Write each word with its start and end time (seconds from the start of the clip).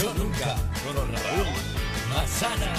Yo 0.00 0.14
nunca, 0.14 0.56
con 0.82 0.96
Raúl 0.96 1.46
Masana. 2.08 2.72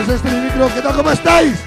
es 0.00 0.08
este 0.08 0.30
mi 0.30 0.40
micro. 0.40 0.68
¿Qué 0.74 0.80
tal? 0.80 0.96
¿Cómo 0.96 1.12
estáis? 1.12 1.60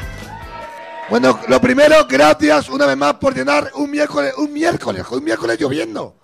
Bueno, 1.09 1.39
lo 1.47 1.61
primero, 1.61 2.05
gracias 2.09 2.67
una 2.67 2.85
vez 2.85 2.97
más 2.97 3.13
por 3.13 3.33
llenar 3.33 3.71
un 3.75 3.89
miércoles, 3.89 4.33
un 4.37 4.51
miércoles, 4.51 5.05
un 5.11 5.23
miércoles 5.23 5.57
lloviendo. 5.57 6.20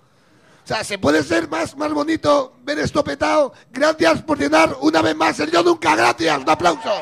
O 0.68 0.70
sea, 0.70 0.84
¿se 0.84 0.98
puede 0.98 1.22
ser 1.22 1.48
más, 1.48 1.74
más 1.78 1.90
bonito 1.94 2.58
ver 2.62 2.78
esto 2.78 3.02
petado? 3.02 3.54
Gracias 3.72 4.20
por 4.20 4.38
llenar 4.38 4.76
una 4.82 5.00
vez 5.00 5.16
más 5.16 5.40
el 5.40 5.50
Yo 5.50 5.62
Nunca. 5.62 5.96
Gracias, 5.96 6.38
un 6.38 6.50
aplauso. 6.50 6.92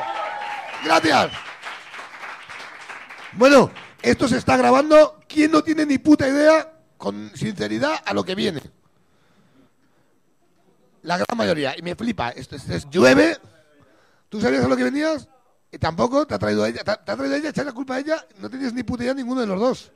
Gracias. 0.84 1.32
Bueno, 3.32 3.72
esto 4.02 4.28
se 4.28 4.36
está 4.36 4.56
grabando. 4.56 5.18
¿Quién 5.26 5.50
no 5.50 5.64
tiene 5.64 5.84
ni 5.84 5.98
puta 5.98 6.28
idea, 6.28 6.74
con 6.96 7.32
sinceridad, 7.34 8.00
a 8.04 8.14
lo 8.14 8.22
que 8.22 8.36
viene? 8.36 8.62
La 11.02 11.16
gran 11.16 11.36
mayoría. 11.36 11.76
Y 11.76 11.82
me 11.82 11.96
flipa. 11.96 12.28
Esto, 12.30 12.54
es 12.54 12.88
llueve. 12.88 13.36
¿Tú 14.28 14.40
sabías 14.40 14.64
a 14.64 14.68
lo 14.68 14.76
que 14.76 14.84
venías? 14.84 15.28
Y 15.72 15.78
tampoco 15.78 16.24
te 16.24 16.36
ha 16.36 16.38
traído 16.38 16.62
a 16.62 16.68
ella. 16.68 16.84
Te 16.84 16.92
ha 16.92 17.16
traído 17.16 17.34
a 17.34 17.38
ella, 17.38 17.48
echar 17.48 17.66
la 17.66 17.72
culpa 17.72 17.96
a 17.96 17.98
ella. 17.98 18.24
No 18.38 18.48
tenías 18.48 18.72
ni 18.72 18.84
puta 18.84 19.02
idea 19.02 19.14
ninguno 19.14 19.40
de 19.40 19.48
los 19.48 19.58
dos. 19.58 19.92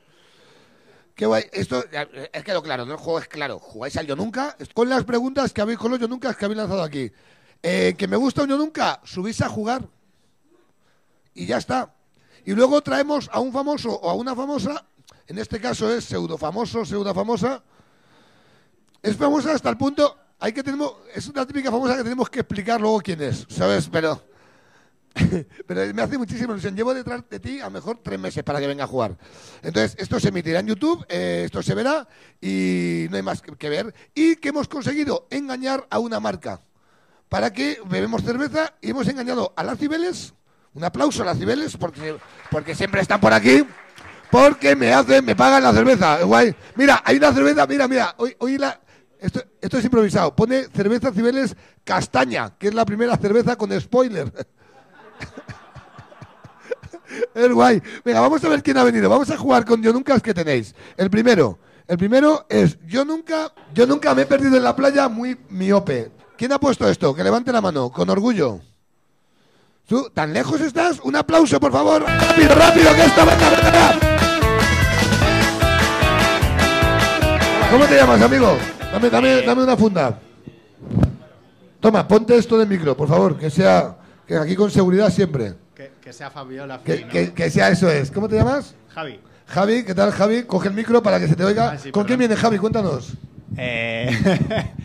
Qué 1.20 1.27
guay. 1.27 1.45
Esto 1.52 1.84
eh, 1.92 2.30
es 2.32 2.43
quedó 2.43 2.63
claro, 2.63 2.87
¿no? 2.87 2.93
El 2.93 2.99
juego 2.99 3.18
es 3.18 3.29
claro. 3.29 3.59
Jugáis 3.59 3.95
al 3.99 4.07
Yo 4.07 4.16
Nunca. 4.16 4.57
Con 4.73 4.88
las 4.88 5.04
preguntas 5.04 5.52
que 5.52 5.60
habéis, 5.60 5.79
con 5.79 5.90
los 5.90 6.01
Yo 6.01 6.09
Nunca 6.09 6.32
que 6.32 6.46
habéis 6.46 6.57
lanzado 6.57 6.82
aquí. 6.82 7.12
Eh, 7.62 7.95
que 7.99 8.09
me 8.09 8.16
gusta 8.16 8.45
un 8.45 8.49
Yo 8.49 8.57
Nunca, 8.57 9.02
subís 9.04 9.43
a 9.43 9.51
jugar. 9.51 9.87
Y 11.35 11.45
ya 11.45 11.59
está. 11.59 11.93
Y 12.46 12.52
luego 12.52 12.80
traemos 12.80 13.29
a 13.35 13.40
un 13.40 13.52
famoso 13.52 13.90
o 13.90 14.09
a 14.09 14.15
una 14.15 14.35
famosa. 14.35 14.82
En 15.27 15.37
este 15.37 15.60
caso 15.60 15.93
es 15.95 16.07
pseudo 16.07 16.38
famoso, 16.38 16.87
pseudo 16.87 17.12
famosa. 17.12 17.62
Es 19.02 19.15
famosa 19.15 19.52
hasta 19.52 19.68
el 19.68 19.77
punto. 19.77 20.16
Hay 20.38 20.55
que 20.55 20.62
tenemos, 20.62 20.95
es 21.15 21.29
una 21.29 21.45
típica 21.45 21.71
famosa 21.71 21.99
que 21.99 22.02
tenemos 22.02 22.30
que 22.30 22.40
explicar 22.40 22.80
luego 22.80 22.99
quién 23.02 23.21
es, 23.21 23.46
¿sabes? 23.51 23.90
Pero, 23.93 24.23
pero 25.66 25.92
me 25.94 26.02
hace 26.02 26.18
muchísima 26.18 26.52
ilusión. 26.52 26.76
Llevo 26.76 26.94
detrás 26.94 27.28
de 27.28 27.40
ti 27.40 27.60
a 27.60 27.64
lo 27.64 27.70
mejor 27.70 27.98
tres 28.02 28.18
meses 28.18 28.42
para 28.44 28.60
que 28.60 28.66
venga 28.66 28.84
a 28.84 28.86
jugar. 28.86 29.16
Entonces, 29.62 29.96
esto 29.98 30.20
se 30.20 30.28
emitirá 30.28 30.60
en 30.60 30.68
YouTube, 30.68 31.04
eh, 31.08 31.42
esto 31.46 31.62
se 31.62 31.74
verá 31.74 32.06
y 32.40 33.06
no 33.10 33.16
hay 33.16 33.22
más 33.22 33.42
que, 33.42 33.68
ver. 33.68 33.94
Y 34.14 34.36
que 34.36 34.50
hemos 34.50 34.68
conseguido 34.68 35.26
engañar 35.30 35.86
a 35.90 35.98
una 35.98 36.20
marca 36.20 36.60
para 37.28 37.52
que 37.52 37.78
bebemos 37.88 38.22
cerveza 38.22 38.74
y 38.80 38.90
hemos 38.90 39.08
engañado 39.08 39.52
a 39.56 39.64
las 39.64 39.78
Cibeles. 39.78 40.34
Un 40.74 40.84
aplauso 40.84 41.22
a 41.22 41.26
las 41.26 41.38
Cibeles 41.38 41.76
porque, 41.76 42.16
porque 42.50 42.74
siempre 42.74 43.00
están 43.00 43.20
por 43.20 43.32
aquí. 43.32 43.64
Porque 44.30 44.76
me 44.76 44.92
hacen, 44.92 45.24
me 45.24 45.34
pagan 45.34 45.64
la 45.64 45.72
cerveza. 45.72 46.22
Guay. 46.22 46.54
Mira, 46.76 47.02
hay 47.04 47.16
una 47.16 47.32
cerveza, 47.32 47.66
mira, 47.66 47.88
mira. 47.88 48.14
Hoy, 48.18 48.36
hoy 48.38 48.58
la, 48.58 48.80
esto, 49.18 49.42
esto 49.60 49.78
es 49.78 49.84
improvisado. 49.84 50.36
Pone 50.36 50.68
cerveza 50.72 51.10
Cibeles 51.10 51.56
castaña, 51.82 52.56
que 52.56 52.68
es 52.68 52.74
la 52.74 52.84
primera 52.84 53.16
cerveza 53.16 53.56
con 53.56 53.78
spoiler. 53.80 54.32
es 57.35 57.52
guay. 57.52 57.82
Venga, 58.04 58.21
vamos 58.21 58.43
a 58.45 58.49
ver 58.49 58.63
quién 58.63 58.76
ha 58.76 58.85
venido. 58.85 59.09
Vamos 59.09 59.30
a 59.30 59.37
jugar 59.37 59.65
con 59.65 59.82
Yo 59.82 59.93
Nunca 59.93 60.18
que 60.21 60.35
tenéis. 60.35 60.74
El 60.96 61.10
primero. 61.10 61.59
El 61.87 61.99
primero 61.99 62.46
es 62.49 62.79
Yo 62.87 63.04
nunca, 63.04 63.52
yo 63.74 63.87
nunca 63.87 64.15
me 64.15 64.22
he 64.22 64.27
perdido 64.27 64.56
en 64.56 64.62
la 64.62 64.77
playa 64.77 65.09
muy 65.09 65.38
miope. 65.49 66.12
¿Quién 66.37 66.53
ha 66.53 66.59
puesto 66.59 66.89
esto? 66.89 67.15
Que 67.15 67.25
levante 67.25 67.53
la 67.53 67.61
mano, 67.61 67.91
con 67.91 68.09
orgullo. 68.09 68.61
¿Tú, 69.87 70.09
¿Tan 70.15 70.33
lejos 70.33 70.61
estás? 70.61 71.00
Un 71.00 71.17
aplauso, 71.17 71.59
por 71.59 71.73
favor. 71.73 72.03
Rápido, 72.03 72.55
rápido, 72.55 72.94
que 72.94 73.05
esto 73.05 73.27
venga, 73.27 73.50
venga. 73.50 73.99
¿Cómo 77.71 77.84
te 77.84 77.97
llamas, 77.97 78.23
amigo? 78.23 78.56
Dame, 78.93 79.11
dame, 79.11 79.43
dame 79.43 79.62
una 79.65 79.77
funda. 79.77 80.19
Toma, 81.81 82.06
ponte 82.06 82.37
esto 82.37 82.59
de 82.59 82.67
micro, 82.67 82.97
por 82.97 83.09
favor, 83.09 83.39
que 83.39 83.49
sea, 83.49 83.97
que 84.31 84.37
aquí 84.39 84.55
con 84.55 84.71
seguridad 84.71 85.11
siempre. 85.11 85.55
Que, 85.75 85.91
que 86.01 86.13
sea 86.13 86.31
Fabiola. 86.31 86.81
Que, 86.85 86.99
Fino. 86.99 87.09
que- 87.11 87.33
que 87.33 87.51
sea 87.51 87.69
eso 87.71 87.91
es. 87.91 88.13
¿Cómo 88.13 88.29
te 88.29 88.37
llamas? 88.37 88.77
Javi. 88.95 89.19
Javi, 89.49 89.83
¿qué 89.83 89.93
tal, 89.93 90.13
Javi? 90.13 90.45
Coge 90.45 90.69
el 90.69 90.75
micro 90.75 91.03
para 91.03 91.19
que 91.19 91.27
se 91.27 91.35
te 91.35 91.43
oiga. 91.45 91.71
Ah, 91.73 91.79
sí, 91.79 91.91
¿Con 91.91 92.05
perdón. 92.05 92.07
quién 92.07 92.19
viene, 92.21 92.37
Javi? 92.37 92.59
Cuéntanos. 92.59 93.15
Eh, 93.57 94.09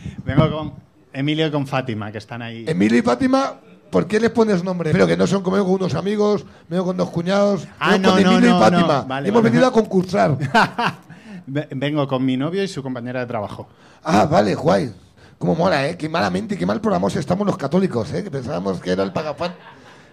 vengo 0.26 0.50
con 0.52 0.74
Emilio 1.14 1.46
y 1.46 1.52
con 1.52 1.68
Fátima, 1.68 2.12
que 2.12 2.18
están 2.18 2.42
ahí. 2.42 2.66
Emilio 2.68 2.98
y 2.98 3.02
Fátima, 3.04 3.54
¿por 3.92 4.08
qué 4.08 4.20
les 4.20 4.32
pones 4.32 4.64
nombre? 4.64 4.92
Pero 4.92 5.06
que 5.06 5.16
no 5.16 5.28
son 5.28 5.44
como 5.44 5.58
yo, 5.58 5.64
con 5.66 5.74
unos 5.76 5.94
amigos, 5.94 6.44
vengo 6.68 6.84
con 6.86 6.98
dos 6.98 7.12
cuñados. 7.12 7.68
Ah, 7.80 8.00
no, 8.00 8.14
con 8.14 8.20
Emilio 8.22 8.50
no, 8.50 8.58
y 8.58 8.60
Fátima. 8.60 8.82
no. 8.82 9.06
Vale, 9.06 9.30
Hemos 9.30 9.44
vale. 9.44 9.52
venido 9.52 9.68
a 9.68 9.72
concursar. 9.72 10.36
Ve- 11.46 11.68
Vengo 11.76 12.08
con 12.08 12.26
mi 12.26 12.36
novio 12.36 12.64
y 12.64 12.68
su 12.68 12.82
compañera 12.82 13.20
de 13.20 13.28
trabajo. 13.28 13.68
ah, 14.04 14.26
vale, 14.26 14.56
guay. 14.56 14.92
Cómo 15.38 15.56
mola, 15.56 15.88
¿eh? 15.90 15.98
Qué 15.98 16.08
malamente, 16.10 16.58
qué 16.58 16.66
mal 16.66 16.80
programados 16.82 17.16
estamos 17.18 17.46
los 17.46 17.58
católicos, 17.58 18.12
¿eh? 18.14 18.24
Que 18.24 18.32
pensábamos 18.32 18.80
que 18.80 18.92
era 18.92 19.04
el 19.04 19.12
pagafán, 19.12 19.54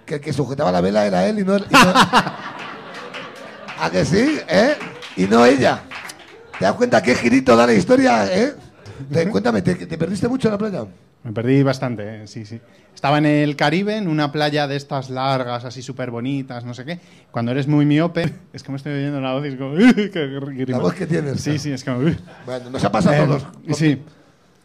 que 0.04 0.16
el 0.16 0.20
que 0.20 0.32
sujetaba 0.32 0.72
la 0.72 0.80
vela 0.80 1.06
era 1.06 1.26
él 1.26 1.38
y 1.38 1.44
no... 1.44 1.56
y 1.56 1.60
no- 1.60 1.92
¿A 3.80 3.90
que 3.90 4.04
sí? 4.04 4.38
¿Eh? 4.48 4.74
Y 5.16 5.24
no 5.24 5.44
ella. 5.44 5.80
¿Te 6.58 6.64
das 6.66 6.74
cuenta 6.74 7.02
qué 7.02 7.14
girito 7.14 7.56
da 7.56 7.66
la 7.66 7.72
historia, 7.74 8.26
eh? 8.32 8.54
Te- 9.10 9.28
cuéntame, 9.28 9.62
¿te, 9.62 9.74
te 9.74 9.98
perdiste 9.98 10.28
mucho 10.28 10.48
en 10.48 10.52
la 10.52 10.58
playa? 10.58 10.84
Me 11.24 11.32
perdí 11.32 11.62
bastante, 11.62 12.22
eh, 12.24 12.26
sí, 12.26 12.44
sí. 12.44 12.60
Estaba 12.94 13.18
en 13.18 13.26
el 13.26 13.56
Caribe, 13.56 13.96
en 13.96 14.06
una 14.08 14.30
playa 14.32 14.66
de 14.68 14.76
estas 14.76 15.08
largas, 15.10 15.64
así 15.64 15.82
súper 15.82 16.10
bonitas, 16.10 16.64
no 16.64 16.74
sé 16.74 16.84
qué. 16.84 17.00
Cuando 17.30 17.50
eres 17.52 17.66
muy 17.68 17.86
miope, 17.86 18.32
es 18.52 18.62
que 18.62 18.70
me 18.70 18.76
estoy 18.76 18.92
oyendo 18.92 19.20
la 19.20 19.32
voz 19.32 19.44
y 19.44 19.48
es 19.48 19.56
como... 19.56 19.74
La 20.66 20.78
voz 20.78 20.94
que 20.94 21.06
tienes. 21.06 21.40
Sí, 21.40 21.58
sí, 21.58 21.72
es 21.72 21.82
como... 21.84 21.98
Bueno, 22.46 22.70
nos 22.70 22.84
ha 22.84 22.92
pasado 22.92 23.14
a 23.16 23.18
Eh, 23.18 23.26
todos. 23.26 23.46
Sí. 23.76 24.02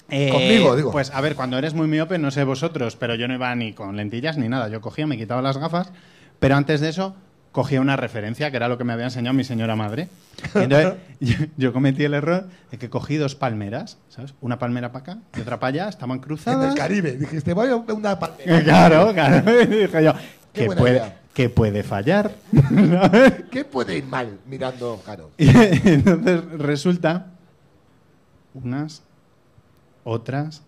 Eh, 0.09 0.29
Conmigo, 0.31 0.75
digo. 0.75 0.91
Pues 0.91 1.11
a 1.11 1.19
ver, 1.21 1.35
cuando 1.35 1.57
eres 1.57 1.73
muy 1.73 1.87
miope, 1.87 2.17
no 2.17 2.31
sé 2.31 2.43
vosotros, 2.43 2.95
pero 2.95 3.15
yo 3.15 3.27
no 3.27 3.33
iba 3.33 3.53
ni 3.55 3.73
con 3.73 3.95
lentillas 3.97 4.37
ni 4.37 4.47
nada. 4.49 4.69
Yo 4.69 4.81
cogía, 4.81 5.05
me 5.07 5.17
quitaba 5.17 5.41
las 5.41 5.57
gafas, 5.57 5.91
pero 6.39 6.55
antes 6.55 6.79
de 6.81 6.89
eso 6.89 7.15
cogía 7.51 7.81
una 7.81 7.95
referencia, 7.95 8.51
que 8.51 8.57
era 8.57 8.67
lo 8.67 8.77
que 8.77 8.83
me 8.83 8.93
había 8.93 9.05
enseñado 9.05 9.33
mi 9.33 9.43
señora 9.43 9.75
madre. 9.75 10.07
Entonces 10.53 10.93
yo, 11.19 11.35
yo 11.57 11.73
cometí 11.73 12.03
el 12.03 12.13
error 12.13 12.47
de 12.71 12.77
que 12.77 12.89
cogí 12.89 13.15
dos 13.17 13.35
palmeras, 13.35 13.97
¿sabes? 14.09 14.33
Una 14.41 14.59
palmera 14.59 14.91
para 14.91 15.01
acá 15.13 15.17
y 15.35 15.41
otra 15.41 15.59
para 15.59 15.69
allá, 15.69 15.89
estaban 15.89 16.17
En 16.17 16.23
cruzadas. 16.23 16.73
el 16.73 16.77
Caribe. 16.79 17.13
Dijiste, 17.13 17.53
voy 17.53 17.69
a 17.69 17.75
una 17.75 18.19
palmera. 18.19 18.61
Claro, 18.63 19.11
claro. 19.13 19.61
Y 19.63 19.65
dije 19.65 20.03
yo, 20.03 20.13
Qué 20.53 20.61
¿qué 20.61 20.65
buena 20.67 20.79
puede, 20.81 21.01
qué 21.33 21.49
puede 21.49 21.83
fallar? 21.83 22.31
¿Qué 23.51 23.65
puede 23.65 23.97
ir 23.97 24.05
mal 24.05 24.37
mirando, 24.47 25.01
claro? 25.03 25.31
Y 25.37 25.49
entonces 25.49 26.43
resulta 26.59 27.27
unas, 28.53 29.01
otras, 30.07 30.63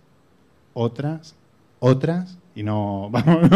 otras, 0.74 1.36
otras, 1.80 2.38
y 2.56 2.64
no. 2.64 3.10
Vamos, 3.12 3.50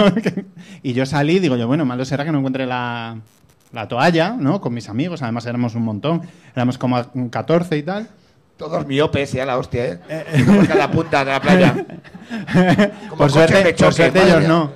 y 0.81 0.94
yo 0.94 1.05
salí, 1.05 1.39
digo 1.39 1.57
yo, 1.57 1.67
bueno, 1.67 1.83
malo 1.85 2.05
será 2.05 2.23
que 2.23 2.31
no 2.31 2.38
encuentre 2.39 2.66
la, 2.66 3.17
la 3.73 3.88
toalla, 3.88 4.35
¿no? 4.39 4.61
Con 4.61 4.73
mis 4.73 4.88
amigos, 4.88 5.21
además 5.21 5.45
éramos 5.45 5.75
un 5.75 5.83
montón, 5.83 6.21
éramos 6.55 6.77
como 6.77 6.97
a- 6.97 7.11
14 7.29 7.77
y 7.77 7.83
tal. 7.83 8.07
Todos 8.55 8.85
miopes, 8.85 9.33
ya 9.33 9.45
la 9.45 9.57
hostia, 9.57 9.85
¿eh? 9.85 9.99
Que 10.66 10.71
a 10.71 10.75
la 10.75 10.89
punta 10.89 11.25
de 11.25 11.31
la 11.31 11.41
playa. 11.41 11.73
Como 13.09 13.17
por 13.17 13.31
suerte, 13.31 13.73
por 13.73 13.94
suerte 13.94 14.23
ellos 14.23 14.47
no. 14.47 14.71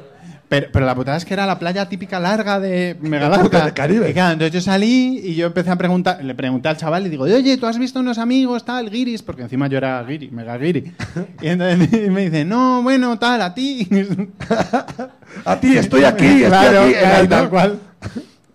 Pero, 0.50 0.68
pero 0.72 0.85
la 0.85 0.96
putada 0.96 1.18
es 1.18 1.25
que 1.25 1.34
era 1.34 1.46
la 1.46 1.59
playa 1.59 1.90
típica 1.90 2.19
larga 2.22 2.59
de 2.59 2.96
mega 3.02 3.28
La 3.28 3.38
puta 3.40 3.58
larga. 3.58 3.66
del 3.66 3.74
Caribe. 3.74 4.09
Y 4.09 4.13
claro, 4.13 4.31
entonces 4.34 4.53
yo 4.53 4.62
salí 4.62 5.19
y 5.22 5.35
yo 5.35 5.48
empecé 5.48 5.69
a 5.72 5.75
preguntar, 5.75 6.24
le 6.24 6.33
pregunté 6.36 6.69
al 6.69 6.77
chaval 6.77 7.06
y 7.06 7.10
digo, 7.10 7.25
oye, 7.25 7.57
¿tú 7.57 7.66
has 7.66 7.77
visto 7.77 8.00
unos 8.00 8.18
amigos, 8.18 8.63
tal, 8.63 8.89
guiris? 8.89 9.22
Porque 9.24 9.42
encima 9.42 9.68
yo 9.68 9.77
era 9.77 10.01
guiri, 10.04 10.30
mega 10.31 10.57
guiri. 10.57 10.94
Y 11.42 11.48
entonces 11.48 12.10
me 12.12 12.22
dice, 12.30 12.45
no, 12.45 12.81
bueno, 12.81 13.19
tal, 13.19 13.42
a 13.42 13.54
ti. 13.54 13.88
A 15.45 15.60
ti, 15.60 15.77
estoy 15.77 16.04
aquí, 16.06 16.25
estoy 16.25 16.44
claro, 16.48 16.81
aquí. 16.83 16.94
claro, 16.94 17.27
tal 17.30 17.50
cual. 17.50 17.80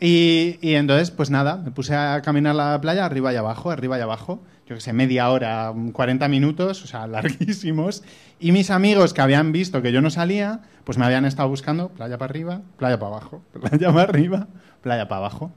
Y, 0.05 0.59
y 0.61 0.75
entonces, 0.75 1.13
pues 1.13 1.31
nada, 1.31 1.59
me 1.59 1.71
puse 1.71 1.95
a 1.95 2.21
caminar 2.23 2.57
la 2.57 2.81
playa 2.81 3.07
arriba 3.07 3.33
y 3.33 3.37
abajo, 3.37 3.71
arriba 3.71 3.97
y 3.99 4.01
abajo. 4.01 4.43
Yo 4.67 4.75
que 4.75 4.81
sé, 4.81 4.93
media 4.93 5.31
hora, 5.31 5.73
40 5.93 6.27
minutos, 6.29 6.83
o 6.83 6.87
sea, 6.89 7.07
larguísimos. 7.07 8.03
Y 8.41 8.51
mis 8.51 8.71
amigos 8.71 9.15
que 9.15 9.21
habían 9.21 9.53
visto 9.53 9.81
que 9.81 9.93
yo 9.93 10.01
no 10.03 10.11
salía, 10.11 10.61
pues 10.83 10.99
me 10.99 11.05
habían 11.05 11.25
estado 11.25 11.49
buscando 11.49 11.89
playa 11.91 12.19
para 12.19 12.31
arriba, 12.31 12.63
playa 12.79 12.99
para 12.99 13.13
abajo, 13.13 13.43
playa 13.53 13.93
para 13.93 14.03
arriba, 14.03 14.49
playa 14.83 15.07
para 15.07 15.19
abajo. 15.21 15.53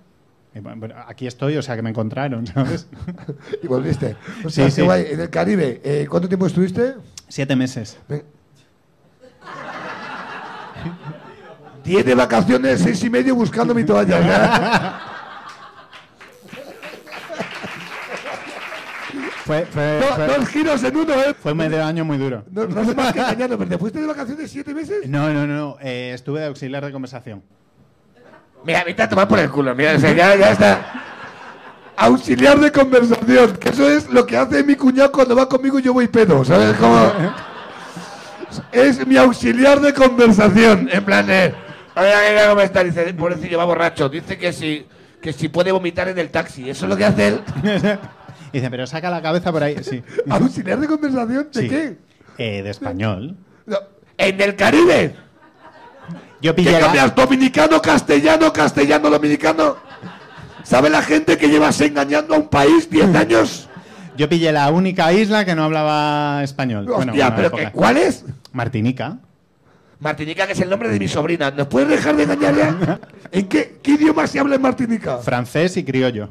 Y 0.54 0.60
bueno, 0.60 0.94
aquí 1.08 1.26
estoy, 1.26 1.58
o 1.58 1.64
sea 1.64 1.76
que 1.76 1.82
me 1.82 1.90
encontraron, 1.90 2.46
¿sabes? 2.54 2.88
Y 3.64 3.68
volviste. 3.68 4.16
O 4.46 4.50
sea, 4.52 4.66
Sí, 4.70 4.76
sí. 4.76 4.82
guay. 4.84 5.06
En 5.10 5.22
el 5.22 5.30
Caribe, 5.32 5.82
eh, 5.84 6.06
¿cuánto 6.08 6.28
tiempo 6.28 6.46
estuviste? 6.46 6.94
Siete 7.28 7.56
meses. 7.56 7.98
Diez 11.86 12.04
de 12.06 12.16
vacaciones, 12.16 12.82
seis 12.82 13.04
y 13.04 13.10
medio 13.10 13.36
buscando 13.36 13.74
mi 13.76 13.84
toalla. 13.84 15.00
Fue, 19.46 19.64
fue, 19.68 20.00
Do- 20.00 20.16
fue- 20.16 20.28
dos 20.28 20.48
giros 20.50 20.84
en 20.84 20.98
uno, 20.98 21.14
¿eh? 21.14 21.36
fue 21.40 21.54
medio 21.54 21.86
año 21.86 22.04
muy 22.04 22.18
duro. 22.18 22.44
No, 22.52 22.66
no 22.66 22.82
hace 22.82 22.96
más 22.96 23.14
que 23.14 23.20
engañarnos, 23.20 23.60
pero 23.60 23.70
¿te 23.70 23.78
fuiste 23.78 24.02
de 24.02 24.08
vacaciones 24.08 24.50
siete 24.50 24.74
meses? 24.74 25.08
No, 25.08 25.32
no, 25.32 25.46
no. 25.46 25.78
eh, 25.82 26.12
estuve 26.16 26.40
de 26.40 26.48
auxiliar 26.48 26.84
de 26.84 26.92
conversación. 26.92 27.44
Mira, 28.64 28.84
vete 28.84 29.04
a 29.04 29.10
tomar 29.10 29.28
por 29.28 29.38
el 29.38 29.52
culo, 29.52 29.76
mira, 29.76 29.94
o 29.96 30.00
sea, 30.00 30.12
ya, 30.14 30.36
ya 30.36 30.52
está. 30.52 31.04
Auxiliar 31.98 32.60
de 32.60 32.72
conversación, 32.72 33.56
que 33.58 33.70
eso 33.70 33.88
es 33.88 34.10
lo 34.10 34.26
que 34.26 34.36
hace 34.36 34.64
mi 34.64 34.76
cuñado 34.76 35.12
cuando 35.12 35.36
va 35.36 35.48
conmigo 35.48 35.78
y 35.78 35.84
yo 35.84 35.94
voy 35.94 36.08
pedo, 36.08 36.44
¿sabes? 36.44 36.76
Como... 36.78 37.12
Es 38.72 39.06
mi 39.06 39.16
auxiliar 39.18 39.80
de 39.80 39.94
conversación, 39.94 40.90
en 40.92 41.06
plan 41.06 41.28
de... 41.28 41.54
Oiga, 41.96 42.50
¿cómo 42.50 42.62
está? 42.62 42.84
Dice, 42.84 43.14
pobrecillo, 43.14 43.58
va 43.58 43.66
borracho. 43.66 44.10
Dice 44.10 44.38
que 44.38 44.52
si, 44.52 44.86
que 45.22 45.32
si 45.34 45.48
puede 45.50 45.72
vomitar 45.72 46.08
en 46.10 46.18
el 46.20 46.30
taxi. 46.30 46.70
Eso 46.70 46.86
es 46.86 46.90
lo 46.90 46.98
que 46.98 47.06
hace 47.06 47.28
él. 47.30 47.42
Dice, 48.54 48.70
pero 48.70 48.86
saca 48.88 49.10
la 49.10 49.22
cabeza 49.22 49.52
por 49.52 49.64
ahí. 49.64 49.78
Sí. 49.84 50.04
¿Auxiliar 50.30 50.80
de 50.80 50.88
conversación? 50.88 51.50
¿De 51.54 51.62
Sí. 51.62 51.70
qué? 51.70 51.98
Eh, 52.38 52.62
de 52.64 52.70
español. 52.70 53.36
No, 53.66 53.78
En 54.18 54.42
el 54.42 54.56
Caribe. 54.56 55.16
Yo 56.42 56.52
¿Qué 56.54 56.62
pillé 56.64 56.72
la- 56.74 56.80
cambias? 56.82 57.16
¿Dominicano, 57.16 57.82
castellano, 57.82 58.52
castellano, 58.54 59.10
dominicano? 59.10 59.78
¿Sabe 60.64 60.90
la 60.90 61.02
gente 61.02 61.38
que 61.38 61.48
llevas 61.48 61.80
engañando 61.82 62.36
a 62.36 62.38
un 62.38 62.50
país 62.50 62.90
10 62.90 63.16
años? 63.16 63.70
Yo 64.18 64.28
pillé 64.30 64.52
la 64.52 64.70
única 64.72 65.12
isla 65.14 65.46
que 65.46 65.56
no 65.56 65.64
hablaba 65.64 66.44
español. 66.44 66.86
Bueno, 66.86 67.12
Hostia, 67.12 67.28
una 67.28 67.36
pero 67.36 67.72
¿cuál 67.72 67.98
es? 67.98 68.26
Martinica. 68.52 69.18
Martinica, 70.06 70.46
que 70.46 70.54
es 70.54 70.62
el 70.62 70.70
nombre 70.70 70.88
de 70.88 71.00
mi 71.00 71.08
sobrina. 71.08 71.50
¿Nos 71.50 71.66
puedes 71.68 71.90
dejar 71.90 72.16
de 72.16 72.24
engañar 72.24 72.56
ya? 72.56 73.00
¿En 73.32 73.48
qué, 73.48 73.80
qué 73.82 73.92
idioma 73.94 74.28
se 74.28 74.40
habla 74.40 74.54
en 74.56 74.62
Martinica? 74.62 75.18
Francés 75.18 75.76
y 75.78 75.84
criollo. 75.84 76.30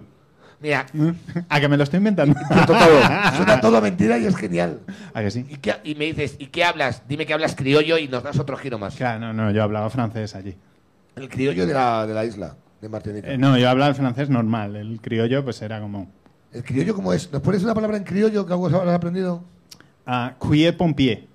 Mira, 0.61 0.87
¿A 1.49 1.59
que 1.61 1.69
me 1.69 1.77
lo 1.77 1.83
estoy 1.83 1.99
inventando? 1.99 2.39
suena 2.47 2.67
todo, 2.67 2.79
suena 3.37 3.61
todo 3.61 3.81
mentira 3.83 4.17
y 4.17 4.27
es 4.27 4.37
genial. 4.37 4.79
¿A 5.13 5.21
que 5.23 5.31
sí? 5.33 5.45
¿Y, 5.51 5.57
qué- 5.57 5.75
y 5.83 5.97
me 5.97 6.05
dices, 6.05 6.37
¿y 6.39 6.47
qué 6.47 6.63
hablas? 6.65 7.03
Dime 7.09 7.27
que 7.27 7.35
hablas 7.35 7.57
criollo 7.57 7.99
y 7.99 8.07
nos 8.07 8.23
das 8.23 8.39
otro 8.39 8.57
giro 8.57 8.79
más. 8.79 8.95
Claro, 8.95 9.19
no, 9.19 9.33
no, 9.33 9.51
yo 9.51 9.63
hablaba 9.65 9.91
francés 9.91 10.37
allí. 10.37 10.57
El 11.17 11.29
criollo 11.29 11.67
de 11.67 11.75
la, 11.75 12.07
de 12.07 12.15
la 12.15 12.25
isla, 12.25 12.55
de 12.81 12.89
Martinica. 12.89 13.29
Eh, 13.33 13.37
no, 13.37 13.59
yo 13.59 13.69
hablaba 13.69 13.89
el 13.91 13.97
francés 13.97 14.31
normal. 14.31 14.77
El 14.77 15.01
criollo, 15.01 15.43
pues 15.45 15.61
era 15.63 15.81
como. 15.81 16.13
¿El 16.53 16.63
criollo 16.63 16.95
cómo 16.95 17.13
es? 17.13 17.33
¿Nos 17.33 17.43
pones 17.43 17.65
una 17.65 17.75
palabra 17.75 17.97
en 17.97 18.05
criollo 18.05 18.47
que 18.47 18.53
algo 18.53 18.69
habrás 18.69 18.95
aprendido? 18.95 19.43
Ah, 20.07 20.35
cuiller 20.39 20.77
pompier. 20.77 21.27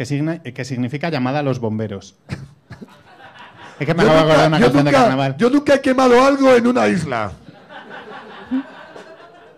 Que, 0.00 0.06
signa- 0.06 0.38
que 0.42 0.64
significa 0.64 1.10
llamada 1.10 1.40
a 1.40 1.42
los 1.42 1.58
bomberos. 1.58 2.14
es 3.78 3.86
que 3.86 3.92
me 3.92 4.02
acabo 4.02 4.16
de 4.16 4.20
acordar 4.22 4.40
de 4.40 4.46
una 4.46 4.58
yo 4.58 4.64
canción 4.64 4.84
de 4.86 4.90
nunca- 4.92 5.02
carnaval. 5.02 5.36
yo 5.36 5.50
nunca 5.50 5.74
he 5.74 5.80
quemado 5.82 6.24
algo 6.24 6.54
en 6.54 6.66
una 6.66 6.88
isla. 6.88 7.32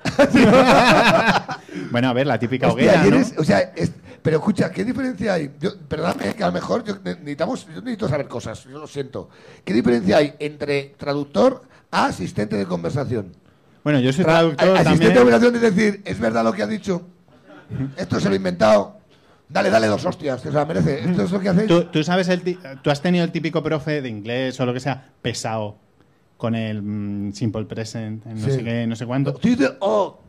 Bueno, 1.93 2.09
a 2.09 2.13
ver, 2.13 2.27
la 2.27 2.39
típica 2.41 2.67
Hostia, 2.69 2.91
hoguera, 2.91 3.03
¿no? 3.05 3.17
eres- 3.17 3.35
o 3.39 3.45
sea, 3.45 3.61
es- 3.77 3.93
pero 4.21 4.39
escucha, 4.39 4.71
¿qué 4.73 4.85
diferencia 4.85 5.35
hay? 5.35 5.53
Yo, 5.61 5.79
perdóname, 5.89 6.35
que 6.35 6.43
a 6.43 6.49
lo 6.49 6.53
mejor 6.53 6.83
yo, 6.83 6.95
ne- 7.05 7.15
necesitamos, 7.17 7.65
yo 7.67 7.75
necesito 7.81 8.09
saber 8.09 8.27
cosas, 8.27 8.65
yo 8.65 8.79
lo 8.81 8.89
siento. 8.89 9.29
¿Qué 9.65 9.73
diferencia 9.73 10.17
hay 10.17 10.35
entre 10.41 10.95
traductor 10.99 11.63
a 11.93 12.07
asistente 12.07 12.57
de 12.57 12.67
conversación? 12.67 13.33
Bueno, 13.85 14.01
yo 14.01 14.13
soy 14.13 14.25
Tra- 14.25 14.29
traductor 14.57 14.69
asistente 14.71 15.05
de 15.05 15.15
también. 15.15 15.15
conversación 15.41 15.55
es 15.55 15.63
decir, 15.63 16.03
¿es 16.05 16.19
verdad 16.19 16.43
lo 16.43 16.53
que 16.53 16.63
ha 16.65 16.67
dicho? 16.67 17.03
Esto 17.97 18.19
se 18.19 18.27
lo 18.29 18.35
he 18.35 18.39
inventado. 18.39 19.02
Dale, 19.53 19.69
dale 19.71 19.87
dos 19.87 20.05
hostias, 20.07 20.41
que 20.41 20.49
se 20.49 20.55
la 20.55 20.65
merece. 20.65 21.01
Esto 21.05 21.23
es 21.25 21.31
lo 21.31 21.41
que 21.41 21.49
hacéis. 21.51 21.69
¿Tú, 21.69 21.85
tú 21.85 22.03
sabes 22.03 22.29
el 22.29 22.41
ti- 22.43 22.59
tú 22.83 22.91
has 22.91 23.03
tenido 23.03 23.25
el 23.25 23.31
típico 23.33 23.63
profe 23.63 24.01
de 24.01 24.09
inglés 24.09 24.59
o 24.61 24.67
lo 24.67 24.73
que 24.73 24.81
sea 24.81 25.11
pesado 25.21 25.77
con 26.39 26.55
el 26.55 26.83
mm, 26.83 27.33
simple 27.35 27.65
present, 27.67 28.27
en 28.27 28.35
no 28.41 28.45
Sí. 28.47 28.53
sé 28.53 28.65
qué, 28.65 28.87
no 28.87 28.97
sé 28.97 29.07
cuánto. 29.07 29.35
Tú 29.35 29.49
dices, 29.49 29.73
oh, 29.81 30.21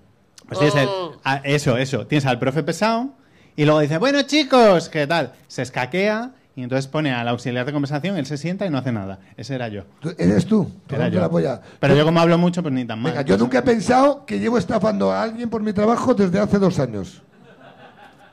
Pues 0.47 0.59
tienes 0.59 0.75
el- 0.75 0.87
oh. 0.89 1.15
ah, 1.23 1.41
eso, 1.43 1.77
eso. 1.77 2.05
Tienes 2.05 2.25
al 2.25 2.37
profe 2.37 2.63
pesado 2.63 3.13
y 3.55 3.63
luego 3.65 3.79
dice, 3.79 3.97
bueno 3.97 4.21
chicos, 4.23 4.89
¿qué 4.89 5.07
tal? 5.07 5.33
Se 5.47 5.61
escaquea 5.61 6.31
y 6.55 6.61
entonces 6.61 6.87
pone 6.87 7.11
al 7.13 7.27
auxiliar 7.29 7.65
de 7.65 7.71
conversación, 7.71 8.17
él 8.17 8.25
se 8.27 8.37
sienta 8.37 8.65
y 8.65 8.69
no 8.69 8.77
hace 8.77 8.91
nada. 8.91 9.19
Ese 9.37 9.55
era 9.55 9.69
yo. 9.69 9.85
¿Tú- 10.01 10.13
¿Eres 10.17 10.45
tú? 10.45 10.69
Era 10.89 11.07
yo. 11.07 11.19
la 11.21 11.29
polla. 11.29 11.61
Pero 11.79 11.95
yo 11.95 12.03
como 12.05 12.19
hablo 12.19 12.37
mucho, 12.37 12.61
pues 12.61 12.73
ni 12.73 12.85
tan 12.85 13.01
mal. 13.01 13.13
Venga, 13.13 13.23
yo 13.25 13.37
nunca 13.37 13.59
he 13.59 13.61
pensado 13.63 14.25
que 14.25 14.37
llevo 14.39 14.57
estafando 14.57 15.11
a 15.11 15.23
alguien 15.23 15.49
por 15.49 15.63
mi 15.63 15.71
trabajo 15.73 16.13
desde 16.13 16.37
hace 16.39 16.59
dos 16.59 16.77
años. 16.79 17.23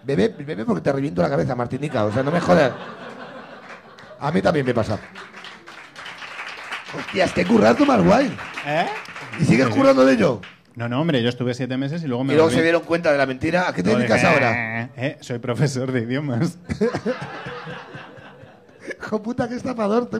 Bebé, 0.02 0.29
bebé 0.29 0.64
porque 0.64 0.81
te 0.82 0.93
reviento 0.93 1.20
la 1.23 1.29
cabeza, 1.31 1.55
Martinica. 1.55 2.05
O 2.05 2.12
sea, 2.12 2.23
no 2.23 2.31
me 2.31 2.41
jodas. 2.41 2.73
A 4.19 4.31
mí 4.32 4.41
también 4.43 4.64
me 4.67 4.75
pasa. 4.75 4.99
Hostias, 6.97 7.32
qué 7.32 7.44
currazo 7.47 7.85
más 7.87 8.02
guay. 8.02 8.37
¿Eh? 8.67 8.87
¿Y 9.41 9.44
sigues 9.44 9.69
currando 9.69 10.05
de 10.05 10.14
ello? 10.14 10.41
No, 10.75 10.88
no, 10.88 11.00
hombre, 11.00 11.23
yo 11.23 11.29
estuve 11.29 11.52
siete 11.55 11.76
meses 11.76 12.02
y 12.02 12.06
luego 12.06 12.25
me 12.25 12.32
Y 12.32 12.37
luego 12.37 12.49
volví. 12.49 12.56
se 12.58 12.62
dieron 12.62 12.82
cuenta 12.82 13.12
de 13.12 13.19
la 13.19 13.26
mentira. 13.26 13.69
¿A 13.69 13.73
qué 13.75 13.82
te 13.82 13.94
dedicas 13.94 14.25
ahora? 14.25 14.91
"Eh, 14.97 15.19
soy 15.20 15.38
profesor 15.38 15.93
de 15.93 16.00
idiomas. 16.00 16.58
Hijo 19.03 19.23
puta, 19.23 19.49
qué 19.49 19.56
estafador. 19.56 20.06
te 20.08 20.19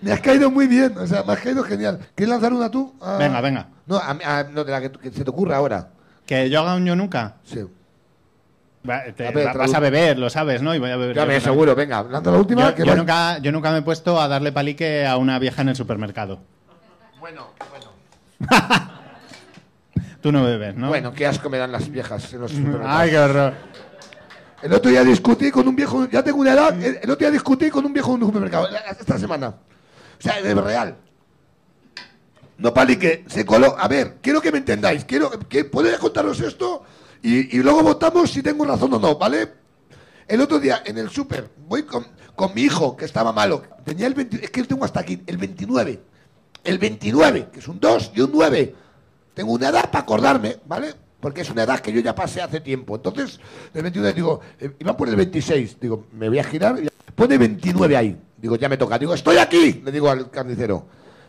me 0.00 0.12
has 0.12 0.20
caído 0.20 0.50
muy 0.50 0.66
bien. 0.66 0.96
O 0.98 1.06
sea, 1.06 1.22
me 1.22 1.32
has 1.32 1.40
caído 1.40 1.62
genial. 1.64 1.98
¿Quieres 2.14 2.30
lanzar 2.30 2.52
una 2.52 2.70
tú? 2.70 2.94
Ah. 3.00 3.16
Venga, 3.18 3.40
venga. 3.40 3.68
No, 3.86 3.96
a 3.96 4.10
a- 4.10 4.44
no 4.44 4.64
de 4.64 4.70
la 4.72 4.80
que, 4.80 4.92
que 4.92 5.10
se 5.10 5.24
te 5.24 5.30
ocurra 5.30 5.56
ahora. 5.56 5.88
Que 6.26 6.48
yo 6.50 6.60
haga 6.60 6.74
un 6.76 6.84
yo 6.86 6.94
nunca. 6.96 7.36
Sí. 7.44 7.64
Va- 8.88 9.04
te- 9.14 9.26
A 9.26 9.30
ver, 9.30 9.46
va- 9.46 9.52
tradu- 9.52 9.58
vas 9.58 9.74
a 9.74 9.80
beber, 9.80 10.18
lo 10.18 10.30
sabes, 10.30 10.62
¿no? 10.62 10.74
Y 10.74 10.78
voy 10.78 10.90
a 10.90 10.96
beber. 10.96 11.16
Ya 11.16 11.24
yo 11.26 11.40
seguro. 11.40 11.74
Venga, 11.74 12.02
lanza 12.02 12.30
la 12.30 12.38
última. 12.38 12.70
Yo, 12.70 12.74
que 12.74 12.84
yo 12.84 12.90
va- 12.92 12.96
nunca, 12.96 13.38
yo 13.38 13.52
nunca 13.52 13.70
me 13.72 13.78
he 13.78 13.82
puesto 13.82 14.20
a 14.20 14.28
darle 14.28 14.52
palique 14.52 15.06
a 15.06 15.16
una 15.16 15.38
vieja 15.38 15.62
en 15.62 15.70
el 15.70 15.76
supermercado. 15.76 16.40
Bueno, 17.20 17.48
bueno. 17.70 17.92
Tú 20.20 20.32
no 20.32 20.44
bebes, 20.44 20.74
¿no? 20.76 20.88
Bueno, 20.88 21.12
qué 21.12 21.26
asco 21.26 21.48
me 21.48 21.58
dan 21.58 21.72
las 21.72 21.88
viejas 21.90 22.32
en 22.32 22.40
los 22.40 22.50
supermercados. 22.52 22.90
Ay, 23.00 23.10
qué 23.10 23.18
horror. 23.18 23.54
El 24.62 24.72
otro 24.72 24.90
día 24.90 25.04
discutí 25.04 25.50
con 25.52 25.68
un 25.68 25.76
viejo, 25.76 26.08
ya 26.08 26.22
tengo 26.22 26.38
una 26.38 26.52
edad, 26.52 26.74
el 26.82 26.96
el 27.02 27.10
otro 27.10 27.16
día 27.16 27.30
discutí 27.30 27.70
con 27.70 27.84
un 27.86 27.92
viejo 27.92 28.14
en 28.16 28.22
un 28.22 28.28
supermercado, 28.28 28.68
esta 28.98 29.16
semana. 29.18 29.48
O 29.48 30.20
sea, 30.20 30.38
es 30.40 30.56
real. 30.56 30.96
No 32.56 32.74
palique, 32.74 33.24
se 33.28 33.46
coló. 33.46 33.76
A 33.78 33.86
ver, 33.86 34.16
quiero 34.20 34.40
que 34.40 34.50
me 34.50 34.58
entendáis, 34.58 35.04
quiero 35.04 35.30
que 35.48 35.64
puedo 35.64 35.96
contaros 36.00 36.40
esto 36.40 36.82
y, 37.22 37.58
luego 37.58 37.82
votamos 37.82 38.30
si 38.30 38.42
tengo 38.42 38.64
razón 38.64 38.94
o 38.94 38.98
no, 38.98 39.16
¿vale? 39.16 39.48
El 40.26 40.40
otro 40.40 40.58
día 40.60 40.82
en 40.84 40.98
el 40.98 41.10
súper, 41.10 41.50
voy 41.66 41.84
con, 41.84 42.06
con 42.34 42.54
mi 42.54 42.62
hijo 42.62 42.96
que 42.96 43.04
estaba 43.04 43.32
malo, 43.32 43.62
tenía 43.84 44.06
el 44.06 44.14
20, 44.14 44.44
es 44.44 44.50
que 44.50 44.62
tengo 44.64 44.84
hasta 44.84 45.00
aquí, 45.00 45.22
el 45.26 45.36
29. 45.36 46.00
El 46.64 46.78
29, 46.78 47.48
que 47.52 47.60
es 47.60 47.68
un 47.68 47.80
2 47.80 48.12
y 48.14 48.20
un 48.20 48.30
9. 48.32 48.74
Tengo 49.34 49.52
una 49.52 49.68
edad 49.68 49.90
para 49.90 50.00
acordarme, 50.00 50.58
¿vale? 50.66 50.94
Porque 51.20 51.40
es 51.40 51.50
una 51.50 51.62
edad 51.62 51.80
que 51.80 51.92
yo 51.92 52.00
ya 52.00 52.14
pasé 52.14 52.42
hace 52.42 52.60
tiempo. 52.60 52.96
Entonces, 52.96 53.40
el 53.72 53.82
29, 53.82 54.14
digo, 54.14 54.40
eh, 54.60 54.74
iba 54.78 54.96
por 54.96 55.08
el 55.08 55.16
26. 55.16 55.80
Digo, 55.80 56.06
me 56.12 56.28
voy 56.28 56.38
a 56.38 56.44
girar. 56.44 56.78
Pone 57.14 57.38
29 57.38 57.96
ahí. 57.96 58.20
Digo, 58.36 58.56
ya 58.56 58.68
me 58.68 58.76
toca. 58.76 58.98
Digo, 58.98 59.14
estoy 59.14 59.38
aquí. 59.38 59.80
Le 59.84 59.90
digo 59.90 60.10
al 60.10 60.30
carnicero. 60.30 60.86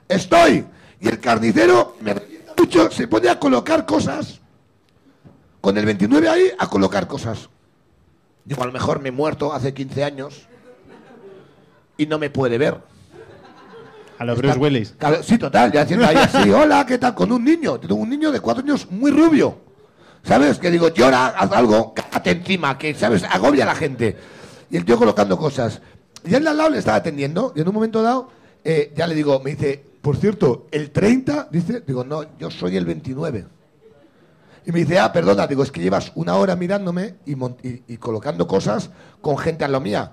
Estoy. 0.07 0.65
Y 0.99 1.07
el 1.07 1.19
carnicero 1.19 1.95
me 2.01 2.13
mucho, 2.59 2.91
se 2.91 3.07
pone 3.07 3.29
a 3.29 3.39
colocar 3.39 3.85
cosas. 3.85 4.41
Con 5.61 5.77
el 5.77 5.85
29 5.85 6.29
ahí, 6.29 6.51
a 6.57 6.67
colocar 6.67 7.07
cosas. 7.07 7.49
Digo, 8.45 8.63
a 8.63 8.65
lo 8.65 8.71
mejor 8.71 8.99
me 9.01 9.09
he 9.09 9.11
muerto 9.11 9.53
hace 9.53 9.73
15 9.73 10.03
años 10.03 10.47
y 11.97 12.05
no 12.05 12.17
me 12.17 12.29
puede 12.29 12.57
ver. 12.57 12.77
A 14.17 14.25
los 14.25 14.37
Bruce 14.37 14.57
Willis. 14.57 14.95
Claro, 14.97 15.21
sí, 15.21 15.37
total, 15.37 15.71
ya 15.71 15.81
haciendo 15.81 16.05
ahí 16.05 16.17
así, 16.17 16.49
hola, 16.51 16.85
¿qué 16.85 16.97
tal? 16.97 17.13
Con 17.13 17.31
un 17.31 17.43
niño. 17.43 17.79
Tengo 17.79 17.95
un 17.95 18.09
niño 18.09 18.31
de 18.31 18.39
cuatro 18.39 18.63
años 18.63 18.87
muy 18.89 19.11
rubio. 19.11 19.57
¿Sabes? 20.23 20.59
Que 20.59 20.71
digo, 20.71 20.89
llora, 20.89 21.27
haz 21.27 21.51
algo, 21.51 21.93
cágate 21.93 22.31
encima, 22.31 22.77
que, 22.77 22.93
¿sabes? 22.93 23.23
Agobia 23.23 23.63
a 23.63 23.67
la 23.67 23.75
gente. 23.75 24.17
Y 24.69 24.77
el 24.77 24.83
tío 24.83 24.97
colocando 24.97 25.37
cosas. 25.37 25.81
Y 26.25 26.35
él 26.35 26.45
al 26.47 26.57
lado 26.57 26.71
le 26.71 26.79
estaba 26.79 26.97
atendiendo, 26.97 27.53
y 27.55 27.61
en 27.61 27.67
un 27.67 27.73
momento 27.73 28.01
dado, 28.01 28.29
eh, 28.63 28.93
ya 28.95 29.07
le 29.07 29.15
digo, 29.15 29.39
me 29.39 29.51
dice, 29.51 29.81
por 30.01 30.17
cierto, 30.17 30.67
el 30.71 30.91
30, 30.91 31.47
dice, 31.51 31.81
digo, 31.85 32.03
no, 32.03 32.25
yo 32.37 32.51
soy 32.51 32.75
el 32.75 32.85
29. 32.85 33.45
Y 34.69 34.71
me 34.71 34.81
dice, 34.81 34.99
ah, 34.99 35.11
perdona, 35.11 35.47
digo, 35.47 35.63
es 35.63 35.71
que 35.71 35.81
llevas 35.81 36.11
una 36.13 36.35
hora 36.35 36.55
mirándome 36.55 37.15
y, 37.25 37.33
mon- 37.33 37.57
y- 37.63 37.81
y 37.91 37.97
colocando 37.97 38.45
cosas 38.45 38.91
con 39.19 39.35
gente 39.35 39.65
a 39.65 39.67
lo 39.67 39.79
mía. 39.81 40.11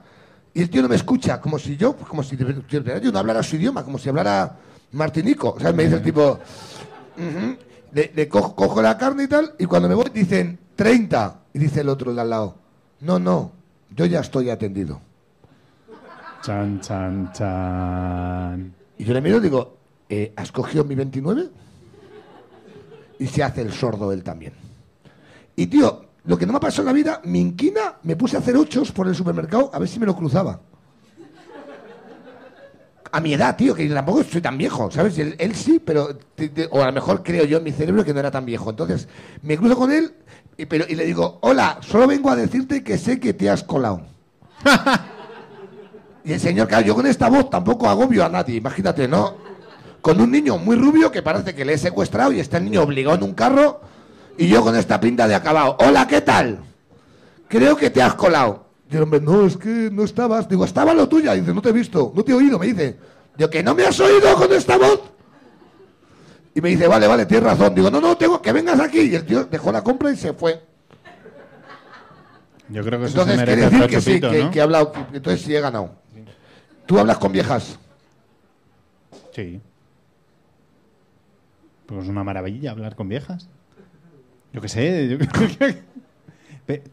Y 0.55 0.63
el 0.63 0.71
tío 0.71 0.81
no 0.81 0.89
me 0.89 0.97
escucha, 0.97 1.43
como 1.43 1.59
si 1.59 1.77
yo, 1.77 1.95
como 1.95 2.23
si 2.23 2.39
yo 2.39 3.13
no 3.13 3.19
hablara 3.19 3.43
su 3.43 3.57
idioma, 3.57 3.85
como 3.85 3.99
si 3.99 4.09
hablara 4.09 4.57
martinico. 4.93 5.53
O 5.59 5.61
sea, 5.61 5.75
me 5.75 5.83
dice 5.83 5.97
el 5.97 6.03
tipo, 6.03 6.39
le, 7.93 8.13
le 8.15 8.29
cojo, 8.31 8.55
cojo 8.57 8.81
la 8.81 8.97
carne 8.97 9.25
y 9.25 9.29
tal, 9.29 9.53
y 9.59 9.67
cuando 9.67 9.91
me 9.91 9.95
voy 9.95 10.09
dicen 10.15 10.59
30. 10.75 11.41
Y 11.53 11.59
dice 11.59 11.83
el 11.83 11.91
otro 11.91 12.15
de 12.15 12.21
al 12.23 12.31
lado, 12.31 12.55
no, 13.01 13.19
no, 13.19 13.53
yo 13.95 14.07
ya 14.07 14.21
estoy 14.21 14.49
atendido. 14.49 15.03
Chan, 16.41 16.81
chan, 16.81 17.31
chan. 17.35 18.75
Y 18.97 19.05
yo 19.05 19.13
le 19.13 19.21
miro 19.21 19.37
y 19.37 19.41
digo, 19.41 19.77
eh, 20.09 20.33
¿has 20.35 20.51
cogido 20.51 20.83
mi 20.85 20.95
29? 20.95 21.51
Y 23.19 23.27
se 23.27 23.43
hace 23.43 23.63
el 23.63 23.73
sordo 23.73 24.13
él 24.13 24.23
también. 24.23 24.53
Y 25.57 25.67
tío, 25.67 26.05
lo 26.25 26.37
que 26.37 26.45
no 26.47 26.53
me 26.53 26.59
ha 26.59 26.61
pasado 26.61 26.83
en 26.83 26.87
la 26.87 26.93
vida, 26.93 27.21
mi 27.25 27.41
inquina, 27.41 27.95
me 28.03 28.17
puse 28.17 28.37
a 28.37 28.41
hacer 28.41 28.57
ochos 28.57 28.93
por 28.93 29.07
el 29.09 29.15
supermercado 29.15 29.71
a 29.73 29.79
ver 29.79 29.89
si 29.89 29.99
me 29.99 30.07
lo 30.07 30.15
cruzaba. 30.17 30.61
a 33.13 33.21
mi 33.21 33.33
edad, 33.33 33.57
tío, 33.57 33.75
que 33.75 33.89
tampoco 33.89 34.23
soy 34.25 34.43
tan 34.43 34.59
viejo, 34.59 34.91
¿sabes? 34.91 35.17
Él, 35.19 35.35
él 35.39 35.55
sí, 35.55 35.79
pero. 35.83 36.17
te- 36.35 36.51
te- 36.51 36.69
o 36.71 36.83
a 36.83 36.87
lo 36.87 36.93
mejor 36.93 37.23
creo 37.23 37.45
yo 37.45 37.59
en 37.59 37.65
mi 37.65 37.73
cerebro 37.73 38.05
que 38.05 38.13
no 38.13 38.21
era 38.21 38.31
tan 38.31 38.45
viejo. 38.45 38.69
Entonces, 38.69 39.09
me 39.43 39.57
cruzo 39.57 39.77
con 39.77 39.91
él 39.91 40.13
y, 40.59 40.67
pero, 40.67 40.85
y 40.87 40.95
le 40.97 41.07
digo: 41.07 41.39
Hola, 41.41 41.79
solo 41.81 42.07
vengo 42.07 42.29
a 42.31 42.37
decirte 42.37 42.85
que 42.85 42.99
sé 42.99 43.19
que 43.19 43.33
te 43.33 43.49
has 43.49 43.63
colado. 43.63 44.03
y 46.25 46.33
el 46.33 46.41
señor, 46.41 46.69
claro, 46.69 46.85
yo 46.85 46.95
con 46.95 47.07
esta 47.07 47.31
voz 47.31 47.49
tampoco 47.49 47.89
agobio 47.89 48.25
a 48.25 48.29
nadie, 48.29 48.57
imagínate, 48.57 49.09
¿no? 49.09 49.46
Con 50.07 50.21
un 50.21 50.31
niño 50.31 50.57
muy 50.57 50.77
rubio 50.77 51.11
que 51.11 51.21
parece 51.21 51.53
que 51.53 51.65
le 51.65 51.73
he 51.73 51.79
secuestrado 51.79 52.31
y 52.31 52.39
está 52.39 52.59
el 52.59 52.67
niño 52.67 52.81
obligado 52.81 53.17
en 53.17 53.25
un 53.25 53.35
carro 53.35 53.81
y 54.39 54.47
yo 54.47 54.63
con 54.63 54.77
esta 54.77 55.01
pinta 55.01 55.27
de 55.27 55.35
acabado. 55.35 55.77
Hola, 55.81 56.07
¿qué 56.07 56.21
tal? 56.21 56.61
Creo 57.49 57.77
que 57.77 57.91
te 57.91 58.01
has 58.01 58.15
colado. 58.15 58.67
El 58.89 59.03
hombre, 59.03 59.21
no, 59.21 59.45
es 59.45 59.57
que 59.57 59.91
no 59.91 60.05
estabas. 60.05 60.49
Digo, 60.49 60.65
estaba 60.65 60.95
lo 60.95 61.09
tuya. 61.09 61.33
Dice, 61.33 61.53
no 61.53 61.61
te 61.61 61.71
he 61.71 61.73
visto, 61.73 62.13
no 62.15 62.23
te 62.23 62.31
he 62.31 62.35
oído, 62.37 62.57
me 62.57 62.67
dice. 62.67 62.97
Digo, 63.37 63.51
que 63.51 63.65
no 63.65 63.75
me 63.75 63.85
has 63.85 63.99
oído 63.99 64.33
con 64.37 64.53
esta 64.53 64.79
voz. 64.79 65.01
Y 66.55 66.61
me 66.61 66.69
dice, 66.69 66.87
vale, 66.87 67.09
vale, 67.09 67.27
tienes 67.27 67.43
razón. 67.43 67.75
Digo, 67.75 67.91
no, 67.91 68.01
no, 68.01 68.17
tengo 68.17 68.41
que 68.41 68.53
vengas 68.53 68.79
aquí. 68.79 69.01
Y 69.01 69.17
el 69.17 69.27
tío 69.27 69.47
dejó 69.47 69.73
la 69.73 69.83
compra 69.83 70.13
y 70.13 70.17
se 70.17 70.33
fue. 70.35 70.63
Yo 72.69 72.85
creo 72.85 73.01
que 73.01 73.07
eso 73.07 73.23
Entonces 73.23 73.41
se 73.41 73.45
quiere 73.45 73.61
merece 73.63 73.65
decir 73.65 73.83
otro 73.83 73.89
que 73.97 74.01
sí, 74.01 74.11
chupito, 74.11 74.31
que, 74.31 74.45
¿no? 74.45 74.51
que 74.53 74.59
he 74.61 74.63
hablado. 74.63 74.93
que- 74.93 75.17
entonces 75.17 75.43
sí 75.43 75.53
he 75.57 75.61
ganado. 75.61 75.91
Tú 76.87 76.97
hablas 76.97 77.19
con 77.19 77.33
viejas. 77.33 77.77
Sí. 79.35 79.61
Pues 81.87 82.05
es 82.05 82.09
una 82.09 82.25
maravilla 82.25 82.73
hablar 82.73 82.97
con 82.97 83.09
viejas. 83.09 83.49
Yo 84.53 84.61
qué 84.61 84.69
sé. 84.69 85.09
yo 85.09 85.19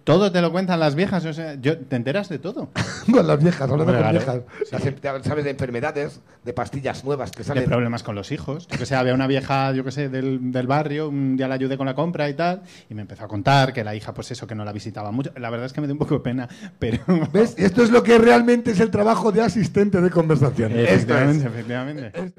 Todo 0.03 0.31
te 0.31 0.41
lo 0.41 0.51
cuentan 0.51 0.79
las 0.79 0.93
viejas. 0.93 1.25
O 1.25 1.33
sea, 1.33 1.55
yo, 1.55 1.79
te 1.79 1.95
enteras 1.95 2.29
de 2.29 2.37
todo. 2.37 2.69
con 3.11 3.25
las 3.25 3.41
viejas, 3.41 3.61
hablando 3.61 3.85
Hombre, 3.85 4.03
con 4.03 4.21
claro. 4.21 4.45
viejas. 4.71 5.03
Las 5.03 5.25
sabes 5.25 5.43
de 5.45 5.49
enfermedades, 5.49 6.21
de 6.43 6.53
pastillas 6.53 7.03
nuevas 7.03 7.31
que 7.31 7.39
De 7.39 7.43
salen. 7.43 7.65
problemas 7.65 8.03
con 8.03 8.13
los 8.13 8.31
hijos. 8.31 8.67
Yo 8.67 8.77
que 8.77 8.85
sé, 8.85 8.95
había 8.95 9.15
una 9.15 9.25
vieja, 9.25 9.71
yo 9.71 9.83
que 9.83 9.91
sé, 9.91 10.09
del, 10.09 10.51
del 10.51 10.67
barrio, 10.67 11.09
un 11.09 11.37
día 11.37 11.47
la 11.47 11.55
ayudé 11.55 11.77
con 11.77 11.87
la 11.87 11.95
compra 11.95 12.29
y 12.29 12.35
tal, 12.35 12.61
y 12.89 12.93
me 12.93 13.01
empezó 13.01 13.25
a 13.25 13.27
contar 13.27 13.73
que 13.73 13.83
la 13.83 13.95
hija, 13.95 14.13
pues 14.13 14.29
eso, 14.31 14.45
que 14.45 14.53
no 14.53 14.63
la 14.63 14.73
visitaba 14.73 15.11
mucho. 15.11 15.31
La 15.37 15.49
verdad 15.49 15.65
es 15.65 15.73
que 15.73 15.81
me 15.81 15.87
dio 15.87 15.95
un 15.95 15.99
poco 15.99 16.15
de 16.15 16.21
pena, 16.21 16.47
pero... 16.77 16.99
¿Ves? 17.33 17.55
Esto 17.57 17.81
es 17.83 17.89
lo 17.89 18.03
que 18.03 18.19
realmente 18.19 18.71
es 18.71 18.79
el 18.79 18.91
trabajo 18.91 19.31
de 19.31 19.41
asistente 19.41 20.01
de 20.01 20.09
conversación. 20.11 20.71
Esto 20.73 21.17
es. 21.17 21.37
Efectivamente, 21.37 21.47
efectivamente. 21.47 22.33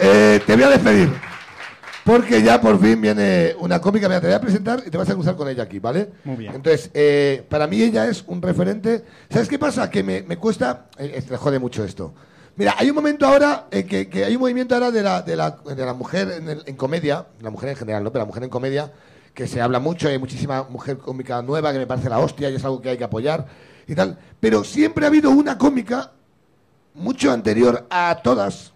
Eh, 0.00 0.40
te 0.46 0.54
voy 0.54 0.64
a 0.64 0.68
despedir. 0.70 1.12
Porque 2.04 2.40
ya 2.40 2.60
por 2.60 2.80
fin 2.80 3.00
viene 3.00 3.54
una 3.58 3.80
cómica. 3.80 4.08
Mira, 4.08 4.20
te 4.20 4.28
voy 4.28 4.36
a 4.36 4.40
presentar 4.40 4.82
y 4.86 4.90
te 4.90 4.96
vas 4.98 5.08
a 5.10 5.14
cruzar 5.14 5.34
con 5.36 5.48
ella 5.48 5.64
aquí, 5.64 5.80
¿vale? 5.80 6.10
Muy 6.24 6.36
bien. 6.36 6.54
Entonces, 6.54 6.90
eh, 6.94 7.44
para 7.48 7.66
mí 7.66 7.82
ella 7.82 8.06
es 8.06 8.22
un 8.28 8.40
referente. 8.40 9.04
¿Sabes 9.28 9.48
qué 9.48 9.58
pasa? 9.58 9.90
Que 9.90 10.04
me, 10.04 10.22
me 10.22 10.36
cuesta. 10.36 10.86
Eh, 10.98 11.20
te 11.26 11.36
jode 11.36 11.58
mucho 11.58 11.82
esto. 11.84 12.14
Mira, 12.54 12.74
hay 12.78 12.88
un 12.90 12.94
momento 12.96 13.26
ahora, 13.26 13.66
eh, 13.70 13.84
que, 13.84 14.08
que 14.08 14.24
hay 14.24 14.34
un 14.36 14.40
movimiento 14.40 14.74
ahora 14.74 14.90
de 14.92 15.02
la, 15.02 15.20
de 15.22 15.34
la, 15.36 15.50
de 15.50 15.84
la 15.84 15.94
mujer 15.94 16.30
en, 16.38 16.48
el- 16.48 16.62
en 16.66 16.76
comedia, 16.76 17.26
la 17.40 17.50
mujer 17.50 17.70
en 17.70 17.76
general, 17.76 18.04
¿no? 18.04 18.12
Pero 18.12 18.22
la 18.22 18.26
mujer 18.26 18.44
en 18.44 18.50
comedia, 18.50 18.92
que 19.34 19.46
se 19.48 19.60
habla 19.60 19.78
mucho, 19.80 20.08
hay 20.08 20.18
muchísima 20.18 20.62
mujer 20.70 20.96
cómica 20.98 21.42
nueva 21.42 21.72
que 21.72 21.78
me 21.78 21.86
parece 21.86 22.08
la 22.08 22.18
hostia 22.20 22.48
y 22.50 22.54
es 22.54 22.64
algo 22.64 22.80
que 22.80 22.90
hay 22.90 22.96
que 22.98 23.04
apoyar 23.04 23.46
y 23.88 23.94
tal. 23.96 24.16
Pero 24.40 24.62
siempre 24.64 25.04
ha 25.04 25.08
habido 25.08 25.30
una 25.30 25.58
cómica 25.58 26.12
mucho 26.94 27.30
anterior 27.32 27.86
a 27.90 28.20
todas, 28.22 28.72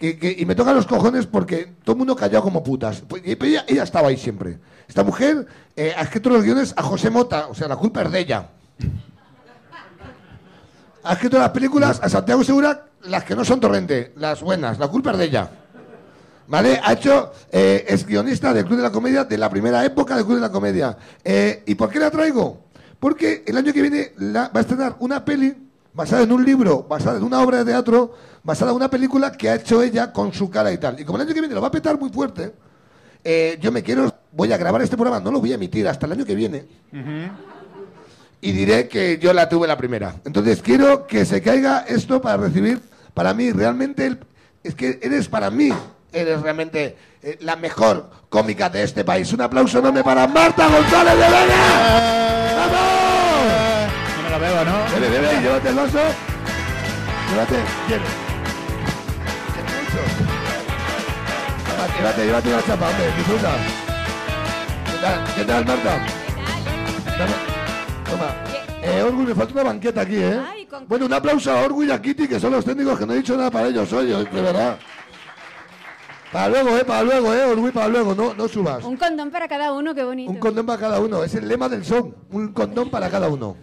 que, 0.00 0.18
que- 0.18 0.34
y 0.38 0.44
me 0.46 0.54
toca 0.56 0.72
los 0.72 0.86
cojones 0.86 1.26
porque 1.26 1.74
todo 1.84 1.92
el 1.92 1.98
mundo 1.98 2.16
callado 2.16 2.42
como 2.42 2.64
putas. 2.64 3.02
Pues, 3.06 3.22
y- 3.24 3.36
pero 3.36 3.50
ella, 3.50 3.64
ella 3.68 3.82
estaba 3.84 4.08
ahí 4.08 4.16
siempre. 4.16 4.58
Esta 4.88 5.04
mujer 5.04 5.46
eh, 5.76 5.92
ha 5.96 6.02
escrito 6.02 6.30
los 6.30 6.42
guiones 6.42 6.74
a 6.76 6.82
José 6.82 7.10
Mota, 7.10 7.46
o 7.48 7.54
sea, 7.54 7.68
la 7.68 7.76
culpa 7.76 8.02
es 8.02 8.10
de 8.10 8.18
ella. 8.18 8.48
Ha 11.02 11.12
escrito 11.14 11.38
las 11.38 11.50
películas 11.50 12.00
a 12.02 12.08
Santiago 12.08 12.44
Segura, 12.44 12.86
las 13.04 13.24
que 13.24 13.34
no 13.34 13.44
son 13.44 13.60
torrente, 13.60 14.12
las 14.16 14.42
buenas, 14.42 14.78
la 14.78 14.88
culpa 14.88 15.12
es 15.12 15.18
de 15.18 15.24
ella. 15.24 15.50
¿Vale? 16.46 16.80
Ha 16.82 16.92
hecho, 16.94 17.32
eh, 17.52 17.84
es 17.88 18.04
guionista 18.04 18.52
del 18.52 18.64
Club 18.64 18.78
de 18.78 18.82
la 18.82 18.90
Comedia 18.90 19.24
de 19.24 19.38
la 19.38 19.48
primera 19.48 19.84
época 19.84 20.16
del 20.16 20.24
Club 20.24 20.34
de 20.36 20.40
la 20.42 20.50
Comedia. 20.50 20.96
Eh, 21.24 21.62
¿Y 21.64 21.76
por 21.76 21.90
qué 21.90 22.00
la 22.00 22.10
traigo? 22.10 22.64
Porque 22.98 23.44
el 23.46 23.56
año 23.56 23.72
que 23.72 23.80
viene 23.80 24.12
la- 24.18 24.48
va 24.48 24.58
a 24.58 24.60
estrenar 24.60 24.96
una 24.98 25.24
peli 25.24 25.54
basada 25.92 26.22
en 26.22 26.32
un 26.32 26.44
libro, 26.44 26.84
basada 26.88 27.18
en 27.18 27.24
una 27.24 27.40
obra 27.40 27.58
de 27.58 27.64
teatro, 27.72 28.14
basada 28.42 28.70
en 28.70 28.76
una 28.76 28.88
película 28.90 29.32
que 29.32 29.48
ha 29.50 29.54
hecho 29.56 29.82
ella 29.82 30.12
con 30.12 30.32
su 30.32 30.48
cara 30.50 30.72
y 30.72 30.78
tal. 30.78 30.98
Y 31.00 31.04
como 31.04 31.16
el 31.18 31.22
año 31.26 31.34
que 31.34 31.40
viene 31.40 31.54
lo 31.54 31.60
va 31.60 31.68
a 31.68 31.72
petar 31.72 31.98
muy 31.98 32.10
fuerte, 32.10 32.52
eh, 33.24 33.58
yo 33.60 33.70
me 33.72 33.82
quiero, 33.82 34.12
voy 34.32 34.52
a 34.52 34.56
grabar 34.56 34.80
este 34.82 34.96
programa, 34.96 35.20
no 35.22 35.30
lo 35.30 35.40
voy 35.40 35.52
a 35.52 35.56
emitir 35.56 35.86
hasta 35.88 36.06
el 36.06 36.12
año 36.12 36.24
que 36.24 36.34
viene. 36.34 36.66
Y 38.42 38.52
diré 38.52 38.88
que 38.88 39.18
yo 39.18 39.32
la 39.34 39.48
tuve 39.48 39.66
la 39.68 39.76
primera. 39.76 40.16
Entonces 40.24 40.62
quiero 40.62 41.06
que 41.06 41.24
se 41.26 41.42
caiga 41.42 41.80
esto 41.86 42.22
para 42.22 42.38
recibir, 42.38 42.80
para 43.12 43.34
mí, 43.34 43.52
realmente, 43.52 44.06
el- 44.06 44.18
es 44.64 44.74
que 44.74 44.98
eres 45.02 45.28
para 45.28 45.50
mí, 45.50 45.70
eres 46.12 46.40
realmente 46.40 46.96
eh, 47.22 47.36
la 47.40 47.56
mejor 47.56 48.08
cómica 48.30 48.70
de 48.70 48.82
este 48.82 49.04
país. 49.04 49.30
Un 49.34 49.42
aplauso 49.42 49.78
enorme 49.80 50.02
para 50.02 50.26
Marta 50.26 50.68
González 50.68 51.12
de 51.14 51.20
Vega. 51.20 52.56
¡Vamos! 52.56 53.09
No 54.30 54.38
me 54.38 54.48
lo 54.48 54.54
veo, 54.54 54.64
¿no? 54.64 54.84
Bebe, 54.94 55.08
bebe, 55.08 55.38
y 55.38 55.42
llévate 55.42 55.68
el 55.70 55.74
vaso. 55.74 55.98
Llévate. 57.30 57.54
Qué. 57.88 57.96
Toma, 61.66 61.96
Llévate, 61.96 62.24
llévate 62.26 62.48
una 62.48 62.62
chapa, 62.64 62.88
hombre, 62.88 63.06
disfruta. 63.16 63.50
¿Qué 64.86 64.98
tal, 65.02 65.34
¿Qué 65.34 65.44
tal 65.44 65.66
Marta? 65.66 65.98
Dame, 67.18 67.32
toma. 68.08 68.34
Eh, 68.82 69.02
Orgui, 69.02 69.24
me 69.26 69.34
falta 69.34 69.52
una 69.54 69.62
banqueta 69.64 70.00
aquí, 70.02 70.16
¿eh? 70.16 70.40
Ay, 70.48 70.66
con- 70.66 70.86
Bueno, 70.88 71.06
un 71.06 71.12
aplauso 71.12 71.50
a 71.52 71.62
Orgui 71.62 71.86
y 71.86 71.90
a 71.90 72.00
Kitty, 72.00 72.28
que 72.28 72.38
son 72.40 72.52
los 72.52 72.64
técnicos 72.64 72.98
que 72.98 73.06
no 73.06 73.12
he 73.14 73.16
dicho 73.16 73.36
nada 73.36 73.50
para 73.50 73.66
ellos 73.68 73.92
hoy, 73.92 74.06
de 74.06 74.24
verdad. 74.40 74.78
Para 76.32 76.48
luego, 76.48 76.76
¿eh? 76.78 76.84
Para 76.84 77.02
luego, 77.02 77.34
¿eh? 77.34 77.44
Orgui, 77.44 77.70
para 77.72 77.88
luego, 77.88 78.14
no, 78.14 78.32
no 78.34 78.46
subas. 78.48 78.84
Un 78.84 78.96
condón 78.96 79.30
para 79.30 79.48
cada 79.48 79.72
uno, 79.72 79.94
qué 79.94 80.04
bonito. 80.04 80.30
Un 80.30 80.38
condón 80.38 80.64
para 80.66 80.78
cada 80.78 81.00
uno, 81.00 81.24
es 81.24 81.34
el 81.34 81.48
lema 81.48 81.68
del 81.68 81.84
son. 81.84 82.14
Un 82.30 82.52
condón 82.52 82.88
para 82.90 83.10
cada 83.10 83.28
uno. 83.28 83.56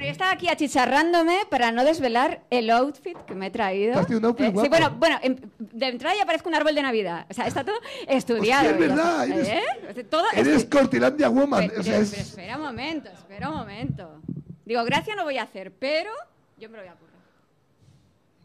Bueno, 0.00 0.06
yo 0.08 0.12
estaba 0.12 0.30
aquí 0.30 0.48
achicharrándome 0.48 1.40
para 1.50 1.72
no 1.72 1.84
desvelar 1.84 2.40
el 2.48 2.70
outfit 2.70 3.18
que 3.26 3.34
me 3.34 3.48
he 3.48 3.50
traído. 3.50 3.98
Has 4.00 4.06
tenido 4.06 4.20
un 4.20 4.24
outfit 4.32 4.46
Eh, 4.46 4.50
guapo. 4.50 4.64
sí, 4.64 4.68
bueno, 4.70 4.90
bueno, 4.96 5.18
em- 5.20 5.36
de 5.58 5.88
entrada 5.88 6.16
ya 6.16 6.24
parezco 6.24 6.48
un 6.48 6.54
árbol 6.54 6.74
de 6.74 6.80
Navidad. 6.80 7.26
O 7.28 7.34
sea, 7.34 7.46
está 7.46 7.64
todo 7.64 7.76
estudiado. 8.08 8.70
Hostia, 8.70 8.70
es 8.70 8.78
verdad, 8.78 9.28
¿eh? 9.28 9.62
eres- 9.90 10.08
Todo 10.08 10.24
Eres 10.32 10.66
estu- 10.70 10.78
Cortilandia 10.78 11.28
Woman. 11.28 11.68
Pero, 11.68 11.80
o 11.82 11.84
sea, 11.84 11.92
pero- 11.92 12.02
es- 12.04 12.10
pero 12.12 12.22
espera 12.22 12.56
un 12.56 12.62
momento, 12.62 13.10
espera 13.10 13.50
un 13.50 13.56
momento. 13.58 14.22
Digo, 14.64 14.82
gracia 14.84 15.14
no 15.14 15.24
voy 15.24 15.36
a 15.36 15.42
hacer, 15.42 15.70
pero 15.70 16.10
yo 16.56 16.70
me 16.70 16.78
lo 16.78 16.82
voy 16.82 16.92
a 16.92 16.94
currar. 16.94 17.14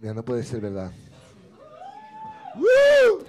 Mira, 0.01 0.13
no 0.13 0.25
puede 0.25 0.43
ser 0.43 0.59
verdad. 0.59 0.91
¡Woo! 2.55 3.24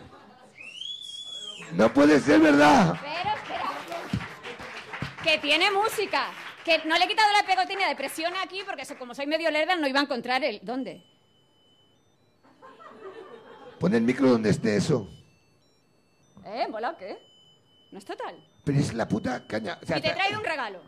No 1.75 1.93
puede 1.95 2.19
ser 2.19 2.41
verdad. 2.41 2.97
Pero 3.01 3.37
espera. 3.37 3.71
Que 5.23 5.39
tiene 5.39 5.71
música. 5.71 6.25
Que 6.67 6.79
no 6.85 6.99
le 6.99 7.05
he 7.05 7.09
quitado 7.09 7.29
la 7.33 7.47
pegotina 7.47 7.87
de 7.89 7.95
presión 7.95 8.33
aquí 8.43 8.61
porque 8.67 8.83
como 8.97 9.15
soy 9.15 9.27
medio 9.29 9.49
lerda 9.53 9.77
no 9.77 9.87
iba 9.87 10.01
a 10.01 10.03
encontrar 10.03 10.43
el... 10.43 10.59
¿Dónde? 10.65 11.01
Pon 13.79 13.95
el 13.95 14.03
micro 14.03 14.31
donde 14.31 14.51
esté 14.51 14.77
eso. 14.77 15.09
¿Eh? 16.45 16.67
¿Mola 16.69 16.97
qué? 16.99 17.19
No 17.93 17.99
está 17.99 18.17
tal. 18.17 18.35
Pero 18.65 18.81
es 18.81 18.93
la 18.95 19.07
puta 19.07 19.47
caña. 19.47 19.79
O 19.81 19.87
sea, 19.87 19.99
Y 19.99 20.01
te 20.03 20.09
he 20.09 20.15
traído 20.15 20.41
un 20.41 20.45
regalo. 20.45 20.81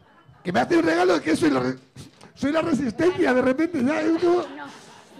Que 0.42 0.50
me 0.52 0.58
hace 0.60 0.76
un 0.78 0.82
regalo 0.84 1.22
que 1.22 1.36
soy 1.36 1.50
la, 1.50 1.60
re- 1.60 1.78
soy 2.34 2.50
la 2.50 2.60
resistencia 2.62 3.32
de 3.32 3.42
repente. 3.42 3.80
¿sabes? 3.86 4.04
Es 4.16 4.22
No, 4.24 4.44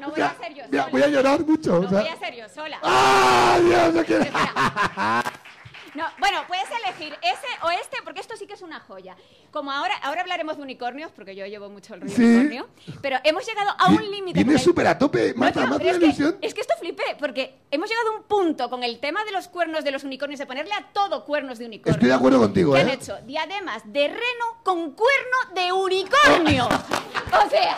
no 0.01 0.09
o 0.09 0.11
voy 0.11 0.21
a 0.23 0.35
ser 0.41 0.55
yo 0.55 0.65
mira, 0.71 0.83
sola. 0.85 0.91
voy 0.91 1.03
a 1.03 1.07
llorar 1.09 1.41
mucho. 1.47 1.71
No 1.81 1.87
o 1.87 1.89
sea- 1.89 2.01
voy 2.01 2.09
a 2.09 2.17
ser 2.17 2.35
yo 2.35 2.49
sola. 2.49 2.79
¡Ah, 2.83 3.59
Dios! 3.63 3.95
No 3.95 4.05
quiero... 4.05 4.25
No, 5.95 6.05
bueno, 6.19 6.43
puedes 6.47 6.67
elegir 6.85 7.15
ese 7.23 7.47
o 7.63 7.71
este, 7.71 7.97
porque 8.05 8.21
esto 8.21 8.37
sí 8.37 8.47
que 8.47 8.55
es 8.55 8.63
una 8.63 8.79
joya. 8.81 9.17
Como 9.51 9.73
ahora, 9.73 9.97
ahora 10.03 10.21
hablaremos 10.21 10.57
de 10.57 10.63
unicornios, 10.63 11.11
porque 11.13 11.35
yo 11.35 11.47
llevo 11.47 11.69
mucho 11.71 11.95
el 11.95 12.03
rollo 12.03 12.15
Sí. 12.15 12.23
unicornio, 12.23 12.69
pero 13.01 13.19
hemos 13.25 13.47
llegado 13.47 13.71
a 13.79 13.89
un 13.89 14.11
límite. 14.11 14.39
Viene 14.39 14.53
el- 14.55 14.61
súper 14.61 14.87
a 14.87 14.99
tope. 14.99 15.33
No, 15.33 15.41
Mata, 15.41 15.61
tío, 15.61 15.69
mata 15.71 15.85
la 15.85 15.91
es, 15.91 15.99
que, 15.99 16.05
ilusión. 16.05 16.39
es 16.43 16.55
que 16.55 16.61
esto 16.61 16.75
flipé, 16.79 17.17
porque 17.19 17.55
hemos 17.71 17.89
llegado 17.89 18.11
a 18.13 18.17
un 18.19 18.23
punto 18.25 18.69
con 18.69 18.85
el 18.85 19.01
tema 19.01 19.25
de 19.25 19.33
los 19.33 19.49
cuernos 19.49 19.83
de 19.85 19.91
los 19.91 20.05
unicornios, 20.05 20.39
de 20.39 20.47
ponerle 20.47 20.75
a 20.75 20.87
todo 20.93 21.25
cuernos 21.25 21.59
de 21.59 21.67
unicornio. 21.67 21.95
Estoy 21.95 22.09
de 22.09 22.15
acuerdo 22.15 22.39
contigo, 22.39 22.75
¿Qué 22.75 22.81
han 22.81 22.89
¿eh? 22.91 22.95
hecho? 22.95 23.17
Diademas 23.25 23.83
de 23.91 24.09
reno 24.09 24.63
con 24.65 24.93
cuerno 24.93 25.37
de 25.55 25.73
unicornio. 25.73 26.67
o 27.47 27.51
sea, 27.51 27.77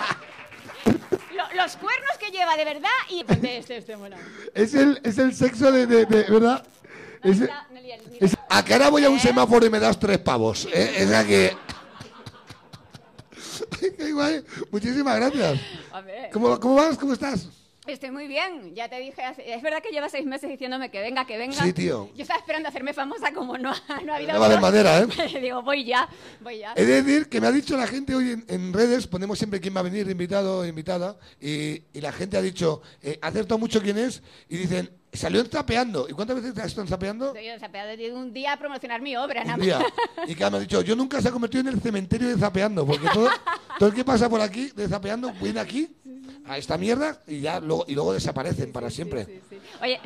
lo- 1.35 1.57
los 1.57 1.77
cuernos 1.77 2.19
que 2.19 2.31
lleva 2.31 2.57
de 2.57 2.65
verdad 2.65 2.89
y... 3.09 3.25
Este, 3.29 3.77
este, 3.77 3.97
bueno. 3.97 4.17
Es 4.55 4.75
el, 4.75 5.01
es 5.05 5.19
el 5.19 5.35
sexo 5.35 5.71
de, 5.73 5.87
de- 5.87 6.07
de- 6.07 6.25
¿verdad? 6.25 6.65
No, 7.23 7.31
Es, 7.31 7.39
mira, 8.11 8.27
a 8.49 8.65
que 8.65 8.73
ahora 8.73 8.91
voy 8.91 9.05
a 9.05 9.11
un 9.11 9.21
semáforo 9.21 9.67
y 9.67 9.71
me 9.71 9.81
das 9.81 9.99
tres 9.99 10.19
pavos. 10.19 10.67
¿eh? 10.73 10.95
Es 10.99 11.09
la 11.09 11.25
que... 11.25 11.57
Qué. 13.81 14.45
Muchísimas 14.71 15.17
gracias. 15.17 15.61
¿Cómo, 16.33 16.59
¿Cómo 16.61 16.75
vas? 16.75 16.99
¿Cómo 16.99 17.13
estás? 17.13 17.49
Estoy 17.87 18.11
muy 18.11 18.29
bien, 18.29 18.75
ya 18.75 18.89
te 18.89 19.01
dije, 19.01 19.23
es 19.47 19.63
verdad 19.63 19.83
que 19.83 19.91
llevas 19.91 20.13
seis 20.13 20.27
meses 20.27 20.49
diciéndome 20.51 20.91
que 20.91 21.01
venga, 21.01 21.27
que 21.27 21.39
venga. 21.39 21.57
Sí, 21.57 21.73
tío. 21.73 22.11
Yo 22.15 22.23
estaba 22.23 22.39
esperando 22.39 22.69
hacerme 22.69 22.93
famosa 22.93 23.33
como 23.33 23.57
no 23.59 23.71
ha, 23.71 24.01
no 24.05 24.13
ha 24.13 24.17
habido... 24.17 24.35
No 24.35 24.39
va 24.41 24.47
a 24.47 24.49
haber 24.49 24.61
Dios. 24.61 24.61
manera, 24.61 24.99
¿eh? 25.01 25.41
Digo, 25.41 25.63
voy 25.63 25.85
ya, 25.85 26.09
voy 26.41 26.59
ya. 26.59 26.73
He 26.77 26.85
de 26.85 27.03
decir 27.03 27.29
que 27.29 27.41
me 27.41 27.47
ha 27.47 27.53
dicho 27.53 27.77
la 27.77 27.87
gente 27.87 28.15
hoy 28.15 28.33
en, 28.33 28.45
en 28.49 28.73
redes, 28.73 29.07
ponemos 29.07 29.39
siempre 29.39 29.61
quién 29.61 29.75
va 29.75 29.81
a 29.81 29.85
venir, 29.85 30.09
invitado 30.09 30.59
o 30.59 30.67
invitada, 30.67 31.17
y, 31.41 31.83
y 31.93 32.01
la 32.01 32.13
gente 32.13 32.37
ha 32.37 32.43
dicho, 32.43 32.83
eh, 33.03 33.19
mucho 33.59 33.83
quién 33.83 33.99
es, 33.99 34.23
y 34.49 34.59
dicen, 34.59 34.91
salió 35.13 35.41
en 35.41 35.47
Zapeando. 35.49 36.07
¿Y 36.09 36.13
cuántas 36.13 36.37
veces 36.37 36.57
has 36.59 36.67
estado 36.67 36.83
en 36.83 36.89
Zapeando? 36.89 37.33
De 37.33 38.13
un 38.13 38.33
día 38.33 38.53
a 38.53 38.57
promocionar 38.57 39.01
mi 39.03 39.17
obra, 39.17 39.43
nada 39.45 39.57
Un 39.57 39.63
día. 39.63 39.79
más. 39.79 39.87
Y 40.29 40.35
que 40.35 40.51
me 40.51 40.57
ha 40.57 40.61
dicho, 40.61 40.83
yo 40.83 40.95
nunca 40.95 41.21
se 41.21 41.29
ha 41.29 41.33
convertido 41.33 41.63
en 41.63 41.69
el 41.75 41.81
cementerio 41.81 42.29
de 42.29 42.37
Zapeando, 42.37 42.87
porque 42.87 43.09
todo, 43.13 43.29
todo 43.79 43.89
el 43.89 43.95
que 43.95 44.05
pasa 44.05 44.29
por 44.29 44.41
aquí 44.41 44.71
de 44.75 44.89
Zapeando 44.89 45.33
viene 45.41 45.61
aquí 45.61 45.89
a 46.47 46.59
esta 46.59 46.77
mierda 46.79 47.21
y 47.27 47.41
ya 47.41 47.61
luego, 47.61 47.85
y 47.89 47.95
luego 47.95 48.13
desaparecen 48.13 48.73
para 48.73 48.91
siempre. 48.91 49.25
Sí, 49.25 49.41
sí. 49.51 49.59
Oye, 49.83 50.01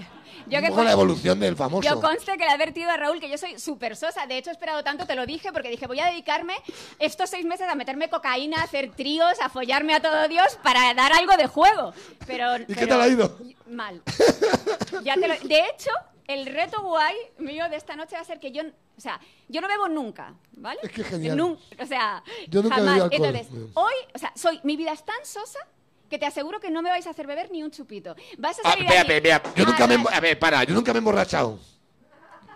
yo 0.47 0.59
Un 0.59 0.67
poco 0.69 0.83
la 0.83 0.91
con- 0.91 1.01
evolución 1.01 1.41
del 1.41 1.57
famoso. 1.57 1.89
Yo 1.89 2.01
conste 2.01 2.33
que 2.33 2.45
le 2.45 2.47
he 2.47 2.51
advertido 2.55 2.91
a 2.91 2.97
Raúl 2.97 3.21
que 3.21 3.29
yo 3.29 3.39
soy 3.39 3.59
súper 3.59 3.97
sosa. 3.97 4.27
De 4.27 4.37
hecho, 4.39 4.51
he 4.51 4.53
esperado 4.53 4.83
tanto, 4.85 5.07
te 5.07 5.15
lo 5.15 5.27
dije, 5.27 5.53
porque 5.53 5.69
dije, 5.71 5.87
voy 5.87 6.01
a 6.01 6.07
dedicarme 6.07 6.55
estos 6.99 7.31
seis 7.31 7.45
meses 7.45 7.69
a 7.69 7.75
meterme 7.75 8.09
cocaína, 8.11 8.59
a 8.61 8.65
hacer 8.65 8.91
tríos, 8.93 9.41
a 9.41 9.49
follarme 9.49 9.95
a 9.95 10.01
todo 10.01 10.29
Dios 10.29 10.59
para 10.63 10.93
dar 10.95 11.13
algo 11.13 11.37
de 11.37 11.47
juego. 11.47 11.93
Pero, 12.27 12.57
¿Y 12.63 12.67
qué 12.67 12.75
pero- 12.75 12.89
tal 12.89 13.01
ha 13.03 13.09
ido? 13.09 13.39
Mal. 13.67 14.03
Ya 15.03 15.15
te 15.15 15.29
lo- 15.29 15.39
De 15.49 15.61
hecho, 15.61 15.91
el 16.27 16.47
reto 16.47 16.83
guay 16.83 17.15
mío 17.39 17.69
de 17.69 17.77
esta 17.77 17.97
noche 17.97 18.17
va 18.17 18.23
a 18.23 18.25
ser 18.25 18.41
que 18.41 18.51
yo, 18.53 18.63
o 18.97 19.01
sea, 19.01 19.21
yo 19.49 19.61
no 19.61 19.69
bebo 19.69 19.89
nunca, 19.89 20.35
¿vale? 20.53 20.81
Es 20.83 20.91
que 20.91 21.05
genial. 21.05 21.37
Nun- 21.39 21.59
o 21.79 21.87
sea, 21.87 22.23
Yo 22.49 22.63
nunca 22.63 22.77
jamás. 22.77 23.09
Entonces, 23.11 23.49
hoy, 23.75 23.93
o 24.15 24.19
sea, 24.19 24.33
soy, 24.37 24.61
mi 24.63 24.77
vida 24.77 24.93
es 24.93 25.05
tan 25.05 25.23
sosa 25.25 25.59
que 26.15 26.19
te 26.21 26.27
aseguro 26.27 26.61
que 26.61 26.71
no 26.71 26.81
me 26.81 26.91
vais 26.91 27.05
a 27.09 27.11
hacer 27.11 27.27
beber 27.27 27.51
ni 27.51 27.61
un 27.65 27.73
chupito. 27.73 28.15
Vas 28.39 28.57
a 28.59 28.63
Ah, 28.65 28.71
salir 28.71 28.85
espera, 28.85 29.01
aquí- 29.03 29.13
espera, 29.15 29.37
espera. 29.37 29.55
Yo 29.57 29.65
Ah, 29.65 29.67
nunca 29.71 29.87
me... 30.11 30.17
A 30.17 30.21
ver, 30.21 30.39
para, 30.39 30.63
yo 30.63 30.73
nunca 30.75 30.93
me 30.93 30.99
he 30.99 31.01
emborrachado. 31.01 31.59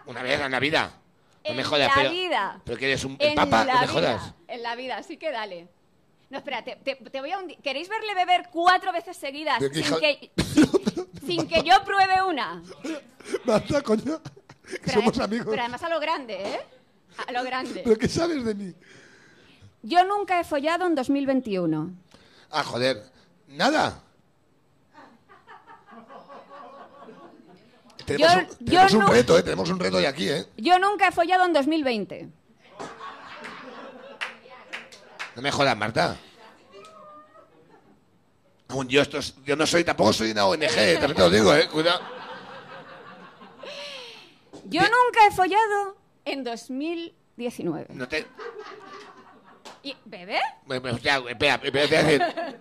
Una 0.07 0.23
vez 0.23 0.41
en 0.41 0.51
la 0.53 0.61
vida. 0.61 0.93
No 1.45 1.55
me 1.55 1.63
En 1.63 1.67
jodas, 1.67 1.89
la 1.89 1.95
pero... 1.95 2.11
vida. 2.11 2.61
Pero 2.65 2.79
que 2.79 2.85
eres 2.87 3.05
un 3.05 3.17
el 3.19 3.29
En 3.31 3.35
papa, 3.35 3.65
no 3.65 3.73
me 3.73 3.81
vida, 3.81 3.89
jodas. 3.89 4.35
En 4.47 4.63
la 4.63 4.77
vida, 4.77 4.97
así 4.99 5.17
que 5.17 5.33
dale. 5.33 5.67
No, 6.31 6.39
espera, 6.39 6.63
te, 6.63 6.77
te- 6.77 6.95
te 6.97 7.21
voy 7.21 7.33
a 7.33 7.39
hundir. 7.39 7.59
¿Queréis 7.59 7.89
verle 7.89 8.15
beber 8.15 8.49
cuatro 8.53 8.93
veces 8.93 9.17
seguidas 9.17 9.59
sin 9.59 9.99
que, 9.99 10.31
sin 11.27 11.49
que 11.49 11.63
yo 11.65 11.83
pruebe 11.85 12.23
una? 12.23 12.63
Basta, 13.45 13.83
coño. 13.83 14.21
Que 14.23 14.79
Pero, 14.85 14.93
somos 15.01 15.19
amigos. 15.19 15.49
Pero 15.51 15.63
además 15.63 15.83
a 15.83 15.89
lo 15.89 15.99
grande, 15.99 16.35
¿eh? 16.55 16.61
A 17.27 17.33
lo 17.33 17.43
grande. 17.43 17.81
¿Pero 17.83 17.97
qué 17.99 18.07
sabes 18.07 18.45
de 18.45 18.55
mí? 18.55 18.73
Yo 19.83 20.05
nunca 20.05 20.39
he 20.39 20.45
follado 20.45 20.87
en 20.87 20.95
2021. 20.95 21.91
Ah, 22.51 22.63
joder. 22.63 23.03
Nada. 23.49 24.01
Tenemos, 28.07 28.33
Yo- 28.33 28.39
un, 28.39 28.47
yo 28.49 28.57
tenemos 28.67 28.93
un 28.95 29.07
reto, 29.09 29.39
¿eh? 29.39 29.43
Tenemos 29.43 29.69
un 29.71 29.79
reto 29.79 29.97
hoy 29.99 30.05
aquí, 30.07 30.29
¿eh? 30.31 30.47
Yo 30.57 30.79
nunca 30.79 31.09
he 31.09 31.13
follado 31.13 31.45
en 31.45 31.53
2020. 31.53 32.29
No 35.37 35.43
me 35.43 35.51
jodas, 35.53 35.77
Marta. 35.77 36.17
Yo, 38.89 39.03
esto 39.03 39.19
es- 39.19 39.35
yo 39.45 39.57
no 39.57 39.67
soy, 39.67 39.85
tampoco 39.85 40.13
soy 40.13 40.31
una 40.31 40.47
ONG, 40.47 40.61
también 40.61 41.15
te 41.15 41.19
lo 41.21 41.31
digo, 41.31 41.55
¿eh? 41.55 41.69
Cuidado. 41.69 42.01
Yo 44.65 44.81
nunca 44.83 45.27
he 45.29 45.31
follado 45.31 45.97
en 46.25 46.45
2019. 46.45 47.87
No 47.91 48.07
te... 48.09 48.27
¿Y, 49.83 49.95
¿Bebé? 50.05 50.39
Espera, 50.69 51.61
espera, 51.63 51.85
espera. 51.85 52.55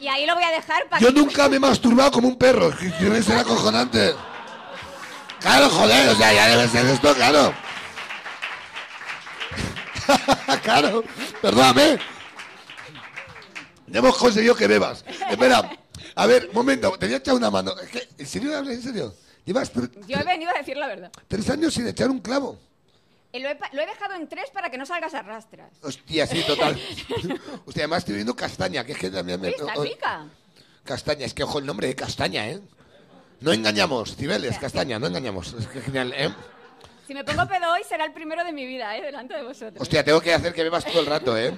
Y 0.00 0.08
ahí 0.08 0.26
lo 0.26 0.34
voy 0.34 0.44
a 0.44 0.50
dejar 0.50 0.88
para 0.88 1.00
Yo 1.00 1.12
nunca 1.12 1.48
me 1.48 1.56
he 1.56 1.60
masturbado 1.60 2.10
como 2.10 2.28
un 2.28 2.36
perro. 2.36 2.70
debe 2.98 3.22
ser 3.22 3.38
acojonante. 3.38 4.14
Claro, 5.40 5.68
joder, 5.70 6.08
o 6.08 6.14
sea, 6.14 6.32
ya 6.32 6.48
debe 6.48 6.68
ser 6.68 6.86
esto, 6.86 7.14
claro. 7.14 7.54
claro, 10.62 11.04
perdóname. 11.40 11.98
Ya 13.86 13.98
hemos 13.98 14.16
conseguido 14.16 14.54
que 14.54 14.66
bebas. 14.66 15.04
Espera, 15.30 15.70
a 16.14 16.26
ver, 16.26 16.50
momento, 16.52 16.96
te 16.98 17.06
voy 17.06 17.14
a 17.14 17.18
echar 17.18 17.34
una 17.34 17.50
mano. 17.50 17.72
Es 17.78 17.88
que, 17.90 18.08
¿En 18.18 18.26
serio 18.26 18.56
hablas 18.56 18.74
en 18.74 18.82
serio? 18.82 19.14
Llevas 19.44 19.72
Yo 20.06 20.16
he 20.16 20.24
venido 20.24 20.50
a 20.54 20.58
decir 20.58 20.76
la 20.76 20.86
verdad. 20.86 21.10
tres 21.26 21.48
años 21.50 21.74
sin 21.74 21.86
echar 21.86 22.10
un 22.10 22.20
clavo. 22.20 22.58
Lo 23.32 23.48
he, 23.48 23.58
lo 23.72 23.82
he 23.82 23.86
dejado 23.86 24.14
en 24.14 24.28
tres 24.28 24.50
para 24.50 24.70
que 24.70 24.76
no 24.78 24.84
salgas 24.86 25.14
a 25.14 25.22
rastras. 25.22 25.70
Hostia, 25.82 26.26
sí, 26.26 26.42
total. 26.46 26.74
Hostia, 27.66 27.82
además 27.84 27.98
estoy 27.98 28.14
viendo 28.16 28.34
castaña, 28.34 28.84
que 28.84 28.92
es 28.92 28.98
que 28.98 29.10
también 29.10 29.40
me... 29.40 29.50
Está 29.50 29.72
oh, 29.76 29.84
rica. 29.84 30.26
Castaña, 30.84 31.26
es 31.26 31.34
que 31.34 31.44
ojo 31.44 31.60
el 31.60 31.66
nombre 31.66 31.86
de 31.86 31.94
castaña, 31.94 32.48
¿eh? 32.48 32.60
No 33.40 33.52
engañamos, 33.52 34.16
Cibeles, 34.16 34.58
castaña, 34.58 34.98
no 34.98 35.06
engañamos. 35.06 35.52
Es 35.54 35.66
que 35.68 35.80
genial, 35.80 36.12
¿eh? 36.16 36.34
Si 37.06 37.14
me 37.14 37.24
pongo 37.24 37.46
pedo 37.48 37.72
hoy 37.72 37.82
será 37.88 38.04
el 38.04 38.12
primero 38.12 38.44
de 38.44 38.52
mi 38.52 38.66
vida, 38.66 38.96
¿eh? 38.96 39.02
Delante 39.02 39.34
de 39.34 39.42
vosotros. 39.44 39.80
Hostia, 39.80 40.04
tengo 40.04 40.20
que 40.20 40.34
hacer 40.34 40.52
que 40.52 40.62
bebas 40.64 40.84
todo 40.84 41.00
el 41.00 41.06
rato, 41.06 41.36
¿eh? 41.38 41.54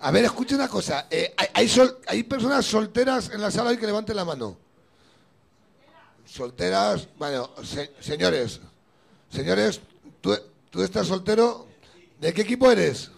A 0.00 0.10
ver, 0.10 0.24
escucha 0.24 0.54
una 0.54 0.68
cosa. 0.68 1.06
eh, 1.10 1.34
hay, 1.36 1.46
hay 1.52 1.68
sol- 1.68 1.98
hay 2.06 2.22
personas 2.22 2.64
solteras 2.64 3.30
en 3.30 3.42
la 3.42 3.50
sala 3.50 3.70
hoy 3.70 3.76
que 3.76 3.86
levanten 3.86 4.16
la 4.16 4.24
mano. 4.24 4.56
Solteras, 6.24 7.08
bueno, 7.18 7.50
se- 7.64 7.92
señores, 8.00 8.60
señores, 9.30 9.80
¿tú, 10.20 10.36
tú 10.70 10.82
estás 10.82 11.06
soltero. 11.06 11.66
¿De 12.18 12.32
qué 12.34 12.42
equipo 12.42 12.70
eres? 12.70 13.10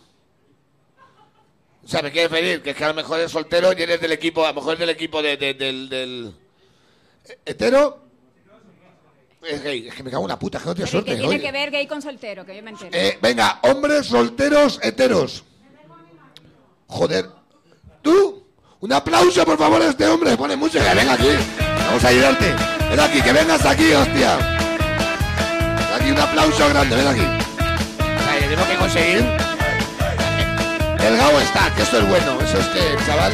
O 1.84 1.88
sea, 1.88 2.00
me 2.02 2.12
quieres 2.12 2.30
pedir 2.30 2.62
que 2.62 2.70
es 2.70 2.76
que 2.76 2.84
a 2.84 2.88
lo 2.88 2.94
mejor 2.94 3.18
eres 3.18 3.32
soltero 3.32 3.72
y 3.76 3.82
eres 3.82 4.00
del 4.00 4.12
equipo, 4.12 4.44
a 4.44 4.50
lo 4.50 4.54
mejor 4.54 4.74
es 4.74 4.78
del 4.78 4.90
equipo 4.90 5.20
de- 5.20 5.36
de- 5.36 5.54
del, 5.54 5.88
del... 5.88 6.34
¿Hetero? 7.44 8.00
Es 9.42 9.60
gay, 9.64 9.88
es 9.88 9.94
que 9.94 10.04
me 10.04 10.10
cago 10.12 10.22
en 10.22 10.28
la 10.28 10.38
puta, 10.38 10.58
es 10.58 10.62
que 10.62 10.68
no 10.70 10.74
¿qué 10.76 10.86
suerte. 10.86 11.10
tiene 11.16 11.26
oye. 11.28 11.40
que 11.40 11.50
ver 11.50 11.70
gay 11.72 11.86
con 11.88 12.00
soltero? 12.00 12.46
Que 12.46 12.54
yo 12.56 12.62
me 12.62 12.70
entero. 12.70 12.90
Eh, 12.92 13.18
venga, 13.20 13.58
hombres 13.62 14.06
solteros 14.06 14.78
heteros. 14.82 15.42
Joder. 16.86 17.28
¿Tú? 18.02 18.46
Un 18.78 18.92
aplauso, 18.92 19.44
por 19.44 19.58
favor, 19.58 19.82
a 19.82 19.88
este 19.90 20.06
hombre. 20.06 20.36
Pone 20.36 20.54
música. 20.54 20.94
Venga 20.94 21.14
aquí. 21.14 21.28
Vamos 21.86 22.04
a 22.04 22.08
ayudarte. 22.08 22.54
Ven 22.90 23.00
aquí, 23.00 23.20
que 23.20 23.32
vengas 23.32 23.64
aquí, 23.66 23.92
hostia. 23.92 24.36
Ven 24.36 26.00
aquí, 26.00 26.10
un 26.12 26.18
aplauso 26.18 26.68
grande. 26.68 26.94
Ven 26.96 27.06
aquí. 27.08 27.41
Tenemos 28.52 28.70
que 28.70 28.76
conseguir. 28.76 29.16
El 31.00 31.16
Gao 31.16 31.40
está, 31.40 31.74
que 31.74 31.82
esto 31.84 32.00
es 32.00 32.06
bueno. 32.06 32.38
Eso 32.42 32.58
es 32.58 32.66
que, 32.66 33.06
chaval. 33.06 33.32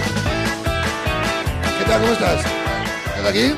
¿Qué 1.76 1.84
tal? 1.86 2.00
¿Cómo 2.00 2.12
estás? 2.12 2.46
¿Estás 3.16 3.26
aquí? 3.26 3.52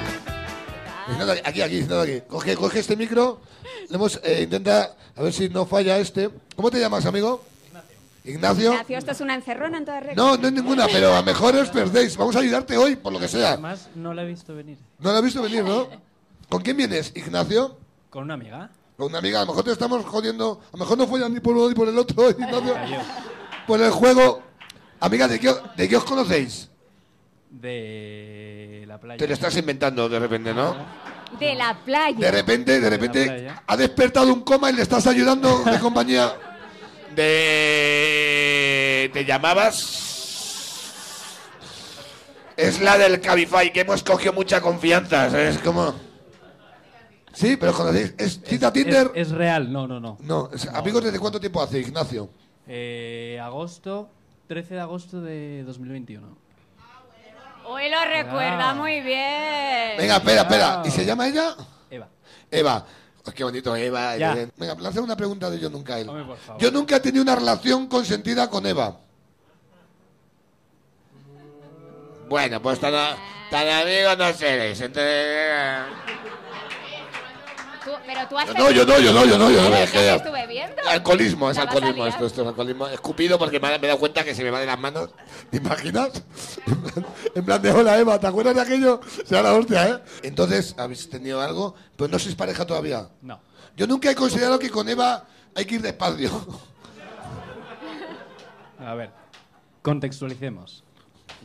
Aquí, 1.44 1.61
aquí, 1.61 1.83
aquí. 1.83 2.23
Coge, 2.27 2.57
coge 2.57 2.79
este 2.79 2.96
micro. 2.96 3.42
Le 3.90 3.94
hemos, 3.94 4.18
eh, 4.25 4.44
intenta, 4.44 4.96
a 5.14 5.23
ver 5.23 5.35
si 5.35 5.51
no 5.51 5.66
falla 5.66 5.99
este. 5.99 6.31
¿Cómo 6.57 6.70
te 6.70 6.81
llamas, 6.81 7.05
amigo? 7.05 7.44
Ignacio. 8.25 8.73
Ignacio, 8.73 8.96
esto 8.96 9.11
es 9.11 9.20
una 9.20 9.35
encerrona 9.35 9.77
en 9.77 9.85
toda 9.85 10.01
regla. 10.01 10.14
No, 10.14 10.38
no 10.38 10.49
es 10.49 10.55
ninguna, 10.55 10.87
pero 10.87 11.12
a 11.12 11.18
lo 11.18 11.25
mejor 11.25 11.55
os 11.57 11.68
perdéis. 11.68 12.16
Vamos 12.16 12.37
a 12.37 12.38
ayudarte 12.38 12.79
hoy, 12.79 12.96
por 12.96 13.12
lo 13.12 13.20
que 13.20 13.29
sea. 13.29 13.49
Además, 13.49 13.90
no 13.94 14.14
la 14.14 14.23
he 14.23 14.27
visto 14.27 14.55
venir. 14.55 14.79
No 14.99 15.11
lo 15.11 15.18
has 15.18 15.25
visto 15.25 15.42
venir, 15.42 15.62
¿no? 15.62 15.88
¿Con 16.49 16.62
quién 16.62 16.79
vienes, 16.79 17.12
Ignacio? 17.14 17.77
Con 18.09 18.25
una 18.25 18.33
amiga. 18.33 18.70
Con 19.00 19.08
una 19.08 19.18
amiga. 19.18 19.40
A 19.40 19.44
lo 19.46 19.52
mejor 19.52 19.64
te 19.64 19.72
estamos 19.72 20.04
jodiendo. 20.04 20.60
A 20.68 20.72
lo 20.76 20.80
mejor 20.80 20.98
no 20.98 21.06
follan 21.06 21.32
ni 21.32 21.40
por 21.40 21.56
uno 21.56 21.70
ni 21.70 21.74
por 21.74 21.88
el 21.88 21.96
otro. 21.96 22.36
Por 23.66 23.80
el 23.80 23.90
juego. 23.90 24.42
Amiga, 25.00 25.26
¿de 25.26 25.40
qué, 25.40 25.54
¿de 25.74 25.88
qué 25.88 25.96
os 25.96 26.04
conocéis? 26.04 26.68
De 27.48 28.84
la 28.86 29.00
playa. 29.00 29.16
Te 29.16 29.26
lo 29.26 29.32
estás 29.32 29.56
inventando 29.56 30.06
de 30.06 30.18
repente, 30.18 30.52
¿no? 30.52 30.76
De 31.38 31.54
la 31.54 31.78
playa. 31.82 32.18
De 32.18 32.30
repente, 32.30 32.78
de 32.78 32.90
repente, 32.90 33.50
ha 33.66 33.76
despertado 33.78 34.34
un 34.34 34.42
coma 34.42 34.70
y 34.70 34.74
le 34.74 34.82
estás 34.82 35.06
ayudando 35.06 35.64
de 35.64 35.78
compañía. 35.78 36.34
De... 37.16 39.10
¿Te 39.14 39.24
llamabas? 39.24 39.96
Es 42.54 42.82
la 42.82 42.98
del 42.98 43.18
Cabify, 43.22 43.72
que 43.72 43.80
hemos 43.80 44.02
cogido 44.02 44.34
mucha 44.34 44.60
confianza. 44.60 45.26
Es 45.48 45.56
como... 45.60 46.10
Sí, 47.33 47.57
pero 47.57 47.73
conocéis. 47.73 48.14
¿Es 48.19 48.40
cita 48.45 48.73
Tinder? 48.73 49.11
Es, 49.14 49.29
es 49.29 49.31
real, 49.33 49.73
no, 49.73 49.87
no, 49.87 50.01
no. 50.01 50.19
No, 50.21 50.51
es- 50.53 50.66
amigos, 50.69 51.05
¿desde 51.05 51.19
cuánto 51.19 51.38
tiempo 51.40 51.62
hace, 51.62 51.79
Ignacio? 51.81 52.29
Eh, 52.66 53.38
agosto, 53.43 54.09
13 54.49 54.75
de 54.75 54.81
agosto 54.81 55.21
de 55.21 55.62
2021. 55.64 56.37
Hoy 57.66 57.88
lo 57.88 58.05
recuerda 58.05 58.71
Ah. 58.71 58.75
muy 58.75 59.01
bien. 59.01 59.97
Venga, 59.99 60.16
espera, 60.16 60.43
espera. 60.43 60.83
¿Y 60.85 60.90
se 60.90 61.05
llama 61.05 61.29
ella? 61.29 61.55
Eva. 61.88 62.09
Eva. 62.51 62.85
Oh, 63.25 63.31
qué 63.33 63.45
bonito, 63.45 63.77
Eva. 63.77 64.16
Ya. 64.16 64.35
Venga, 64.57 64.75
lanza 64.77 65.01
una 65.01 65.14
pregunta 65.16 65.49
de 65.51 65.59
yo 65.61 65.71
nunca 65.71 65.95
a 65.95 66.01
él. 66.01 66.09
Hombre, 66.09 66.25
por 66.25 66.37
favor. 66.38 66.61
Yo 66.61 66.71
nunca 66.73 66.97
he 66.97 67.01
tenido 67.01 67.23
una 67.23 67.37
relación 67.37 67.87
consentida 67.87 68.51
con 68.51 68.66
Eva. 68.66 68.99
Bueno, 72.29 72.62
pues 72.62 72.79
tan, 72.81 72.95
a- 72.95 73.16
tan 73.51 73.69
amigos 73.69 74.16
no 74.19 74.33
seréis. 74.33 74.81
Entonces... 74.81 75.85
Tú- 77.85 77.90
pero 78.07 78.29
tú 78.29 78.38
has 78.38 78.55
No, 78.55 78.71
yo 78.71 78.85
no, 78.85 78.99
yo 78.99 79.12
no, 79.12 79.25
yo 79.25 79.38
no, 79.38 79.51
yo 79.51 79.62
no. 79.62 79.71
Yo 79.71 79.87
que- 79.87 79.93
te 79.93 80.14
estuve 80.16 80.47
viendo. 80.47 80.77
Alcoholismo, 80.88 81.51
es 81.51 81.59
alcoholismo. 81.59 82.07
Esto, 82.07 82.27
esto 82.27 82.43
es 82.43 82.49
alcoholismo. 82.49 82.87
Escupido 82.88 83.38
porque 83.38 83.59
me, 83.59 83.75
he- 83.75 83.79
dado 83.79 83.99
cuenta 83.99 84.23
que 84.25 84.35
se 84.35 84.45
me 84.45 84.51
va 84.51 84.61
de 84.61 84.66
las 84.66 84.79
manos. 84.79 85.11
¿Te 85.51 85.57
imaginas? 85.59 86.11
En 87.35 87.45
plan- 87.45 87.62
de 87.62 87.71
hola, 87.71 87.99
Eva, 87.99 88.19
¿te 88.19 88.27
acuerdas 88.27 88.55
de 88.55 88.61
aquello? 88.61 89.01
Será 89.25 89.43
la 89.43 89.53
hostia, 89.55 89.88
¿eh? 89.88 89.99
Entonces, 90.23 90.75
¿habéis 90.79 91.09
tenido 91.09 91.40
algo? 91.40 91.75
Pues 91.97 92.11
no 92.11 92.19
sois 92.19 92.35
pareja 92.35 92.66
todavía. 92.66 93.09
No. 93.23 93.40
Yo 93.77 93.87
nunca 93.87 94.11
he 94.11 94.14
considerado 94.14 94.59
que 94.59 94.71
con 94.71 94.88
Eva 94.88 95.25
hay 95.55 95.64
que 95.64 95.77
ir 95.77 95.83
despacio. 95.83 96.31
A 98.79 98.95
ver, 98.95 99.11
contextualicemos. 99.83 100.85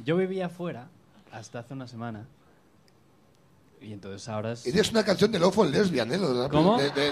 Yo 0.04 0.18
vivía 0.18 0.50
fuera 0.50 0.88
hasta 1.32 1.60
hace 1.60 1.74
una 1.74 1.88
semana. 1.88 2.28
Y 3.86 3.94
entonces 3.94 4.28
ahora 4.28 4.54
es... 4.54 4.66
Eres 4.66 4.90
una 4.92 5.04
canción 5.06 5.32
de 5.32 5.38
Love 5.38 5.54
for 5.54 5.68
Lesbian, 5.68 6.12
¿eh? 6.12 6.18
¿Cómo? 6.50 6.78
De, 6.78 6.90
de- 6.90 7.12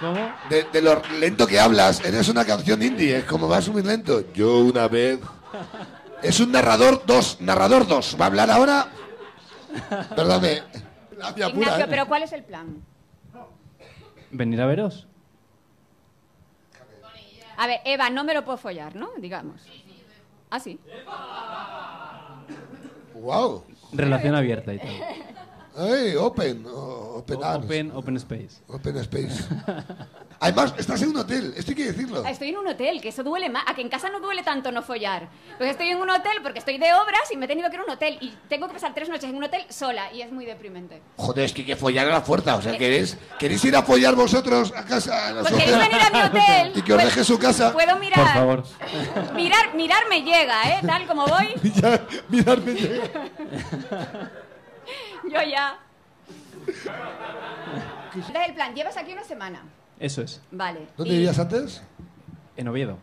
¿Cómo? 0.00 0.32
de- 0.48 0.64
de 0.72 0.82
lo 0.82 1.02
lento 1.20 1.46
que 1.46 1.60
hablas. 1.60 2.02
Eres 2.04 2.28
una 2.30 2.44
canción 2.46 2.82
indie, 2.82 3.18
es 3.18 3.24
como 3.24 3.46
vas 3.46 3.68
muy 3.68 3.82
lento. 3.82 4.32
Yo 4.32 4.60
una 4.60 4.88
vez. 4.88 5.20
Es 6.22 6.40
un 6.40 6.50
narrador 6.50 7.02
2, 7.04 7.42
narrador 7.42 7.86
2. 7.86 8.16
¿Va 8.18 8.24
a 8.24 8.28
hablar 8.28 8.50
ahora? 8.50 8.88
Perdóname. 10.16 10.62
Pura, 11.10 11.48
Ignacio, 11.48 11.84
¿eh? 11.84 11.88
pero 11.90 12.06
¿cuál 12.06 12.22
es 12.22 12.32
el 12.32 12.42
plan? 12.44 12.82
Venir 14.30 14.60
a 14.62 14.66
veros. 14.66 15.06
A 17.56 17.66
ver, 17.66 17.80
Eva, 17.84 18.08
no 18.10 18.24
me 18.24 18.32
lo 18.34 18.44
puedo 18.44 18.56
follar, 18.58 18.96
¿no? 18.96 19.10
Digamos. 19.18 19.60
Ah, 20.50 20.58
sí. 20.58 20.80
Wow. 23.14 23.64
Relación 23.92 24.34
abierta 24.34 24.72
y 24.74 24.78
tal. 24.78 24.88
Ay, 25.76 26.14
open. 26.16 26.64
oh, 26.66 27.16
open 27.18 27.42
arms. 27.42 27.64
Open, 27.64 27.90
open 27.94 28.16
space. 28.16 28.62
Open 28.68 28.96
space. 28.98 29.44
Además, 30.40 30.74
estás 30.76 31.00
en 31.00 31.08
un 31.10 31.16
hotel, 31.16 31.54
esto 31.56 31.70
hay 31.70 31.74
que 31.76 31.84
decirlo. 31.86 32.22
Ah, 32.26 32.30
Estoy 32.30 32.48
en 32.50 32.58
un 32.58 32.66
hotel, 32.66 33.00
que 33.00 33.08
eso 33.08 33.22
duele 33.22 33.48
más. 33.48 33.64
A 33.66 33.74
que 33.74 33.80
en 33.80 33.88
casa 33.88 34.10
no 34.10 34.20
duele 34.20 34.42
tanto 34.42 34.70
no 34.72 34.82
follar. 34.82 35.28
Porque 35.56 35.70
estoy 35.70 35.88
en 35.88 35.98
un 35.98 36.10
hotel 36.10 36.32
porque 36.42 36.58
estoy 36.58 36.76
de 36.76 36.92
obras 36.92 37.22
y 37.32 37.36
me 37.36 37.46
he 37.46 37.48
tenido 37.48 37.70
que 37.70 37.76
ir 37.76 37.80
a 37.80 37.84
un 37.84 37.90
hotel. 37.90 38.18
Y 38.20 38.34
tengo 38.48 38.66
que 38.66 38.74
pasar 38.74 38.92
tres 38.94 39.08
noches 39.08 39.24
en 39.30 39.36
un 39.36 39.44
hotel 39.44 39.64
sola. 39.70 40.12
Y 40.12 40.20
es 40.22 40.30
muy 40.30 40.44
deprimente. 40.44 41.00
Joder, 41.16 41.44
es 41.46 41.52
que 41.52 41.62
hay 41.62 41.66
que 41.66 41.76
follar 41.76 42.06
a 42.08 42.10
la 42.10 42.20
fuerza. 42.20 42.56
O 42.56 42.62
sea, 42.62 42.76
¿queréis, 42.76 43.16
¿queréis 43.38 43.64
ir 43.64 43.74
a 43.74 43.82
follar 43.82 44.14
vosotros 44.14 44.72
a 44.76 44.84
casa? 44.84 45.28
A 45.30 45.40
Pues 45.40 45.54
queréis 45.54 45.78
venir 45.78 46.00
a 46.02 46.10
mi 46.10 46.20
hotel. 46.38 46.72
Y 46.76 46.82
que 46.82 46.92
os 46.92 47.00
Pues, 47.02 47.14
deje 47.14 47.24
su 47.24 47.38
casa. 47.38 47.72
Puedo 47.72 47.96
mirar. 47.98 48.18
Por 48.18 48.28
favor. 48.28 48.64
Mirar, 49.34 49.74
mirar 49.74 50.02
me 50.10 50.22
llega, 50.22 50.62
¿eh? 50.76 50.80
Tal 50.86 51.06
como 51.06 51.26
voy, 51.26 51.54
Ya, 51.80 52.04
mirarme 52.28 52.74
llega. 52.74 53.08
yo 55.32 55.42
ya. 55.42 55.78
Entonces, 58.14 58.34
el 58.48 58.54
plan, 58.54 58.74
llevas 58.74 58.96
aquí 58.96 59.12
una 59.12 59.24
semana. 59.24 59.62
Eso 59.98 60.22
es. 60.22 60.40
Vale. 60.50 60.86
¿Dónde 60.96 61.12
Y- 61.14 61.16
vivías 61.18 61.38
antes? 61.38 61.82
En 62.56 62.68
Oviedo. 62.68 62.98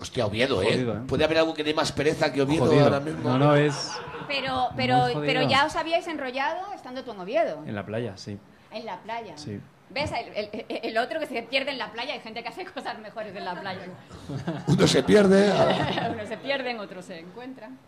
Hostia, 0.00 0.26
Oviedo, 0.26 0.60
¿eh? 0.62 0.72
Jodido, 0.72 0.96
¿eh? 0.96 1.00
Puede 1.08 1.24
haber 1.24 1.38
algo 1.38 1.54
que 1.54 1.64
dé 1.64 1.72
más 1.72 1.90
pereza 1.92 2.32
que 2.32 2.42
Oviedo 2.42 2.66
Jodido. 2.66 2.84
ahora 2.84 3.00
mismo. 3.00 3.30
No, 3.30 3.38
no, 3.38 3.56
es 3.56 3.92
Pero, 4.28 4.68
pero, 4.76 4.94
Muy 4.98 5.12
jodido. 5.14 5.20
pero 5.22 5.42
ya 5.48 5.64
os 5.64 5.74
habíais 5.76 6.06
enrollado 6.06 6.72
estando 6.74 7.02
tú 7.04 7.12
en 7.12 7.20
Oviedo. 7.20 7.62
en 7.66 7.74
la 7.74 7.86
playa, 7.86 8.16
sí. 8.16 8.38
En 8.72 8.84
la 8.84 8.98
playa. 9.00 9.36
Sí. 9.38 9.58
¿Ves? 9.88 10.10
El, 10.12 10.48
el- 10.52 10.64
el 10.82 10.98
otro 10.98 11.20
que 11.20 11.26
se 11.26 11.42
pierde 11.44 11.70
en 11.70 11.78
la 11.78 11.92
playa. 11.92 12.12
Hay 12.12 12.20
gente 12.20 12.42
que 12.42 12.48
hace 12.48 12.64
cosas 12.66 12.98
mejores 12.98 13.34
en 13.34 13.44
la 13.44 13.58
playa. 13.58 13.86
Uno 14.66 14.86
se 14.86 15.02
pierde 15.04 15.50
Unos 16.12 16.28
se 16.28 16.36
pierden, 16.38 16.78
otros 16.80 17.04
se 17.04 17.20
encuentran. 17.20 17.78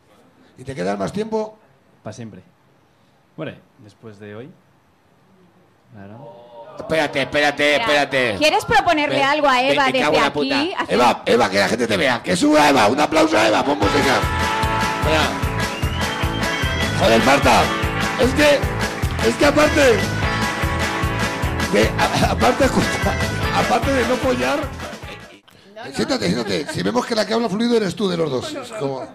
y 0.56 0.64
te 0.64 0.74
quedas 0.74 0.98
más 0.98 1.12
tiempo. 1.12 1.58
Para 2.02 2.12
siempre. 2.14 2.42
Bueno, 3.38 3.52
después 3.84 4.18
de 4.18 4.34
hoy. 4.34 4.50
Claro. 5.94 6.74
Espérate, 6.76 7.22
espérate, 7.22 7.76
espérate. 7.76 8.34
¿Quieres 8.36 8.64
proponerle 8.64 9.22
algo 9.22 9.48
a 9.48 9.62
Eva 9.62 9.86
me 9.86 10.00
cago 10.00 10.12
desde 10.12 10.16
en 10.16 10.20
la 10.22 10.26
aquí? 10.26 10.34
puta. 10.74 10.82
Hacer- 10.82 10.94
Eva, 10.96 11.22
Eva, 11.24 11.50
que 11.50 11.58
la 11.60 11.68
gente 11.68 11.86
te 11.86 11.96
vea. 11.96 12.20
Que 12.22 12.34
suba 12.36 12.68
Eva. 12.68 12.88
Un 12.88 12.98
aplauso 13.00 13.38
a 13.38 13.46
Eva. 13.46 13.64
Pon 13.64 13.78
música. 13.78 13.98
Espera. 14.98 15.22
Joder, 16.98 17.22
Marta. 17.24 17.62
Es 18.20 18.34
que, 18.34 19.28
es 19.28 19.36
que 19.36 19.46
aparte, 19.46 19.98
a- 21.96 22.30
aparte, 22.32 22.64
escucha, 22.64 22.88
aparte 23.56 23.92
de 23.92 24.08
no 24.08 24.16
follar, 24.16 24.58
siéntate, 25.94 26.26
siéntate. 26.26 26.66
Si 26.72 26.82
vemos 26.82 27.06
que 27.06 27.14
la 27.14 27.24
que 27.24 27.34
habla 27.34 27.48
fluido 27.48 27.76
eres 27.76 27.94
tú 27.94 28.08
de 28.08 28.16
los 28.16 28.28
dos. 28.30 28.52
Es 28.52 28.72
como, 28.72 29.06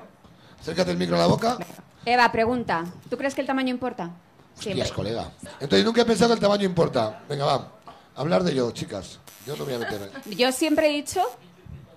acércate 0.61 0.91
el 0.91 0.97
micro 0.97 1.17
a 1.17 1.19
la 1.19 1.27
boca. 1.27 1.57
Eva, 2.05 2.31
pregunta. 2.31 2.85
¿Tú 3.09 3.17
crees 3.17 3.33
que 3.35 3.41
el 3.41 3.47
tamaño 3.47 3.69
importa? 3.69 4.11
Hostias, 4.57 4.91
colega. 4.91 5.31
Entonces 5.59 5.83
nunca 5.85 6.01
he 6.01 6.05
pensado 6.05 6.29
que 6.29 6.35
el 6.35 6.39
tamaño 6.39 6.65
importa. 6.65 7.21
Venga, 7.27 7.45
va. 7.45 7.71
Hablar 8.15 8.43
de 8.43 8.53
yo, 8.53 8.71
chicas. 8.71 9.19
Yo 9.47 9.55
no 9.55 9.65
voy 9.65 9.73
a 9.73 9.79
meter. 9.79 10.11
ahí. 10.25 10.35
Yo 10.35 10.51
siempre 10.51 10.87
he 10.89 10.93
dicho 10.93 11.21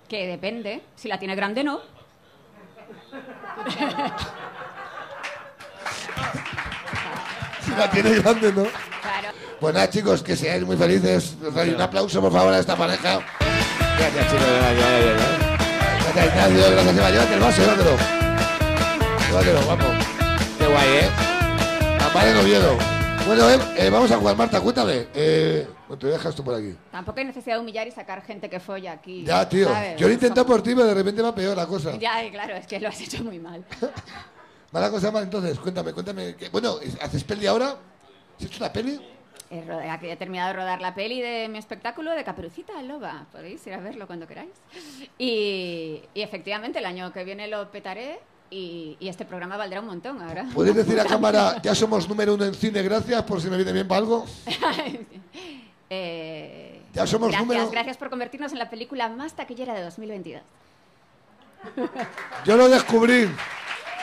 que 0.07 0.25
depende. 0.27 0.81
Si 0.95 1.07
la 1.07 1.19
tiene 1.19 1.35
grande, 1.35 1.63
no. 1.63 1.79
Si 7.63 7.71
la 7.71 7.89
tiene 7.91 8.11
grande, 8.19 8.53
¿no? 8.53 8.63
Claro. 8.63 9.27
Pues 9.59 9.73
nada, 9.73 9.89
chicos, 9.89 10.23
que 10.23 10.35
seáis 10.35 10.63
muy 10.65 10.77
felices. 10.77 11.35
Un 11.41 11.81
aplauso, 11.81 12.21
por 12.21 12.31
favor, 12.31 12.53
a 12.53 12.59
esta 12.59 12.75
pareja. 12.75 13.19
Gracias, 13.97 14.25
chicos. 14.27 14.45
Gracias, 14.47 14.77
gracias. 15.03 16.15
Gracias, 16.15 16.25
Ignacio. 16.27 16.71
Gracias, 16.71 16.97
Eva. 16.97 17.09
Llévate 17.11 17.33
el 17.33 17.39
vaso, 17.39 17.61
llévatelo. 17.61 18.26
Qué 19.27 20.67
guay, 20.67 20.89
¿eh? 20.89 21.09
Amparo 22.01 22.29
en 22.29 22.37
Oviedo. 22.37 22.77
Bueno, 23.25 23.49
eh, 23.49 23.59
eh, 23.77 23.89
vamos 23.89 24.09
a 24.09 24.17
jugar, 24.17 24.37
Marta, 24.37 24.61
cuéntame. 24.61 25.07
Eh, 25.13 25.67
te 25.99 26.07
dejas 26.07 26.33
tú 26.33 26.45
por 26.45 26.55
aquí. 26.55 26.73
Tampoco 26.91 27.19
hay 27.19 27.25
necesidad 27.25 27.55
de 27.57 27.61
humillar 27.61 27.85
y 27.87 27.91
sacar 27.91 28.23
gente 28.23 28.49
que 28.49 28.61
folla 28.61 28.93
aquí. 28.93 29.25
Ya, 29.25 29.47
tío. 29.49 29.67
¿sabes? 29.67 29.99
Yo 29.99 30.07
lo 30.07 30.11
he 30.11 30.13
intentado 30.13 30.47
por 30.47 30.63
ti, 30.63 30.73
pero 30.73 30.85
de 30.85 30.93
repente 30.93 31.21
va 31.21 31.35
peor 31.35 31.57
la 31.57 31.67
cosa. 31.67 31.97
Ya, 31.97 32.29
claro, 32.31 32.55
es 32.55 32.65
que 32.67 32.79
lo 32.79 32.87
has 32.87 33.01
hecho 33.01 33.21
muy 33.21 33.37
mal. 33.37 33.65
Mala 34.71 34.89
cosa 34.89 35.11
más, 35.11 35.23
entonces, 35.23 35.59
cuéntame, 35.59 35.91
cuéntame. 35.91 36.35
que- 36.35 36.47
bueno, 36.47 36.75
¿haces 37.01 37.23
peli 37.25 37.47
ahora? 37.47 37.75
¿Has 38.37 38.45
hecho 38.45 38.57
una 38.63 38.71
peli? 38.71 38.97
He, 39.49 40.15
terminado 40.15 40.47
de 40.49 40.53
rodar 40.53 40.79
la 40.81 40.95
peli 40.95 41.21
de 41.21 41.49
mi 41.49 41.57
espectáculo 41.57 42.11
de 42.11 42.23
Caperucita 42.23 42.81
Loba. 42.81 43.25
Podéis 43.33 43.65
ir 43.67 43.73
a 43.73 43.79
verlo 43.81 44.07
cuando 44.07 44.25
queráis. 44.25 44.51
Y, 45.17 46.01
y 46.13 46.21
efectivamente, 46.21 46.79
el 46.79 46.85
año 46.85 47.11
que 47.11 47.25
viene 47.25 47.47
lo 47.47 47.69
petaré 47.71 48.19
y, 48.49 48.95
y 48.99 49.07
este 49.09 49.25
programa 49.25 49.57
valdrá 49.57 49.81
un 49.81 49.87
montón 49.87 50.21
ahora. 50.21 50.45
¿Puedes 50.53 50.75
decir 50.75 50.99
a 50.99 51.05
cámara, 51.13 51.61
ya 51.61 51.73
somos 51.75 52.07
número 52.07 52.33
uno 52.35 52.45
en 52.45 52.53
cine, 52.53 52.81
gracias, 52.83 53.21
por 53.23 53.41
si 53.41 53.49
me 53.49 53.57
viene 53.57 53.71
bien 53.73 53.87
para 53.87 53.99
algo? 53.99 54.25
Eh, 55.89 56.81
Ya 56.93 57.07
somos 57.07 57.29
gracias, 57.29 57.47
número- 57.47 57.69
gracias 57.71 57.95
por 57.97 58.09
convertirnos 58.09 58.51
en 58.51 58.59
la 58.59 58.69
película 58.69 59.07
más 59.09 59.33
taquillera 59.35 59.73
de 59.73 59.83
2022. 59.83 60.41
Yo 62.45 62.57
lo 62.57 62.67
descubrí. 62.69 63.29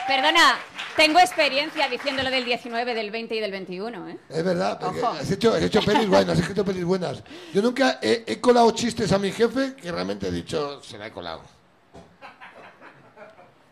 Perdona, 0.07 0.55
tengo 0.95 1.19
experiencia 1.19 1.87
diciendo 1.87 2.23
lo 2.23 2.29
del 2.29 2.45
19, 2.45 2.93
del 2.93 3.11
20 3.11 3.35
y 3.35 3.39
del 3.39 3.51
21, 3.51 4.09
¿eh? 4.09 4.17
Es 4.29 4.43
verdad, 4.43 4.79
porque 4.79 4.99
Ojo. 5.01 5.09
has 5.13 5.29
hecho, 5.31 5.53
has 5.53 5.61
hecho 5.61 5.81
pelis 5.81 6.07
buenas, 6.07 6.29
has 6.33 6.39
escrito 6.39 6.65
pelis 6.65 6.83
buenas. 6.85 7.23
Yo 7.53 7.61
nunca 7.61 7.99
he, 8.01 8.23
he 8.27 8.39
colado 8.41 8.69
chistes 8.71 9.11
a 9.11 9.19
mi 9.19 9.31
jefe 9.31 9.75
que 9.75 9.91
realmente 9.91 10.27
he 10.27 10.31
dicho, 10.31 10.81
se 10.83 10.97
la 10.97 11.07
he 11.07 11.11
colado. 11.11 11.41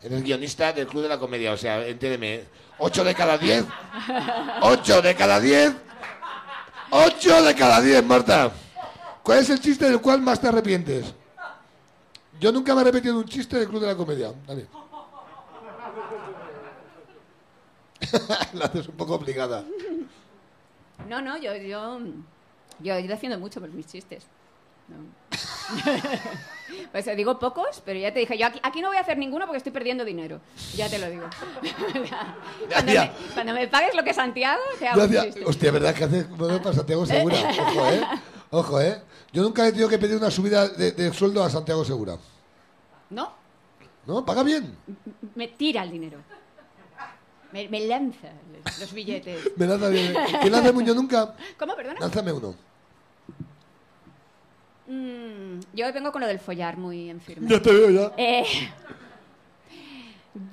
Eres 0.04 0.22
guionista 0.22 0.70
del 0.70 0.86
Club 0.86 1.04
de 1.04 1.08
la 1.08 1.18
Comedia, 1.18 1.52
o 1.52 1.56
sea, 1.56 1.86
entiéndeme. 1.86 2.44
Ocho 2.76 3.02
de 3.02 3.14
cada 3.14 3.38
diez. 3.38 3.64
Ocho 4.60 5.00
de 5.00 5.14
cada 5.14 5.40
diez. 5.40 5.72
Ocho 6.90 7.42
de 7.42 7.54
cada 7.54 7.80
diez, 7.80 8.04
Marta. 8.04 8.52
¿Cuál 9.22 9.38
es 9.38 9.48
el 9.48 9.60
chiste 9.60 9.86
del 9.86 10.02
cual 10.02 10.20
más 10.20 10.38
te 10.38 10.48
arrepientes? 10.48 11.14
Yo 12.38 12.52
nunca 12.52 12.74
me 12.74 12.82
he 12.82 12.84
repetido 12.84 13.16
un 13.16 13.24
chiste 13.24 13.58
del 13.58 13.66
Club 13.66 13.80
de 13.80 13.86
la 13.86 13.96
Comedia. 13.96 14.30
Dale. 14.46 14.66
la 18.52 18.66
haces 18.66 18.86
un 18.86 18.96
poco 18.96 19.14
obligada. 19.14 19.64
No, 21.08 21.22
no, 21.22 21.38
yo, 21.38 21.56
yo, 21.56 21.98
yo 22.80 22.98
ido 22.98 23.14
haciendo 23.14 23.38
mucho 23.38 23.58
por 23.58 23.70
mis 23.70 23.86
chistes. 23.86 24.26
No. 24.88 24.96
pues 26.92 27.16
digo 27.16 27.38
pocos, 27.38 27.82
pero 27.84 27.98
ya 27.98 28.12
te 28.12 28.20
dije, 28.20 28.36
yo 28.36 28.46
aquí, 28.46 28.60
aquí 28.62 28.80
no 28.80 28.88
voy 28.88 28.96
a 28.96 29.00
hacer 29.00 29.18
ninguno 29.18 29.46
porque 29.46 29.58
estoy 29.58 29.72
perdiendo 29.72 30.04
dinero. 30.04 30.40
Ya 30.76 30.88
te 30.88 30.98
lo 30.98 31.08
digo. 31.10 31.24
cuando, 32.70 32.92
me, 32.92 33.10
cuando 33.32 33.52
me 33.54 33.68
pagues 33.68 33.94
lo 33.94 34.04
que 34.04 34.12
Santiago, 34.14 34.62
te 34.78 34.88
hago 34.88 35.02
un. 35.02 35.44
Hostia, 35.46 35.70
¿verdad 35.72 35.94
que 35.94 36.04
hace 36.04 36.24
bueno, 36.24 36.60
para 36.62 36.74
Santiago 36.74 37.06
Segura? 37.06 37.36
Ojo, 37.60 37.86
¿eh? 37.90 38.00
Ojo, 38.50 38.80
¿eh? 38.80 39.02
Yo 39.32 39.42
nunca 39.42 39.66
he 39.66 39.70
tenido 39.70 39.88
que 39.88 39.98
pedir 39.98 40.16
una 40.16 40.30
subida 40.30 40.68
de, 40.68 40.92
de 40.92 41.12
sueldo 41.12 41.42
a 41.42 41.50
Santiago 41.50 41.84
Segura. 41.84 42.16
No, 43.10 43.32
¿No? 44.06 44.24
¿Paga 44.24 44.42
bien? 44.42 44.76
me 45.34 45.48
tira 45.48 45.82
el 45.82 45.90
dinero. 45.90 46.18
Me, 47.52 47.68
me 47.68 47.80
lanza 47.86 48.28
los- 48.80 48.92
billetes. 48.92 49.52
Me 49.56 49.66
lanza 49.66 49.88
bien. 49.88 50.12
¿Quién 50.40 50.52
lanza 50.52 50.72
Muñoz 50.72 50.96
nunca? 50.96 51.34
¿Cómo, 51.58 51.74
perdona? 51.76 52.00
Lánzame 52.00 52.32
uno. 52.32 52.54
Mm, 54.86 55.60
yo 55.72 55.92
vengo 55.92 56.12
con 56.12 56.20
lo 56.20 56.26
del 56.26 56.38
follar 56.38 56.76
muy 56.76 57.08
en 57.10 57.20
firme. 57.20 57.48
Ya 57.48 57.60
te 57.62 57.72
veo 57.72 57.90
ya. 57.90 58.12
Eh, 58.16 58.44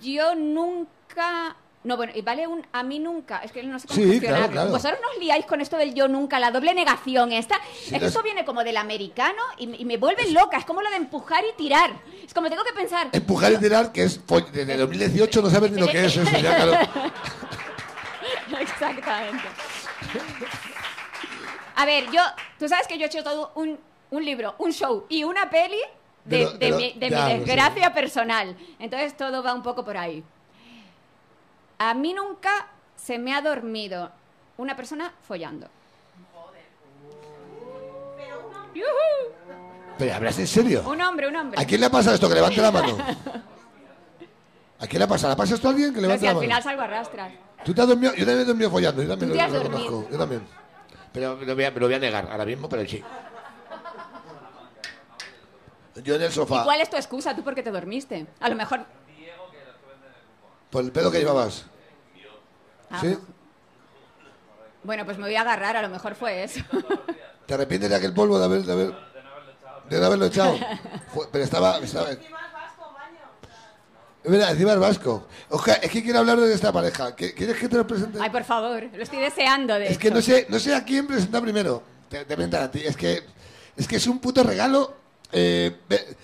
yo 0.01 0.35
nunca 0.35 1.55
No, 1.83 1.97
bueno, 1.97 2.13
y 2.15 2.21
vale 2.21 2.45
un 2.45 2.63
a 2.71 2.83
mí 2.83 2.99
nunca. 2.99 3.39
Es 3.39 3.51
que 3.51 3.63
no 3.63 3.79
sé 3.79 3.87
cómo 3.87 3.99
Sí, 3.99 4.07
gestionarlo. 4.11 4.37
claro, 4.39 4.51
claro. 4.53 4.71
Vosotros 4.71 4.99
nos 5.01 5.17
liáis 5.21 5.45
con 5.47 5.61
esto 5.61 5.77
del 5.77 5.95
yo 5.95 6.07
nunca, 6.07 6.39
la 6.39 6.51
doble 6.51 6.75
negación 6.75 7.31
esta. 7.31 7.55
es 7.91 7.99
que 7.99 8.05
esto 8.05 8.21
viene 8.21 8.45
como 8.45 8.63
del 8.63 8.77
americano 8.77 9.41
y, 9.57 9.81
y 9.81 9.85
me 9.85 9.97
vuelve 9.97 10.29
loca. 10.31 10.57
Es 10.57 10.65
como 10.65 10.81
lo 10.83 10.89
de 10.91 10.97
empujar 10.97 11.43
y 11.51 11.57
tirar. 11.57 11.91
Es 12.23 12.33
como 12.35 12.49
tengo 12.49 12.63
que 12.63 12.73
pensar. 12.73 13.09
Empujar 13.11 13.53
y 13.53 13.57
tirar, 13.57 13.91
que 13.91 14.03
es 14.03 14.21
desde 14.53 14.77
2018 14.77 15.41
no 15.41 15.49
sabes 15.49 15.71
ni 15.71 15.79
lo 15.81 15.87
que 15.87 16.05
es 16.05 16.15
eso, 16.15 16.23
ya 16.23 16.55
claro. 16.55 16.73
Exactamente. 18.59 19.43
A 21.75 21.85
ver, 21.85 22.05
yo, 22.11 22.21
tú 22.59 22.67
sabes 22.69 22.85
que 22.87 22.97
yo 22.99 23.05
he 23.05 23.07
hecho 23.07 23.23
todo 23.23 23.51
un, 23.55 23.79
un 24.11 24.23
libro, 24.25 24.55
un 24.59 24.71
show 24.71 25.05
y 25.09 25.23
una 25.23 25.49
peli 25.49 25.79
de, 26.25 26.37
De 26.37 26.43
lo- 26.45 26.51
de 26.53 26.69
lo- 26.69 26.77
mi, 26.77 26.93
de 26.93 27.09
mi 27.09 27.15
sé. 27.15 27.37
desgracia 27.39 27.93
personal. 27.93 28.55
Entonces 28.79 29.15
todo 29.17 29.41
va 29.41 29.53
un 29.53 29.63
poco 29.63 29.83
por 29.83 29.97
ahí. 29.97 30.23
A 31.79 31.93
mí 31.93 32.13
nunca 32.13 32.67
se 32.95 33.17
me 33.17 33.33
ha 33.33 33.41
dormido 33.41 34.11
una 34.57 34.75
persona 34.75 35.11
follando. 35.27 35.67
¡Yujú! 38.73 39.33
Pero 39.97 40.13
hablas 40.15 40.39
en 40.39 40.47
serio. 40.47 40.83
Un 40.87 41.01
hombre, 41.01 41.27
un 41.27 41.35
hombre. 41.35 41.61
¿A 41.61 41.65
quién 41.65 41.79
le 41.81 41.87
ha 41.87 41.89
pasado 41.89 42.15
esto? 42.15 42.27
Que 42.29 42.35
levante 42.35 42.61
la 42.61 42.71
mano. 42.71 42.97
¿A 44.79 44.87
quién 44.87 44.99
le 44.99 45.03
ha 45.05 45.07
pasado? 45.07 45.33
¿Le 45.33 45.37
pasa 45.37 45.55
esto 45.55 45.67
a 45.67 45.71
alguien? 45.71 45.89
Que 45.89 45.95
Pero 45.95 46.07
levante 46.07 46.19
si 46.21 46.25
la 46.25 46.29
al 46.31 46.35
mano. 46.35 46.41
final 46.47 46.63
salgo 46.63 46.81
a 46.81 46.87
rastras. 46.87 47.33
¿Tú 47.65 47.73
te 47.73 47.81
has 47.81 47.87
dormido? 47.87 48.13
Yo 48.13 48.25
también 48.25 48.39
he 48.41 48.45
dormido 48.45 48.71
follando. 48.71 49.03
Yo 49.03 49.09
también 49.09 49.29
Tú 49.31 49.35
lo, 49.35 49.39
te 49.39 49.45
has 49.45 49.51
lo 49.51 49.59
dormido. 49.59 49.85
conozco. 49.91 50.11
Yo 50.11 50.17
también. 50.17 50.41
Pero 51.13 51.35
me 51.35 51.45
lo, 51.45 51.55
voy 51.55 51.63
a, 51.65 51.71
me 51.71 51.79
lo 51.79 51.85
voy 51.87 51.95
a 51.95 51.99
negar 51.99 52.27
ahora 52.31 52.45
mismo, 52.45 52.67
pero 52.69 52.87
sí. 52.87 53.03
Yo 56.03 56.15
en 56.15 56.21
el 56.21 56.29
¿Y 56.29 56.33
sofá, 56.33 56.63
cuál 56.63 56.81
es 56.81 56.89
tu 56.89 56.95
excusa? 56.95 57.35
¿Tú 57.35 57.43
por 57.43 57.53
qué 57.53 57.63
te 57.63 57.71
dormiste? 57.71 58.25
A 58.39 58.49
lo 58.49 58.55
mejor... 58.55 58.85
por 60.69 60.83
el 60.83 60.91
pedo 60.91 61.11
que 61.11 61.19
llevabas. 61.19 61.65
Ah, 62.89 62.99
¿Sí? 63.01 63.17
Bueno, 64.83 65.05
pues 65.05 65.17
me 65.17 65.25
voy 65.25 65.35
a 65.35 65.41
agarrar, 65.41 65.75
a 65.77 65.81
lo 65.81 65.89
mejor 65.89 66.15
fue 66.15 66.43
eso. 66.43 66.61
¿Te 67.45 67.53
arrepientes 67.53 67.89
de 67.89 67.95
aquel 67.95 68.13
polvo 68.13 68.39
de 68.39 68.45
haber, 68.45 68.63
de 68.63 68.71
haber, 68.71 68.87
de 69.89 69.99
no 69.99 70.05
haberlo 70.05 70.25
echado? 70.25 70.55
Fue- 71.13 71.27
pero 71.31 71.43
estaba... 71.43 71.77
estaba... 71.79 72.09
Es 74.23 74.29
verdad, 74.29 74.51
encima 74.51 74.73
es 74.73 74.79
vasco. 74.79 75.27
Ojalá, 75.49 75.77
es 75.77 75.89
que 75.89 76.03
quiero 76.03 76.19
hablar 76.19 76.39
de 76.39 76.53
esta 76.53 76.71
pareja. 76.71 77.15
¿Qui- 77.15 77.33
¿Quieres 77.33 77.57
que 77.57 77.67
te 77.67 77.75
lo 77.75 77.87
presente? 77.87 78.19
Ay, 78.21 78.29
por 78.29 78.43
favor, 78.43 78.83
lo 78.93 79.01
estoy 79.01 79.19
deseando, 79.19 79.73
de 79.73 79.87
Es 79.87 79.97
que 79.97 80.11
no 80.11 80.21
sé, 80.21 80.45
no 80.47 80.59
sé 80.59 80.75
a 80.75 80.85
quién 80.85 81.07
presentar 81.07 81.41
primero. 81.41 81.81
Te, 82.07 82.23
te 82.25 82.57
a 82.57 82.69
ti. 82.69 82.81
Es 82.85 82.95
que 82.95 83.23
es 83.75 83.87
que 83.87 83.95
es 83.95 84.05
un 84.05 84.19
puto 84.19 84.43
regalo. 84.43 85.00
Eh, 85.31 85.71
ve- 85.89 86.15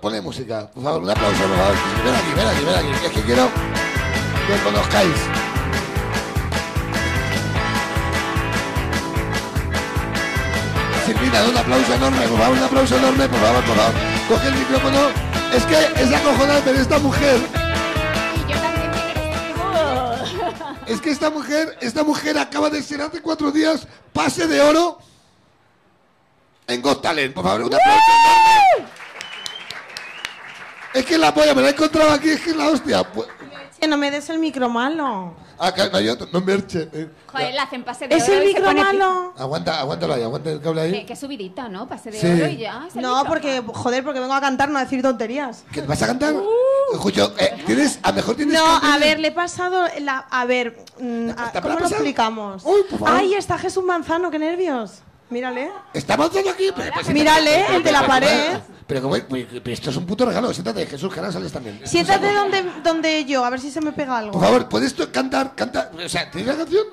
ponle 0.00 0.20
música, 0.20 0.68
por 0.70 0.82
favor, 0.82 1.02
un 1.02 1.10
aplauso, 1.10 1.38
por 1.42 1.56
favor. 1.56 1.74
Ven 2.04 2.14
aquí, 2.14 2.32
ven 2.36 2.46
aquí, 2.48 2.64
ven 2.64 2.74
aquí. 2.74 3.06
Es 3.06 3.12
que 3.12 3.22
quiero 3.22 3.48
que 4.46 4.62
conozcáis. 4.64 5.14
Silvina, 11.06 11.42
un 11.48 11.56
aplauso 11.56 11.94
enorme, 11.94 12.28
por 12.28 12.38
favor, 12.38 12.56
un 12.58 12.62
aplauso 12.64 12.96
enorme, 12.96 13.28
por 13.28 13.38
favor, 13.40 13.64
por 13.64 13.76
favor. 13.76 13.94
Coge 14.28 14.48
el 14.48 14.54
micrófono. 14.54 14.98
Es 15.54 15.64
que 15.64 16.02
es 16.02 16.12
acojonante 16.12 16.70
esta 16.72 16.98
mujer. 16.98 17.36
Y 18.36 18.52
yo 18.52 18.58
también 18.60 18.90
este 20.86 20.92
Es 20.92 21.00
que 21.00 21.10
esta 21.10 21.30
mujer, 21.30 21.78
esta 21.80 22.04
mujer 22.04 22.36
acaba 22.38 22.68
de 22.68 22.82
ser 22.82 23.00
hace 23.00 23.22
cuatro 23.22 23.50
días 23.50 23.86
pase 24.12 24.46
de 24.46 24.60
oro 24.60 24.98
en 26.68 26.82
Got 26.82 27.02
Talent. 27.02 27.34
Por 27.34 27.44
favor, 27.44 27.62
un 27.62 27.74
aplauso 27.74 28.02
enorme. 28.76 28.92
Es 30.94 31.04
que 31.04 31.18
la 31.18 31.34
polla 31.34 31.54
me 31.54 31.62
la 31.62 31.68
he 31.68 31.72
encontrado 31.72 32.10
aquí, 32.12 32.30
es 32.30 32.40
que 32.40 32.50
es 32.50 32.56
la 32.56 32.68
hostia. 32.68 33.06
Que 33.78 33.86
no 33.86 33.96
me 33.96 34.10
des 34.10 34.28
el 34.30 34.38
micro 34.38 34.68
malo. 34.68 35.34
Ah, 35.60 35.72
que 35.72 35.88
no 35.88 35.96
hay 35.98 36.08
otro, 36.08 36.26
no 36.32 36.40
merche. 36.40 36.88
Eh, 36.92 37.08
Joder, 37.26 37.52
le 37.52 37.58
hacen 37.60 37.84
pase 37.84 38.08
de 38.08 38.16
¿Es 38.16 38.24
oro 38.28 38.32
el 38.34 38.38
y 38.38 38.52
se 38.52 38.54
micro 38.60 38.64
pone 38.64 38.80
pi- 38.80 38.86
malo? 38.98 39.34
Aguanta, 39.36 39.80
aguántalo 39.80 40.14
ahí, 40.14 40.22
aguanta 40.22 40.50
el 40.50 40.60
cable 40.60 40.90
Qué, 40.90 40.96
ahí. 40.98 41.06
qué 41.06 41.16
subidita, 41.16 41.68
¿no? 41.68 41.86
Pase 41.88 42.10
de 42.10 42.20
Sí. 42.20 42.26
oro 42.26 42.46
y 42.48 42.56
ya. 42.58 42.84
es 42.88 42.96
el 42.96 43.02
No, 43.02 43.16
micro. 43.18 43.28
porque, 43.28 43.62
joder, 43.66 44.02
porque 44.04 44.20
vengo 44.20 44.34
a 44.34 44.40
cantar, 44.40 44.68
no 44.68 44.78
a 44.78 44.84
decir 44.84 45.02
tonterías. 45.02 45.64
¿Que 45.72 45.82
vas 45.82 46.02
a 46.02 46.06
cantar? 46.06 46.34
Escucho, 46.92 47.32
eh, 47.38 47.62
tienes, 47.66 47.98
a 48.02 48.08
lo 48.10 48.14
mejor 48.16 48.34
tienes 48.36 48.54
No, 48.58 48.64
canciones- 48.64 48.94
a 48.96 48.98
ver, 48.98 49.20
le 49.20 49.28
he 49.28 49.32
pasado 49.32 49.84
la... 50.00 50.18
A 50.30 50.44
ver, 50.44 50.84
mm, 50.98 51.28
a- 51.36 51.46
¿Está 51.46 51.60
¿cómo 51.60 51.74
lo 51.74 51.80
pasado? 51.80 51.94
explicamos? 51.96 52.62
Uy, 52.64 52.82
por 52.90 52.98
favor. 53.00 53.14
Ay, 53.20 53.34
está 53.34 53.58
Jesús 53.58 53.84
Manzano, 53.84 54.30
qué 54.30 54.38
nervios. 54.38 55.02
Mírale. 55.30 55.70
Estamos 55.92 56.30
todos 56.30 56.48
aquí. 56.48 56.70
Pero, 56.74 56.92
pues, 56.94 57.08
Mírale, 57.10 57.76
el 57.76 57.82
de 57.82 57.92
la 57.92 58.06
pared. 58.06 58.58
Pero, 58.86 59.02
como, 59.02 59.16
pero 59.28 59.60
esto 59.66 59.90
es 59.90 59.96
un 59.96 60.06
puto 60.06 60.24
regalo. 60.24 60.52
Siéntate, 60.52 60.86
Jesús, 60.86 61.12
que 61.12 61.20
ahora 61.20 61.30
sales 61.30 61.52
también. 61.52 61.80
Siéntate 61.84 62.32
donde, 62.32 62.62
donde 62.82 63.24
yo, 63.26 63.44
a 63.44 63.50
ver 63.50 63.60
si 63.60 63.70
se 63.70 63.80
me 63.80 63.92
pega 63.92 64.18
algo. 64.18 64.32
Por 64.32 64.40
favor, 64.40 64.68
¿puedes 64.68 64.94
tú 64.94 65.10
cantar? 65.12 65.54
Canta. 65.54 65.90
O 66.02 66.08
sea, 66.08 66.30
¿tienes 66.30 66.48
la 66.48 66.56
canción? 66.56 66.86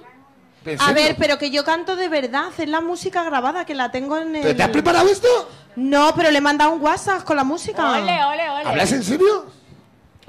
¿En 0.66 0.82
A 0.82 0.94
ver, 0.94 1.16
pero 1.18 1.38
que 1.38 1.52
yo 1.52 1.64
canto 1.64 1.96
de 1.96 2.10
verdad, 2.10 2.50
es 2.58 2.68
la 2.68 2.82
música 2.82 3.24
grabada, 3.24 3.66
que 3.66 3.76
la 3.76 3.92
tengo 3.92 4.18
en 4.18 4.36
el... 4.36 4.42
¿Pero 4.42 4.56
te 4.56 4.64
has 4.64 4.70
preparado 4.70 5.08
esto? 5.08 5.28
No, 5.76 6.12
pero 6.16 6.32
le 6.32 6.40
he 6.40 6.42
mandado 6.42 6.72
un 6.72 6.82
WhatsApp 6.82 7.24
con 7.24 7.38
la 7.38 7.44
música. 7.44 7.92
Ole, 7.92 8.24
ole, 8.26 8.50
ole. 8.50 8.64
¿Hablas 8.66 8.92
en 8.92 9.04
serio? 9.04 9.46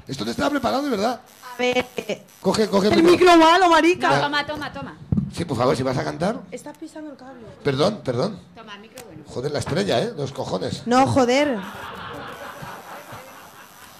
Esto 0.07 0.23
te 0.23 0.31
estaba 0.31 0.51
preparado 0.51 0.83
de 0.83 0.89
verdad. 0.91 1.21
A 1.53 1.57
ver, 1.57 1.85
eh, 1.97 2.21
Coge, 2.39 2.69
coge 2.69 2.89
el 2.89 3.03
micro 3.03 3.35
malo, 3.35 3.67
marica. 3.69 4.09
No, 4.09 4.21
toma, 4.21 4.45
toma, 4.45 4.71
toma. 4.71 4.97
Sí, 5.33 5.45
por 5.45 5.57
favor, 5.57 5.75
si 5.75 5.83
vas 5.83 5.97
a 5.97 6.03
cantar. 6.03 6.39
Estás 6.51 6.77
pisando 6.77 7.11
el 7.11 7.17
cable. 7.17 7.41
Perdón, 7.63 8.01
perdón. 8.03 8.39
Toma, 8.55 8.75
el 8.75 8.81
micro 8.81 9.05
bueno. 9.05 9.23
Joder, 9.27 9.51
la 9.51 9.59
estrella, 9.59 9.99
¿eh? 10.01 10.13
Los 10.15 10.31
cojones. 10.31 10.83
No, 10.87 11.05
joder. 11.07 11.57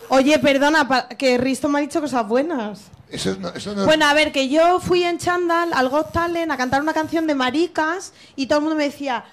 Oye, 0.10 0.40
perdona, 0.40 0.88
pa- 0.88 1.08
que 1.10 1.38
Risto 1.38 1.68
me 1.68 1.80
ha 1.80 1.82
dicho 1.82 2.00
cosas 2.00 2.26
buenas. 2.28 2.80
Eso, 3.10 3.32
es- 3.32 3.40
no, 3.40 3.50
eso 3.50 3.74
no 3.76 3.86
Bueno, 3.86 4.06
a 4.06 4.14
ver, 4.14 4.32
que 4.32 4.48
yo 4.50 4.80
fui 4.80 5.04
en 5.04 5.18
Chandal 5.18 5.72
al 5.74 5.90
Got 5.90 6.12
Talent 6.14 6.52
a 6.52 6.58
cantar 6.58 6.82
una 6.82 6.94
canción 6.94 7.28
de 7.28 7.36
maricas 7.36 8.14
y 8.36 8.48
todo 8.48 8.60
el 8.60 8.64
mundo 8.64 8.78
me 8.78 8.86
decía, 8.86 9.26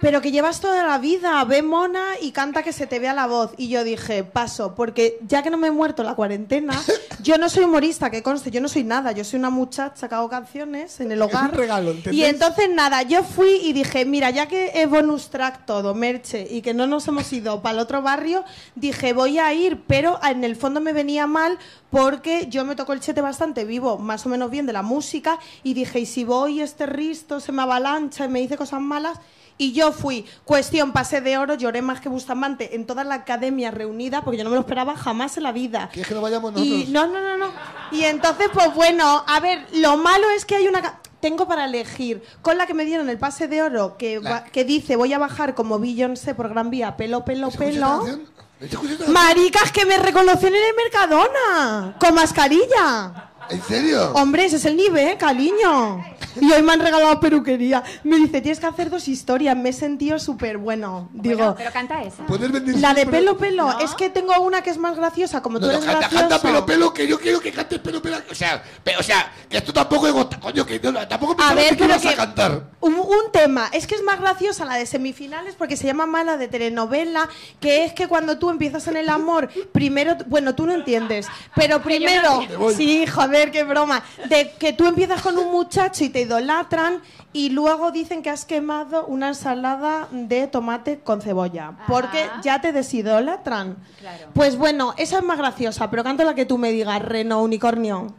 pero 0.00 0.20
que 0.20 0.30
llevas 0.30 0.60
toda 0.60 0.84
la 0.84 0.98
vida, 0.98 1.42
ve 1.44 1.62
mona 1.62 2.04
y 2.20 2.32
canta 2.32 2.62
que 2.62 2.72
se 2.72 2.86
te 2.86 2.98
vea 2.98 3.14
la 3.14 3.26
voz. 3.26 3.52
Y 3.56 3.68
yo 3.68 3.84
dije, 3.84 4.24
paso, 4.24 4.74
porque 4.74 5.18
ya 5.26 5.42
que 5.42 5.50
no 5.50 5.56
me 5.56 5.68
he 5.68 5.70
muerto 5.70 6.02
la 6.02 6.14
cuarentena, 6.14 6.80
yo 7.22 7.38
no 7.38 7.48
soy 7.48 7.64
humorista, 7.64 8.10
que 8.10 8.22
conste, 8.22 8.50
yo 8.50 8.60
no 8.60 8.68
soy 8.68 8.84
nada, 8.84 9.12
yo 9.12 9.24
soy 9.24 9.38
una 9.38 9.50
muchacha 9.50 10.08
que 10.08 10.14
hago 10.14 10.28
canciones 10.28 11.00
en 11.00 11.12
el 11.12 11.22
hogar. 11.22 11.52
y 12.10 12.24
entonces 12.24 12.68
nada, 12.70 13.02
yo 13.02 13.22
fui 13.22 13.60
y 13.62 13.72
dije, 13.72 14.04
mira, 14.04 14.30
ya 14.30 14.46
que 14.46 14.72
es 14.74 14.88
bonus 14.88 15.30
track 15.30 15.66
todo, 15.66 15.94
merche, 15.94 16.46
y 16.50 16.62
que 16.62 16.74
no 16.74 16.86
nos 16.86 17.08
hemos 17.08 17.32
ido 17.32 17.62
para 17.62 17.74
el 17.74 17.78
otro 17.80 18.02
barrio, 18.02 18.44
dije, 18.74 19.12
voy 19.12 19.38
a 19.38 19.52
ir, 19.52 19.82
pero 19.86 20.20
en 20.22 20.44
el 20.44 20.56
fondo 20.56 20.80
me 20.80 20.92
venía 20.92 21.26
mal 21.26 21.58
porque 21.90 22.46
yo 22.48 22.64
me 22.64 22.76
tocó 22.76 22.92
el 22.92 23.00
chete 23.00 23.20
bastante 23.20 23.64
vivo, 23.64 23.98
más 23.98 24.26
o 24.26 24.28
menos 24.28 24.50
bien 24.50 24.66
de 24.66 24.72
la 24.72 24.82
música, 24.82 25.38
y 25.62 25.74
dije, 25.74 26.00
y 26.00 26.06
si 26.06 26.24
voy 26.24 26.60
este 26.60 26.86
risto 26.86 27.40
se 27.40 27.52
me 27.52 27.62
avalancha 27.62 28.24
y 28.24 28.28
me 28.28 28.40
dice 28.40 28.56
cosas 28.56 28.80
malas, 28.80 29.18
y 29.58 29.72
yo 29.72 29.92
fui, 29.92 30.26
cuestión, 30.44 30.92
pasé 30.92 31.20
de 31.20 31.38
oro, 31.38 31.54
lloré 31.54 31.80
más 31.82 32.00
que 32.00 32.08
Bustamante 32.08 32.74
en 32.76 32.86
toda 32.86 33.04
la 33.04 33.14
academia 33.16 33.70
reunida, 33.70 34.22
porque 34.22 34.36
yo 34.38 34.44
no 34.44 34.50
me 34.50 34.56
lo 34.56 34.60
esperaba 34.60 34.96
jamás 34.96 35.36
en 35.36 35.44
la 35.44 35.52
vida. 35.52 35.88
¿Quieres 35.92 36.08
que 36.08 36.14
nos 36.14 36.22
vayamos 36.22 36.52
nosotros? 36.52 36.80
Y 36.80 36.86
no, 36.90 37.06
no, 37.06 37.20
no, 37.20 37.36
no. 37.38 37.52
Y 37.90 38.02
entonces, 38.04 38.48
pues 38.52 38.74
bueno, 38.74 39.24
a 39.26 39.40
ver, 39.40 39.66
lo 39.74 39.96
malo 39.96 40.28
es 40.30 40.44
que 40.44 40.56
hay 40.56 40.68
una... 40.68 41.00
Tengo 41.20 41.48
para 41.48 41.64
elegir 41.64 42.22
con 42.42 42.58
la 42.58 42.66
que 42.66 42.74
me 42.74 42.84
dieron 42.84 43.08
el 43.08 43.18
pase 43.18 43.48
de 43.48 43.62
oro 43.62 43.96
que, 43.96 44.18
va- 44.18 44.44
que 44.44 44.64
dice 44.64 44.96
voy 44.96 45.12
a 45.14 45.18
bajar 45.18 45.54
como 45.54 45.78
Beyoncé 45.78 46.34
por 46.34 46.50
Gran 46.50 46.68
Vía, 46.70 46.96
pelo, 46.96 47.24
pelo, 47.24 47.48
¿Escuchas 47.48 47.74
esta 47.74 47.98
pelo. 48.60 49.12
Maricas 49.12 49.72
que 49.72 49.86
me 49.86 49.96
reconocen 49.98 50.54
en 50.54 50.62
el 50.62 50.74
Mercadona, 50.76 51.96
con 51.98 52.14
mascarilla. 52.14 53.30
¿En 53.50 53.62
serio? 53.62 54.12
Hombre, 54.14 54.44
ese 54.46 54.56
es 54.56 54.64
el 54.64 54.76
nivel, 54.76 55.16
cariño. 55.18 56.04
Y 56.40 56.52
hoy 56.52 56.62
me 56.62 56.72
han 56.72 56.80
regalado 56.80 57.18
peluquería. 57.20 57.82
Me 58.04 58.16
dice, 58.16 58.40
tienes 58.40 58.60
que 58.60 58.66
hacer 58.66 58.90
dos 58.90 59.08
historias. 59.08 59.56
Me 59.56 59.70
he 59.70 59.72
sentido 59.72 60.18
súper 60.18 60.58
bueno. 60.58 61.08
Digo, 61.12 61.36
Bueno, 61.38 61.54
pero 61.56 61.72
canta 61.72 62.02
esa. 62.02 62.26
¿Puedes 62.26 62.50
venir 62.52 62.76
la 62.78 62.92
de 62.92 63.06
pelo, 63.06 63.38
pelo. 63.38 63.72
¿No? 63.72 63.78
Es 63.80 63.94
que 63.94 64.10
tengo 64.10 64.38
una 64.40 64.62
que 64.62 64.70
es 64.70 64.78
más 64.78 64.96
graciosa, 64.96 65.40
como 65.42 65.58
No, 65.58 65.66
tú 65.66 65.72
no, 65.72 65.72
eres 65.78 65.84
canta, 65.84 66.00
gracioso. 66.00 66.28
canta 66.28 66.42
pelo, 66.42 66.66
pelo, 66.66 66.92
que 66.92 67.06
yo 67.06 67.18
quiero 67.18 67.40
que 67.40 67.52
cantes 67.52 67.78
pelo, 67.78 68.02
pelo. 68.02 68.18
O 68.30 68.34
sea, 68.34 68.62
pe- 68.84 68.96
o 68.98 69.02
sea, 69.02 69.32
que 69.48 69.56
esto 69.58 69.72
tampoco 69.72 70.06
es 70.08 70.14
coño, 70.40 70.66
que 70.66 70.78
no, 70.80 71.06
tampoco 71.08 71.36
A 71.42 71.54
ver, 71.54 71.70
que 71.70 71.76
pero 71.76 71.90
ibas 71.94 72.04
a 72.04 72.10
que- 72.10 72.16
cantar. 72.16 72.62
Un, 72.80 72.94
un 72.96 73.32
tema, 73.32 73.68
es 73.72 73.86
que 73.86 73.94
es 73.94 74.02
más 74.02 74.20
graciosa 74.20 74.64
la 74.64 74.74
de 74.76 74.86
semifinales 74.86 75.54
porque 75.56 75.76
se 75.76 75.86
llama 75.86 76.06
mala 76.06 76.36
de 76.36 76.48
telenovela, 76.48 77.28
que 77.60 77.84
es 77.84 77.92
que 77.92 78.06
cuando 78.08 78.38
tú 78.38 78.50
empiezas 78.50 78.86
en 78.88 78.96
el 78.96 79.08
amor, 79.08 79.48
primero, 79.72 80.16
bueno, 80.26 80.54
tú 80.54 80.66
no 80.66 80.72
entiendes, 80.74 81.26
pero 81.56 81.82
primero, 81.82 82.40
sí, 82.76 83.06
joder, 83.06 83.35
qué 83.52 83.64
broma, 83.64 84.02
de 84.28 84.50
que 84.58 84.72
tú 84.72 84.86
empiezas 84.86 85.20
con 85.22 85.36
un 85.38 85.50
muchacho 85.52 86.04
y 86.04 86.08
te 86.08 86.22
idolatran 86.22 87.00
y 87.32 87.50
luego 87.50 87.90
dicen 87.90 88.22
que 88.22 88.30
has 88.30 88.44
quemado 88.44 89.04
una 89.06 89.28
ensalada 89.28 90.08
de 90.10 90.46
tomate 90.46 91.00
con 91.00 91.20
cebolla, 91.20 91.72
porque 91.86 92.22
Ajá. 92.24 92.40
ya 92.42 92.60
te 92.60 92.72
desidolatran. 92.72 93.76
Claro. 94.00 94.28
Pues 94.34 94.56
bueno, 94.56 94.94
esa 94.96 95.18
es 95.18 95.24
más 95.24 95.38
graciosa, 95.38 95.90
pero 95.90 96.02
canto 96.02 96.24
la 96.24 96.34
que 96.34 96.46
tú 96.46 96.58
me 96.58 96.72
digas, 96.72 97.00
reno, 97.02 97.42
unicornio. 97.42 98.14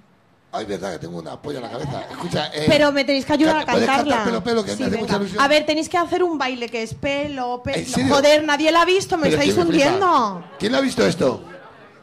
Ay, 0.52 0.66
verdad 0.66 0.94
que 0.94 1.00
tengo 1.00 1.20
una 1.20 1.40
polla 1.42 1.58
en 1.58 1.64
la 1.64 1.70
cabeza. 1.72 2.02
Escucha, 2.10 2.48
eh, 2.54 2.64
Pero 2.68 2.92
me 2.94 3.04
tenéis 3.04 3.26
que 3.26 3.34
ayudar 3.34 3.58
a 3.58 3.60
canta- 3.60 3.72
¿puedes 3.74 3.88
cantarla. 3.88 4.16
cantar 4.16 4.44
pelo, 4.44 4.44
pelo, 4.44 4.64
que 4.64 4.72
me 4.72 4.78
Sí, 4.78 4.84
hace 4.84 4.92
venga. 4.92 5.04
mucha 5.06 5.16
ilusión? 5.18 5.44
A 5.44 5.48
ver, 5.50 5.66
tenéis 5.66 5.90
que 5.90 5.98
hacer 5.98 6.24
un 6.24 6.38
baile 6.38 6.70
que 6.70 6.84
es 6.84 6.94
pelo, 6.94 7.62
pelo. 7.64 7.86
Joder, 8.10 8.44
nadie 8.46 8.72
la 8.72 8.82
ha 8.84 8.86
visto, 8.86 9.18
me 9.18 9.24
Pero 9.24 9.36
estáis 9.36 9.54
¿quién 9.54 9.68
me 9.68 9.72
hundiendo. 9.74 10.44
¿Quién 10.58 10.72
lo 10.72 10.78
ha 10.78 10.82
visto 10.82 11.06
esto? 11.06 11.44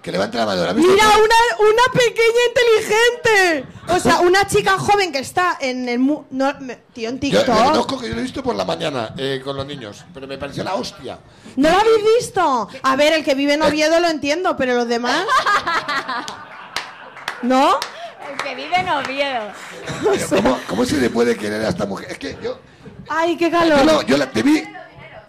Que 0.04 0.12
levante 0.12 0.36
la 0.36 0.44
mano. 0.44 0.62
¿la? 0.66 0.74
Mira, 0.74 0.92
una, 0.92 1.60
una 1.60 1.82
pequeña 1.94 2.40
inteligente. 2.48 3.64
O 3.88 3.98
sea, 3.98 4.20
una 4.20 4.46
chica 4.46 4.76
joven 4.78 5.10
que 5.10 5.20
está 5.20 5.56
en 5.58 5.88
el... 5.88 5.98
mu- 5.98 6.24
No, 6.30 6.52
me- 6.60 6.76
tío, 6.92 7.08
en 7.08 7.14
Yo 7.18 7.38
TikTok. 7.40 7.46
conozco 7.64 7.98
que 7.98 8.08
yo 8.10 8.14
lo 8.14 8.20
he 8.20 8.24
visto 8.24 8.42
por 8.42 8.54
la 8.54 8.66
mañana 8.66 9.14
eh, 9.16 9.40
con 9.42 9.56
los 9.56 9.64
niños, 9.64 10.04
pero 10.12 10.26
me 10.26 10.36
pareció 10.36 10.62
la 10.62 10.74
hostia. 10.74 11.18
¿No 11.56 11.70
lo 11.70 11.78
habéis 11.78 12.04
visto? 12.18 12.68
A 12.82 12.96
ver, 12.96 13.14
el 13.14 13.24
que 13.24 13.34
vive 13.34 13.54
en 13.54 13.62
Oviedo 13.62 13.98
lo 13.98 14.08
entiendo, 14.08 14.54
pero 14.58 14.74
los 14.74 14.86
demás... 14.88 15.24
¿No? 17.42 17.78
El 18.30 18.36
que 18.42 18.54
vive 18.54 18.76
en 18.76 18.88
Oviedo. 18.90 19.44
Pero 20.02 20.28
¿Cómo, 20.42 20.58
¿Cómo 20.68 20.84
se 20.84 20.98
le 20.98 21.08
puede 21.10 21.34
querer 21.36 21.64
a 21.64 21.68
esta 21.70 21.86
mujer? 21.86 22.12
Es 22.12 22.18
que 22.18 22.36
yo, 22.42 22.58
Ay, 23.08 23.36
qué 23.38 23.50
yo, 23.50 23.58
calor. 23.58 23.84
lo- 23.86 24.02
yo 24.02 24.16
la 24.18 24.30
te 24.30 24.42
vi. 24.42 24.62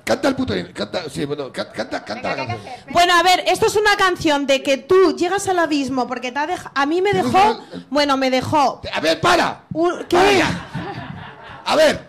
Canta 0.05 0.27
el 0.27 0.35
puto. 0.35 0.53
Canta, 0.73 1.09
sí, 1.09 1.25
bueno, 1.25 1.51
ca- 1.51 1.71
canta, 1.71 2.05
canta 2.05 2.29
la 2.29 2.35
Venga, 2.35 2.45
¿qué 2.45 2.51
hay 2.51 2.57
canción. 2.75 2.93
Bueno, 2.93 3.13
a 3.15 3.23
ver, 3.23 3.43
esto 3.47 3.65
es 3.65 3.75
una 3.75 3.95
canción 3.97 4.45
de 4.45 4.61
que 4.61 4.77
tú 4.77 5.15
llegas 5.17 5.47
al 5.47 5.57
abismo 5.59 6.07
porque 6.07 6.31
te 6.31 6.37
ha 6.39 6.45
dejado... 6.47 6.71
A 6.75 6.85
mí 6.85 7.01
me 7.01 7.11
¿Tienes 7.11 7.33
dejó... 7.33 7.63
Bueno, 7.89 8.15
me 8.15 8.29
dejó... 8.29 8.81
A 8.93 8.99
ver, 8.99 9.19
para. 9.19 9.63
un- 9.73 10.05
Para 10.09 10.29
¿Qué? 10.29 10.37
ya. 10.37 11.61
A 11.65 11.75
ver. 11.75 12.07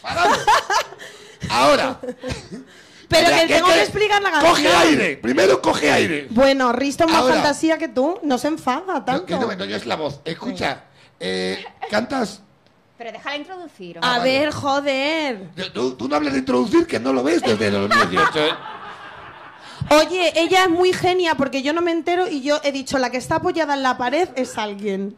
Paramos. 0.00 0.38
Ahora. 1.50 2.00
Pero 3.08 3.28
que 3.36 3.46
tengo 3.46 3.68
que 3.68 3.82
explicar 3.82 4.22
la 4.22 4.30
canción. 4.30 4.50
Coge 4.52 4.68
aire. 4.74 5.16
Primero 5.18 5.60
coge 5.62 5.90
aire. 5.92 6.26
Bueno, 6.30 6.72
Risto 6.72 7.04
es 7.04 7.10
más 7.12 7.20
Ahora. 7.20 7.34
fantasía 7.34 7.76
que 7.78 7.88
tú. 7.88 8.18
No 8.22 8.38
se 8.38 8.48
enfada 8.48 8.82
No, 8.86 9.04
tanto. 9.04 9.26
que 9.26 9.34
no, 9.36 9.54
no, 9.54 9.64
yo 9.66 9.76
es 9.76 9.84
la 9.86 9.96
voz. 9.96 10.20
Escucha. 10.24 10.84
Eh, 11.20 11.62
cantas. 11.90 12.40
Pero 12.98 13.12
déjala 13.12 13.36
introducir. 13.36 13.98
A 13.98 14.18
vale. 14.18 14.24
ver, 14.24 14.52
joder. 14.52 15.50
Tú, 15.72 15.94
tú 15.94 16.08
no 16.08 16.16
hables 16.16 16.32
de 16.32 16.38
introducir 16.40 16.86
que 16.86 16.98
no 16.98 17.12
lo 17.12 17.22
ves 17.22 17.42
desde 17.42 17.70
2018. 17.70 18.38
¿eh? 18.38 18.50
Oye, 19.90 20.32
ella 20.34 20.64
es 20.64 20.70
muy 20.70 20.92
genia 20.92 21.34
porque 21.34 21.62
yo 21.62 21.72
no 21.72 21.82
me 21.82 21.92
entero 21.92 22.26
y 22.28 22.42
yo 22.42 22.58
he 22.64 22.72
dicho, 22.72 22.98
la 22.98 23.10
que 23.10 23.18
está 23.18 23.36
apoyada 23.36 23.74
en 23.74 23.82
la 23.82 23.98
pared 23.98 24.28
es 24.34 24.56
alguien. 24.58 25.16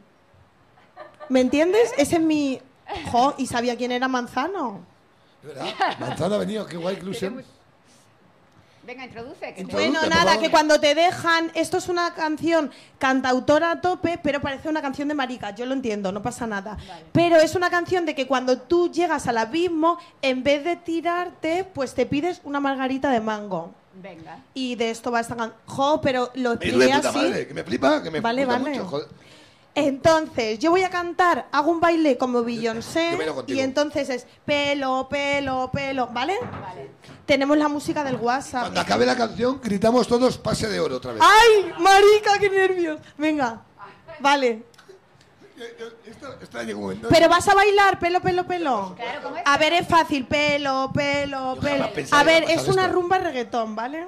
¿Me 1.28 1.40
entiendes? 1.40 1.92
Ese 1.96 2.16
es 2.16 2.22
mi... 2.22 2.60
Jo, 3.10 3.34
y 3.38 3.46
sabía 3.46 3.76
quién 3.76 3.92
era 3.92 4.08
Manzano. 4.08 4.80
¿Verdad? 5.42 5.66
Manzana 6.00 6.34
ha 6.36 6.38
venido, 6.38 6.66
qué 6.66 6.76
guay 6.76 6.96
inclusión. 6.96 7.44
Venga, 8.88 9.04
introduce. 9.04 9.38
Que 9.48 9.52
te... 9.52 9.60
Introduce. 9.60 9.90
Bueno, 9.90 10.08
nada, 10.08 10.32
favor. 10.32 10.42
que 10.42 10.50
cuando 10.50 10.80
te 10.80 10.94
dejan, 10.94 11.50
esto 11.54 11.76
es 11.76 11.90
una 11.90 12.14
canción 12.14 12.70
cantautora 12.98 13.72
a 13.72 13.80
tope, 13.82 14.18
pero 14.22 14.40
parece 14.40 14.70
una 14.70 14.80
canción 14.80 15.08
de 15.08 15.14
marica, 15.14 15.54
yo 15.54 15.66
lo 15.66 15.74
entiendo, 15.74 16.10
no 16.10 16.22
pasa 16.22 16.46
nada. 16.46 16.78
Pero 17.12 17.36
es 17.36 17.54
una 17.54 17.68
canción 17.68 18.06
de 18.06 18.14
que 18.14 18.26
cuando 18.26 18.56
tú 18.56 18.90
llegas 18.90 19.26
al 19.26 19.36
abismo, 19.36 19.98
en 20.22 20.42
vez 20.42 20.64
de 20.64 20.76
tirarte, 20.76 21.64
pues 21.64 21.92
te 21.92 22.06
pides 22.06 22.40
una 22.44 22.60
margarita 22.60 23.10
de 23.10 23.20
mango. 23.20 23.74
Venga. 23.92 24.38
Y 24.54 24.74
de 24.76 24.88
esto 24.88 25.10
va 25.10 25.20
esta 25.20 25.36
canción. 25.36 25.60
Jo, 25.66 26.00
pero 26.00 26.30
lo 26.36 26.52
expliqué 26.54 26.90
así. 26.90 27.18
madre, 27.18 27.46
que 27.46 27.52
me 27.52 27.64
flipa, 27.64 28.02
que 28.02 28.10
me 28.10 28.20
Vale, 28.20 28.46
vale. 28.46 28.70
mucho, 28.70 28.86
joder. 28.86 29.08
Entonces, 29.86 30.58
yo 30.58 30.70
voy 30.70 30.82
a 30.82 30.90
cantar, 30.90 31.46
hago 31.52 31.70
un 31.70 31.80
baile 31.80 32.16
como 32.18 32.42
Beyoncé 32.42 33.16
y 33.46 33.60
entonces 33.60 34.08
es 34.08 34.26
pelo, 34.44 35.06
pelo, 35.08 35.70
pelo, 35.72 36.08
¿vale? 36.08 36.36
Vale. 36.40 36.90
Tenemos 37.26 37.56
la 37.56 37.68
música 37.68 38.02
del 38.04 38.16
WhatsApp. 38.16 38.62
Cuando 38.62 38.80
acabe 38.80 39.06
la 39.06 39.16
canción, 39.16 39.60
gritamos 39.62 40.08
todos 40.08 40.38
pase 40.38 40.68
de 40.68 40.80
oro 40.80 40.96
otra 40.96 41.12
vez. 41.12 41.22
¡Ay, 41.22 41.72
marica, 41.78 42.38
qué 42.38 42.50
nervios! 42.50 43.00
Venga, 43.16 43.62
vale. 44.20 44.64
Esto, 46.06 46.34
esto 46.40 46.62
llega 46.62 46.76
un 46.76 46.82
momento. 46.84 47.08
Pero 47.08 47.28
vas 47.28 47.46
a 47.48 47.54
bailar 47.54 47.98
pelo, 47.98 48.20
pelo, 48.20 48.46
pelo. 48.46 48.94
Claro, 48.96 49.20
¿cómo 49.24 49.36
es? 49.36 49.42
A 49.44 49.58
ver, 49.58 49.72
es 49.72 49.88
fácil, 49.88 50.24
pelo, 50.26 50.90
pelo, 50.94 51.56
pelo. 51.60 51.72
jamás 51.78 51.90
pensaba 51.90 52.22
A 52.22 52.24
que 52.24 52.30
iba 52.30 52.40
ver, 52.40 52.42
pasar 52.44 52.60
es 52.60 52.68
una 52.68 52.82
esto. 52.82 52.94
rumba 52.94 53.18
reggaetón, 53.18 53.74
¿vale? 53.76 54.06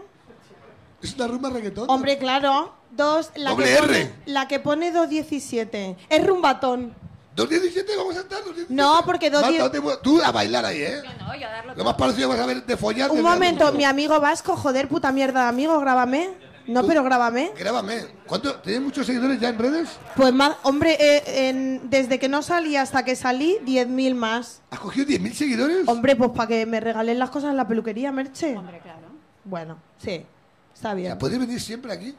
¿Es 1.03 1.15
una 1.15 1.27
rumba 1.27 1.51
reggaetón? 1.51 1.89
Hombre, 1.89 2.19
claro. 2.19 2.75
Dos, 2.91 3.31
la 3.37 3.51
Doble 3.51 3.67
que 3.67 3.73
R. 3.75 3.81
pone, 3.87 4.13
la 4.27 4.49
que 4.49 4.59
pone 4.61 4.91
217. 4.93 5.97
Es 6.09 6.27
rumbatón. 6.27 6.95
¿2.17 7.37 7.85
vamos 7.97 8.17
a 8.17 8.21
estar? 8.21 8.41
¿2.17? 8.43 8.67
No, 8.69 9.03
porque 9.07 9.31
dos 9.31 9.41
Marta, 9.43 9.53
die- 9.53 9.59
no 9.61 9.71
te 9.71 9.81
mu- 9.81 9.97
Tú 10.03 10.21
a 10.21 10.33
bailar 10.33 10.65
ahí, 10.65 10.83
¿eh? 10.83 11.01
No, 11.21 11.27
no, 11.29 11.37
yo 11.37 11.47
a 11.47 11.51
darlo 11.51 11.75
Lo 11.77 11.85
más 11.85 11.95
parecido 11.95 12.29
vas 12.29 12.41
a 12.41 12.47
ver 12.47 12.65
de 12.67 12.77
follar. 12.77 13.11
Un 13.11 13.23
momento, 13.23 13.73
mi 13.73 13.85
amigo 13.85 14.19
Vasco, 14.21 14.57
joder, 14.57 14.89
puta 14.89 15.13
mierda, 15.13 15.49
amigo, 15.49 15.79
grábame. 15.81 16.31
No, 16.67 16.85
pero 16.87 17.03
grábame. 17.03 17.51
Grábame. 17.59 18.05
¿Cuánto? 18.27 18.57
¿Tienes 18.57 18.83
muchos 18.83 19.07
seguidores 19.07 19.41
ya 19.41 19.49
en 19.49 19.59
redes? 19.59 19.89
Pues 20.17 20.33
más, 20.33 20.57
hombre, 20.65 20.97
eh, 21.01 21.49
en- 21.49 21.89
desde 21.91 22.19
que 22.19 22.29
no 22.29 22.43
salí 22.43 22.77
hasta 22.77 23.05
que 23.05 23.17
salí, 23.17 23.59
10.000 23.65 24.15
más. 24.15 24.61
¿Has 24.71 24.79
cogido 24.81 25.07
10.000 25.07 25.33
seguidores? 25.35 25.89
Hombre, 25.89 26.15
pues 26.17 26.31
para 26.31 26.49
que 26.49 26.67
me 26.67 26.79
regalen 26.81 27.19
las 27.19 27.31
cosas 27.31 27.51
en 27.51 27.57
la 27.57 27.67
peluquería, 27.67 28.13
Merche. 28.13 28.57
Hombre, 28.57 28.81
claro. 28.81 29.09
Bueno, 29.45 29.79
sí, 29.99 30.25
está 30.75 30.95
bien. 30.95 31.19
¿Puedes 31.19 31.39
venir 31.39 31.61
siempre 31.61 31.93
aquí? 31.93 32.15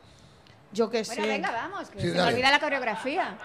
Yo 0.73 0.89
qué 0.89 1.03
Bueno, 1.03 1.23
sé. 1.23 1.27
venga, 1.27 1.51
vamos, 1.51 1.89
que 1.89 1.99
Sí, 2.01 2.07
se 2.09 2.13
me 2.13 2.21
olvida 2.21 2.49
la 2.51 2.59
coreografía. 2.59 3.35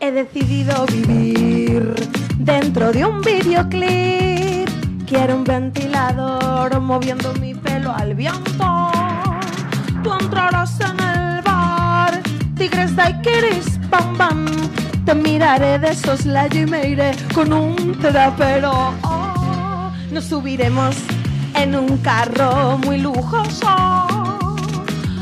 He 0.00 0.10
decidido 0.12 0.86
vivir 0.86 1.94
dentro 2.38 2.92
de 2.92 3.04
un 3.04 3.20
videoclip. 3.20 4.68
Quiero 5.06 5.36
un 5.36 5.44
ventilador 5.44 6.80
moviendo 6.80 7.32
mi 7.34 7.54
pelo 7.54 7.92
al 7.92 8.14
viento. 8.14 8.90
Tú 10.04 10.12
entrarás 10.12 10.78
en 10.80 11.00
el 11.00 11.42
bar, 11.42 12.20
tigres 12.56 12.94
daiquiris, 12.94 13.78
bam 13.90 14.16
bam. 14.16 14.46
Te 15.04 15.14
miraré 15.14 15.78
de 15.78 15.94
soslayo 15.94 16.60
y 16.62 16.66
me 16.66 16.88
iré 16.88 17.12
con 17.34 17.52
un 17.52 17.98
trapero. 17.98 18.94
Oh, 19.02 19.27
nos 20.10 20.24
subiremos 20.24 20.96
en 21.54 21.74
un 21.74 21.98
carro 21.98 22.78
muy 22.78 22.98
lujoso. 22.98 23.66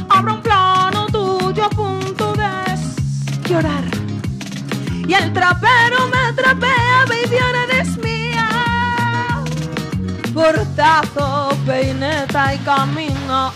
Habrá 0.09 0.33
un 0.33 0.43
plano 0.43 1.07
tuyo 1.07 1.65
a 1.65 1.71
punto 1.71 2.33
de 2.35 3.49
llorar. 3.49 3.85
Y 5.09 5.15
el 5.15 5.33
trapero 5.33 6.07
me 6.09 6.33
trapea, 6.35 7.05
baby, 7.09 7.37
eres 7.71 7.97
mía. 7.99 8.49
Portazo, 10.35 11.57
peineta 11.65 12.55
y 12.55 12.59
camino. 12.59 13.53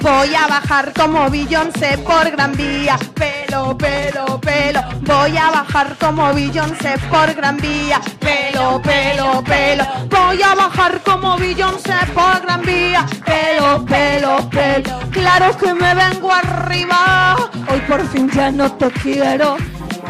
Voy 0.00 0.34
a 0.34 0.46
bajar 0.46 0.92
como 0.92 1.30
Beyoncé 1.30 1.98
por 1.98 2.30
Gran 2.30 2.52
Vía. 2.52 2.98
Pelo, 3.14 3.76
pelo, 3.76 4.40
pelo. 4.40 4.80
Voy 5.02 5.36
a 5.36 5.50
bajar 5.50 5.96
como 5.98 6.32
Beyoncé 6.32 6.94
por 7.10 7.34
Gran 7.34 7.56
Vía. 7.56 8.00
Pelo, 8.20 8.80
pelo, 8.82 9.42
pelo. 9.44 9.84
Voy 10.08 10.42
a 10.42 10.54
bajar 10.54 11.00
como 11.02 11.36
Beyoncé 11.36 11.94
por 12.14 12.40
Gran 12.42 12.62
Vía. 12.62 13.06
Pelo, 13.24 13.84
pelo, 13.84 14.50
pelo. 14.50 15.00
Claro 15.10 15.56
que 15.56 15.74
me 15.74 15.94
vengo 15.94 16.32
arriba. 16.32 17.36
Hoy 17.68 17.80
por 17.88 18.06
fin 18.08 18.30
ya 18.30 18.50
no 18.50 18.72
te 18.72 18.90
quiero. 18.90 19.56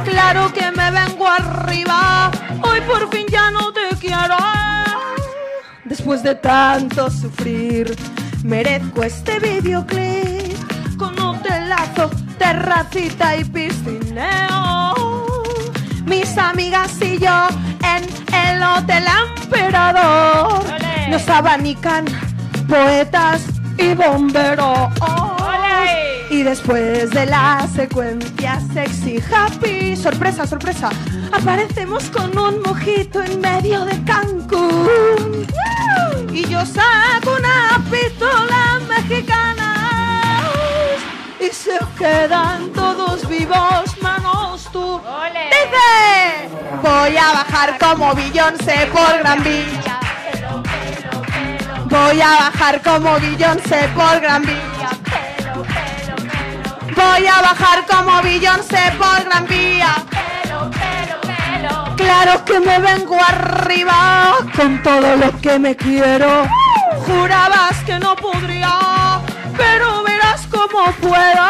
Claro 0.04 0.52
que 0.52 0.70
me 0.70 0.90
vengo 0.90 1.26
arriba. 1.26 2.30
Hoy 2.62 2.80
por 2.82 3.08
fin 3.10 3.26
ya 3.28 3.50
no 3.50 3.72
te 3.72 3.88
quiero. 4.00 4.36
Después 5.84 6.22
de 6.22 6.34
tanto 6.34 7.10
sufrir, 7.10 7.96
merezco 8.46 9.02
este 9.02 9.40
videoclip 9.40 10.56
con 10.96 11.18
hotelazo, 11.18 12.10
terracita 12.38 13.36
y 13.36 13.44
piscineo. 13.44 14.94
Mis 16.04 16.38
amigas 16.38 16.92
y 17.02 17.18
yo 17.18 17.48
en 17.82 18.04
el 18.34 18.62
Hotel 18.62 19.04
Emperador 19.42 20.64
nos 21.10 21.28
abanican 21.28 22.04
poetas 22.68 23.42
y 23.78 23.94
bomberos. 23.94 24.90
Y 26.36 26.42
después 26.42 27.08
de 27.12 27.24
la 27.24 27.66
secuencia 27.74 28.60
sexy 28.74 29.22
happy, 29.32 29.96
sorpresa, 29.96 30.46
sorpresa, 30.46 30.90
aparecemos 31.32 32.10
con 32.10 32.36
un 32.36 32.60
mojito 32.60 33.22
en 33.22 33.40
medio 33.40 33.86
de 33.86 34.04
Cancún. 34.04 35.46
Y 36.30 36.46
yo 36.46 36.60
saco 36.66 37.36
una 37.38 37.82
pistola 37.90 38.78
mexicana 38.86 40.42
y 41.40 41.46
se 41.54 41.78
quedan 41.98 42.70
todos 42.74 43.26
vivos, 43.26 43.96
manos 44.02 44.68
tú. 44.70 45.00
Dice, 45.32 46.54
voy 46.82 47.16
a 47.16 47.32
bajar 47.32 47.78
como 47.78 48.14
Beyoncé 48.14 48.86
por 48.92 49.18
Gran 49.20 49.42
pelo, 49.42 50.62
Voy 51.86 52.20
a 52.20 52.28
bajar 52.28 52.82
como 52.82 53.18
Beyoncé 53.20 53.88
por 53.96 54.20
Gran 54.20 54.42
Vía. 54.42 54.75
Voy 56.96 57.26
a 57.26 57.42
bajar 57.42 57.84
como 57.86 58.22
Beyoncé 58.22 58.92
por 58.98 59.22
Gran 59.24 59.46
Vía. 59.46 59.94
pelo, 60.10 60.70
pelo, 60.70 61.20
pelo. 61.20 61.96
Claro 61.96 62.42
que 62.46 62.58
me 62.58 62.78
vengo 62.78 63.18
arriba 63.22 64.38
con 64.56 64.82
todo 64.82 65.16
lo 65.16 65.38
que 65.42 65.58
me 65.58 65.76
quiero. 65.76 66.48
Jurabas 67.06 67.76
que 67.84 67.98
no 67.98 68.16
podría, 68.16 69.20
pero 69.58 70.02
verás 70.04 70.46
cómo 70.50 70.90
puedo. 70.92 71.46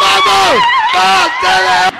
¡Vamos! 0.00 0.62
¡Pase 0.94 1.62
de 1.62 1.90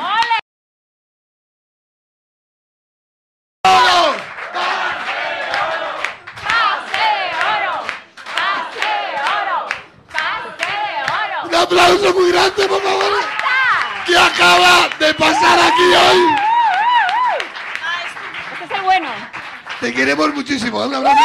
aplauso 11.71 12.13
muy 12.15 12.33
grande, 12.33 12.67
por 12.67 12.83
favor. 12.83 13.13
¿Qué 14.05 14.19
acaba 14.19 14.89
de 14.99 15.15
pasar 15.15 15.59
aquí 15.61 15.83
hoy? 15.83 16.37
Este 18.53 18.65
es 18.65 18.71
el 18.73 18.83
bueno. 18.83 19.09
Te 19.81 19.95
queremos 19.95 20.35
muchísimo. 20.35 20.85
Un 20.85 20.95
abrazo. 20.95 21.17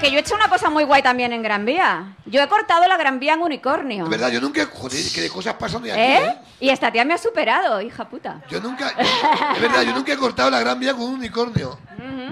Que 0.00 0.10
yo 0.10 0.16
he 0.16 0.20
hecho 0.20 0.34
una 0.34 0.48
cosa 0.48 0.70
muy 0.70 0.84
guay 0.84 1.02
también 1.02 1.32
en 1.32 1.42
Gran 1.42 1.64
Vía. 1.64 2.16
Yo 2.24 2.42
he 2.42 2.48
cortado 2.48 2.86
la 2.88 2.96
Gran 2.96 3.20
Vía 3.20 3.34
en 3.34 3.42
unicornio. 3.42 4.04
De 4.04 4.10
verdad, 4.10 4.30
yo 4.30 4.40
nunca. 4.40 4.66
Joder, 4.66 5.04
que 5.14 5.20
de 5.20 5.30
cosas 5.30 5.54
pasan 5.54 5.82
de 5.82 5.92
aquí, 5.92 6.00
¿Eh? 6.00 6.26
¿eh? 6.26 6.38
Y 6.60 6.70
esta 6.70 6.90
tía 6.90 7.04
me 7.04 7.14
ha 7.14 7.18
superado, 7.18 7.80
hija 7.80 8.08
puta. 8.08 8.42
Yo 8.48 8.60
nunca. 8.60 8.92
De 8.94 9.60
verdad, 9.60 9.82
yo 9.82 9.94
nunca 9.94 10.12
he 10.12 10.16
cortado 10.16 10.50
la 10.50 10.60
gran 10.60 10.80
vía 10.80 10.94
con 10.94 11.02
un 11.02 11.14
unicornio. 11.14 11.78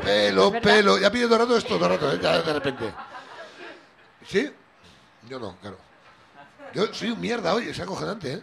Pelo, 0.03 0.53
pelo. 0.61 0.99
Ya 0.99 1.11
pide 1.11 1.25
todo 1.25 1.35
el 1.35 1.41
rato 1.41 1.57
esto, 1.57 1.77
todo 1.77 1.87
el 1.87 1.93
rato, 1.93 2.13
¿eh? 2.13 2.19
ya 2.23 2.43
de 2.43 2.53
repente. 2.53 2.95
¿Sí? 4.27 4.51
Yo 5.29 5.39
no, 5.39 5.57
claro. 5.61 5.79
Yo 6.73 6.93
soy 6.95 7.11
un 7.11 7.21
mierda 7.21 7.55
hoy, 7.55 7.69
es 7.69 7.81
acojonante, 7.81 8.35
¿eh? 8.35 8.43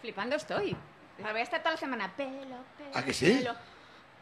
Flipando 0.00 0.36
estoy. 0.36 0.76
Sea, 1.16 1.32
voy 1.32 1.40
a 1.40 1.44
estar 1.44 1.60
toda 1.60 1.72
la 1.72 1.76
semana. 1.76 2.12
Pelo, 2.16 2.30
pelo. 2.76 2.90
¿A 2.94 3.02
que 3.02 3.12
sí? 3.12 3.38
pelo. 3.38 3.54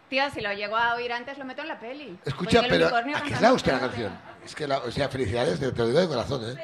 Tío, 0.09 0.23
si 0.31 0.41
lo 0.41 0.53
llego 0.53 0.77
a 0.77 0.95
oír 0.95 1.13
antes, 1.13 1.37
lo 1.37 1.45
meto 1.45 1.63
en 1.63 1.69
la 1.69 1.79
peli. 1.79 2.19
Escucha, 2.25 2.63
pero. 2.69 2.87
¿A 2.97 3.23
qué 3.23 3.35
es 3.35 3.41
la 3.41 3.53
hostia 3.53 3.75
la 3.75 3.81
canción? 3.81 4.19
Es 4.45 4.55
que, 4.55 4.67
la, 4.67 4.79
o 4.79 4.91
sea, 4.91 5.09
felicidades, 5.09 5.61
te, 5.61 5.71
te 5.71 5.79
lo 5.79 5.87
digo 5.89 6.01
de 6.01 6.09
corazón, 6.09 6.43
¿eh? 6.51 6.57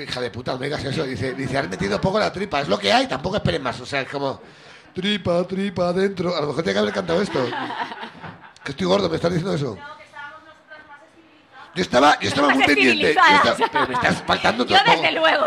Hija 0.00 0.20
de 0.20 0.30
puta, 0.30 0.52
Almegas, 0.52 0.84
eso. 0.84 1.02
Dice, 1.04 1.34
dice, 1.34 1.58
has 1.58 1.68
metido 1.68 2.00
poco 2.00 2.18
la 2.20 2.32
tripa. 2.32 2.60
Es 2.60 2.68
lo 2.68 2.78
que 2.78 2.92
hay, 2.92 3.06
tampoco 3.08 3.36
esperes 3.36 3.60
más. 3.60 3.80
O 3.80 3.86
sea, 3.86 4.02
es 4.02 4.08
como. 4.08 4.40
Tripa, 4.94 5.44
tripa, 5.46 5.88
adentro. 5.88 6.36
A 6.36 6.40
lo 6.40 6.48
mejor 6.48 6.62
tiene 6.62 6.74
que 6.74 6.78
haber 6.80 6.94
cantado 6.94 7.20
esto. 7.22 7.44
Que 8.62 8.72
estoy 8.72 8.86
gordo, 8.86 9.08
me 9.08 9.16
estás 9.16 9.32
diciendo 9.32 9.54
eso. 9.54 9.76
Yo 11.74 11.82
estaba, 11.82 12.18
yo 12.20 12.28
estaba 12.28 12.48
muy 12.50 12.64
pendiente. 12.64 13.14
Yo 13.14 13.20
estaba- 13.20 13.56
pero 13.72 13.86
me 13.88 13.94
estás 13.94 14.22
faltando 14.22 14.66
Yo 14.66 14.76
todo. 14.84 14.94
desde 14.94 15.12
luego. 15.12 15.46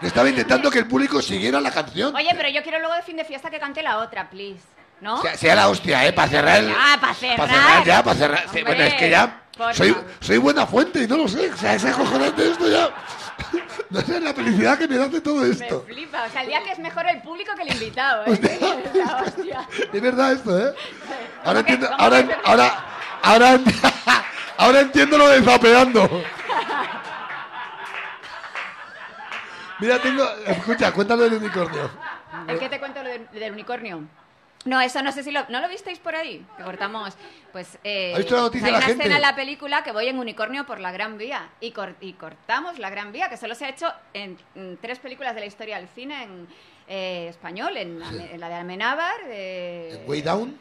Yo 0.00 0.08
estaba 0.08 0.28
intentando 0.28 0.70
que 0.70 0.78
el 0.80 0.86
público 0.86 1.20
siguiera 1.22 1.60
la 1.60 1.70
canción. 1.70 2.14
Oye, 2.14 2.30
pero 2.36 2.48
yo 2.48 2.62
quiero 2.62 2.78
luego 2.80 2.94
de 2.94 3.02
fin 3.02 3.16
de 3.16 3.24
fiesta 3.24 3.50
que 3.50 3.58
cante 3.60 3.82
la 3.82 3.98
otra, 3.98 4.28
please. 4.30 4.60
¿No? 5.00 5.20
Sea, 5.22 5.36
sea 5.36 5.54
la 5.54 5.68
hostia, 5.68 6.06
¿eh? 6.06 6.12
Para 6.12 6.28
cerrar. 6.28 6.62
Ah, 6.76 6.96
pa' 7.00 7.14
cerrar. 7.14 7.36
Para 7.36 7.52
cerrar 7.52 7.84
ya, 7.84 8.02
para 8.04 8.16
cerrar. 8.18 8.44
Hombre, 8.46 8.64
bueno, 8.64 8.82
es 8.84 8.94
que 8.94 9.10
ya. 9.10 9.36
Soy, 9.72 9.94
soy 10.20 10.38
buena 10.38 10.66
fuente 10.66 11.02
y 11.02 11.06
no 11.06 11.16
lo 11.18 11.28
sé. 11.28 11.50
O 11.50 11.56
sea, 11.56 11.74
es 11.74 11.84
acojonante 11.84 12.50
esto 12.50 12.68
ya. 12.68 12.90
No 13.90 14.00
sé 14.02 14.20
la 14.20 14.32
felicidad 14.32 14.78
que 14.78 14.86
me 14.86 14.96
da 14.96 15.08
de 15.08 15.20
todo 15.20 15.42
Me 15.42 15.50
esto. 15.50 15.82
flipa. 15.84 16.22
O 16.24 16.30
sea, 16.30 16.42
el 16.42 16.48
día 16.48 16.62
que 16.62 16.70
es 16.70 16.78
mejor 16.78 17.04
el 17.08 17.20
público 17.22 17.52
que 17.56 17.62
el 17.62 17.72
invitado, 17.72 18.24
¿eh? 18.26 18.58
La 18.94 19.16
hostia. 19.16 19.68
Es 19.92 20.00
verdad 20.00 20.32
esto, 20.32 20.56
¿eh? 20.56 20.72
Ahora 21.44 21.58
entiendo, 21.60 21.88
ahora, 21.98 22.24
que- 22.26 22.36
ahora, 22.44 22.84
ahora, 23.22 23.60
ahora 24.58 24.80
entiendo 24.80 25.18
lo 25.18 25.28
de 25.28 25.42
zapeando. 25.42 26.22
Mira, 29.80 29.98
tengo. 29.98 30.24
Escucha, 30.46 30.92
cuéntalo 30.92 31.22
del 31.24 31.34
unicornio. 31.34 31.90
¿El 32.46 32.58
que 32.58 32.68
te 32.68 32.78
cuento 32.78 33.02
lo 33.02 33.08
de- 33.08 33.26
del 33.32 33.52
unicornio? 33.52 34.04
No, 34.66 34.78
eso 34.80 35.02
no 35.02 35.10
sé 35.10 35.22
si 35.22 35.30
lo... 35.30 35.48
¿No 35.48 35.60
lo 35.60 35.68
visteis 35.68 35.98
por 35.98 36.14
ahí? 36.14 36.44
Que 36.56 36.62
cortamos... 36.64 37.14
Pues... 37.50 37.78
Eh, 37.82 38.12
¿Ha 38.14 38.18
visto 38.18 38.34
la 38.36 38.42
noticia 38.42 38.66
hay 38.66 38.72
la 38.72 38.78
una 38.78 38.86
gente? 38.88 39.02
escena 39.04 39.16
en 39.16 39.22
la 39.22 39.34
película 39.34 39.82
que 39.82 39.90
voy 39.92 40.06
en 40.08 40.18
unicornio 40.18 40.66
por 40.66 40.80
la 40.80 40.92
Gran 40.92 41.16
Vía. 41.16 41.48
Y, 41.60 41.70
cor- 41.72 41.96
y 42.00 42.12
cortamos 42.12 42.78
la 42.78 42.90
Gran 42.90 43.10
Vía, 43.10 43.30
que 43.30 43.36
solo 43.38 43.54
se 43.54 43.64
ha 43.64 43.68
hecho 43.70 43.90
en, 44.12 44.36
en 44.54 44.76
tres 44.76 44.98
películas 44.98 45.34
de 45.34 45.40
la 45.40 45.46
historia 45.46 45.78
del 45.78 45.88
cine 45.88 46.24
en 46.24 46.48
eh, 46.88 47.28
español. 47.30 47.74
En, 47.78 48.02
en 48.02 48.38
la 48.40 48.48
de 48.50 48.54
Almenábar... 48.54 49.14
eh, 49.28 50.04
Way 50.06 50.20
Down, 50.22 50.58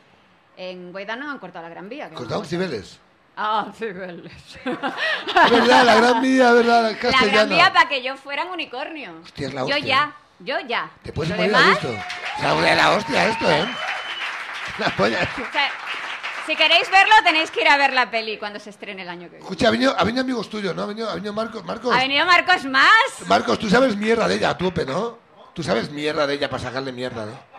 En 0.55 0.91
Guaidano 0.93 1.29
han 1.29 1.39
cortado 1.39 1.63
la 1.63 1.69
Gran 1.69 1.89
Vía. 1.89 2.09
vamos. 2.09 2.47
Cibeles. 2.47 2.99
Ah, 3.35 3.71
Cibeles. 3.73 4.31
Es 4.65 5.51
verdad, 5.51 5.85
la 5.85 5.95
gran 5.95 6.21
vía, 6.21 6.51
verdad, 6.51 6.83
la 6.83 6.89
La 6.91 6.97
Gran 6.97 7.11
castellana. 7.11 7.55
Vía 7.55 7.73
para 7.73 7.87
que 7.87 8.01
yo 8.03 8.17
fuera 8.17 8.43
en 8.43 8.49
unicornio. 8.49 9.13
Hostia, 9.23 9.47
es 9.47 9.53
la 9.53 9.61
yo 9.61 9.67
hostia. 9.75 9.79
ya, 9.85 10.15
yo 10.39 10.59
ya. 10.67 10.89
Te 11.03 11.11
puedes 11.11 11.35
morir 11.35 11.55
a 11.55 11.59
demás, 11.59 11.81
gusto. 11.83 11.89
O 12.37 12.41
sea, 12.41 12.53
de 12.55 12.75
la 12.75 12.91
hostia 12.91 13.27
esto, 13.27 13.51
¿eh? 13.51 13.67
La 14.77 14.95
polla. 14.95 15.27
o 15.35 15.51
sea, 15.51 15.69
si 16.45 16.55
queréis 16.55 16.89
verlo, 16.89 17.13
tenéis 17.23 17.51
que 17.51 17.61
ir 17.61 17.67
a 17.67 17.77
ver 17.77 17.93
la 17.93 18.09
peli 18.09 18.37
cuando 18.37 18.59
se 18.59 18.69
estrene 18.69 19.01
el 19.01 19.09
año 19.09 19.23
que 19.23 19.31
viene. 19.31 19.43
Escucha, 19.43 19.67
ha 19.67 19.71
venido, 19.71 19.93
ha 19.95 20.03
venido 20.03 20.23
amigos 20.23 20.49
tuyos, 20.49 20.73
¿no? 20.75 20.83
Ha 20.83 20.85
venido, 20.87 21.09
ha 21.09 21.15
venido 21.15 21.33
Marcos. 21.33 21.63
Marcos, 21.65 21.93
Ha 21.93 21.99
venido 21.99 22.25
Marcos 22.25 22.65
Más. 22.65 23.27
Marcos, 23.27 23.59
tú 23.59 23.69
sabes 23.69 23.95
mierda 23.95 24.27
de 24.27 24.35
ella 24.35 24.51
a 24.51 24.57
tope, 24.57 24.85
¿no? 24.85 25.19
Tú 25.53 25.61
sabes 25.61 25.91
mierda 25.91 26.25
de 26.25 26.35
ella 26.35 26.49
para 26.49 26.63
sacarle 26.63 26.91
mierda, 26.91 27.25
¿no? 27.25 27.49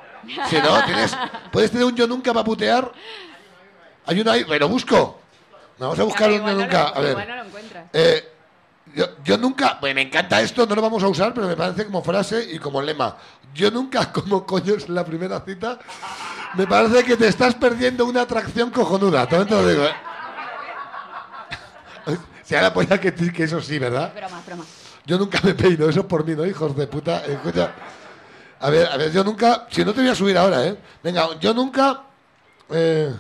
Si 0.49 0.57
no, 0.57 0.85
tienes, 0.85 1.16
puedes 1.53 1.70
tener 1.70 1.85
un 1.85 1.95
yo 1.95 2.07
nunca 2.07 2.33
para 2.33 2.45
putear. 2.45 2.91
Hay 4.07 4.20
uno 4.20 4.31
ahí, 4.33 4.45
pero 4.49 4.68
busco. 4.68 5.20
Vamos 5.78 5.99
a 5.99 6.03
buscar 6.03 6.31
un 6.31 6.47
yo 6.47 6.55
nunca. 6.55 6.89
A 6.89 7.01
ver. 7.01 7.16
Eh, 7.93 8.30
yo, 8.95 9.07
yo 9.24 9.38
nunca, 9.38 9.78
pues 9.80 9.95
me 9.95 10.03
encanta 10.03 10.41
esto, 10.41 10.66
no 10.66 10.74
lo 10.74 10.82
vamos 10.82 11.03
a 11.03 11.09
usar, 11.09 11.32
pero 11.34 11.47
me 11.47 11.57
parece 11.57 11.84
como 11.86 12.03
frase 12.03 12.47
y 12.53 12.59
como 12.59 12.82
lema. 12.82 13.16
Yo 13.55 13.70
nunca 13.70 14.12
como 14.12 14.47
coños 14.47 14.86
en 14.88 14.95
la 14.95 15.05
primera 15.05 15.41
cita. 15.41 15.78
Me 16.55 16.66
parece 16.66 17.05
que 17.05 17.16
te 17.16 17.28
estás 17.28 17.55
perdiendo 17.55 18.05
una 18.05 18.22
atracción 18.22 18.70
cojonuda, 18.70 19.26
también 19.26 19.49
te 19.49 19.55
lo 19.55 19.68
digo, 19.68 19.84
¿eh? 19.84 19.95
Sea 22.43 22.62
la 22.62 22.72
polla 22.74 22.99
que, 23.01 23.14
que 23.14 23.45
eso 23.45 23.61
sí, 23.61 23.78
¿verdad? 23.78 24.12
Broma, 24.14 24.43
broma. 24.45 24.64
Yo 25.07 25.16
nunca 25.18 25.41
me 25.43 25.55
peino, 25.55 25.88
eso 25.88 26.01
es 26.01 26.07
por 26.07 26.24
mí, 26.24 26.34
¿no, 26.34 26.45
hijos 26.45 26.76
de 26.76 26.86
puta? 26.88 27.24
Escucha. 27.24 27.72
A 28.61 28.70
ver, 28.70 28.88
a 28.88 28.97
ver, 28.97 29.12
yo 29.12 29.22
nunca. 29.22 29.66
Si 29.70 29.84
no 29.84 29.93
te 29.95 30.01
voy 30.01 30.11
a 30.11 30.14
subir 30.14 30.36
ahora, 30.36 30.66
¿eh? 30.66 30.76
Venga, 31.03 31.38
yo 31.38 31.55
nunca. 31.55 32.03
eh, 32.70 33.14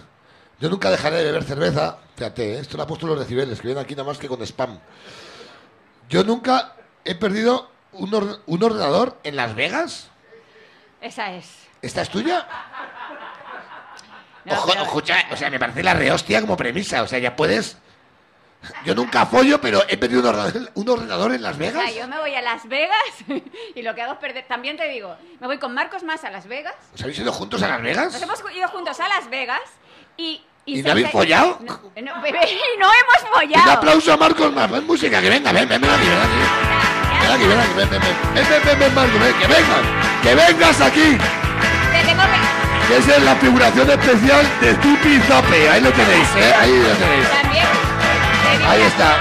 yo 0.58 0.68
nunca 0.68 0.90
dejaré 0.90 1.16
de 1.18 1.24
beber 1.24 1.44
cerveza. 1.44 1.96
Fíjate, 2.16 2.54
¿eh? 2.54 2.58
esto 2.58 2.76
lo 2.76 2.82
ha 2.82 2.86
puesto 2.86 3.06
los 3.06 3.18
decibeles, 3.18 3.60
que 3.60 3.68
vienen 3.68 3.82
aquí 3.82 3.94
nada 3.94 4.08
más 4.08 4.18
que 4.18 4.28
con 4.28 4.42
spam. 4.42 4.78
Yo 6.10 6.22
nunca 6.24 6.74
he 7.04 7.14
perdido 7.14 7.70
un, 7.92 8.12
or- 8.14 8.42
un 8.46 8.62
ordenador 8.62 9.18
en 9.24 9.36
Las 9.36 9.54
Vegas. 9.54 10.10
Esa 11.00 11.32
es. 11.32 11.66
¿Esta 11.80 12.02
es 12.02 12.10
tuya? 12.10 12.46
No, 14.44 14.54
Ojo, 14.54 14.68
pero- 14.68 14.82
escucha, 14.82 15.16
o 15.30 15.36
sea, 15.36 15.48
me 15.50 15.58
parece 15.58 15.82
la 15.82 15.94
rehostia 15.94 16.40
como 16.40 16.56
premisa. 16.56 17.02
O 17.02 17.06
sea, 17.06 17.18
ya 17.18 17.34
puedes. 17.36 17.78
Yo 18.84 18.94
nunca 18.94 19.24
follo, 19.24 19.58
pero 19.58 19.82
he 19.88 19.96
perdido 19.96 20.20
un 20.20 20.26
ordenador, 20.26 20.70
un 20.74 20.88
ordenador 20.90 21.32
en 21.32 21.40
Las 21.42 21.56
O 21.56 21.58
Vegas. 21.58 21.82
sea, 21.90 22.02
yo 22.02 22.06
me 22.08 22.18
voy 22.18 22.34
a 22.34 22.42
Las 22.42 22.68
Vegas 22.68 22.98
y 23.74 23.80
lo 23.80 23.94
que 23.94 24.02
hago 24.02 24.12
es 24.14 24.18
perder. 24.18 24.46
También 24.46 24.76
te 24.76 24.86
digo, 24.88 25.16
me 25.40 25.46
voy 25.46 25.58
con 25.58 25.72
Marcos 25.72 26.02
Más 26.02 26.24
a 26.24 26.30
Las 26.30 26.46
Vegas. 26.46 26.74
¿Os 26.94 27.00
habéis 27.00 27.18
ido 27.20 27.32
juntos 27.32 27.62
a 27.62 27.68
Las 27.68 27.80
Vegas? 27.82 28.12
Nos 28.12 28.20
hemos 28.22 28.42
ido 28.54 28.68
juntos 28.68 29.00
a 29.00 29.08
Las 29.08 29.30
Vegas 29.30 29.60
y. 30.18 30.42
¿Y 30.66 30.82
no 30.82 30.92
habéis 30.92 31.10
follado? 31.10 31.58
No, 31.60 31.80
no, 32.02 32.22
bebé, 32.22 32.38
y 32.50 32.78
no 32.78 32.86
hemos 32.86 33.22
Un 33.24 33.28
follado. 33.40 33.70
aplauso 33.72 34.12
a 34.12 34.16
Marcos 34.16 34.52
más. 34.52 34.70
Ven 34.70 34.86
música, 34.86 35.20
que 35.20 35.28
venga, 35.30 35.52
ven, 35.52 35.68
ven, 35.68 35.80
ven 35.80 35.90
aquí, 35.90 36.06
ven 36.06 36.18
aquí. 36.18 36.40
Ven 37.20 37.30
aquí, 37.32 37.46
ven 37.46 37.60
aquí, 37.60 37.72
ven, 37.76 37.90
ven, 37.90 38.00
ven. 38.00 38.34
Ven, 38.34 38.62
ven, 38.64 38.78
ven, 38.78 38.94
Marcos, 38.94 39.20
ven, 39.20 39.34
que 39.34 39.46
vengas. 39.46 39.80
Que 40.22 40.34
vengas 40.34 40.80
aquí. 40.80 41.18
Te 41.92 42.04
tengo 42.06 42.22
que- 42.22 42.96
esa 42.96 43.16
es 43.16 43.22
la 43.22 43.36
figuración 43.36 43.88
especial 43.90 44.46
de 44.60 44.74
Tupi 44.74 45.18
Zape. 45.20 45.68
Ahí 45.70 45.80
lo 45.80 45.92
tenéis, 45.92 46.28
¿eh? 46.36 46.54
Ahí 46.58 46.76
lo 46.82 46.88
tenéis. 46.96 47.28
También. 47.42 47.66
Ahí 48.68 48.82
está. 48.82 49.16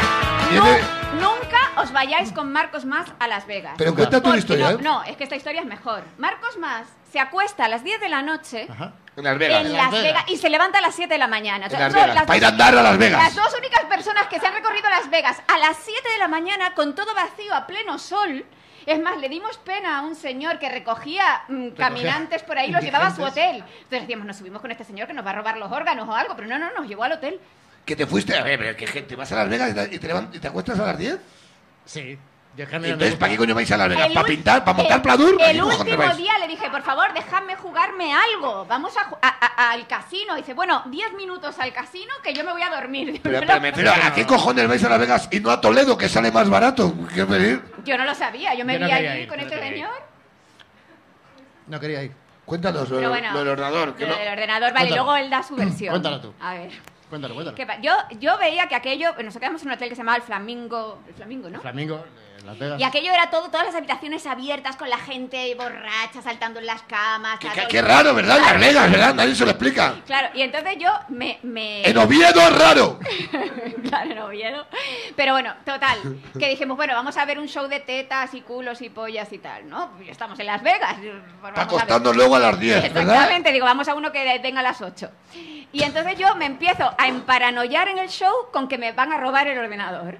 nunca 1.20 1.82
os 1.82 1.92
vayáis 1.92 2.32
con 2.32 2.52
Marcos 2.52 2.86
Más 2.86 3.08
a 3.20 3.28
Las 3.28 3.46
Vegas. 3.48 3.76
Pero 3.78 3.94
cuenta 3.96 4.22
Porque- 4.22 4.40
historia, 4.40 4.72
no, 4.72 4.80
¿eh? 4.80 4.82
no, 4.82 5.04
es 5.04 5.18
que 5.18 5.24
esta 5.24 5.36
historia 5.36 5.62
es 5.62 5.68
mejor. 5.68 6.02
Marcos 6.18 6.58
Más 6.58 6.88
se 7.12 7.20
acuesta 7.20 7.66
a 7.66 7.68
las 7.68 7.84
10 7.84 7.99
de 7.99 8.10
la 8.10 8.22
noche 8.22 8.68
En 9.16 9.24
Las 9.24 9.38
Vegas. 9.38 9.66
en 9.66 9.74
Las 9.74 9.91
Vegas. 9.91 10.24
y 10.28 10.38
se 10.38 10.49
levanta 10.49 10.78
a 10.78 10.82
las 10.82 10.95
7 10.95 11.14
de 11.14 11.18
la 11.18 11.28
mañana. 11.28 11.68
O 11.68 11.70
sea, 11.70 11.80
Las 11.80 11.93
Vegas, 11.93 12.16
las 12.16 12.26
para 12.26 12.38
ir 12.38 12.45
a 12.45 12.51
dos- 12.51 12.60
andar 12.60 12.78
a 12.78 12.84
Las 12.84 12.97
Vegas. 12.97 13.24
Las 13.24 13.36
dos 13.36 13.55
únicas 13.57 13.84
personas 13.86 14.28
que 14.28 14.39
se 14.39 14.47
han 14.47 14.53
recorrido 14.53 14.89
Las 14.89 15.10
Vegas 15.10 15.41
a 15.47 15.57
las 15.57 15.78
7 15.84 16.10
de 16.14 16.18
la 16.20 16.28
mañana 16.28 16.74
con 16.74 16.95
todo 16.95 17.14
vacío 17.16 17.53
a 17.55 17.66
pleno 17.68 17.97
sol. 17.99 18.45
Es 18.86 18.99
más, 19.01 19.18
le 19.18 19.30
dimos 19.30 19.57
pena 19.57 19.99
a 19.99 20.01
un 20.01 20.16
señor 20.16 20.57
que 20.57 20.70
recogía 20.70 21.43
mm, 21.47 21.70
caminantes 21.72 22.41
por 22.43 22.57
ahí 22.57 22.70
y 22.70 22.72
los 22.72 22.82
llevaba 22.84 23.07
a 23.07 23.16
su 23.16 23.22
hotel. 23.24 23.57
Entonces 23.57 24.01
decíamos, 24.01 24.26
nos 24.26 24.38
subimos 24.38 24.62
con 24.62 24.72
este 24.72 24.84
señor 24.84 25.07
que 25.07 25.14
nos 25.14 25.26
va 25.26 25.32
a 25.32 25.34
robar 25.34 25.57
los 25.57 25.72
órganos 25.72 26.07
o 26.07 26.16
algo, 26.16 26.36
pero 26.36 26.47
no, 26.47 26.57
no, 26.57 26.72
nos 26.72 26.88
llevó 26.88 27.03
al 27.03 27.12
hotel. 27.14 27.39
Que 27.86 27.95
te 27.95 28.07
fuiste. 28.07 28.36
A 28.38 28.43
ver, 28.43 28.57
pero 28.57 28.76
que 28.78 28.88
gente, 28.88 29.16
vas 29.16 29.32
a 29.32 29.36
Las 29.36 29.49
Vegas 29.49 29.72
y 29.72 29.74
te, 29.74 29.95
y 29.95 29.99
te 29.99 30.07
levan- 30.07 30.30
y 30.34 30.39
te 30.39 30.47
acuestas 30.47 30.80
a 30.80 30.86
las 30.88 30.97
10. 30.97 31.18
Sí. 31.86 32.18
Entonces. 32.58 33.16
¿para 33.16 33.32
qué 33.32 33.38
coño 33.38 33.56
vais 33.56 33.72
a 33.72 33.78
Las 33.78 33.88
Vegas? 33.89 34.08
El 34.08 34.14
¿Para 34.14 34.28
pintar? 34.28 34.64
¿Para 34.66 34.76
montar 34.78 34.97
el- 34.97 35.02
pladur? 35.02 35.36
¿A 35.36 35.45
qué 35.45 35.52
El 35.52 35.60
cojones 35.62 35.80
último 35.93 36.16
día 36.16 36.38
le 36.39 36.47
dije, 36.47 36.70
por 36.70 36.82
favor, 36.82 37.14
déjame 37.14 37.56
jugarme 37.56 38.14
algo. 38.14 38.66
Vamos 38.66 38.97
a, 38.97 39.02
a- 39.22 39.45
a- 39.45 39.72
al 39.72 39.88
casino. 39.88 40.36
dice, 40.36 40.54
bueno, 40.54 40.84
10 40.88 41.14
minutos 41.14 41.58
al 41.60 41.72
casino 41.72 42.12
que 42.22 42.34
yo 42.34 42.43
me 42.43 42.52
voy 42.52 42.62
a 42.62 42.70
dormir. 42.70 43.20
Pero, 43.24 43.39
pero 43.39 43.62
me 43.62 43.70
refiero, 43.72 43.91
¿a 44.04 44.14
qué 44.14 44.26
cojones 44.26 44.68
vais 44.68 44.84
a 44.84 44.89
Las 44.89 45.00
Vegas 45.00 45.30
y 45.32 45.39
no 45.39 45.52
a 45.52 45.62
Toledo, 45.62 45.97
que 45.97 46.10
sale 46.10 46.32
más 46.32 46.50
barato? 46.50 46.93
¿Qué 47.14 47.24
venir? 47.24 47.62
Yo 47.86 47.97
no 47.97 48.04
lo 48.04 48.14
sabía. 48.14 48.54
Yo 48.56 48.66
me 48.66 48.74
Yo 48.74 48.80
no 48.80 48.86
vi 48.88 48.91
allí 48.91 49.22
ir, 49.22 49.28
con 49.30 49.38
no 49.38 49.43
este 49.43 49.60
señor. 49.60 49.91
No 51.68 51.80
quería 51.80 52.04
ir. 52.04 52.12
Cuéntanos 52.45 52.89
lo, 52.89 52.97
Pero 52.97 53.10
bueno, 53.10 53.32
lo 53.32 53.39
del 53.39 53.47
ordenador. 53.50 53.95
que 53.95 54.06
lo 54.06 54.14
no- 54.14 54.20
del 54.20 54.28
ordenador, 54.28 54.74
vale, 54.74 54.88
Cuéntalo. 54.89 55.04
luego 55.04 55.16
él 55.18 55.30
da 55.30 55.43
su 55.43 55.56
versión. 55.56 55.91
Cuéntalo 55.93 56.20
tú. 56.20 56.34
A 56.41 56.54
ver. 56.56 56.72
Cuéntalo, 57.10 57.34
cuéntalo. 57.36 57.56
¿Qué 57.56 57.66
pa- 57.66 57.80
yo, 57.80 57.93
yo 58.20 58.38
veía 58.38 58.68
que 58.68 58.76
aquello, 58.76 59.14
nos 59.24 59.38
quedamos 59.38 59.62
en 59.62 59.68
un 59.70 59.74
hotel 59.76 59.89
que 59.89 59.95
se 59.95 60.00
llamaba 60.02 60.18
el 60.18 60.24
Flamingo, 60.24 61.00
el 61.08 61.14
Flamingo, 61.14 61.50
¿no? 61.50 61.60
Flamingo, 61.62 61.95
Las 61.97 62.04
Vegas. 62.06 62.29
Y 62.80 62.84
aquello 62.84 63.12
era 63.12 63.30
todo, 63.30 63.50
todas 63.50 63.66
las 63.68 63.76
habitaciones 63.76 64.26
abiertas 64.26 64.76
con 64.76 64.90
la 64.90 64.98
gente 64.98 65.54
borracha 65.56 66.22
saltando 66.24 66.60
en 66.60 66.66
las 66.66 66.82
camas. 66.84 67.40
Qué, 67.40 67.50
qué- 67.50 67.68
qué 67.68 67.82
raro, 67.82 68.14
¿verdad? 68.14 68.40
Las 68.40 68.60
Vegas, 68.60 68.92
¿verdad? 68.92 69.14
Nadie 69.14 69.36
se 69.36 69.46
lo 69.46 69.52
explica. 69.52 69.96
Claro, 70.06 70.30
y 70.34 70.42
entonces 70.42 70.78
yo 70.80 70.90
me... 71.10 71.40
me... 71.44 71.88
En 71.88 71.98
Oviedo 71.98 72.42
es 72.42 72.58
raro. 72.58 73.00
claro, 73.90 74.12
en 74.12 74.18
Oviedo. 74.20 74.66
Pero 75.16 75.34
bueno, 75.34 75.54
total, 75.66 75.98
que 76.38 76.50
dijimos, 76.50 76.78
bueno, 76.78 76.94
vamos 76.94 77.16
a 77.18 77.26
ver 77.26 77.38
un 77.40 77.48
show 77.48 77.68
de 77.68 77.80
tetas 77.80 78.34
y 78.34 78.42
culos 78.42 78.82
y 78.82 78.90
pollas 78.90 79.32
y 79.32 79.38
tal, 79.38 79.70
¿no? 79.70 79.92
Pues 79.98 80.10
Estamos 80.10 80.40
en 80.40 80.48
Las 80.48 80.64
Vegas. 80.64 80.96
pues 81.42 81.50
Está 81.52 81.62
a 81.62 81.68
costando 81.68 82.14
luego 82.14 82.36
a 82.36 82.40
las 82.40 82.60
10, 82.60 82.82
¿verdad? 82.94 83.02
Exactamente, 83.02 83.52
digo, 83.52 83.66
vamos 83.66 83.88
a 83.88 83.94
uno 83.96 84.12
que 84.12 84.40
venga 84.40 84.62
a 84.62 84.64
las 84.64 84.82
8. 84.82 85.12
Y 85.72 85.84
entonces 85.84 86.18
yo 86.18 86.34
me 86.36 86.46
empiezo 86.46 86.92
a 86.98 87.08
emparanoiar 87.08 87.90
en 87.90 88.00
el 88.00 88.10
show 88.10 88.34
con 88.52 88.68
que 88.68 88.78
me 88.78 88.92
van 88.94 89.14
a 89.14 89.18
robar 89.18 89.48
el 89.48 89.58
ordenador. 89.60 90.18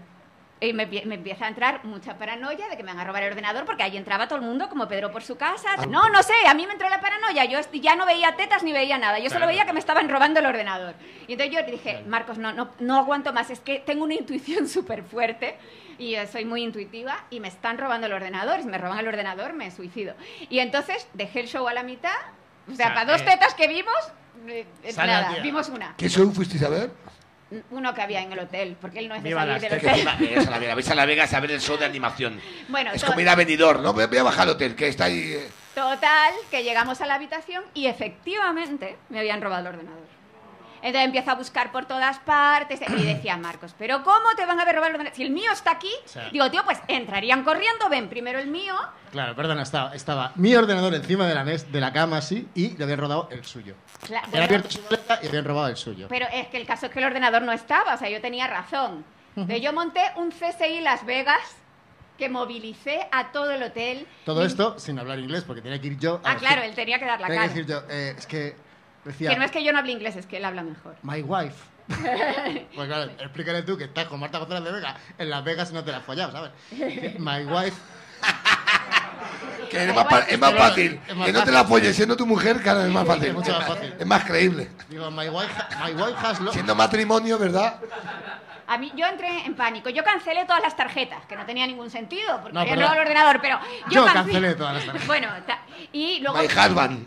Y 0.62 0.74
me, 0.74 0.86
me 0.86 1.16
empieza 1.16 1.46
a 1.46 1.48
entrar 1.48 1.86
mucha 1.86 2.18
paranoia 2.18 2.68
de 2.68 2.76
que 2.76 2.84
me 2.84 2.92
van 2.92 3.00
a 3.00 3.06
robar 3.06 3.24
el 3.24 3.32
ordenador 3.32 3.66
porque 3.66 3.84
ahí 3.84 3.96
entraba 3.96 4.28
todo 4.28 4.40
el 4.40 4.46
mundo 4.46 4.68
como 4.68 4.90
Pedro 4.90 5.10
por 5.10 5.24
su 5.24 5.38
casa. 5.38 5.70
Ah. 5.78 5.86
No, 5.86 6.10
no 6.10 6.22
sé, 6.22 6.34
a 6.48 6.54
mí 6.54 6.68
me 6.68 6.74
entró 6.74 6.90
la 6.90 7.00
paranoia. 7.00 7.46
Yo 7.46 7.60
ya 7.74 7.96
no 7.96 8.06
veía 8.06 8.36
tetas 8.36 8.64
ni 8.64 8.74
veía 8.74 8.98
nada. 8.98 9.20
Yo 9.20 9.30
solo 9.30 9.48
veía 9.48 9.66
que 9.66 9.72
me 9.72 9.80
estaban 9.80 10.10
robando 10.10 10.42
el 10.42 10.46
ordenador. 10.46 10.96
Y 11.28 11.34
entonces 11.34 11.56
yo 11.56 11.72
dije, 11.72 12.04
Marcos, 12.08 12.38
no, 12.38 12.52
no, 12.52 12.72
no 12.80 12.98
aguanto 12.98 13.32
más. 13.32 13.50
Es 13.50 13.62
que 13.62 13.80
tengo 13.80 14.04
una 14.04 14.16
intuición 14.16 14.68
súper 14.68 15.04
fuerte 15.04 15.58
y 15.98 16.12
yo 16.12 16.26
soy 16.28 16.46
muy 16.46 16.64
intuitiva 16.64 17.26
y 17.30 17.40
me 17.40 17.48
están 17.48 17.78
robando 17.78 18.08
el 18.08 18.14
ordenador. 18.14 18.60
Y 18.60 18.64
si 18.64 18.70
me 18.70 18.78
roban 18.78 19.00
el 19.00 19.08
ordenador, 19.08 19.54
me 19.54 19.72
suicido. 19.72 20.16
Y 20.50 20.60
entonces 20.60 21.08
dejé 21.14 21.42
el 21.42 21.48
show 21.48 21.68
a 21.68 21.74
la 21.74 21.84
mitad. 21.84 22.12
O 22.68 22.76
sea, 22.76 22.88
sea, 22.88 22.94
para 22.96 23.12
dos 23.12 23.22
eh, 23.22 23.26
tetas 23.26 23.54
que 23.54 23.68
vimos, 23.68 23.96
eh, 24.48 24.66
nada, 24.96 25.38
vimos 25.42 25.70
una. 25.70 25.96
¿Qué 25.98 26.10
show 26.10 26.32
fuisteis 26.32 26.64
a 26.64 26.70
ver? 26.70 26.92
Uno 27.72 27.94
que 27.96 28.02
había 28.02 28.22
en 28.22 28.32
el 28.32 28.40
hotel, 28.40 28.78
porque 28.80 29.00
él 29.00 29.08
no 29.08 29.16
es 29.16 29.24
de 29.24 29.32
salir 29.34 29.60
del 29.60 29.74
hotel. 29.74 30.06
Vais 30.06 30.48
a 30.48 30.50
la 30.52 30.60
Vegas, 30.60 30.76
vais 30.76 30.90
a 30.90 30.96
la 30.96 31.06
Vegas 31.06 31.34
a 31.34 31.40
ver 31.40 31.52
el 31.52 31.62
show 31.62 31.78
de 31.78 31.86
animación. 31.86 32.40
Bueno, 32.68 32.92
es 32.94 33.02
to- 33.02 33.08
como 33.08 33.20
ir 33.20 33.30
a 33.30 33.36
venidor, 33.36 33.80
¿no? 33.80 33.94
Voy 33.94 34.06
voy 34.06 34.18
a 34.20 34.24
bajar 34.24 34.44
al 34.44 34.50
hotel, 34.50 34.76
que 34.76 34.88
está 34.88 35.06
ahí. 35.06 35.20
eh. 35.34 35.50
Total, 35.74 36.34
que 36.52 36.64
llegamos 36.64 37.02
a 37.02 37.06
la 37.06 37.16
habitación 37.16 37.64
y 37.74 37.88
efectivamente 37.88 38.98
me 39.10 39.20
habían 39.20 39.42
robado 39.42 39.62
el 39.70 39.76
ordenador. 39.76 40.04
Entonces 40.82 41.06
empiezo 41.06 41.32
a 41.32 41.36
buscar 41.36 41.72
por 41.72 41.86
todas 41.86 42.20
partes 42.20 42.80
y 42.82 43.04
decía 43.04 43.38
Marcos, 43.38 43.76
pero 43.78 44.04
¿cómo 44.04 44.36
te 44.38 44.46
van 44.46 44.60
a 44.60 44.64
haber 44.64 44.76
robado 44.76 44.90
el 44.90 44.96
ordenador? 44.96 45.16
Si 45.16 45.24
el 45.24 45.32
mío 45.32 45.52
está 45.52 45.72
aquí, 45.72 45.92
digo, 46.32 46.50
tío, 46.50 46.64
pues 46.64 46.80
entrarían 46.88 47.44
corriendo, 47.44 47.90
ven 47.90 48.08
primero 48.10 48.40
el 48.40 48.48
mío. 48.48 48.76
Claro, 49.12 49.36
perdona, 49.36 49.64
estaba, 49.64 49.94
estaba 49.96 50.32
mi 50.36 50.56
ordenador 50.56 50.94
encima 50.96 51.26
de 51.28 51.36
la, 51.36 51.44
mes- 51.44 51.72
de 51.72 51.80
la 51.82 51.92
cama 51.92 52.18
así 52.18 52.48
y 52.56 52.78
le 52.78 52.84
habían 52.84 53.00
robado 53.00 53.28
el 53.32 53.44
suyo. 53.46 53.76
Claro, 54.06 54.28
bueno, 54.30 54.46
abierto 54.46 54.70
su 54.72 54.82
maleta 54.84 55.20
y 55.24 55.28
habían 55.28 55.46
robado 55.46 55.68
el 55.68 55.78
suyo. 55.78 56.08
pero 56.10 56.28
es 56.32 56.48
que 56.48 56.58
el 56.58 56.66
caso 56.66 56.86
es 56.86 56.92
que 56.92 57.00
el 57.00 57.06
ordenador 57.06 57.42
no 57.42 57.52
estaba, 57.52 57.96
o 57.96 57.98
sea, 57.98 58.10
yo 58.10 58.22
tenía 58.22 58.48
razón. 58.48 59.04
Entonces 59.36 59.62
yo 59.62 59.74
monté 59.74 60.02
un 60.18 60.32
CSI 60.32 60.82
Las 60.82 61.06
Vegas 61.06 61.40
que 62.18 62.28
movilicé 62.30 63.08
a 63.12 63.32
todo 63.32 63.52
el 63.52 63.64
hotel. 63.64 64.06
Todo 64.26 64.44
esto 64.44 64.78
sin 64.78 65.00
hablar 65.00 65.20
inglés, 65.20 65.44
porque 65.46 65.62
tenía 65.62 65.80
que 65.80 65.88
ir 65.88 65.98
yo. 65.98 66.16
a 66.16 66.32
Ah, 66.32 66.34
decir- 66.34 66.40
claro, 66.48 66.62
él 66.64 66.76
tenía 66.76 67.00
que 67.00 67.06
dar 67.06 67.22
la 67.22 67.28
tenía 67.28 67.42
cara. 67.44 67.54
que 67.54 67.60
decir 67.60 67.74
yo, 67.74 67.82
eh, 67.90 68.16
es 68.18 68.26
que 68.28 68.56
decía, 69.06 69.30
Que 69.32 69.38
no 69.38 69.44
es 69.46 69.52
que 69.52 69.64
yo 69.64 69.72
no 69.74 69.80
hable 69.80 69.92
inglés, 69.92 70.16
es 70.16 70.26
que 70.26 70.38
él 70.38 70.46
habla 70.46 70.64
mejor. 70.64 70.96
my 71.04 71.22
wife. 71.22 71.56
pues 72.76 72.88
claro, 72.88 73.12
explícale 73.20 73.64
tú 73.64 73.76
que 73.78 73.86
estás 73.86 74.06
con 74.06 74.20
Marta 74.20 74.38
González 74.38 74.64
de 74.64 74.72
Vega 74.72 74.96
en 75.18 75.30
Las 75.30 75.44
Vegas 75.44 75.72
y 75.72 75.74
no 75.74 75.84
te 75.84 75.92
la 75.92 75.98
has 75.98 76.04
follado, 76.06 76.32
¿sabes? 76.32 76.52
My 77.20 77.46
wife. 77.46 77.78
Que 79.70 79.84
es 79.88 79.94
más, 79.94 80.06
pa- 80.06 80.20
es 80.22 80.40
más 80.40 80.52
Claro, 80.52 80.70
fácil. 80.70 81.00
es 81.08 81.16
más 81.16 81.26
Que 81.28 81.32
no 81.34 81.40
te 81.40 81.46
fácil. 81.46 81.54
la 81.54 81.64
folles 81.66 81.96
siendo 81.96 82.18
tu 82.18 82.26
mujer, 82.26 82.60
claro, 82.62 82.82
es 82.84 82.92
más 82.92 83.06
fácil. 83.06 83.26
Es 83.26 83.34
mucho 83.36 83.52
más 83.52 83.68
fácil. 83.68 83.94
Es 84.00 84.06
más 84.06 84.24
creíble. 84.24 84.70
Digo, 84.90 85.12
my 85.12 85.30
wife, 85.30 85.54
my 85.86 85.92
wife 85.94 86.16
has 86.26 86.40
lo- 86.40 86.52
Siendo 86.52 86.74
matrimonio, 86.74 87.38
¿verdad? 87.38 87.76
A 88.70 88.78
mí, 88.78 88.92
yo 88.96 89.06
entré 89.08 89.46
en 89.46 89.56
pánico. 89.56 89.90
Yo 89.90 90.04
cancelé 90.04 90.46
todas 90.46 90.62
las 90.62 90.76
tarjetas, 90.76 91.26
que 91.26 91.36
no 91.36 91.46
tenía 91.46 91.66
ningún 91.66 91.90
sentido, 91.90 92.38
porque 92.42 92.54
No, 92.54 92.60
habían 92.62 92.76
pero- 92.76 92.88
robado 92.88 93.02
el 93.02 93.08
ordenador, 93.08 93.42
pero 93.42 93.60
Yo 93.90 94.06
cance- 94.06 94.14
cancelé 94.14 94.54
todas 94.56 94.74
las 94.76 94.86
tarjetas. 94.86 95.08
Bueno, 95.08 95.28
ta- 95.48 95.60
y 95.92 96.20
luego 96.20 96.38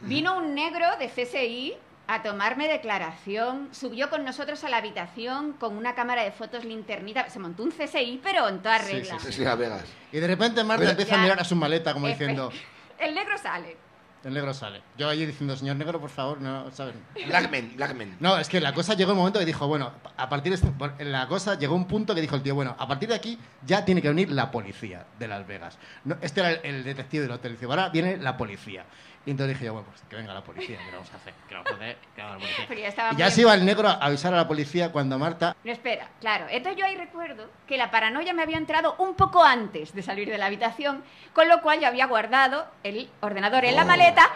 vino 0.03 0.37
un 0.37 0.55
negro 0.55 0.87
de 0.99 1.09
CSI 1.09 1.75
a 2.09 2.21
tomarme 2.23 2.67
declaración, 2.69 3.69
subió 3.71 4.11
con 4.11 4.25
nosotros 4.25 4.63
a 4.65 4.69
la 4.69 4.79
habitación 4.79 5.53
con 5.53 5.77
una 5.77 5.95
cámara 5.95 6.25
de 6.25 6.33
fotos 6.33 6.65
linternita, 6.65 7.31
se 7.31 7.39
montó 7.39 7.63
un 7.63 7.71
CSI, 7.71 8.21
pero 8.23 8.49
en 8.49 8.61
toda 8.61 8.79
regla. 8.79 9.19
sí, 9.21 9.27
Sí, 9.29 9.33
sí, 9.33 9.45
Las 9.45 9.57
Vegas. 9.57 9.85
Y 10.11 10.19
de 10.19 10.27
repente 10.27 10.65
Marta 10.65 10.91
empieza 10.91 11.15
a 11.15 11.19
mirar 11.19 11.39
a 11.41 11.45
su 11.45 11.55
maleta 11.55 11.93
como 11.95 12.07
Efe- 12.09 12.11
diciendo, 12.19 12.53
El 12.99 13.15
negro 13.15 13.39
sale. 13.39 13.77
El 14.25 14.35
negro 14.35 14.55
sale. 14.55 14.83
Yo 14.97 15.09
allí 15.09 15.27
diciendo, 15.27 15.57
señor 15.57 15.77
negro, 15.77 16.01
por 16.01 16.11
favor, 16.11 16.41
no, 16.41 16.71
¿sabes? 16.71 16.95
Blackman, 17.27 17.73
Blackman. 17.77 18.17
No, 18.21 18.39
es 18.39 18.49
que 18.49 18.61
la 18.61 18.73
cosa 18.73 18.95
llegó 18.95 19.13
un 19.13 19.19
momento 19.19 19.39
que 19.39 19.45
dijo, 19.45 19.67
bueno, 19.67 19.93
a 20.17 20.29
partir 20.29 20.57
de 20.57 20.57
este, 20.57 21.05
la 21.05 21.27
cosa 21.29 21.59
llegó 21.59 21.75
un 21.75 21.87
punto 21.87 22.15
que 22.15 22.21
dijo 22.21 22.37
el 22.37 22.43
tío, 22.43 22.55
bueno, 22.55 22.77
a 22.79 22.87
partir 22.87 23.09
de 23.09 23.15
aquí 23.15 23.39
ya 23.67 23.85
tiene 23.85 24.01
que 24.01 24.09
venir 24.09 24.31
la 24.31 24.51
policía 24.51 25.07
de 25.19 25.29
Las 25.29 25.47
Vegas. 25.47 25.79
No, 26.05 26.17
este 26.21 26.41
era 26.41 26.53
el, 26.53 26.61
el 26.65 26.85
detective 26.85 27.23
del 27.23 27.33
hotel, 27.33 27.53
dice, 27.53 27.67
ahora 27.67 27.89
viene 27.89 28.17
la 28.17 28.37
policía. 28.37 28.85
Y 29.25 29.31
entonces 29.31 29.55
dije 29.55 29.67
yo, 29.67 29.75
bueno, 29.75 29.87
pues 29.89 30.03
que 30.11 30.17
venga 30.17 30.35
la 30.35 30.43
policía, 30.43 30.79
¿qué 30.85 30.91
vamos 30.91 31.09
a 31.13 31.17
hacer? 31.17 31.33
¿Qué 31.49 31.55
vamos 31.55 31.71
a 31.71 31.75
hacer? 31.77 31.97
¿Qué 32.17 32.23
vamos 32.23 32.43
a 32.43 32.47
hacer? 32.49 32.65
Pero 32.69 32.81
ya 32.81 32.89
estaba 32.89 33.13
Y 33.13 33.17
ya 33.17 33.25
muy- 33.27 33.33
se 33.33 33.41
iba 33.43 33.55
el 33.55 33.65
negro 33.65 33.89
a 33.89 33.93
avisar 33.93 34.35
a 34.35 34.37
la 34.37 34.49
policía 34.49 34.91
cuando 34.91 35.17
Marta... 35.19 35.55
No, 35.63 35.71
espera, 35.73 36.09
claro. 36.21 36.47
Entonces 36.51 36.79
yo 36.81 36.85
ahí 36.87 36.97
recuerdo 36.97 37.49
que 37.69 37.77
la 37.77 37.91
paranoia 37.93 38.33
me 38.33 38.43
había 38.43 38.57
entrado 38.57 38.97
un 38.99 39.15
poco 39.15 39.45
antes 39.45 39.95
de 39.95 40.03
salir 40.03 40.29
de 40.29 40.39
la 40.39 40.47
habitación, 40.47 41.05
con 41.33 41.49
lo 41.49 41.63
cual 41.63 41.79
yo 41.81 41.87
había 41.87 42.07
guardado 42.07 42.67
el 42.83 43.09
ordenador 43.21 43.65
en 43.65 43.77
la 43.77 43.85
maleta 43.85 44.29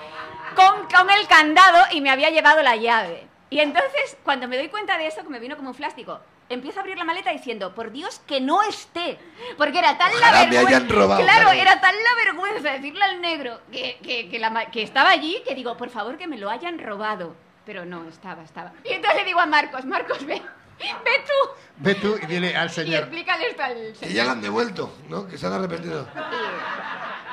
con, 0.54 0.86
con 0.88 1.10
el 1.10 1.26
candado 1.26 1.78
y 1.90 2.00
me 2.00 2.10
había 2.10 2.30
llevado 2.30 2.62
la 2.62 2.76
llave. 2.76 3.26
Y 3.50 3.58
entonces, 3.60 4.16
cuando 4.22 4.46
me 4.46 4.56
doy 4.56 4.68
cuenta 4.68 4.96
de 4.98 5.08
eso, 5.08 5.22
que 5.22 5.28
me 5.28 5.40
vino 5.40 5.56
como 5.56 5.70
un 5.70 5.76
plástico, 5.76 6.20
empiezo 6.48 6.78
a 6.78 6.82
abrir 6.82 6.96
la 6.98 7.04
maleta 7.04 7.30
diciendo, 7.30 7.74
por 7.74 7.90
Dios, 7.92 8.20
que 8.26 8.40
no 8.40 8.62
esté. 8.62 9.18
Porque 9.56 9.78
era 9.78 9.96
tal 9.98 10.12
Ojalá 10.12 10.32
la 10.32 10.44
me 10.44 10.50
vergüenza. 10.56 10.76
hayan 10.76 10.88
robado, 10.88 11.22
claro, 11.22 11.42
claro. 11.44 11.60
era 11.60 11.80
tal 11.80 11.94
la 11.94 12.24
vergüenza 12.24 12.72
decirle 12.72 13.04
al 13.04 13.20
negro 13.20 13.60
que, 13.72 13.98
que, 14.02 14.28
que 14.28 14.38
la 14.38 14.50
ma- 14.50 14.66
que 14.66 14.82
estaba 14.82 15.10
allí, 15.10 15.42
que 15.46 15.54
digo, 15.54 15.76
por 15.76 15.90
favor, 15.90 16.16
que 16.18 16.26
me 16.26 16.38
lo 16.38 16.50
hayan 16.50 16.78
robado. 16.78 17.34
Pero 17.64 17.84
no, 17.84 18.08
estaba, 18.08 18.42
estaba. 18.44 18.72
Y 18.84 18.92
entonces 18.92 19.20
le 19.20 19.24
digo 19.26 19.40
a 19.40 19.46
Marcos, 19.46 19.84
Marcos, 19.84 20.24
ve, 20.24 20.40
ve 20.78 21.10
tú. 21.26 21.50
Ve 21.78 21.94
tú 21.94 22.16
y 22.22 22.26
dile 22.26 22.56
al 22.56 22.66
Y 22.68 22.72
señor... 22.72 23.00
explícale 23.02 23.48
esto 23.50 23.62
al 23.62 23.74
Que 23.74 23.94
señor. 23.94 24.14
ya 24.14 24.24
la 24.24 24.32
han 24.32 24.40
devuelto, 24.40 24.94
¿no? 25.08 25.26
Que 25.26 25.36
se 25.38 25.46
han 25.46 25.52
arrepentido. 25.52 26.06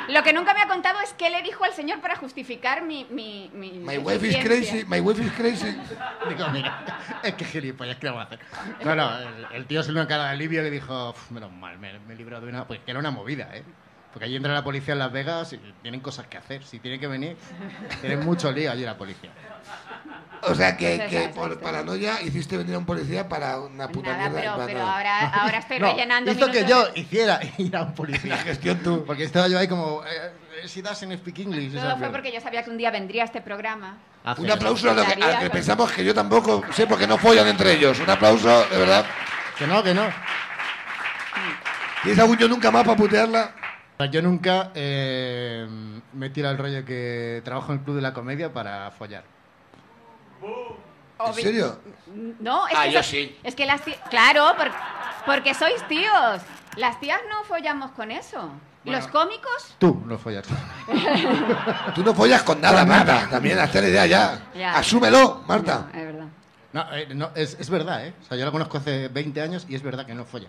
Y 0.07 0.11
Lo 0.11 0.21
que 0.21 0.33
nunca 0.33 0.53
me 0.53 0.61
ha 0.61 0.67
contado 0.67 0.99
es 0.99 1.13
qué 1.13 1.29
le 1.29 1.41
dijo 1.41 1.63
al 1.63 1.71
señor 1.73 2.01
para 2.01 2.17
justificar 2.17 2.83
mi... 2.83 3.05
mi, 3.09 3.49
mi 3.53 3.71
My 3.79 3.97
wife 3.97 4.27
is 4.27 4.35
crazy, 4.43 4.83
my 4.87 4.99
wife 4.99 5.23
is 5.23 5.31
crazy. 5.31 5.77
Digo, 6.27 6.49
mira, 6.49 6.83
es 7.23 7.33
que 7.35 7.45
gilipollas, 7.45 7.95
¿qué 7.97 8.07
vamos 8.07 8.23
a 8.23 8.25
hacer? 8.25 8.39
No, 8.83 8.95
no, 8.95 9.17
el, 9.19 9.47
el 9.53 9.65
tío 9.65 9.81
se 9.81 9.93
le 9.93 9.99
una 10.01 10.07
cara 10.09 10.25
de 10.25 10.29
alivio 10.31 10.61
que 10.61 10.71
dijo, 10.71 11.11
"Uf, 11.11 11.31
menos 11.31 11.51
mal, 11.53 11.77
me, 11.79 11.97
me 11.99 12.13
he 12.13 12.17
librado 12.17 12.43
de 12.45 12.51
una... 12.51 12.67
Pues 12.67 12.81
que 12.81 12.91
era 12.91 12.99
una 12.99 13.11
movida, 13.11 13.49
¿eh? 13.55 13.63
Porque 14.11 14.25
allí 14.25 14.35
entra 14.35 14.53
la 14.53 14.63
policía 14.63 14.91
en 14.93 14.99
Las 14.99 15.11
Vegas 15.11 15.53
y 15.53 15.57
tienen 15.81 15.99
cosas 16.01 16.27
que 16.27 16.37
hacer. 16.37 16.63
Si 16.65 16.79
tienen 16.79 16.99
que 16.99 17.07
venir, 17.07 17.35
tienen 18.01 18.19
mucho 18.25 18.51
lío 18.51 18.71
allí 18.71 18.83
la 18.83 18.95
policía. 18.97 19.31
O 20.47 20.55
sea 20.55 20.75
que, 20.77 20.95
Esa, 20.95 21.07
que 21.07 21.29
por 21.29 21.59
paranoia 21.59 22.21
hiciste 22.21 22.57
venir 22.57 22.75
a 22.75 22.77
un 22.79 22.85
policía 22.85 23.27
para 23.29 23.59
una 23.59 23.87
puta 23.87 24.11
Nada, 24.11 24.29
mierda. 24.29 24.39
pero, 24.41 24.51
para 24.55 24.65
pero 24.65 24.79
nada. 24.79 24.93
ahora, 24.97 25.27
ahora 25.29 25.57
estoy 25.59 25.79
No, 25.79 25.87
rellenando 25.91 26.31
hizo 26.31 26.51
que 26.51 26.65
yo 26.65 26.85
de- 26.89 26.99
hiciera 26.99 27.39
ir 27.57 27.75
a 27.75 27.83
un 27.83 27.93
policía. 27.95 28.35
La 28.35 28.41
gestión 28.41 28.77
tú. 28.79 29.03
Porque 29.05 29.23
estaba 29.23 29.47
yo 29.47 29.57
ahí 29.59 29.67
como, 29.67 30.03
eh, 30.05 30.67
si 30.67 30.81
das 30.81 31.01
en 31.03 31.17
speak 31.17 31.39
English. 31.39 31.73
Todo 31.73 31.97
fue 31.97 32.09
porque 32.09 32.31
yo 32.33 32.41
sabía 32.41 32.63
que 32.63 32.69
un 32.69 32.77
día 32.77 32.91
vendría 32.91 33.23
este 33.23 33.41
programa. 33.41 33.97
Hace 34.23 34.41
Un 34.41 34.47
eso. 34.47 34.55
aplauso 34.55 34.89
a 34.89 34.93
lo 34.93 35.05
que, 35.05 35.11
al 35.23 35.37
que 35.39 35.45
con- 35.45 35.49
pensamos 35.49 35.91
que 35.91 36.03
yo 36.05 36.13
tampoco 36.13 36.63
sé 36.71 36.87
porque 36.87 37.07
no 37.07 37.17
follan 37.17 37.47
entre 37.47 37.73
ellos. 37.73 37.99
Un 37.99 38.09
aplauso, 38.09 38.65
de 38.69 38.77
verdad. 38.77 39.05
Que 39.57 39.67
no, 39.67 39.83
que 39.83 39.93
no. 39.93 40.03
¿Tienes 42.03 42.19
algún 42.19 42.37
yo 42.37 42.47
nunca 42.47 42.69
más 42.71 42.83
para 42.83 42.97
putearla? 42.97 43.51
Yo 44.11 44.21
nunca 44.21 44.71
eh, 44.75 45.65
me 46.11 46.29
tiro 46.29 46.49
el 46.49 46.57
rollo 46.57 46.83
que 46.83 47.41
trabajo 47.45 47.71
en 47.71 47.77
el 47.79 47.83
Club 47.85 47.95
de 47.95 48.01
la 48.01 48.13
Comedia 48.13 48.51
para 48.51 48.91
follar. 48.91 49.23
¿En 51.25 51.33
serio? 51.33 51.79
No, 52.39 52.67
es 52.67 52.73
Ah, 52.77 52.83
que 52.85 52.91
yo 52.91 53.03
so- 53.03 53.09
sí. 53.09 53.37
Es 53.43 53.55
que 53.55 53.65
las 53.65 53.81
tías... 53.83 53.97
Claro, 54.09 54.45
por- 54.57 54.71
porque 55.25 55.53
sois 55.53 55.81
tíos. 55.87 56.41
Las 56.75 56.99
tías 56.99 57.19
no 57.29 57.43
follamos 57.45 57.91
con 57.91 58.11
eso. 58.11 58.49
Bueno. 58.83 58.99
Los 58.99 59.07
cómicos... 59.07 59.75
Tú 59.77 60.03
no 60.05 60.17
follas. 60.17 60.45
Tú 61.95 62.03
no 62.03 62.13
follas 62.13 62.43
con 62.43 62.59
nada, 62.59 62.85
Marta. 62.85 63.27
También 63.29 63.57
hazte 63.59 63.81
la 63.81 63.87
idea 63.87 64.05
ya. 64.05 64.39
Ya. 64.55 64.75
Asúmelo, 64.77 65.43
Marta. 65.47 65.87
No, 65.93 65.99
es 65.99 66.05
verdad. 66.05 66.25
No, 66.73 66.93
eh, 66.93 67.07
no, 67.13 67.29
es, 67.35 67.55
es 67.59 67.69
verdad, 67.69 68.05
¿eh? 68.07 68.13
O 68.21 68.25
sea, 68.25 68.35
yo 68.37 68.45
la 68.45 68.51
conozco 68.51 68.79
hace 68.79 69.07
20 69.07 69.41
años 69.41 69.65
y 69.69 69.75
es 69.75 69.83
verdad 69.83 70.05
que 70.05 70.15
no 70.15 70.25
folla. 70.25 70.47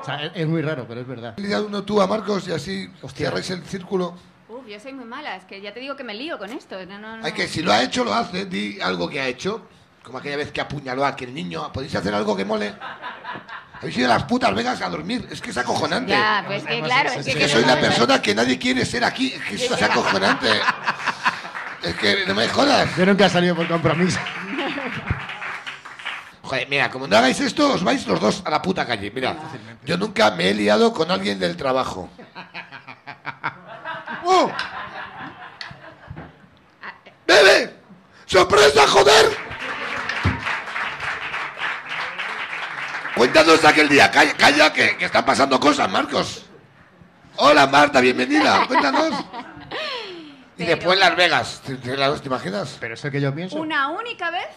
O 0.00 0.04
sea, 0.04 0.22
es, 0.22 0.32
es 0.34 0.46
muy 0.46 0.60
raro, 0.62 0.84
pero 0.86 1.00
es 1.00 1.06
verdad. 1.08 1.34
Dile 1.36 1.58
uno 1.60 1.82
tú 1.82 2.00
a 2.02 2.06
Marcos 2.06 2.46
y 2.46 2.52
así 2.52 2.88
Hostia. 3.02 3.10
cierráis 3.30 3.50
el 3.50 3.64
círculo. 3.64 4.14
Uf, 4.48 4.66
yo 4.66 4.80
soy 4.80 4.92
muy 4.94 5.04
mala. 5.04 5.36
Es 5.36 5.44
que 5.44 5.60
ya 5.60 5.72
te 5.74 5.80
digo 5.80 5.94
que 5.96 6.04
me 6.04 6.14
lío 6.14 6.38
con 6.38 6.50
esto. 6.50 6.76
No, 6.86 6.98
no, 6.98 7.16
no. 7.18 7.24
Hay 7.24 7.32
que, 7.32 7.46
si 7.48 7.62
lo 7.62 7.72
ha 7.72 7.82
hecho, 7.82 8.04
lo 8.04 8.14
hace. 8.14 8.46
Di 8.46 8.80
algo 8.80 9.08
que 9.08 9.20
ha 9.20 9.26
hecho. 9.26 9.62
Como 10.02 10.18
aquella 10.18 10.36
vez 10.38 10.50
que 10.52 10.60
apuñaló 10.60 11.04
a 11.04 11.08
aquel 11.08 11.34
niño. 11.34 11.70
¿Podéis 11.72 11.94
hacer 11.94 12.14
algo 12.14 12.34
que 12.36 12.44
mole? 12.44 12.74
Habéis 13.80 13.96
ido 13.98 14.06
a 14.10 14.14
las 14.14 14.24
putas 14.24 14.54
Vegas 14.54 14.80
a 14.80 14.88
dormir. 14.88 15.28
Es 15.30 15.40
que 15.40 15.50
es 15.50 15.56
acojonante. 15.58 16.12
Ya, 16.12 16.42
pues 16.46 16.64
que 16.64 16.80
claro, 16.80 17.10
es- 17.10 17.26
que... 17.26 17.32
que 17.34 17.38
que 17.40 17.48
soy 17.48 17.62
no 17.62 17.68
la 17.68 17.80
persona 17.80 18.22
que 18.22 18.34
nadie 18.34 18.58
quiere 18.58 18.84
ser 18.86 19.04
aquí. 19.04 19.32
Es 19.34 19.42
que 19.42 19.54
eso 19.56 19.74
es 19.74 19.82
acojonante. 19.82 20.48
Es 21.82 21.94
que 21.96 22.24
no 22.26 22.34
me 22.34 22.48
jodas. 22.48 22.88
Yo 22.96 23.04
nunca 23.06 23.26
he 23.26 23.30
salido 23.30 23.54
por 23.54 23.68
compromiso. 23.68 24.18
Joder, 26.42 26.66
mira, 26.70 26.90
como 26.90 27.06
no 27.06 27.16
hagáis 27.16 27.38
esto, 27.40 27.74
os 27.74 27.84
vais 27.84 28.06
los 28.06 28.18
dos 28.18 28.42
a 28.46 28.50
la 28.50 28.62
puta 28.62 28.86
calle. 28.86 29.10
Mira, 29.14 29.36
yo 29.84 29.98
nunca 29.98 30.30
me 30.30 30.48
he 30.48 30.54
liado 30.54 30.94
con 30.94 31.10
alguien 31.10 31.38
del 31.38 31.56
trabajo. 31.58 32.08
¡Oh! 34.30 34.52
¡Bebe! 37.26 37.74
¡Sorpresa, 38.26 38.86
joder! 38.86 39.34
Cuéntanos 43.16 43.62
de 43.62 43.68
aquel 43.68 43.88
día. 43.88 44.10
Calla, 44.10 44.34
calla 44.34 44.70
que, 44.72 44.98
que 44.98 45.06
están 45.06 45.24
pasando 45.24 45.58
cosas, 45.58 45.90
Marcos. 45.90 46.44
Hola, 47.36 47.66
Marta, 47.68 48.00
bienvenida. 48.02 48.66
Cuéntanos. 48.66 49.14
Y 50.58 50.64
Pero- 50.64 50.76
después 50.76 50.98
Las 50.98 51.16
Vegas. 51.16 51.62
¿Te, 51.64 51.76
te- 51.76 51.96
¿te 51.96 52.26
imaginas? 52.26 52.76
Pero 52.78 52.94
eso 52.94 53.10
que 53.10 53.22
yo 53.22 53.34
pienso. 53.34 53.56
Una 53.56 53.88
única 53.88 54.30
vez 54.30 54.48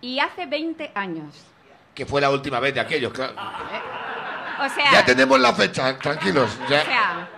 y 0.00 0.18
hace 0.18 0.46
20 0.46 0.90
años. 0.96 1.36
Que 1.94 2.04
fue 2.04 2.20
la 2.20 2.30
última 2.30 2.58
vez 2.58 2.74
de 2.74 2.80
aquello. 2.80 3.12
claro. 3.12 3.34
O 4.60 4.68
sea, 4.68 4.90
Ya 4.92 5.04
tenemos 5.04 5.38
la 5.38 5.54
fecha, 5.54 5.96
tranquilos. 5.98 6.50
o 6.64 6.68
sea, 6.68 7.28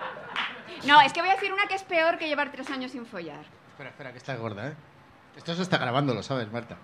no, 0.84 1.00
es 1.00 1.12
que 1.12 1.20
voy 1.20 1.30
a 1.30 1.34
decir 1.34 1.52
una 1.52 1.66
que 1.66 1.74
es 1.74 1.82
peor 1.82 2.18
que 2.18 2.28
llevar 2.28 2.50
tres 2.52 2.68
años 2.70 2.92
sin 2.92 3.06
follar. 3.06 3.44
Espera, 3.70 3.90
espera, 3.90 4.12
que 4.12 4.18
está 4.18 4.34
gorda, 4.36 4.68
¿eh? 4.68 4.72
Esto 5.36 5.54
se 5.54 5.62
está 5.62 5.78
grabando, 5.78 6.12
lo 6.14 6.22
sabes, 6.22 6.50
Marta. 6.52 6.76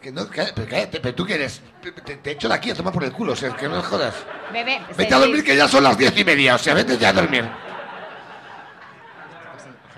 Que 0.00 0.10
no, 0.12 0.26
cállate, 0.28 0.52
pero, 0.54 0.68
cállate, 0.68 1.00
pero 1.00 1.14
tú 1.14 1.26
quieres. 1.26 1.60
Te, 1.82 2.16
te 2.16 2.30
echo 2.30 2.48
de 2.48 2.54
aquí 2.54 2.70
a 2.70 2.74
tomar 2.74 2.92
por 2.92 3.04
el 3.04 3.12
culo, 3.12 3.32
o 3.32 3.36
sea, 3.36 3.54
que 3.54 3.68
no 3.68 3.76
me 3.76 3.82
jodas. 3.82 4.14
Bebé, 4.52 4.80
Vete 4.96 5.14
a 5.14 5.18
dormir 5.18 5.44
que 5.44 5.54
ya 5.56 5.68
son 5.68 5.82
las 5.84 5.98
diez 5.98 6.16
y 6.16 6.24
media, 6.24 6.54
o 6.54 6.58
sea, 6.58 6.72
vete 6.74 6.96
ya 6.96 7.10
a 7.10 7.12
dormir. 7.12 7.46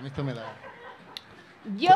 Esto 0.04 0.24
me 0.24 0.34
da. 0.34 0.42
Yo 1.76 1.94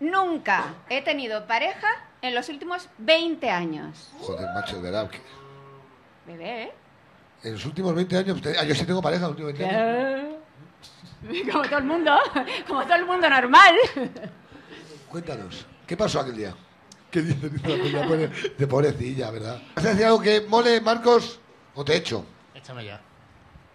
nunca 0.00 0.74
he 0.88 1.02
tenido 1.02 1.46
pareja 1.46 1.88
en 2.22 2.34
los 2.34 2.48
últimos 2.48 2.88
20 2.98 3.50
años. 3.50 4.10
Joder, 4.20 4.46
macho, 4.54 4.76
de 4.76 4.82
verdad. 4.82 5.10
que 5.10 5.20
Bebé, 6.26 6.62
¿eh? 6.64 6.72
en 7.42 7.52
los 7.54 7.66
últimos 7.66 7.94
20 7.94 8.16
años. 8.16 8.40
te- 8.40 8.56
ah, 8.56 8.62
yo 8.62 8.74
sí 8.76 8.84
tengo 8.86 9.02
pareja 9.02 9.26
en 9.26 9.32
los 9.32 9.40
últimos 9.40 9.52
20 9.58 9.76
años. 9.76 10.34
Como 11.52 11.64
todo 11.64 11.78
el 11.78 11.84
mundo, 11.84 12.18
como 12.66 12.82
todo 12.82 12.94
el 12.96 13.06
mundo 13.06 13.30
normal. 13.30 13.74
Cuéntanos, 15.08 15.66
¿qué 15.86 15.96
pasó 15.96 16.20
aquel 16.20 16.36
día? 16.36 16.54
¿Qué 17.10 17.22
dices? 17.22 17.52
Dice 17.52 17.68
la 17.68 17.82
peña, 17.84 18.06
pobre- 18.08 18.54
De 18.58 18.66
pobrecilla, 18.66 19.30
¿verdad? 19.30 19.62
¿Vas 19.76 19.84
a 19.84 19.88
decir 19.90 20.06
algo 20.06 20.20
que 20.20 20.40
mole, 20.42 20.80
Marcos? 20.80 21.38
¿O 21.74 21.84
te 21.84 21.94
echo? 21.96 22.24
Échame 22.54 22.84
ya. 22.86 23.00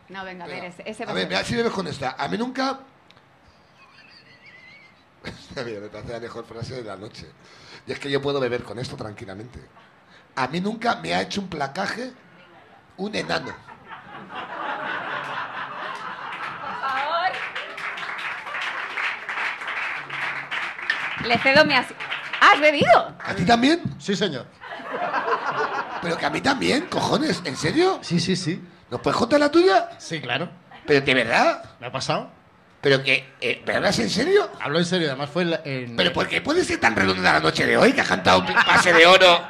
No, 0.09 0.23
venga, 0.25 0.45
a 0.45 0.47
ver, 0.47 0.65
ese, 0.65 0.83
ese 0.85 1.05
va 1.05 1.11
A 1.11 1.13
a 1.13 1.15
ver, 1.15 1.27
mira, 1.27 1.43
si 1.43 1.55
bebes 1.55 1.71
con 1.71 1.87
esta. 1.87 2.15
A 2.17 2.27
mí 2.27 2.37
nunca. 2.37 2.79
Mira, 5.65 5.79
me 5.81 5.87
parece 5.89 6.13
la 6.13 6.19
mejor 6.19 6.45
frase 6.45 6.75
de 6.75 6.83
la 6.83 6.95
noche. 6.95 7.27
Y 7.85 7.91
es 7.91 7.99
que 7.99 8.09
yo 8.09 8.21
puedo 8.21 8.39
beber 8.39 8.63
con 8.63 8.79
esto 8.79 8.95
tranquilamente. 8.95 9.59
A 10.35 10.47
mí 10.47 10.59
nunca 10.61 10.95
me 10.97 11.13
ha 11.13 11.21
hecho 11.21 11.41
un 11.41 11.47
placaje 11.49 12.11
un 12.97 13.13
enano. 13.15 13.53
Le 21.25 21.37
cedo 21.39 21.65
mi 21.65 21.73
asi- 21.73 21.93
¿Has 22.39 22.59
bebido? 22.59 23.13
¿A 23.23 23.33
ti 23.33 23.45
también? 23.45 23.81
Sí, 23.99 24.15
señor. 24.15 24.45
Pero 26.01 26.17
que 26.17 26.25
a 26.25 26.29
mí 26.29 26.41
también, 26.41 26.85
cojones. 26.85 27.41
¿En 27.45 27.55
serio? 27.57 27.99
Sí, 28.01 28.19
sí, 28.19 28.35
sí. 28.35 28.61
¿Nos 28.89 29.01
puedes 29.01 29.17
contar 29.17 29.39
la 29.39 29.51
tuya? 29.51 29.89
Sí, 29.97 30.21
claro. 30.21 30.49
¿Pero 30.85 31.01
de 31.01 31.13
verdad? 31.13 31.63
¿Me 31.79 31.87
ha 31.87 31.91
pasado? 31.91 32.29
¿Pero 32.79 33.03
que... 33.03 33.33
Eh, 33.41 33.63
¿Me 33.65 33.73
hablas 33.75 33.97
en 33.99 34.09
serio? 34.09 34.49
Hablo 34.61 34.79
en 34.79 34.85
serio, 34.85 35.07
además 35.07 35.29
fue 35.31 35.41
en... 35.41 35.51
la- 35.51 35.61
en- 35.65 35.95
¿Pero 35.97 36.13
por 36.13 36.27
qué 36.27 36.41
puede 36.41 36.63
ser 36.63 36.79
tan 36.79 36.95
redonda 36.95 37.33
la 37.33 37.39
noche 37.39 37.65
de 37.65 37.75
hoy? 37.75 37.91
Que 37.91 38.01
ha 38.01 38.05
cantado 38.05 38.39
un 38.39 38.45
pase 38.45 38.93
de 38.93 39.05
oro, 39.05 39.41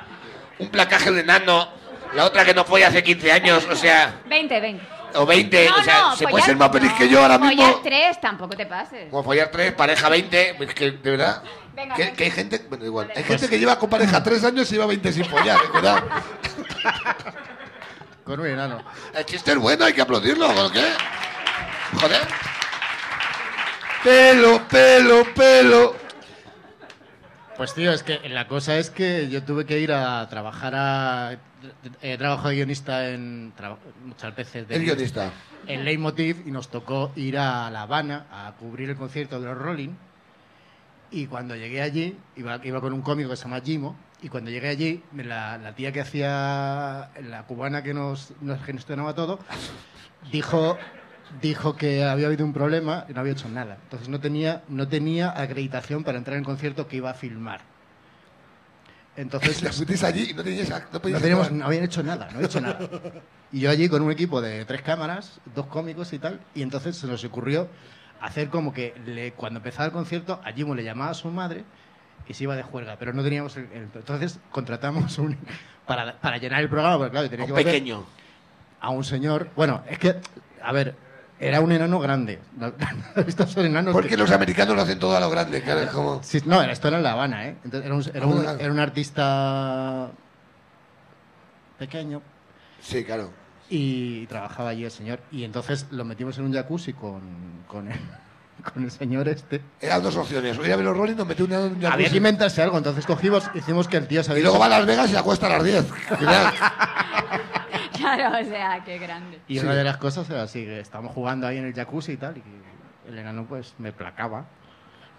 un 0.60 0.70
placaje 0.70 1.12
de 1.12 1.22
enano, 1.22 1.68
la 2.16 2.26
otra 2.26 2.46
que 2.46 2.54
no 2.54 2.64
fue 2.64 2.84
hace 2.86 3.04
15 3.04 3.32
años, 3.32 3.68
o 3.70 3.76
sea... 3.76 4.22
20, 4.28 4.60
20. 4.60 4.88
O 5.16 5.26
20, 5.26 5.70
o 5.70 5.84
sea, 5.84 6.16
se 6.16 6.28
puede 6.28 6.44
ser 6.46 6.56
más 6.58 6.72
feliz 6.72 6.92
que 6.94 7.10
yo 7.10 7.22
ahora 7.22 7.38
mismo. 7.38 7.64
Follar 7.66 7.82
3, 7.84 8.22
tampoco 8.22 8.56
te 8.56 8.66
pases. 8.66 9.10
Como 9.10 9.24
follar 9.24 9.50
3, 9.52 9.74
pareja 9.74 10.10
20, 10.10 10.64
es 10.64 10.74
que 10.74 10.92
de 10.92 11.12
verdad. 11.12 11.44
Venga, 11.74 11.96
que, 11.96 12.14
que 12.14 12.24
hay 12.26 12.32
gente, 12.32 12.66
bueno, 12.70 12.86
igual, 12.86 13.08
hay 13.16 13.24
Pues- 13.24 13.40
gente 13.40 13.50
que 13.50 13.60
lleva 13.60 13.78
con 13.78 13.90
pareja 13.90 14.22
3 14.24 14.44
años 14.46 14.70
y 14.70 14.74
lleva 14.74 14.86
20 14.88 15.14
sin 15.14 15.26
follar, 15.26 15.58
¿eh? 15.64 15.70
cuidado. 15.72 16.08
Con 18.24 18.40
un 18.42 18.48
enano. 18.48 18.84
El 19.14 19.26
chiste 19.26 19.52
es 19.52 19.58
bueno, 19.58 19.86
hay 19.86 19.94
que 19.94 20.02
aplaudirlo, 20.02 20.50
¿o 20.50 20.70
qué? 20.72 20.84
Joder. 22.02 22.28
Pelo, 24.04 24.68
pelo, 24.68 25.24
pelo. 25.34 25.96
Pues 27.58 27.74
tío, 27.74 27.92
es 27.92 28.04
que 28.04 28.30
la 28.30 28.48
cosa 28.48 28.78
es 28.78 28.92
que 28.92 29.30
yo 29.30 29.44
tuve 29.44 29.66
que 29.66 29.80
ir 29.80 29.92
a 29.92 30.28
trabajar 30.30 30.76
a... 30.76 31.38
He 32.04 32.16
trabajado 32.16 32.50
de 32.50 32.56
guionista 32.56 33.10
en... 33.10 33.52
muchas 34.06 34.36
veces 34.36 34.68
de 34.68 34.76
El 34.76 34.86
guionista. 34.86 35.32
en 35.66 35.84
Leitmotiv 35.84 36.48
y 36.48 36.52
nos 36.52 36.70
tocó 36.70 37.12
ir 37.16 37.40
a 37.40 37.72
La 37.72 37.82
Habana 37.82 38.28
a 38.32 38.54
cubrir 38.60 38.92
el 38.92 38.96
concierto 38.96 39.40
de 39.40 39.48
los 39.48 39.58
Rolling. 39.58 39.96
Y 41.10 41.26
cuando 41.26 41.56
llegué 41.56 41.82
allí, 41.82 42.16
iba, 42.36 42.60
iba 42.64 42.80
con 42.80 42.94
un 42.94 43.02
cómico 43.02 43.32
que 43.32 43.36
se 43.36 43.46
llama 43.46 43.62
Jimo, 43.62 43.96
y 44.22 44.30
cuando 44.30 44.52
llegué 44.52 44.68
allí, 44.68 45.04
la 45.16 45.74
tía 45.76 45.92
que 45.92 46.02
hacía, 46.02 47.10
la 47.24 47.44
cubana 47.48 47.82
que 47.82 47.94
nos, 47.94 48.34
nos 48.42 48.62
gestionaba 48.64 49.16
todo, 49.16 49.40
dijo, 50.32 50.78
dijo 51.42 51.76
que 51.76 52.04
había 52.04 52.28
habido 52.28 52.46
un 52.46 52.54
problema 52.54 53.06
y 53.10 53.14
no 53.14 53.20
había 53.22 53.34
hecho 53.34 53.50
nada. 53.50 53.78
Entonces 53.84 54.10
no 54.10 54.20
tenía, 54.20 54.64
no 54.70 54.88
tenía 54.88 55.32
acreditación 55.40 56.04
para 56.04 56.18
entrar 56.18 56.36
en 56.36 56.40
el 56.42 56.46
concierto 56.46 56.88
que 56.88 56.98
iba 56.98 57.10
a 57.10 57.14
filmar. 57.14 57.62
Entonces 59.16 59.62
La 59.64 59.72
fuisteis 59.72 60.04
allí 60.04 60.30
y 60.32 60.34
no 60.34 60.44
teníais, 60.44 60.70
no 60.70 60.78
no, 60.94 61.00
teníamos, 61.00 61.52
no 61.52 61.66
habían 61.66 61.84
hecho 61.84 62.04
nada, 62.04 62.26
no 62.26 62.36
habían 62.38 62.46
hecho 62.46 62.62
nada. 62.62 62.80
Y 63.52 63.62
yo 63.62 63.70
allí 63.70 63.90
con 63.90 64.02
un 64.02 64.12
equipo 64.12 64.42
de 64.42 64.66
tres 64.66 64.82
cámaras, 64.82 65.40
dos 65.56 65.68
cómicos 65.68 66.12
y 66.14 66.20
tal, 66.20 66.40
y 66.54 66.62
entonces 66.62 66.98
se 66.98 67.08
nos 67.08 67.24
ocurrió 67.24 67.68
hacer 68.22 68.50
como 68.50 68.74
que 68.74 68.94
le- 69.06 69.32
cuando 69.34 69.58
empezaba 69.60 69.86
el 69.86 69.92
concierto, 69.92 70.42
a 70.44 70.52
le 70.52 70.84
llamaba 70.84 71.12
a 71.12 71.14
su 71.14 71.30
madre 71.30 71.64
y 72.28 72.34
se 72.34 72.44
iba 72.44 72.56
de 72.56 72.64
juerga, 72.64 72.98
pero 73.00 73.14
no 73.14 73.24
teníamos 73.24 73.56
el, 73.58 73.66
el- 73.72 73.90
entonces 73.94 74.40
contratamos 74.52 75.18
un, 75.18 75.38
para, 75.86 76.20
para 76.20 76.38
llenar 76.38 76.62
el 76.62 76.70
programa, 76.70 76.98
porque 76.98 77.12
claro, 77.12 77.30
tenía 77.30 77.46
Un 77.46 77.52
que 77.56 77.64
pequeño. 77.64 78.06
a 78.82 78.90
un 78.90 79.04
señor, 79.04 79.50
bueno, 79.56 79.82
es 79.90 79.98
que, 79.98 80.16
a 80.62 80.72
ver, 80.74 80.96
era 81.40 81.62
un 81.62 81.72
enano 81.72 82.00
grande. 82.00 82.40
Estos 83.28 83.52
son 83.52 83.66
enanos 83.66 83.94
Porque 83.94 84.10
que- 84.10 84.18
los 84.18 84.32
americanos 84.32 84.76
lo 84.76 84.82
hacen 84.82 85.00
todo 85.00 85.16
a 85.16 85.20
lo 85.20 85.30
grande, 85.30 85.62
claro, 85.62 85.82
es 85.82 85.90
como... 85.92 86.22
Sí, 86.24 86.42
no, 86.46 86.62
esto 86.64 86.88
era 86.88 86.98
en 86.98 87.04
La 87.04 87.12
Habana, 87.14 87.48
¿eh? 87.48 87.56
Entonces, 87.64 87.86
era, 87.86 87.96
un, 87.96 88.02
era, 88.14 88.24
Ah, 88.24 88.28
un, 88.28 88.42
claro. 88.42 88.60
era 88.60 88.72
un 88.74 88.80
artista 88.80 90.10
pequeño, 91.78 92.22
Sí, 92.82 93.04
claro. 93.04 93.32
y 93.70 94.26
trabajaba 94.28 94.70
allí 94.70 94.84
el 94.86 94.92
señor. 94.92 95.20
Y 95.32 95.44
entonces 95.44 95.88
lo 95.92 96.06
metimos 96.06 96.38
en 96.40 96.46
un 96.46 96.54
jacuzzi 96.54 96.94
con, 96.94 97.22
con, 97.68 97.92
el, 97.92 98.00
con 98.74 98.84
el 98.84 98.90
señor 98.92 99.28
este. 99.28 99.62
Eran 99.80 100.02
dos 100.02 100.16
opciones. 100.16 100.58
O 100.58 100.66
ir 100.66 100.74
a 100.74 100.76
ver 100.76 100.86
los 100.86 100.98
Rolling 100.98 101.20
o 101.20 101.26
meter 101.26 101.44
un 101.46 101.52
enano 101.52 101.66
en 101.68 101.72
un 101.74 101.78
Había 101.78 101.90
jacuzzi. 101.92 102.10
que 102.12 102.18
inventarse 102.18 102.62
algo, 102.64 102.78
entonces 102.78 103.06
cogimos, 103.06 103.50
hicimos 103.54 103.88
que 103.88 103.98
el 103.98 104.08
tío 104.08 104.24
se 104.24 104.30
Y 104.30 104.32
había 104.34 104.44
luego 104.46 104.58
va 104.60 104.66
a 104.66 104.70
Las 104.70 104.86
Vegas 104.88 105.12
y 105.12 105.16
acuesta 105.16 105.46
a 105.46 105.50
las 105.50 105.64
10. 105.64 105.86
Claro, 108.16 108.38
o 108.42 108.50
sea, 108.50 108.84
qué 108.86 108.98
grande. 108.98 109.40
Y 109.48 109.60
una 109.60 109.74
de 109.76 109.84
las 109.84 109.98
cosas 109.98 110.30
era 110.30 110.44
así, 110.44 110.64
que 110.66 110.80
estábamos 110.80 111.14
jugando 111.14 111.48
ahí 111.48 111.58
en 111.58 111.66
el 111.66 111.74
jacuzzi 111.74 112.14
y 112.14 112.18
tal, 112.18 112.38
y 112.38 112.44
el 113.10 113.18
enano 113.18 113.46
pues 113.46 113.74
me 113.78 113.92
placaba. 113.92 114.46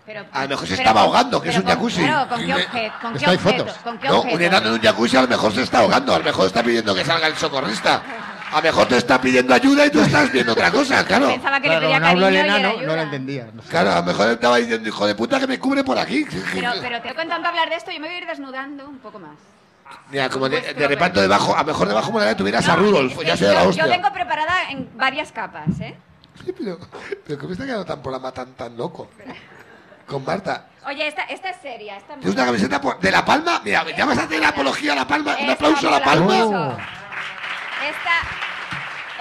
Pero, 0.06 0.24
A 0.32 0.44
lo 0.44 0.48
mejor 0.48 0.66
se 0.66 0.72
pero 0.76 0.82
estaba 0.88 1.00
ahogando, 1.02 1.42
que 1.42 1.50
es 1.50 1.56
un 1.56 1.62
con- 1.62 1.72
jacuzzi. 1.72 2.02
Claro, 2.02 2.28
¿con 2.30 2.44
qué, 2.46 2.54
objeto? 2.54 2.94
¿Con 3.02 3.12
qué 3.14 3.26
objeto? 3.26 3.40
fotos. 3.66 3.78
¿Con 3.84 3.98
qué 3.98 4.08
No, 4.08 4.18
objeto? 4.20 4.36
un 4.36 4.42
enano 4.42 4.66
en 4.68 4.72
un 4.72 4.80
jacuzzi 4.80 5.16
a 5.18 5.22
lo 5.22 5.28
mejor 5.28 5.52
se 5.52 5.62
está 5.62 5.80
ahogando, 5.80 6.14
a 6.14 6.18
lo 6.18 6.24
mejor 6.24 6.46
está 6.46 6.62
pidiendo 6.62 6.94
que 6.94 7.04
salga 7.04 7.26
el 7.26 7.36
socorrista. 7.36 8.02
A 8.50 8.56
lo 8.56 8.62
mejor 8.62 8.86
te 8.88 8.96
está 8.96 9.20
pidiendo 9.20 9.52
ayuda 9.52 9.84
y 9.84 9.90
tú 9.90 10.00
estás 10.00 10.32
viendo 10.32 10.52
otra 10.52 10.70
cosa, 10.70 11.04
claro. 11.04 11.28
Pensaba 11.28 11.60
que 11.60 11.68
Claro, 11.68 11.80
le 11.80 11.86
pedía 11.88 12.00
no 12.00 12.06
cariño 12.06 12.28
el 12.28 12.32
y 12.32 12.36
era 12.38 12.46
enano, 12.46 12.68
no 12.72 12.78
ayuda. 12.78 12.96
lo 12.96 13.02
entendía. 13.02 13.48
no 13.52 13.62
sé. 13.62 13.68
Claro, 13.68 13.92
a 13.92 13.96
lo 13.96 14.02
mejor 14.04 14.28
estaba 14.30 14.56
diciendo, 14.56 14.88
hijo 14.88 15.06
de 15.06 15.14
puta, 15.14 15.38
que 15.38 15.46
me 15.46 15.58
cubre 15.58 15.84
por 15.84 15.98
aquí. 15.98 16.24
Pero, 16.54 16.70
pero 16.80 17.02
te 17.02 17.14
con 17.14 17.28
tanto 17.28 17.46
hablar 17.46 17.68
de 17.68 17.74
esto, 17.76 17.90
yo 17.90 18.00
me 18.00 18.06
voy 18.06 18.16
a 18.16 18.18
ir 18.20 18.26
desnudando 18.26 18.88
un 18.88 18.98
poco 19.00 19.18
más. 19.18 19.36
Mira, 20.10 20.28
como 20.30 20.48
de, 20.48 20.56
Vuestro 20.60 20.78
de 20.80 20.88
reparto 20.88 21.20
debajo, 21.20 21.54
a 21.54 21.58
lo 21.60 21.64
mejor 21.66 21.88
debajo 21.88 22.12
me 22.12 22.24
la 22.24 22.36
tuvieras 22.36 22.66
a 22.68 22.76
Rudolf, 22.76 23.12
es- 23.20 23.26
ya 23.26 23.32
es- 23.34 23.38
sea 23.40 23.52
la 23.52 23.62
yo- 23.64 23.68
hostia. 23.68 23.84
Yo 23.84 23.90
vengo 23.90 24.12
preparada 24.12 24.70
en 24.70 24.88
varias 24.96 25.32
capas, 25.32 25.68
¿eh? 25.80 25.96
Sí, 26.44 26.52
pero, 26.56 26.78
pero 27.26 27.38
¿cómo 27.38 27.52
está 27.52 27.64
quedando 27.64 27.84
tan 27.84 28.00
programa 28.00 28.32
tan, 28.32 28.52
tan 28.54 28.76
loco? 28.76 29.10
Con 30.06 30.24
Marta. 30.24 30.66
Oye, 30.86 31.06
esta, 31.06 31.24
esta 31.24 31.50
es 31.50 31.56
seria. 31.60 31.98
Esta 31.98 32.14
¿Tienes 32.14 32.34
una 32.34 32.46
camiseta 32.46 32.80
por- 32.80 32.98
de 32.98 33.10
La 33.10 33.22
Palma? 33.24 33.60
Mira, 33.62 33.84
¿ya 33.94 34.06
vas 34.06 34.16
a 34.18 34.22
hacer 34.22 34.40
la 34.40 34.48
apología 34.48 34.92
a 34.92 34.96
La 34.96 35.06
Palma? 35.06 35.36
Un 35.38 35.50
aplauso 35.50 35.88
a 35.88 35.90
La 35.98 36.02
Palma. 36.02 36.34
Esta, 36.34 38.16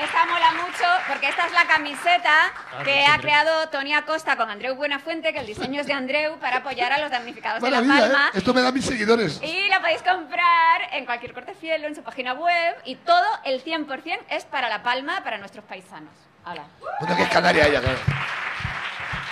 esta 0.01 0.25
mola 0.25 0.51
mucho 0.53 0.85
porque 1.07 1.29
esta 1.29 1.47
es 1.47 1.53
la 1.53 1.65
camiseta 1.65 2.53
que 2.83 3.05
ha 3.05 3.17
creado 3.17 3.69
Tony 3.69 3.93
Acosta 3.93 4.35
con 4.35 4.49
Andreu 4.49 4.75
Buenafuente, 4.75 5.33
que 5.33 5.39
el 5.39 5.47
diseño 5.47 5.81
es 5.81 5.87
de 5.87 5.93
Andreu 5.93 6.37
para 6.39 6.57
apoyar 6.57 6.91
a 6.93 6.99
los 6.99 7.09
damnificados 7.09 7.61
de 7.61 7.71
La 7.71 7.81
Maravilla, 7.81 8.11
Palma. 8.11 8.27
¿eh? 8.27 8.37
Esto 8.37 8.53
me 8.53 8.61
da 8.61 8.71
mis 8.71 8.85
seguidores. 8.85 9.41
Y 9.41 9.67
la 9.69 9.79
podéis 9.79 10.03
comprar 10.03 10.81
en 10.93 11.05
cualquier 11.05 11.33
corte 11.33 11.53
fiel 11.55 11.83
o 11.83 11.87
en 11.87 11.95
su 11.95 12.03
página 12.03 12.33
web. 12.33 12.75
Y 12.85 12.95
todo 12.95 13.25
el 13.43 13.63
100% 13.63 14.19
es 14.29 14.45
para 14.45 14.69
La 14.69 14.83
Palma, 14.83 15.23
para 15.23 15.37
nuestros 15.37 15.65
paisanos. 15.65 16.13
Hala. 16.45 16.65
Bueno, 16.99 17.15
que 17.15 17.23
es 17.23 17.29
canaria 17.29 17.67
ella, 17.67 17.81
claro. 17.81 17.99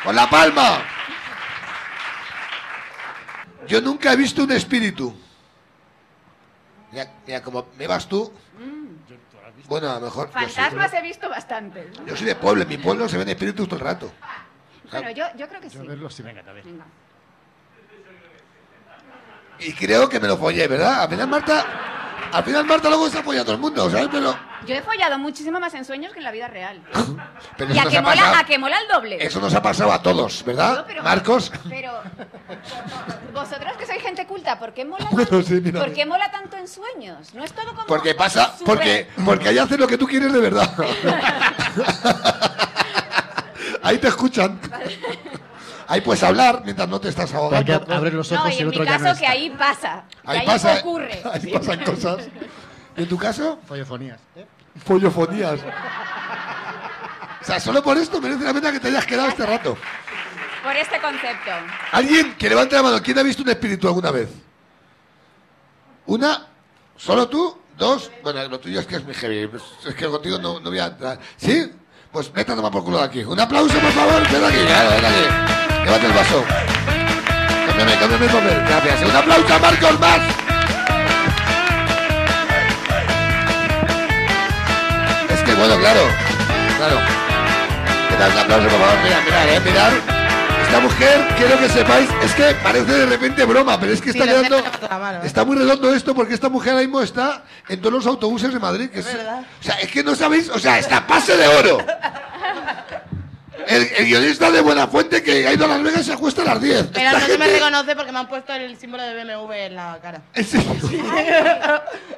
¡Con 0.03 0.15
La 0.15 0.29
Palma! 0.29 0.79
Yo 3.67 3.81
nunca 3.81 4.13
he 4.13 4.15
visto 4.15 4.43
un 4.43 4.51
espíritu. 4.51 5.15
Mira, 6.91 7.07
mira, 7.25 7.41
como 7.41 7.67
me 7.77 7.87
vas 7.87 8.07
tú. 8.07 8.31
Bueno, 9.67 9.89
a 9.89 9.95
lo 9.95 10.01
mejor. 10.01 10.27
yo 10.27 10.33
Fantasmas 10.33 10.93
he 10.93 11.01
visto 11.01 11.29
bastantes. 11.29 11.99
¿no? 11.99 12.05
Yo 12.05 12.15
soy 12.15 12.27
de 12.27 12.35
pueblo, 12.35 12.63
en 12.63 12.69
mi 12.69 12.77
pueblo 12.77 13.09
se 13.09 13.17
ven 13.17 13.29
espíritus 13.29 13.67
todo 13.67 13.79
el 13.79 13.85
rato. 13.85 14.11
Bueno, 14.91 15.11
yo, 15.11 15.25
yo 15.37 15.47
creo 15.47 15.61
que 15.61 15.69
sí. 15.69 15.77
Yo 15.77 15.85
verlo, 15.85 16.09
sí, 16.09 16.23
venga, 16.23 16.41
a 16.47 16.53
ver. 16.53 16.63
Venga. 16.63 16.85
Y 19.59 19.73
creo 19.73 20.09
que 20.09 20.19
me 20.19 20.27
lo 20.27 20.37
follé, 20.37 20.67
¿verdad? 20.67 21.03
Al 21.03 21.09
final 21.09 21.27
Marta, 21.27 21.65
al 22.31 22.43
final 22.43 22.65
Marta 22.65 22.89
luego 22.89 23.09
se 23.09 23.19
apoya 23.19 23.41
a 23.41 23.43
todo 23.43 23.55
el 23.55 23.61
mundo, 23.61 23.89
¿sabes? 23.89 24.09
Pero, 24.11 24.37
Yo 24.65 24.73
he 24.75 24.81
follado 24.81 25.17
muchísimo 25.19 25.59
más 25.59 25.73
en 25.75 25.85
sueños 25.85 26.11
que 26.11 26.19
en 26.19 26.23
la 26.23 26.31
vida 26.31 26.47
real. 26.47 26.81
pero 27.57 27.69
Y 27.73 27.77
eso 27.77 27.81
a 27.81 27.83
nos 27.85 27.91
que, 27.91 27.97
ha 27.97 28.01
mola, 28.01 28.15
pasado. 28.15 28.35
a 28.37 28.43
que 28.45 28.57
mola 28.59 28.77
el 28.79 28.87
doble. 28.87 29.17
Eso 29.25 29.39
nos 29.39 29.53
ha 29.53 29.61
pasado 29.61 29.91
a 29.91 30.01
todos, 30.01 30.39
No, 30.41 30.45
¿verdad? 30.47 30.83
pero- 30.87 31.03
Marcos. 31.03 31.51
Pero 31.69 31.91
vosotros 33.33 33.73
que 33.77 33.85
sois 33.85 34.01
gente 34.01 34.25
culta, 34.25 34.57
¿por 34.57 34.73
qué 34.73 34.85
mola, 34.85 35.05
Bueno, 35.11 35.27
tanto, 35.29 35.47
sí, 35.47 35.61
mira, 35.61 35.79
¿por 35.79 35.93
qué 35.93 36.05
mola 36.05 36.31
tanto 36.31 36.57
en 36.57 36.67
sueños? 36.67 37.33
No 37.33 37.43
es 37.43 37.51
todo 37.53 37.67
como 37.73 37.85
Porque 37.85 38.15
pasa, 38.15 38.53
súper- 38.57 38.65
porque, 38.65 39.07
porque 39.23 39.49
ahí 39.49 39.57
haces 39.57 39.77
lo 39.79 39.87
que 39.87 39.97
tú 39.97 40.07
quieres 40.07 40.31
de 40.33 40.39
verdad. 40.39 40.69
ahí 43.83 43.97
te 43.97 44.07
escuchan. 44.07 44.59
Ahí 45.87 46.01
puedes 46.01 46.23
hablar 46.23 46.61
mientras 46.63 46.87
no 46.89 46.99
te 46.99 47.09
estás 47.09 47.31
Hay 47.31 47.37
ahogando. 47.37 47.85
que 47.85 47.93
abrir 47.93 48.13
los 48.15 48.31
No, 48.31 48.39
ojos 48.39 48.51
y 48.51 48.55
y 48.55 48.57
el 48.57 48.61
en 48.63 48.67
otro 48.69 48.79
mi 48.81 48.85
ya 48.87 48.91
caso 48.93 49.03
no 49.05 49.09
que 49.11 49.17
está. 49.25 49.31
ahí 49.31 49.49
pasa, 49.51 50.03
que 50.09 50.31
Ahí 50.31 50.37
ahí, 50.39 50.45
pasa, 50.47 50.73
ocurre. 50.79 51.21
ahí 51.31 51.47
pasan 51.53 51.83
cosas. 51.83 52.27
¿Y 52.97 53.03
en 53.03 53.09
tu 53.09 53.17
caso? 53.17 53.59
Follofonías. 53.67 54.19
¿eh? 54.35 54.45
Follofonías. 54.83 55.59
O 57.41 57.45
sea, 57.45 57.59
solo 57.59 57.83
por 57.83 57.97
esto 57.97 58.19
merece 58.19 58.43
la 58.43 58.53
pena 58.53 58.71
que 58.71 58.79
te 58.79 58.87
hayas 58.87 59.05
quedado 59.05 59.29
este 59.29 59.45
rato. 59.45 59.77
Por 60.63 60.75
este 60.75 60.99
concepto. 60.99 61.51
¿Alguien 61.91 62.35
que 62.35 62.49
levante 62.49 62.75
la 62.75 62.81
mano? 62.81 63.01
¿Quién 63.01 63.19
ha 63.19 63.23
visto 63.23 63.43
un 63.43 63.49
espíritu 63.49 63.87
alguna 63.87 64.09
vez? 64.09 64.29
¿Una? 66.07 66.47
¿Solo 66.97 67.29
tú? 67.29 67.55
¿Dos? 67.77 68.09
Bueno, 68.23 68.47
lo 68.47 68.59
tuyo 68.59 68.79
es 68.79 68.87
que 68.87 68.95
es 68.95 69.03
muy 69.03 69.13
heavy. 69.13 69.49
Es 69.85 69.93
que 69.93 70.05
contigo 70.07 70.39
no, 70.39 70.59
no 70.59 70.69
voy 70.69 70.79
a 70.79 70.87
entrar. 70.87 71.19
¿Sí? 71.37 71.71
Pues 72.11 72.31
vete 72.31 72.53
a 72.53 72.55
tomar 72.55 72.71
por 72.71 72.83
culo 72.83 72.97
de 72.97 73.03
aquí. 73.03 73.23
Un 73.23 73.39
aplauso, 73.39 73.77
por 73.77 73.91
favor. 73.91 74.23
Ven 74.31 74.43
aquí, 74.43 74.65
claro, 74.65 74.89
ven 74.89 75.05
aquí. 75.05 75.85
Levante 75.85 76.07
el 76.07 76.13
vaso. 76.13 76.43
Cámbiame, 77.67 77.99
cámbiame 77.99 78.25
el 78.25 78.31
papel. 78.31 78.63
Gracias. 78.65 79.09
Un 79.09 79.15
aplauso 79.15 79.53
a 79.53 79.59
Marcos 79.59 79.99
más. 79.99 80.44
Bueno, 85.57 85.77
claro. 85.79 86.01
Claro. 86.77 86.97
¿Qué 88.09 88.15
tal? 88.15 88.31
Un 88.31 88.37
aplauso, 88.39 88.69
por 88.69 88.79
favor. 88.79 88.97
Mira, 89.03 89.21
mirad, 89.25 89.49
eh, 89.49 89.61
mirad. 89.63 89.91
Esta 90.65 90.79
mujer, 90.79 91.27
quiero 91.37 91.59
que 91.59 91.69
sepáis, 91.69 92.09
es 92.23 92.33
que 92.33 92.55
parece 92.55 92.91
de 92.91 93.05
repente 93.05 93.45
broma, 93.45 93.79
pero 93.79 93.93
es 93.93 94.01
que 94.01 94.09
está 94.09 94.25
quedando. 94.25 94.63
mano, 94.89 95.19
¿eh? 95.19 95.27
Está 95.27 95.45
muy 95.45 95.55
redondo 95.55 95.93
esto 95.93 96.15
porque 96.15 96.33
esta 96.33 96.49
mujer 96.49 96.73
ahora 96.73 96.81
mismo 96.83 97.01
está 97.01 97.43
en 97.69 97.79
todos 97.79 97.93
los 97.93 98.07
autobuses 98.07 98.51
de 98.51 98.59
Madrid. 98.59 98.89
Que 98.89 98.99
es, 98.99 99.05
verdad. 99.05 99.41
o 99.59 99.63
sea, 99.63 99.75
es 99.75 99.91
que 99.91 100.03
no 100.03 100.15
sabéis, 100.15 100.49
o 100.49 100.59
sea, 100.59 100.79
está 100.79 101.05
pase 101.05 101.37
de 101.37 101.47
oro. 101.47 101.77
El, 103.67 103.83
el 103.97 104.05
guionista 104.05 104.51
de 104.51 104.61
Buena 104.61 104.87
Fuente 104.87 105.23
que 105.23 105.47
ha 105.47 105.53
ido 105.53 105.65
a 105.65 105.67
Las 105.69 105.83
Vegas 105.83 106.01
y 106.01 106.03
se 106.05 106.13
acuesta 106.13 106.41
a 106.43 106.45
las 106.45 106.61
10. 106.61 106.87
Pero 106.93 107.11
no 107.11 107.19
se 107.25 107.37
me 107.37 107.47
reconoce 107.47 107.95
porque 107.95 108.11
me 108.11 108.19
han 108.19 108.27
puesto 108.29 108.53
el 108.53 108.77
símbolo 108.77 109.03
de 109.03 109.23
BMW 109.23 109.51
en 109.53 109.75
la 109.75 109.99
cara. 110.01 110.21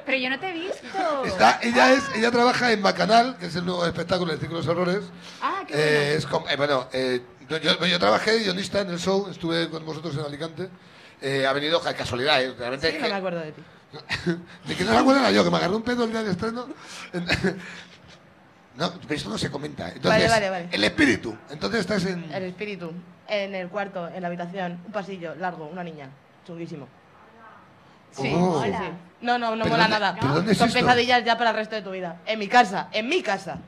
Pero 0.06 0.18
yo 0.18 0.30
no 0.30 0.38
te 0.40 0.48
he 0.50 0.52
visto. 0.52 1.24
Está- 1.24 1.58
ella, 1.62 1.92
es, 1.92 2.02
ella 2.14 2.30
trabaja 2.30 2.72
en 2.72 2.82
Bacanal, 2.82 3.36
que 3.38 3.46
es 3.46 3.56
el 3.56 3.64
nuevo 3.66 3.84
espectáculo 3.86 4.36
de 4.36 4.48
los 4.48 4.66
Horrores. 4.66 5.04
Ah, 5.40 5.62
qué 5.66 5.74
Eh, 5.74 5.96
bueno. 6.04 6.18
es 6.18 6.26
com- 6.26 6.44
eh, 6.48 6.56
bueno, 6.56 6.88
eh, 6.92 7.20
yo, 7.48 7.56
yo- 7.58 7.86
yo 7.86 7.98
trabajé 7.98 8.32
de 8.32 8.38
guionista 8.40 8.80
en 8.80 8.90
el 8.90 8.98
show, 8.98 9.28
estuve 9.30 9.68
con 9.70 9.84
vosotros 9.84 10.14
en 10.16 10.24
Alicante. 10.24 10.68
Eh, 11.20 11.46
ha 11.46 11.52
venido 11.52 11.80
ca- 11.80 11.94
casualidad, 11.94 12.42
eh, 12.42 12.54
realmente. 12.58 12.90
Sí, 12.90 12.96
es 12.96 13.00
no 13.02 13.06
que- 13.08 13.12
me 13.12 13.18
acuerdo 13.18 13.40
de 13.40 13.52
ti. 13.52 13.62
de 14.66 14.76
que 14.76 14.84
no 14.84 14.92
se 14.92 14.98
acuerdan 14.98 15.24
era 15.24 15.32
yo, 15.32 15.44
que 15.44 15.50
me 15.50 15.56
agarré 15.56 15.74
un 15.74 15.82
pedo 15.82 16.04
el 16.04 16.10
día 16.10 16.22
del 16.22 16.32
estreno. 16.32 16.66
No, 18.78 18.92
pero 19.02 19.14
esto 19.14 19.28
no 19.28 19.36
se 19.38 19.50
comenta. 19.50 19.88
Entonces, 19.88 20.08
Vale, 20.10 20.28
vale, 20.28 20.50
vale. 20.50 20.68
El 20.70 20.84
espíritu. 20.84 21.36
Entonces 21.50 21.80
estás 21.80 22.04
en. 22.06 22.30
El 22.32 22.44
espíritu. 22.44 22.92
En 23.26 23.54
el 23.54 23.68
cuarto, 23.68 24.08
en 24.08 24.22
la 24.22 24.28
habitación, 24.28 24.80
un 24.86 24.92
pasillo 24.92 25.34
largo, 25.34 25.66
una 25.66 25.84
niña. 25.84 26.08
Chunguísimo. 26.46 26.86
Sí, 28.12 28.32
Oh. 28.34 28.62
sí, 28.64 28.70
sí. 28.70 28.88
No, 29.20 29.36
no, 29.38 29.54
no 29.54 29.64
¿Pero 29.64 29.74
mola 29.76 29.82
dónde- 29.88 29.98
nada. 30.00 30.16
pero 30.20 30.34
dónde 30.34 30.52
es 30.52 30.58
Son 30.58 30.68
esto? 30.68 30.80
pesadillas 30.80 31.24
ya 31.24 31.36
para 31.36 31.50
el 31.50 31.56
resto 31.56 31.74
de 31.74 31.82
tu 31.82 31.90
vida. 31.90 32.16
En 32.24 32.38
mi 32.38 32.48
casa, 32.48 32.88
en 32.92 33.08
mi 33.08 33.20
casa. 33.22 33.58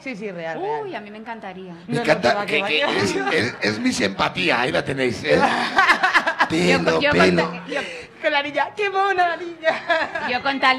Sí, 0.00 0.14
sí, 0.14 0.30
real, 0.30 0.60
real. 0.60 0.84
Uy, 0.84 0.94
a 0.94 1.00
mí 1.00 1.10
me 1.10 1.18
encantaría. 1.18 1.72
Me 1.72 1.80
No, 1.88 1.94
no, 1.96 2.00
encanta 2.02 2.30
que 2.30 2.36
va, 2.36 2.46
que 2.46 2.52
que, 2.56 2.84
va, 2.84 2.92
que 2.92 3.12
que 3.12 3.20
va. 3.20 3.30
es, 3.30 3.34
es- 3.46 3.54
es 3.62 3.78
mi 3.80 3.92
simpatía, 3.92 4.60
ahí 4.60 4.70
la 4.70 4.84
tenéis. 4.84 5.24
¿eh? 5.24 5.40
Yo, 6.50 6.78
Pelo, 6.78 7.00
yo 7.02 7.10
pelo. 7.10 7.50
con, 7.50 7.66
yo, 7.66 7.80
Con 8.22 8.32
la 8.32 8.42
niña, 8.42 8.68
¡qué 8.74 8.88
mona 8.88 9.28
la 9.28 9.36
niña! 9.36 10.28
yo 10.30 10.42
con 10.42 10.58
tal. 10.58 10.78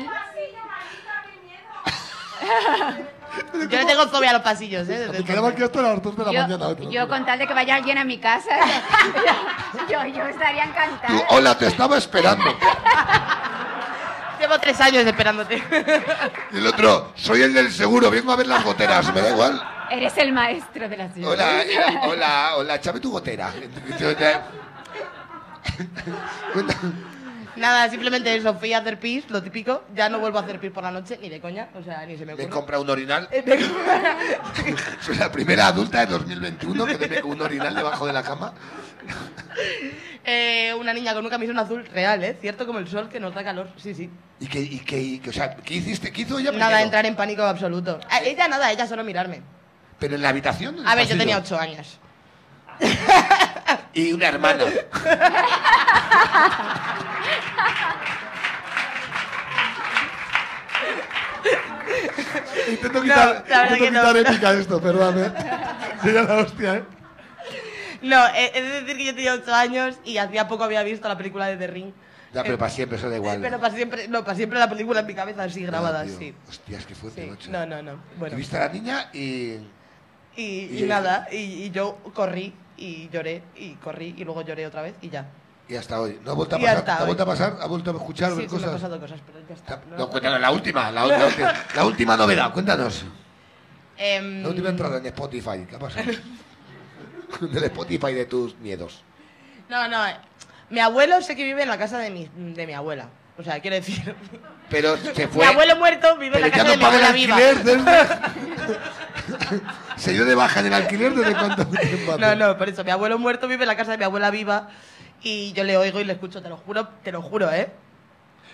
Yo 3.54 3.78
le 3.78 3.86
tengo 3.86 4.08
fobia 4.08 4.32
a 4.32 4.34
los 4.34 4.42
pasillos, 4.42 4.88
¿eh? 4.90 5.00
Desde 5.00 5.20
Me 5.20 5.26
quedaba 5.26 5.50
aquí 5.50 5.64
hasta 5.64 5.82
las 5.82 6.02
2 6.02 6.18
de 6.18 6.26
la 6.26 6.32
mañana. 6.32 6.58
Yo, 6.70 6.76
te 6.76 6.84
lo 6.84 6.92
yo 6.92 7.08
con 7.08 7.26
tal 7.26 7.40
de 7.40 7.48
que 7.48 7.54
vaya 7.54 7.76
alguien 7.76 7.98
a 7.98 8.04
mi 8.04 8.18
casa, 8.18 8.50
yo, 9.90 10.06
yo 10.06 10.24
estaría 10.26 10.64
Tú, 10.64 10.70
encantada. 10.70 11.26
hola, 11.30 11.58
te 11.58 11.68
estaba 11.68 11.98
esperando. 11.98 12.46
Llevo 14.40 14.60
tres 14.60 14.80
años 14.82 15.06
esperándote. 15.06 15.62
Y 16.52 16.58
el 16.58 16.68
otro, 16.68 17.12
soy 17.16 17.44
el 17.44 17.54
del 17.54 17.72
seguro, 17.72 18.10
vengo 18.10 18.32
a 18.32 18.36
ver 18.36 18.48
las 18.48 18.64
goteras, 18.64 19.14
me 19.14 19.22
da 19.22 19.30
igual. 19.30 19.62
Eres 19.92 20.18
el 20.18 20.34
maestro 20.34 20.88
de 20.88 20.98
la 20.98 21.10
ciudad. 21.10 21.32
Hola, 21.32 21.64
eh, 21.64 22.00
hola, 22.04 22.52
hola, 22.58 22.76
échame 22.76 23.00
tu 23.00 23.12
gotera. 23.12 23.52
Nada, 27.60 27.90
simplemente 27.90 28.34
eso, 28.36 28.54
fui 28.56 28.74
a 28.74 28.80
hacer 28.80 29.00
pis, 29.00 29.30
lo 29.30 29.44
típico. 29.44 29.84
Ya 29.96 30.08
no 30.10 30.20
vuelvo 30.20 30.40
a 30.40 30.42
hacer 30.42 30.60
pis 30.60 30.72
por 30.72 30.84
la 30.84 30.92
noche, 30.92 31.20
ni 31.22 31.30
de 31.30 31.40
coña, 31.42 31.70
o 31.76 31.84
sea, 31.84 32.06
ni 32.06 32.14
se 32.18 32.26
me 32.26 32.28
Me 32.28 32.44
ocurre. 32.44 32.50
comprado 32.50 32.84
un 32.84 32.90
orinal. 32.90 33.28
Eh, 33.32 33.44
me- 33.46 33.58
Soy 35.02 35.16
la 35.18 35.32
primera 35.32 35.68
adulta 35.68 36.00
de 36.00 36.06
2021 36.08 36.86
que 36.86 36.98
me 36.98 37.22
un 37.24 37.42
orinal 37.42 37.76
debajo 37.76 38.08
de 38.08 38.14
la 38.14 38.24
cama. 38.24 38.54
Eh, 40.32 40.76
una 40.80 40.94
niña 40.94 41.14
con 41.14 41.24
un 41.24 41.30
camisón 41.32 41.58
azul 41.58 41.84
real, 41.88 42.24
¿eh? 42.24 42.38
Cierto 42.40 42.68
como 42.68 42.78
el 42.78 42.88
sol 42.88 43.10
que 43.10 43.20
nos 43.20 43.34
da 43.34 43.44
calor. 43.44 43.70
Sí, 43.78 43.96
sí. 43.96 44.10
¿Y 44.40 44.46
qué, 44.48 44.60
y 44.60 44.80
qué, 44.82 45.00
y 45.02 45.20
qué- 45.20 45.30
o 45.32 45.34
sea, 45.34 45.56
¿qué 45.56 45.76
hiciste? 45.76 46.12
¿Qué 46.12 46.22
hizo 46.22 46.38
ella 46.38 46.52
Nada, 46.52 46.66
primero? 46.68 46.84
entrar 46.84 47.06
en 47.08 47.16
pánico 47.16 47.42
absoluto. 47.42 48.00
Ah, 48.12 48.20
ella 48.24 48.48
nada, 48.48 48.72
ella 48.72 48.86
solo 48.86 49.04
mirarme. 49.04 49.42
Pero 49.98 50.16
en 50.16 50.22
la 50.22 50.30
habitación. 50.30 50.76
en 50.76 50.82
el 50.82 50.88
A 50.88 50.94
ver, 50.94 51.08
yo 51.08 51.18
tenía 51.18 51.38
ocho 51.40 51.58
años. 51.58 52.00
Y 53.94 54.12
una 54.14 54.28
hermana. 54.28 54.66
Intento 62.70 63.02
quitar, 63.02 63.44
verdad 63.44 63.64
intento 63.64 63.84
que 63.86 63.92
no. 63.92 64.00
quitar 64.02 64.18
épica 64.18 64.54
de 64.54 64.62
esto, 64.62 64.82
perdóname. 64.82 65.32
Sería 66.04 66.22
la 66.24 66.38
hostia, 66.38 66.76
¿eh? 66.78 66.84
No, 68.02 68.28
eh, 68.28 68.52
es 68.54 68.64
decir 68.86 68.98
que 68.98 69.06
yo 69.06 69.16
tenía 69.16 69.34
ocho 69.34 69.54
años 69.54 69.98
y 70.06 70.18
hacía 70.18 70.48
poco 70.48 70.64
había 70.64 70.84
visto 70.84 71.08
la 71.08 71.18
película 71.18 71.48
de 71.48 71.58
The 71.58 71.68
Ring. 71.68 71.92
Ya, 72.34 72.44
pero 72.44 72.58
para 72.60 72.70
siempre, 72.72 72.98
eso 72.98 73.10
da 73.10 73.16
igual. 73.16 73.40
Pero 73.42 73.60
para 73.60 73.74
siempre, 73.74 74.08
no, 74.08 74.24
para 74.24 74.36
siempre 74.36 74.60
la 74.60 74.70
película 74.70 75.00
en 75.02 75.08
mi 75.08 75.16
cabeza 75.16 75.44
así 75.44 75.64
grabada, 75.66 76.04
tío. 76.06 76.18
sí. 76.18 76.34
Hostias, 76.48 76.86
qué 76.86 76.96
fuerte, 76.96 77.24
Sí, 77.24 77.30
macho. 77.30 77.52
no, 77.52 77.66
no, 77.66 77.82
no. 77.82 77.94
Y 78.16 78.20
Bueno, 78.20 78.38
viste 78.38 78.56
a 78.56 78.68
la 78.68 78.70
niña 78.70 79.10
y... 79.12 79.56
y, 80.36 80.44
y- 80.72 80.84
y 80.84 80.88
nada, 80.88 81.28
y, 81.32 81.36
y 81.38 81.72
yo 81.72 81.98
corrí 82.14 82.54
y 82.80 83.10
lloré 83.12 83.44
y 83.56 83.74
corrí 83.76 84.16
y 84.18 84.24
luego 84.24 84.42
lloré 84.42 84.66
otra 84.66 84.82
vez 84.82 84.96
y 85.02 85.10
ya. 85.10 85.28
Y 85.68 85.76
hasta 85.76 86.02
hoy. 86.02 86.20
¿No 86.24 86.32
ha 86.32 86.34
vuelto 86.34 86.56
a 86.56 86.60
pasar? 86.60 86.78
hasta 86.78 86.98
¿Te 86.98 87.04
ha 87.04 87.06
vuelto 87.06 87.24
a 87.24 87.26
pasar? 87.28 87.58
¿Ha 87.62 87.68
vuelto 87.68 87.92
a 87.92 87.94
escuchar 87.94 88.32
Sí, 88.32 88.38
ver 88.38 88.50
sí, 88.50 88.56
me 88.56 88.62
cosas? 88.62 88.74
pasado 88.76 89.00
cosas, 89.00 89.20
pero 89.26 89.40
ya 89.48 89.54
está. 89.56 89.82
No, 89.98 90.10
cuéntanos, 90.10 90.42
la 90.42 90.52
última, 90.52 90.92
la, 90.92 91.06
la 91.06 91.26
última, 91.28 91.54
la 91.76 91.86
última 91.86 92.18
novedad, 92.18 92.52
cuéntanos. 92.54 93.06
Em, 93.98 94.42
La 94.44 94.50
última 94.50 94.70
entrada 94.70 94.98
en 94.98 95.06
Spotify, 95.08 95.66
¿qué 95.70 95.76
ha 95.76 95.80
pasado? 95.80 96.10
Del 97.42 97.64
Spotify 97.66 98.14
de 98.14 98.26
tus 98.26 98.56
miedos. 98.58 99.04
No, 99.70 99.88
no, 99.88 100.04
mi 100.72 100.80
abuelo 100.80 101.22
sé 101.22 101.36
que 101.36 101.44
vive 101.44 101.62
en 101.64 101.70
la 101.70 101.78
casa 101.78 102.00
de 102.00 102.10
mi, 102.10 102.28
de 102.36 102.66
mi 102.66 102.74
abuela. 102.74 103.10
O 103.38 103.44
sea, 103.44 103.60
quiero 103.62 103.76
decir, 103.76 104.16
Pero 104.70 104.98
se 104.98 105.14
mi 105.28 105.32
fue... 105.34 105.46
abuelo 105.46 105.76
muerto 105.76 106.18
vive 106.18 106.38
en 106.38 106.42
la 106.42 106.50
casa 106.52 106.72
de 106.72 106.78
mi 106.78 106.84
abuela 106.84 107.12
viva. 107.12 107.38
desde... 107.38 107.78
¿Se 109.98 110.12
dio 110.14 110.26
de 110.26 110.36
baja 110.36 110.60
en 110.62 110.68
el 110.68 110.74
alquiler 110.74 111.14
desde 111.14 111.34
cuánto 111.34 111.66
tiempo? 111.68 112.18
No, 112.18 112.36
no, 112.36 112.58
por 112.58 112.70
eso. 112.70 112.84
Mi 112.84 112.92
abuelo 112.92 113.18
muerto 113.20 113.48
vive 113.48 113.64
en 113.64 113.68
la 113.68 113.76
casa 113.78 113.92
de 113.92 113.98
mi 113.98 114.04
abuela 114.04 114.30
viva 114.32 114.70
y 115.22 115.52
yo 115.54 115.64
le 115.64 115.78
oigo 115.78 116.00
y 116.00 116.04
le 116.06 116.14
escucho, 116.14 116.42
te 116.42 116.50
lo 116.50 116.58
juro, 116.58 116.88
te 117.04 117.12
lo 117.12 117.22
juro, 117.22 117.52
¿eh? 117.52 117.70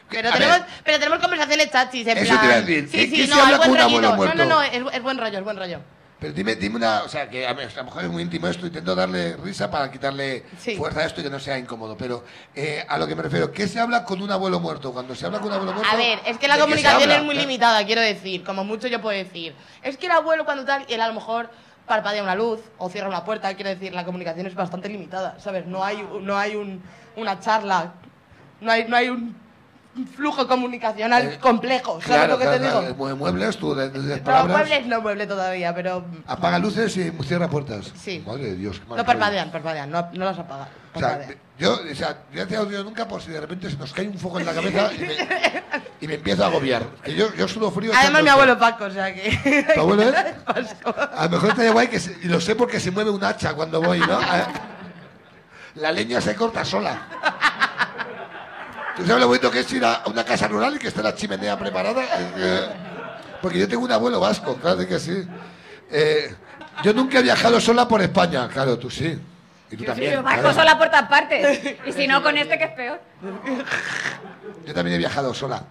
Pero 0.09 0.31
tenemos, 0.31 0.59
pero 0.83 0.99
tenemos 0.99 1.19
conversaciones 1.19 1.71
chachis, 1.71 2.05
en 2.07 2.17
Eso 2.19 2.27
plan... 2.27 2.39
te 2.39 2.45
iba 2.45 2.55
a 2.55 2.61
decir. 2.61 2.89
Sí, 2.89 2.97
¿Qué- 3.09 3.15
sí, 3.15 3.27
se 3.27 3.35
no, 3.35 3.41
habla 3.41 3.51
es 3.53 3.57
buen 3.57 3.69
con 3.71 3.77
un 3.79 3.83
abuelo 4.05 4.15
rollito. 4.15 4.35
No, 4.35 4.45
no, 4.45 4.61
es, 4.61 4.81
es 4.95 5.01
buen 5.01 5.17
rollo, 5.17 5.37
es 5.39 5.43
buen 5.43 5.57
rollo. 5.57 5.79
Pero 6.25 6.33
dime, 6.33 6.55
dime 6.55 6.77
una, 6.77 7.03
o 7.03 7.07
sea, 7.07 7.29
que 7.29 7.45
a, 7.45 7.53
mí, 7.53 7.61
a 7.61 7.77
lo 7.77 7.83
mejor 7.83 8.03
es 8.03 8.09
muy 8.09 8.23
íntimo 8.23 8.47
esto, 8.47 8.65
intento 8.65 8.95
darle 8.95 9.37
risa 9.37 9.69
para 9.69 9.91
quitarle 9.91 10.43
Sí. 10.57 10.75
fuerza 10.75 11.01
a 11.01 11.05
esto 11.05 11.21
y 11.21 11.23
que 11.23 11.29
no 11.29 11.39
sea 11.39 11.59
incómodo, 11.59 11.95
pero 11.95 12.23
eh, 12.55 12.83
a 12.89 12.97
lo 12.97 13.05
que 13.05 13.15
me 13.15 13.21
refiero, 13.21 13.51
¿qué 13.51 13.67
se 13.67 13.79
habla 13.79 14.03
con 14.05 14.23
un 14.23 14.31
abuelo 14.31 14.59
muerto? 14.59 14.91
Cuando 14.91 15.13
se 15.13 15.27
habla 15.27 15.37
con 15.37 15.49
un 15.49 15.53
abuelo 15.53 15.73
muerto... 15.73 15.91
A 15.93 15.95
ver, 15.95 16.17
es 16.25 16.39
que 16.39 16.47
la 16.47 16.55
¿de 16.55 16.61
qué 16.61 16.77
se 16.77 16.81
comunicación 16.81 17.11
es 17.11 17.23
muy 17.23 17.35
limitada, 17.35 17.85
quiero 17.85 18.01
decir. 18.01 18.43
Como 18.43 18.63
mucho 18.63 18.87
yo 18.87 18.99
puedo 19.03 19.15
decir. 19.15 19.53
Es 19.83 19.97
que 19.97 20.07
el 20.07 20.13
abuelo 20.13 20.45
cuando 20.45 20.65
tal, 20.65 20.83
él 20.89 20.99
a 20.99 21.07
lo 21.07 21.13
mejor 21.13 21.51
parpadea 21.85 22.23
una 22.23 22.33
luz 22.33 22.59
o 22.79 22.89
cierra 22.89 23.07
una 23.07 23.23
puerta, 23.23 23.53
quiero 23.53 23.69
decir, 23.69 23.93
la 23.93 24.03
comunicación 24.03 24.47
es 24.47 24.55
bastante 24.55 24.89
limitada, 24.89 25.35
¿sabes? 25.39 25.67
No 25.67 25.83
hay, 25.83 26.03
no 26.21 26.35
hay 26.39 26.55
un, 26.55 26.81
una 27.17 27.39
charla, 27.39 27.93
no 28.61 28.71
hay, 28.71 28.85
no 28.87 28.95
hay 28.95 29.09
un 29.09 29.35
flujo 30.15 30.47
comunicacional 30.47 31.23
Eh, 31.23 31.37
complejo. 31.39 31.93
¿Sabes 32.01 32.05
Claro, 32.07 32.33
lo 32.33 32.37
que 32.39 32.43
claro, 32.45 32.79
te 32.81 32.93
digo? 32.95 33.15
muebles, 33.15 33.57
tú, 33.57 33.73
de, 33.75 33.89
No, 34.25 34.45
muebles 34.47 34.85
no 34.87 35.01
mueble 35.01 35.25
todavía, 35.27 35.73
pero 35.73 36.03
Apaga 36.27 36.59
luces 36.59 36.95
y 36.97 37.11
cierra 37.23 37.49
puertas. 37.49 37.91
Sí. 37.95 38.23
Madre 38.25 38.43
de 38.51 38.55
Dios. 38.55 38.81
no 38.89 39.05
parpadean, 39.05 39.51
parpadean, 39.51 39.89
no, 39.89 40.09
no 40.13 40.25
las 40.25 40.37
apaga. 40.39 40.67
O 40.93 40.99
sea, 40.99 41.27
yo, 41.57 41.73
o 41.91 41.95
sea, 41.95 42.17
yo 42.33 42.41
no 42.43 42.47
te 42.47 42.57
odio 42.57 42.83
nunca 42.83 43.07
por 43.07 43.21
si 43.21 43.29
de 43.31 43.41
repente 43.41 43.69
se 43.69 43.77
nos 43.77 43.91
cae 43.93 44.07
un 44.07 44.17
foco 44.17 44.39
en 44.39 44.45
la 44.45 44.53
cabeza 44.53 44.89
y 44.93 44.99
me, 44.99 45.15
y 46.01 46.07
me 46.07 46.13
empiezo 46.15 46.43
a 46.43 46.47
agobiar. 46.47 46.83
Que 47.03 47.13
yo, 47.15 47.33
yo 47.35 47.47
sudo 47.47 47.69
frío. 47.71 47.91
Además, 47.95 48.23
mi 48.23 48.29
abuelo 48.29 48.57
Paco, 48.57 48.85
o 48.85 48.91
sea 48.91 49.13
que. 49.13 49.65
¿Tu 49.73 49.79
abuelo 49.79 50.03
es? 50.03 50.15
A 51.15 51.23
lo 51.25 51.29
mejor 51.31 51.49
estaría 51.49 51.71
guay 51.71 51.87
que 51.87 51.99
se- 51.99 52.17
y 52.23 52.27
lo 52.27 52.39
sé 52.41 52.55
porque 52.55 52.79
se 52.79 52.91
mueve 52.91 53.09
un 53.11 53.23
hacha 53.23 53.53
cuando 53.53 53.81
voy, 53.81 53.99
¿no? 53.99 54.19
La 55.75 55.91
leña 55.91 56.21
se 56.21 56.33
corta 56.35 56.63
sola. 56.63 57.01
¿Tú 58.95 59.05
sabes 59.05 59.21
lo 59.21 59.27
bonito 59.27 59.51
que 59.51 59.59
es 59.59 59.73
ir 59.73 59.83
a 59.83 60.03
una 60.05 60.23
casa 60.23 60.47
rural 60.47 60.75
y 60.75 60.79
que 60.79 60.87
esté 60.87 61.03
la 61.03 61.13
chimenea 61.13 61.57
preparada? 61.59 62.03
Eh, 62.37 62.67
Porque 63.41 63.59
yo 63.59 63.67
tengo 63.67 63.83
un 63.83 63.91
abuelo 63.91 64.19
vasco, 64.19 64.55
claro 64.55 64.87
que 64.87 64.99
sí. 64.99 65.27
Eh, 65.91 66.33
yo 66.83 66.93
nunca 66.93 67.19
he 67.19 67.23
viajado 67.23 67.59
sola 67.59 67.87
por 67.87 68.01
España, 68.01 68.47
claro, 68.47 68.77
tú 68.79 68.89
sí. 68.89 69.19
Y 69.71 69.77
tú 69.77 69.83
también. 69.83 70.13
Yo 70.13 70.23
bajo 70.23 70.39
claro. 70.39 70.55
sola 70.55 70.77
por 70.77 70.87
todas 70.87 71.09
partes. 71.09 71.75
Y 71.85 71.91
si 71.91 72.07
no, 72.07 72.23
con 72.23 72.37
este 72.37 72.57
que 72.57 72.63
es 72.65 72.71
peor. 72.71 73.01
Yo 74.65 74.73
también 74.73 74.95
he 74.95 74.97
viajado 74.99 75.33
sola. 75.33 75.63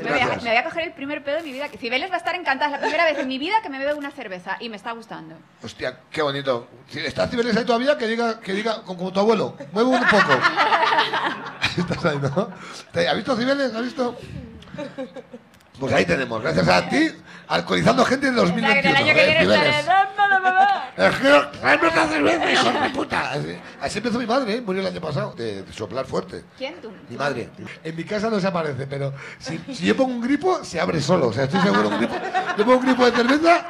Me, 0.00 0.10
voy 0.10 0.18
a, 0.20 0.24
Gracias. 0.26 0.42
me 0.44 0.50
voy 0.50 0.58
a 0.58 0.64
coger 0.64 0.84
el 0.84 0.92
primer 0.92 1.22
pedo 1.24 1.36
de 1.36 1.42
mi 1.42 1.52
vida. 1.52 1.68
Que 1.68 1.78
Cibeles 1.78 2.10
va 2.10 2.14
a 2.14 2.18
estar 2.18 2.34
encantada. 2.34 2.66
Es 2.66 2.72
la 2.72 2.78
primera 2.80 3.04
vez 3.04 3.18
en 3.18 3.28
mi 3.28 3.38
vida 3.38 3.54
que 3.62 3.68
me 3.68 3.78
bebe 3.78 3.94
una 3.94 4.10
cerveza 4.10 4.56
y 4.60 4.68
me 4.68 4.76
está 4.76 4.92
gustando. 4.92 5.36
Hostia, 5.62 5.98
qué 6.10 6.22
bonito. 6.22 6.68
Si 6.88 6.98
¿Está 7.00 7.26
Cibeles 7.28 7.56
ahí 7.56 7.64
todavía? 7.64 7.96
Que 7.98 8.06
diga, 8.06 8.40
que 8.40 8.52
diga 8.52 8.82
como, 8.82 8.98
como 8.98 9.12
tu 9.12 9.20
abuelo. 9.20 9.56
Mueve 9.72 9.90
un 9.90 10.00
poco. 10.00 10.32
Estás 11.78 12.04
ahí, 12.04 12.18
¿no? 12.18 12.50
¿Te- 12.92 13.08
¿Has 13.08 13.16
visto 13.16 13.36
Cibeles? 13.36 13.74
¿Has 13.74 13.82
visto? 13.82 14.16
Pues 15.78 15.92
ahí 15.94 16.04
tenemos, 16.04 16.40
gracias 16.42 16.68
a 16.68 16.88
ti, 16.88 17.08
alcoholizando 17.48 18.04
gente 18.04 18.28
en 18.28 18.38
O 18.38 18.46
sea, 18.46 18.54
que 18.54 18.60
2021. 18.62 18.90
el 18.90 18.96
año 18.96 19.14
que 19.14 19.22
¿eh, 19.22 19.26
viene 19.26 19.46
cerveza, 22.08 22.52
hijo 22.52 22.80
de 22.80 22.90
puta. 22.90 23.32
Así, 23.80 23.98
empezó 23.98 24.18
mi 24.18 24.26
madre, 24.26 24.56
¿eh? 24.56 24.60
murió 24.60 24.80
el 24.82 24.88
año 24.88 25.00
pasado, 25.00 25.32
de, 25.34 25.62
de 25.62 25.72
soplar 25.72 26.04
fuerte. 26.06 26.44
¿Quién 26.58 26.80
tú? 26.80 26.90
Mi 27.08 27.16
madre. 27.16 27.50
En 27.82 27.96
mi 27.96 28.04
casa 28.04 28.28
no 28.28 28.40
se 28.40 28.46
aparece, 28.46 28.86
pero 28.86 29.12
si, 29.38 29.58
si 29.72 29.86
yo 29.86 29.96
pongo 29.96 30.12
un 30.12 30.20
gripo, 30.20 30.64
se 30.64 30.80
abre 30.80 31.00
solo. 31.00 31.28
O 31.28 31.32
sea, 31.32 31.44
estoy 31.44 31.60
seguro 31.60 31.88
un 31.88 31.98
gripo. 31.98 32.14
Yo 32.56 32.64
pongo 32.64 32.78
un 32.78 32.84
gripo 32.84 33.04
de 33.06 33.12
cerveza. 33.12 33.66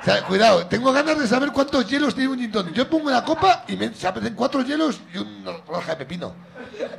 O 0.00 0.04
sea, 0.04 0.22
cuidado, 0.22 0.66
tengo 0.66 0.92
ganas 0.92 1.18
de 1.18 1.26
saber 1.26 1.50
cuántos 1.50 1.88
hielos 1.88 2.14
tiene 2.14 2.30
un 2.30 2.38
gin 2.38 2.52
tonic. 2.52 2.74
Yo 2.74 2.88
pongo 2.88 3.10
la 3.10 3.24
copa 3.24 3.64
y 3.66 3.76
me, 3.76 3.92
se 3.94 4.06
aparecen 4.06 4.34
cuatro 4.34 4.60
hielos 4.60 5.00
y 5.14 5.18
una 5.18 5.52
roja 5.66 5.92
de 5.92 5.96
pepino. 5.96 6.34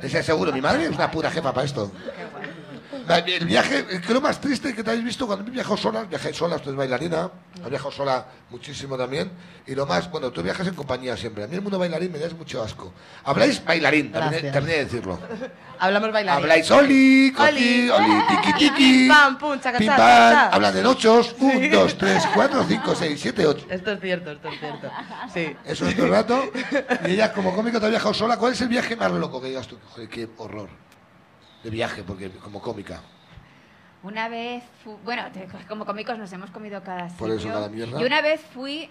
Ese 0.02 0.22
seguro, 0.22 0.52
mi 0.52 0.60
madre 0.60 0.86
es 0.86 0.90
una 0.90 1.10
pura 1.10 1.30
jefa 1.30 1.52
para 1.52 1.64
esto. 1.64 1.92
La- 3.06 3.18
El 3.18 3.46
viaje, 3.46 3.84
que 4.06 4.12
lo 4.14 4.20
más 4.20 4.40
triste 4.40 4.74
que 4.74 4.82
te 4.82 4.90
habéis 4.90 5.04
visto 5.04 5.26
cuando 5.26 5.46
he 5.46 5.50
viajado 5.50 5.76
sola, 5.76 6.02
viajé 6.04 6.32
sola, 6.34 6.56
tú 6.58 6.70
eres 6.70 6.76
bailarina, 6.76 7.30
has 7.62 7.70
viajado 7.70 7.90
sola 7.92 8.26
muchísimo 8.50 8.96
también, 8.96 9.30
y 9.66 9.74
lo 9.74 9.86
más, 9.86 10.10
bueno, 10.10 10.30
tú 10.30 10.42
viajas 10.42 10.66
en 10.66 10.74
compañía 10.74 11.16
siempre. 11.16 11.44
A 11.44 11.46
mí 11.46 11.54
el 11.54 11.62
mundo 11.62 11.78
bailarín 11.78 12.10
me 12.12 12.18
da 12.18 12.28
mucho 12.30 12.62
asco. 12.62 12.92
Habláis 13.24 13.64
bailarín, 13.64 14.10
terminé, 14.12 14.30
Gracias. 14.32 14.52
terminé 14.52 14.72
de 14.78 14.84
decirlo. 14.84 15.18
Hablamos 15.78 16.10
bailarín. 16.12 16.42
Habláis 16.42 16.70
oli, 16.70 17.32
coti, 17.36 17.50
Oli. 17.50 17.90
oli, 17.90 18.22
tiki 18.42 18.52
tiki. 18.58 19.08
Pam, 19.08 19.38
pum, 19.38 19.60
chaca, 19.60 19.78
pim, 19.78 19.88
pam. 19.88 20.48
Hablan 20.52 20.76
en 20.78 20.86
ochos. 20.86 21.34
Un, 21.38 21.70
dos, 21.70 21.96
tres, 21.98 22.24
cuatro, 22.34 22.64
cinco, 22.66 22.94
seis, 22.94 23.20
siete, 23.20 23.46
ocho. 23.46 23.66
Esto 23.68 23.92
es 23.92 24.00
cierto, 24.00 24.30
esto 24.32 24.48
es 24.48 24.58
cierto. 24.58 24.90
Sí. 25.32 25.56
Eso 25.64 25.86
es 25.88 25.94
todo 25.94 26.06
el 26.06 26.12
rato. 26.12 26.50
Y 27.06 27.12
ella, 27.12 27.32
como 27.32 27.54
cómico, 27.54 27.78
te 27.78 27.86
ha 27.86 27.88
viajado 27.90 28.14
sola. 28.14 28.36
¿Cuál 28.36 28.52
es 28.52 28.60
el 28.62 28.68
viaje 28.68 28.96
más 28.96 29.12
loco 29.12 29.40
que 29.40 29.48
digas 29.48 29.66
tú? 29.66 29.78
Joder, 29.90 30.08
qué 30.08 30.28
horror. 30.38 30.68
De 31.66 31.70
viaje, 31.70 32.04
porque 32.04 32.30
como 32.30 32.62
cómica. 32.62 33.00
Una 34.04 34.28
vez, 34.28 34.62
fu- 34.84 34.98
bueno, 34.98 35.24
como 35.68 35.84
cómicos 35.84 36.16
nos 36.16 36.32
hemos 36.32 36.48
comido 36.52 36.80
cada 36.84 37.08
Por 37.08 37.28
eso, 37.30 37.38
sitio. 37.40 37.54
cada 37.54 37.68
mierda. 37.68 38.00
Y 38.00 38.04
una 38.04 38.20
vez 38.20 38.40
fui 38.54 38.88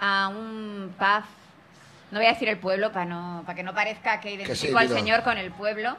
a 0.00 0.26
un 0.26 0.92
pub, 0.98 1.22
no 2.10 2.18
voy 2.18 2.26
a 2.26 2.30
decir 2.30 2.48
el 2.48 2.58
pueblo 2.58 2.90
para 2.90 3.04
no, 3.04 3.44
para 3.46 3.54
que 3.54 3.62
no 3.62 3.72
parezca 3.72 4.18
que 4.18 4.32
identifico 4.32 4.76
sí, 4.80 4.84
al 4.84 4.88
señor 4.88 5.22
con 5.22 5.38
el 5.38 5.52
pueblo, 5.52 5.96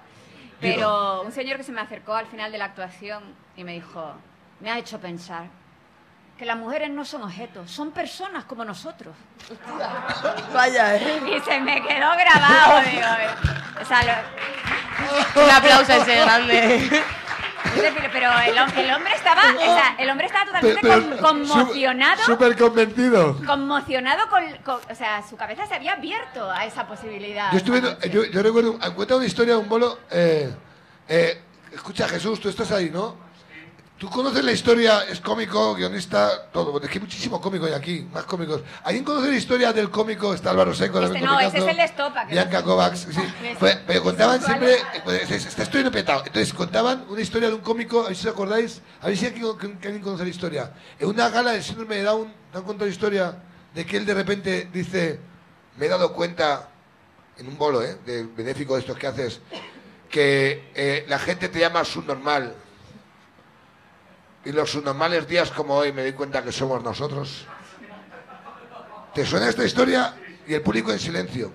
pero 0.60 1.22
un 1.22 1.32
señor 1.32 1.56
que 1.56 1.64
se 1.64 1.72
me 1.72 1.80
acercó 1.80 2.14
al 2.16 2.26
final 2.26 2.52
de 2.52 2.58
la 2.58 2.66
actuación 2.66 3.24
y 3.56 3.64
me 3.64 3.72
dijo, 3.72 4.12
me 4.60 4.70
ha 4.72 4.78
hecho 4.78 5.00
pensar 5.00 5.46
que 6.38 6.44
las 6.46 6.58
mujeres 6.58 6.90
no 6.90 7.06
son 7.06 7.24
objetos, 7.24 7.72
son 7.72 7.92
personas 7.92 8.44
como 8.44 8.66
nosotros. 8.66 9.16
Vaya, 10.54 10.98
¿eh? 10.98 11.22
Y 11.38 11.40
se 11.50 11.62
me 11.62 11.82
quedó 11.82 12.12
grabado, 12.18 12.82
digo. 12.90 13.08
O 13.82 13.86
sea, 13.86 14.04
lo- 14.04 14.79
Un 15.44 15.50
aplauso 15.50 15.92
a 15.92 15.96
ese 15.98 16.16
grande. 16.22 16.76
es 17.76 17.82
decir, 17.82 18.10
pero 18.12 18.32
el, 18.40 18.56
hom- 18.58 18.78
el 18.78 18.92
hombre 18.94 19.14
estaba, 19.16 19.42
o 19.56 19.60
sea, 19.60 19.96
el 19.98 20.10
hombre 20.10 20.26
estaba 20.28 20.46
totalmente 20.46 20.88
con- 20.88 21.18
conmocionado. 21.18 22.24
Súper 22.24 22.58
convencido. 22.58 23.36
conmocionado 23.46 24.30
con, 24.30 24.44
con- 24.64 24.80
o 24.90 24.96
sea, 24.96 25.22
su 25.28 25.36
cabeza 25.36 25.66
se 25.68 25.76
había 25.76 25.94
abierto 25.94 26.50
a 26.50 26.66
esa 26.66 26.88
posibilidad. 26.88 27.52
Yo 27.52 27.58
estuve, 27.58 27.82
yo, 28.10 28.26
yo 28.26 28.42
recuerdo, 28.44 28.80
cuenta 28.96 29.16
una 29.16 29.26
historia 29.26 29.54
de 29.56 29.60
un 29.60 29.70
bolo. 29.70 30.00
eh, 30.12 30.54
eh, 31.08 31.42
escucha, 31.74 32.08
Jesús, 32.08 32.40
tú 32.40 32.50
estás 32.50 32.72
ahí, 32.72 32.90
¿no? 32.90 33.29
Tú 34.00 34.10
conoces 34.10 34.42
la 34.46 34.54
historia, 34.54 35.04
es 35.10 35.20
cómico, 35.20 35.76
guionista, 35.76 36.46
todo. 36.54 36.80
Es 36.82 36.88
que 36.90 37.00
hay 37.00 37.02
muchísimo 37.02 37.42
cómico 37.42 37.66
hay 37.66 37.74
aquí, 37.74 38.08
más 38.14 38.24
cómicos. 38.24 38.62
¿Alguien 38.86 39.04
conoce 39.04 39.28
la 39.30 39.36
historia 39.36 39.74
del 39.74 39.90
cómico? 39.90 40.34
Está 40.34 40.52
Álvaro 40.52 40.74
Seco, 40.74 41.02
Este 41.04 41.20
no, 41.20 41.38
ese 41.38 41.58
es 41.58 41.68
el 41.68 41.76
de 41.76 41.84
Estopa, 41.84 42.24
Bianca 42.24 42.60
no- 42.60 42.66
Kovacs, 42.66 43.00
sí. 43.12 43.22
Pues, 43.60 43.78
pero 43.86 44.02
contaban 44.02 44.42
siempre, 44.42 44.76
eh, 44.76 45.02
pues, 45.04 45.30
es- 45.30 45.48
está 45.48 45.64
estoy 45.64 45.84
petado. 45.90 46.20
Entonces 46.26 46.54
contaban 46.54 47.08
una 47.10 47.20
historia 47.20 47.50
de 47.50 47.56
un 47.56 47.60
cómico, 47.60 48.06
a 48.06 48.08
ver 48.08 48.16
si 48.16 48.26
os 48.26 48.34
acordáis, 48.34 48.82
a 49.02 49.08
ver 49.08 49.18
si 49.18 49.26
alguien 49.26 50.02
conoce 50.02 50.24
la 50.24 50.30
historia. 50.30 50.72
En 50.98 51.10
una 51.10 51.28
gala 51.28 51.52
del 51.52 51.64
síndrome 51.64 51.98
de 51.98 52.04
Down, 52.04 52.34
te 52.54 52.58
han 52.58 52.64
contado 52.64 52.86
la 52.86 52.92
historia 52.94 53.36
de 53.76 53.86
que 53.86 53.98
él 53.98 54.06
de 54.06 54.14
repente 54.14 54.70
dice, 54.72 55.20
me 55.76 55.88
he 55.88 55.90
dado 55.90 56.14
cuenta, 56.14 56.70
en 57.38 57.50
un 57.50 57.58
bolo, 57.58 57.84
¿eh? 57.84 57.98
De 58.06 58.24
benéfico 58.24 58.76
de 58.76 58.80
estos 58.80 58.98
que 58.98 59.08
haces, 59.08 59.42
que 60.10 60.72
eh, 60.74 61.06
la 61.10 61.20
gente 61.20 61.50
te 61.50 61.60
llama 61.60 61.84
subnormal. 61.84 62.56
Y 64.46 64.52
los 64.52 64.72
subnormales 64.72 65.28
días 65.28 65.52
como 65.52 65.76
hoy 65.76 65.92
me 65.92 66.02
doy 66.04 66.14
cuenta 66.14 66.44
que 66.44 66.52
somos 66.52 66.82
nosotros. 66.84 67.46
¿Te 69.14 69.26
suena 69.26 69.50
esta 69.50 69.66
historia? 69.66 70.14
Y 70.48 70.54
el 70.54 70.62
público 70.62 70.92
en 70.92 71.00
silencio. 71.00 71.52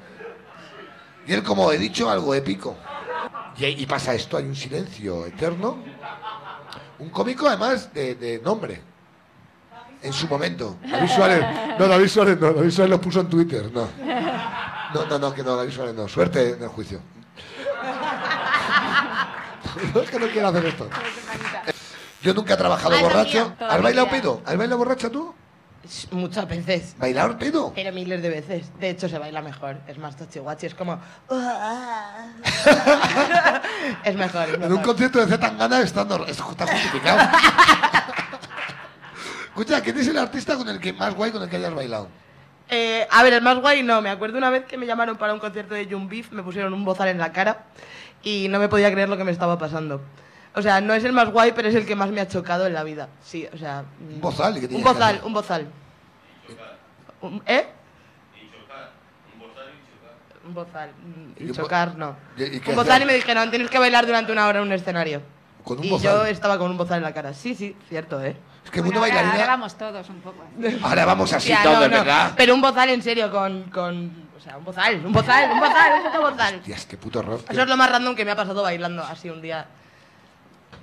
Y 1.26 1.32
él 1.32 1.42
como 1.42 1.72
he 1.72 1.78
dicho 1.78 2.10
algo 2.10 2.34
épico. 2.34 2.76
Y, 3.56 3.64
y 3.66 3.86
pasa 3.86 4.14
esto, 4.14 4.36
hay 4.36 4.44
un 4.44 4.56
silencio 4.56 5.26
eterno. 5.26 5.82
Un 6.98 7.08
cómico 7.10 7.48
además 7.48 7.92
de, 7.94 8.14
de 8.16 8.38
nombre. 8.40 8.82
En 10.02 10.12
su 10.12 10.28
momento. 10.28 10.76
David 10.86 11.08
Suárez. 11.08 11.44
No, 11.78 11.88
David 11.88 12.08
Suárez 12.08 12.38
no. 12.38 12.52
David 12.52 12.70
Suárez 12.70 12.90
lo 12.90 13.00
puso 13.00 13.20
en 13.20 13.28
Twitter. 13.30 13.70
No. 13.72 13.88
No, 14.94 15.06
no, 15.06 15.18
no, 15.18 15.34
que 15.34 15.42
no, 15.42 15.56
David 15.56 15.72
Suárez 15.72 15.94
no. 15.94 16.06
Suerte 16.06 16.50
en 16.50 16.62
el 16.62 16.68
juicio. 16.68 17.00
No 19.92 20.00
es 20.02 20.08
que 20.10 20.20
no 20.20 20.28
quiero 20.28 20.48
hacer 20.48 20.66
esto. 20.66 20.88
Yo 22.24 22.32
nunca 22.34 22.54
he 22.54 22.56
trabajado 22.56 22.94
Ah, 22.94 22.98
también, 23.00 23.12
borracho. 23.12 23.42
¿Has 23.52 23.58
todavía. 23.58 23.82
bailado 23.82 24.08
pedo? 24.08 24.42
¿Has 24.46 24.56
bailado 24.56 24.78
borracha 24.78 25.10
tú? 25.10 25.34
Muchas 26.12 26.48
veces. 26.48 26.94
¿Bailar 26.98 27.36
pedo? 27.36 27.72
Pero 27.74 27.92
miles 27.92 28.22
de 28.22 28.30
veces. 28.30 28.72
De 28.80 28.88
hecho, 28.88 29.06
se 29.10 29.18
baila 29.18 29.42
mejor. 29.42 29.76
Es 29.86 29.98
más 29.98 30.16
tochihuachi. 30.16 30.64
Es 30.66 30.74
como. 30.74 30.98
es 34.04 34.16
mejor. 34.16 34.48
Es 34.48 34.54
En 34.54 34.62
un 34.62 34.68
mejor. 34.70 34.82
concierto 34.86 35.18
de 35.20 35.26
Zetangana 35.26 35.80
está, 35.82 36.06
nor- 36.06 36.26
está 36.28 36.66
justificado. 36.66 37.20
Escucha, 39.48 39.80
¿quién 39.82 39.98
es 39.98 40.08
el 40.08 40.18
artista 40.18 40.56
con 40.56 40.68
el 40.68 40.80
que 40.80 40.92
más 40.92 41.14
guay 41.14 41.30
con 41.30 41.42
el 41.42 41.48
que 41.50 41.56
hayas 41.56 41.74
bailado? 41.74 42.08
Eh, 42.70 43.06
a 43.10 43.22
ver, 43.22 43.34
el 43.34 43.42
más 43.42 43.58
guay 43.60 43.82
no. 43.82 44.00
Me 44.00 44.10
acuerdo 44.10 44.38
una 44.38 44.50
vez 44.50 44.64
que 44.64 44.78
me 44.78 44.86
llamaron 44.86 45.16
para 45.16 45.32
un 45.34 45.38
concierto 45.38 45.74
de 45.74 45.84
Jung 45.86 46.08
Beef, 46.08 46.32
me 46.32 46.42
pusieron 46.42 46.72
un 46.72 46.84
bozal 46.84 47.08
en 47.08 47.18
la 47.18 47.30
cara 47.32 47.64
y 48.22 48.48
no 48.48 48.58
me 48.58 48.68
podía 48.68 48.90
creer 48.90 49.08
lo 49.10 49.16
que 49.16 49.24
me 49.24 49.30
estaba 49.32 49.58
pasando. 49.58 50.00
O 50.56 50.62
sea, 50.62 50.80
no 50.80 50.94
es 50.94 51.02
el 51.04 51.12
más 51.12 51.30
guay, 51.30 51.52
pero 51.54 51.68
es 51.68 51.74
el 51.74 51.84
que 51.86 51.96
más 51.96 52.10
me 52.10 52.20
ha 52.20 52.28
chocado 52.28 52.66
en 52.66 52.74
la 52.74 52.84
vida. 52.84 53.08
Sí, 53.22 53.46
o 53.52 53.56
sea. 53.58 53.84
Un 54.00 54.20
bozal. 54.20 54.56
¿y 54.56 54.60
qué 54.60 54.66
Un 54.66 54.82
que 54.82 54.88
bozal, 54.88 55.20
un 55.24 55.32
bozal. 55.32 55.66
Un- 57.20 57.42
¿Eh? 57.46 57.66
Un 60.46 60.52
bozal. 60.54 60.90
mm, 60.90 61.42
¿Y 61.42 61.52
chocar, 61.52 61.96
no. 61.96 62.16
¿Y- 62.36 62.60
Un 62.68 62.76
bozal 62.76 63.02
y 63.02 63.04
me 63.06 63.14
dijeron, 63.14 63.50
tienes 63.50 63.70
que 63.70 63.78
bailar 63.78 64.06
durante 64.06 64.30
una 64.30 64.46
hora 64.46 64.58
en 64.60 64.66
un 64.66 64.72
escenario. 64.72 65.22
Con 65.64 65.78
un 65.78 65.84
y 65.86 65.90
bozal. 65.90 66.12
yo 66.18 66.24
estaba 66.26 66.58
con 66.58 66.70
un 66.70 66.76
bozal 66.76 66.98
en 66.98 67.04
la 67.04 67.14
cara. 67.14 67.32
Sí, 67.32 67.54
sí, 67.54 67.74
cierto, 67.88 68.22
¿eh? 68.22 68.36
Es 68.64 68.70
que 68.70 68.80
Bueno, 68.82 69.00
ahora, 69.02 69.30
ahora 69.32 69.46
vamos 69.46 69.74
todos 69.76 70.08
un 70.10 70.20
poco. 70.20 70.42
así. 70.58 70.78
Ahora 70.82 71.04
vamos 71.04 71.32
así 71.32 71.48
Ya, 71.48 71.62
todos, 71.62 71.80
no, 71.80 71.88
no. 71.88 71.98
¿verdad? 72.04 72.32
Pero 72.36 72.54
un 72.54 72.60
bozal 72.60 72.88
en 72.90 73.02
serio, 73.02 73.30
con, 73.30 73.64
con. 73.64 74.24
O 74.36 74.40
sea, 74.40 74.56
un 74.58 74.64
bozal, 74.64 75.04
un 75.04 75.12
bozal, 75.12 75.50
un 75.50 75.60
bozal, 75.60 75.92
un 75.98 76.02
puto 76.04 76.20
bozal. 76.20 76.54
Hostias, 76.56 76.86
qué 76.86 76.96
puto 76.98 77.18
horror. 77.20 77.38
tío. 77.40 77.50
Eso 77.50 77.62
es 77.62 77.68
lo 77.68 77.76
más 77.76 77.90
random 77.90 78.14
que 78.14 78.24
me 78.24 78.30
ha 78.30 78.36
pasado 78.36 78.62
bailando 78.62 79.02
así 79.02 79.28
un 79.30 79.40
día. 79.42 79.66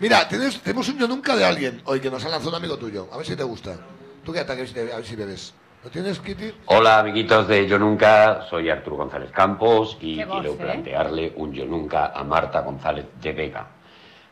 Mira, 0.02 0.28
tenés- 0.28 0.60
tenemos 0.62 0.90
un 0.90 0.98
yo 0.98 1.08
nunca 1.08 1.36
de 1.36 1.46
alguien 1.46 1.82
hoy 1.86 2.00
que 2.00 2.10
nos 2.10 2.26
ha 2.26 2.30
lanzado 2.30 2.50
un 2.50 2.56
amigo 2.56 2.76
tuyo. 2.78 3.08
A 3.14 3.18
ver 3.18 3.26
si 3.26 3.36
te 3.36 3.44
gusta. 3.44 3.78
Tú 4.26 4.34
quédate 4.34 4.54
aquí, 4.54 4.62
a 4.62 4.64
ver 4.64 4.68
si 4.68 4.74
te- 4.74 4.94
a 4.94 4.96
ver 4.98 5.06
si 5.06 5.16
bebes. 5.16 5.54
¿Lo 5.84 5.90
tienes, 5.92 6.20
Kitty? 6.20 6.52
Hola, 6.66 7.00
amiguitos 7.00 7.48
de 7.48 7.68
Yo 7.68 7.78
Nunca, 7.80 8.46
soy 8.50 8.70
Arturo 8.70 8.98
González 8.98 9.32
Campos 9.32 9.98
y 10.02 10.24
voz, 10.24 10.40
quiero 10.42 10.54
¿eh? 10.54 10.58
plantearle 10.60 11.34
un 11.36 11.54
Yo 11.54 11.66
Nunca 11.66 12.08
a 12.16 12.24
Marta 12.24 12.62
González 12.62 13.06
de 13.22 13.32
Vega. 13.32 13.68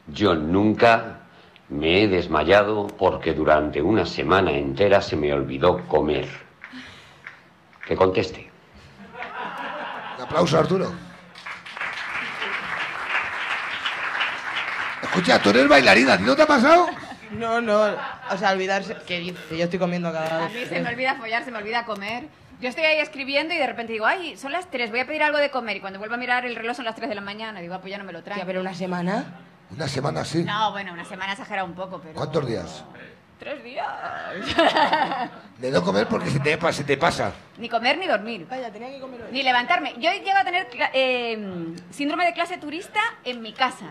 Yo 0.08 0.34
nunca 0.36 1.22
me 1.70 2.02
he 2.04 2.08
desmayado 2.08 2.88
porque 2.88 3.34
durante 3.36 3.80
una 3.82 4.06
semana 4.08 4.52
entera 4.52 5.02
se 5.02 5.16
me 5.16 5.32
olvidó 5.32 5.88
comer. 5.88 6.28
Que 7.86 7.96
conteste. 7.96 8.50
Un 10.18 10.24
aplauso, 10.24 10.58
Arturo. 10.58 10.92
Escucha, 15.20 15.42
tú 15.42 15.50
eres 15.50 15.68
bailarina, 15.68 16.14
¿a 16.14 16.18
ti 16.18 16.24
no 16.24 16.34
te 16.34 16.44
ha 16.44 16.48
pasado? 16.48 16.88
No, 17.32 17.60
no. 17.60 17.82
O 18.32 18.38
sea, 18.38 18.52
olvidarse. 18.52 18.96
¿Qué 19.06 19.20
dice? 19.20 19.58
Yo 19.58 19.66
estoy 19.66 19.78
comiendo 19.78 20.14
cada 20.14 20.46
A 20.46 20.50
mí 20.50 20.64
se 20.66 20.80
me 20.80 20.88
olvida 20.90 21.16
follar, 21.16 21.44
se 21.44 21.52
me 21.52 21.58
olvida 21.58 21.84
comer. 21.84 22.24
Yo 22.62 22.70
estoy 22.70 22.86
ahí 22.86 23.00
escribiendo 23.00 23.54
y 23.54 23.58
de 23.58 23.68
repente 23.68 23.92
digo, 23.92 24.06
ay, 24.06 24.38
son 24.38 24.54
las 24.54 24.72
3, 24.72 24.90
voy 24.92 25.02
a 25.02 25.06
pedir 25.06 25.22
algo 25.24 25.38
de 25.38 25.52
comer. 25.52 25.76
Y 25.78 25.80
cuando 25.82 26.00
vuelvo 26.00 26.16
a 26.16 26.18
mirar 26.18 26.46
el 26.46 26.56
reloj 26.56 26.78
son 26.78 26.86
las 26.86 26.96
3 26.96 27.10
de 27.10 27.16
la 27.16 27.22
mañana. 27.22 27.60
Digo, 27.60 27.74
ah, 27.74 27.82
pues 27.82 27.92
ya 27.92 27.98
no 27.98 28.06
me 28.06 28.14
lo 28.14 28.24
traen. 28.24 28.40
Ya, 28.40 28.46
pero 28.46 28.62
una 28.62 28.74
semana. 28.74 29.26
Una 29.76 29.88
semana 29.90 30.22
así. 30.22 30.44
No, 30.46 30.72
bueno, 30.72 30.94
una 30.94 31.04
semana 31.06 31.34
exagera 31.34 31.66
un 31.66 31.74
poco, 31.74 32.00
pero... 32.00 32.14
¿Cuántos 32.16 32.48
días? 32.48 32.84
Tres 33.40 33.62
días. 33.64 33.88
De 35.58 35.70
no 35.72 35.84
comer 35.84 36.08
porque 36.08 36.30
se 36.30 36.40
te, 36.40 36.58
pa- 36.58 36.72
se 36.74 36.84
te 36.86 36.96
pasa. 36.98 37.34
ni 37.58 37.68
comer 37.70 37.98
ni 37.98 38.08
dormir. 38.08 38.48
Vaya, 38.50 38.72
tenía 38.72 38.90
que 38.90 39.00
comer 39.00 39.22
hoy. 39.24 39.32
Ni 39.32 39.44
levantarme. 39.44 39.94
Yo 40.00 40.10
llego 40.12 40.38
a 40.38 40.44
tener 40.46 40.70
cla- 40.70 40.90
eh, 40.94 41.76
síndrome 41.92 42.26
de 42.26 42.34
clase 42.34 42.58
turista 42.58 43.00
en 43.26 43.42
mi 43.42 43.54
casa. 43.54 43.86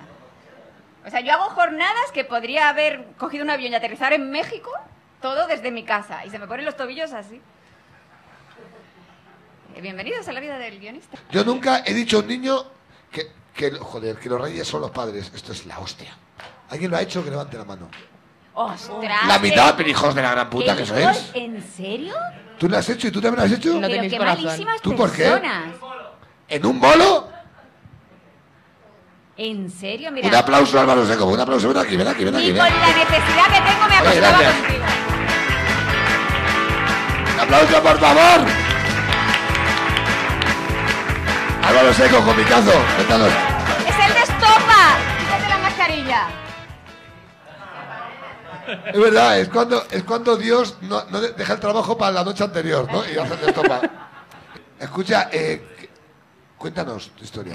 O 1.07 1.11
sea, 1.11 1.21
yo 1.21 1.33
hago 1.33 1.45
jornadas 1.51 2.11
que 2.13 2.25
podría 2.25 2.69
haber 2.69 3.07
cogido 3.17 3.45
un 3.45 3.51
avión 3.51 3.73
y 3.73 3.75
aterrizar 3.77 4.13
en 4.13 4.31
México, 4.31 4.71
todo 5.23 5.47
desde 5.47 5.71
mi 5.71 5.85
casa. 5.85 6.25
Y 6.27 6.31
se 6.31 6.39
me 6.39 6.47
ponen 6.47 6.67
los 6.67 6.77
tobillos 6.77 7.13
así. 7.13 7.41
Eh, 9.75 9.81
Bienvenidos 9.81 10.27
a 10.29 10.33
la 10.33 10.41
vida 10.41 10.59
del 10.59 10.79
guionista. 10.79 11.17
Yo 11.31 11.45
nunca 11.45 11.83
he 11.87 11.95
dicho 11.95 12.19
a 12.19 12.21
un 12.21 12.27
niño 12.29 12.65
que, 13.11 13.29
que, 13.55 13.71
joder, 13.73 14.17
que 14.19 14.29
los 14.29 14.41
reyes 14.41 14.67
son 14.67 14.81
los 14.81 14.91
padres. 14.91 15.31
Esto 15.35 15.53
es 15.53 15.67
la 15.67 15.79
hostia. 15.79 16.15
¿Alguien 16.71 16.91
lo 16.91 16.97
ha 16.97 17.03
hecho? 17.03 17.25
Que 17.25 17.31
levante 17.31 17.57
la 17.57 17.65
mano. 17.65 17.89
¡Ostras! 18.55 19.27
La 19.29 19.39
mitad, 19.39 19.75
pero 19.77 19.89
hijos 19.89 20.15
de 20.15 20.21
la 20.23 20.33
gran 20.33 20.51
puta 20.51 20.75
que 20.77 20.83
hijos, 20.83 20.99
sois. 20.99 21.31
¿En 21.35 21.63
serio? 21.63 22.15
¿Tú 22.59 22.69
lo 22.69 22.77
has 22.77 22.89
hecho 22.89 23.07
y 23.07 23.13
tú 23.13 23.21
también 23.21 23.37
lo 23.39 23.47
has 23.47 23.53
hecho? 23.59 23.81
No 23.81 23.87
Pero 23.87 24.03
qué 24.03 24.19
corazón. 24.19 24.45
malísimas 24.45 24.83
¿Tú 24.83 24.97
por 24.97 25.13
qué? 25.13 25.23
personas. 25.23 25.75
¿En 26.49 26.67
un 26.67 26.81
bolo? 26.81 27.28
¿En 29.39 29.71
serio? 29.71 30.11
Mira. 30.11 30.29
Un 30.29 30.35
aplauso, 30.35 30.81
Álvaro 30.81 31.07
Seco. 31.07 31.25
Un 31.27 31.39
aplauso. 31.41 31.69
Ven 31.69 31.79
aquí, 31.79 31.97
ven 31.97 32.09
aquí, 32.09 32.25
ven 32.25 32.35
aquí. 32.35 32.47
Ni 32.47 32.53
ven. 32.53 32.61
con 32.63 32.81
la 32.81 32.87
necesidad 32.89 33.47
que 33.47 33.61
tengo 33.71 33.89
me 33.89 33.97
acostaba 33.97 34.39
contigo. 34.39 34.85
Un 37.35 37.41
aplauso, 37.41 37.83
por 37.83 37.99
favor. 38.01 38.47
Álvaro 41.69 41.95
Seco, 41.95 42.21
comicazo. 42.25 42.73
Cuéntanos. 42.97 43.29
¡Es 43.29 44.07
el 44.09 44.15
de 44.15 44.21
estopa! 44.21 44.99
Quítate 45.21 45.49
la 45.49 45.59
mascarilla. 45.59 46.29
Es 48.93 49.01
verdad, 49.01 49.39
es 49.41 49.49
cuando, 49.51 49.85
es 49.91 50.03
cuando 50.03 50.37
Dios 50.37 50.77
no, 50.83 51.05
no 51.11 51.21
de- 51.21 51.33
deja 51.33 51.53
el 51.55 51.61
trabajo 51.61 51.97
para 51.97 52.11
la 52.13 52.25
noche 52.25 52.43
anterior, 52.43 52.89
¿no? 52.91 53.03
Y 53.09 53.17
hace 53.17 53.37
de 53.37 53.47
estopa. 53.47 53.81
Escucha, 54.81 55.29
eh, 55.31 55.89
cuéntanos 56.59 57.11
tu 57.11 57.23
historia. 57.25 57.55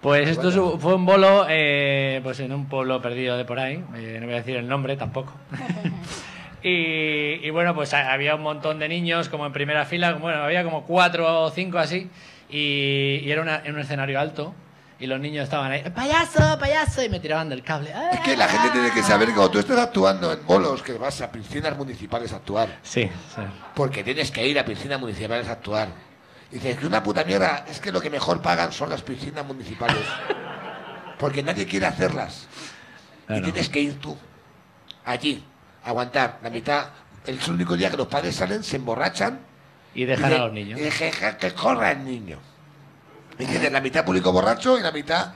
Pues 0.00 0.28
esto 0.28 0.48
es 0.48 0.56
un- 0.56 0.80
fue 0.80 0.94
un 0.94 1.04
bolo 1.04 1.44
eh, 1.48 2.20
pues 2.22 2.40
en 2.40 2.52
un 2.52 2.66
pueblo 2.66 3.02
perdido 3.02 3.36
de 3.36 3.44
por 3.44 3.58
ahí, 3.58 3.84
eh, 3.96 4.16
no 4.18 4.26
voy 4.26 4.34
a 4.34 4.38
decir 4.38 4.56
el 4.56 4.66
nombre 4.66 4.96
tampoco. 4.96 5.32
y, 6.62 7.46
y 7.46 7.50
bueno, 7.50 7.74
pues 7.74 7.92
ha- 7.94 8.12
había 8.12 8.34
un 8.34 8.42
montón 8.42 8.78
de 8.78 8.88
niños 8.88 9.28
como 9.28 9.46
en 9.46 9.52
primera 9.52 9.84
fila, 9.84 10.12
bueno, 10.14 10.42
había 10.42 10.64
como 10.64 10.84
cuatro 10.84 11.42
o 11.44 11.50
cinco 11.50 11.78
así, 11.78 12.08
y, 12.48 13.20
y 13.22 13.30
era 13.30 13.42
una- 13.42 13.62
en 13.64 13.74
un 13.74 13.80
escenario 13.80 14.18
alto, 14.20 14.54
y 14.98 15.06
los 15.06 15.18
niños 15.20 15.44
estaban 15.44 15.72
ahí, 15.72 15.82
payaso, 15.94 16.58
payaso, 16.58 17.02
y 17.02 17.08
me 17.08 17.20
tiraban 17.20 17.48
del 17.48 17.62
cable. 17.62 17.90
¡Ah! 17.94 18.10
Es 18.12 18.20
que 18.20 18.36
la 18.36 18.48
gente 18.48 18.70
tiene 18.70 18.90
que 18.92 19.02
saber 19.02 19.28
que 19.28 19.34
cuando 19.34 19.50
tú 19.50 19.58
estás 19.58 19.78
actuando 19.78 20.32
en 20.32 20.46
bolos, 20.46 20.82
que 20.82 20.92
vas 20.94 21.20
a 21.22 21.30
piscinas 21.32 21.76
municipales 21.76 22.32
a 22.32 22.36
actuar, 22.36 22.68
Sí, 22.82 23.02
sí. 23.34 23.42
porque 23.74 24.04
tienes 24.04 24.30
que 24.30 24.46
ir 24.46 24.58
a 24.58 24.64
piscinas 24.64 25.00
municipales 25.00 25.48
a 25.48 25.52
actuar. 25.52 25.88
Y 26.50 26.54
dices 26.56 26.78
que 26.78 26.86
una 26.86 27.02
puta 27.02 27.24
mierda, 27.24 27.64
es 27.68 27.78
que 27.80 27.92
lo 27.92 28.00
que 28.00 28.10
mejor 28.10 28.42
pagan 28.42 28.72
son 28.72 28.90
las 28.90 29.02
piscinas 29.02 29.44
municipales. 29.46 30.04
Porque 31.18 31.42
nadie 31.42 31.66
quiere 31.66 31.86
hacerlas. 31.86 32.46
Y 33.28 33.40
tienes 33.42 33.68
que 33.68 33.80
ir 33.80 34.00
tú, 34.00 34.16
allí, 35.04 35.44
aguantar 35.84 36.38
la 36.42 36.50
mitad. 36.50 36.88
Es 37.24 37.46
el 37.46 37.54
único 37.54 37.76
día 37.76 37.90
que 37.90 37.96
los 37.96 38.08
padres 38.08 38.34
salen, 38.34 38.64
se 38.64 38.76
emborrachan 38.76 39.38
Y 39.94 40.04
dejan 40.04 40.30
de- 40.30 40.36
a 40.36 40.38
los 40.40 40.52
niños. 40.52 40.80
Y 40.80 40.82
dejan 40.82 41.36
que 41.36 41.54
corra 41.54 41.92
el 41.92 42.04
niño. 42.04 42.38
Y 43.38 43.46
la 43.70 43.80
mitad 43.80 44.04
público 44.04 44.32
borracho 44.32 44.78
y 44.78 44.82
la 44.82 44.90
mitad 44.90 45.32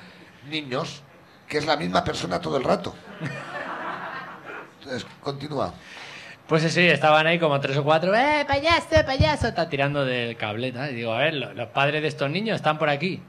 niños, 0.50 1.02
que 1.48 1.58
es 1.58 1.66
la 1.66 1.76
misma 1.76 2.02
persona 2.02 2.40
todo 2.40 2.56
el 2.56 2.64
rato. 2.64 2.94
Entonces, 4.80 5.06
continúa. 5.20 5.72
Pues 6.49 6.62
sí, 6.70 6.86
estaban 6.86 7.26
ahí 7.26 7.38
como 7.38 7.59
tres 7.59 7.76
o 7.78 7.84
cuatro, 7.84 8.14
¡eh, 8.14 8.45
payaso, 8.47 9.05
payaso! 9.07 9.49
Está 9.49 9.68
tirando 9.68 10.05
del 10.05 10.36
cable, 10.36 10.72
tal. 10.72 10.90
Y 10.90 10.95
digo, 10.95 11.12
a 11.12 11.18
ver, 11.18 11.34
lo- 11.34 11.55
los 11.55 11.68
padres 11.68 12.03
de 12.03 12.09
estos 12.09 12.28
niños 12.30 12.57
están 12.57 12.76
por 12.78 12.88
aquí. 12.90 13.22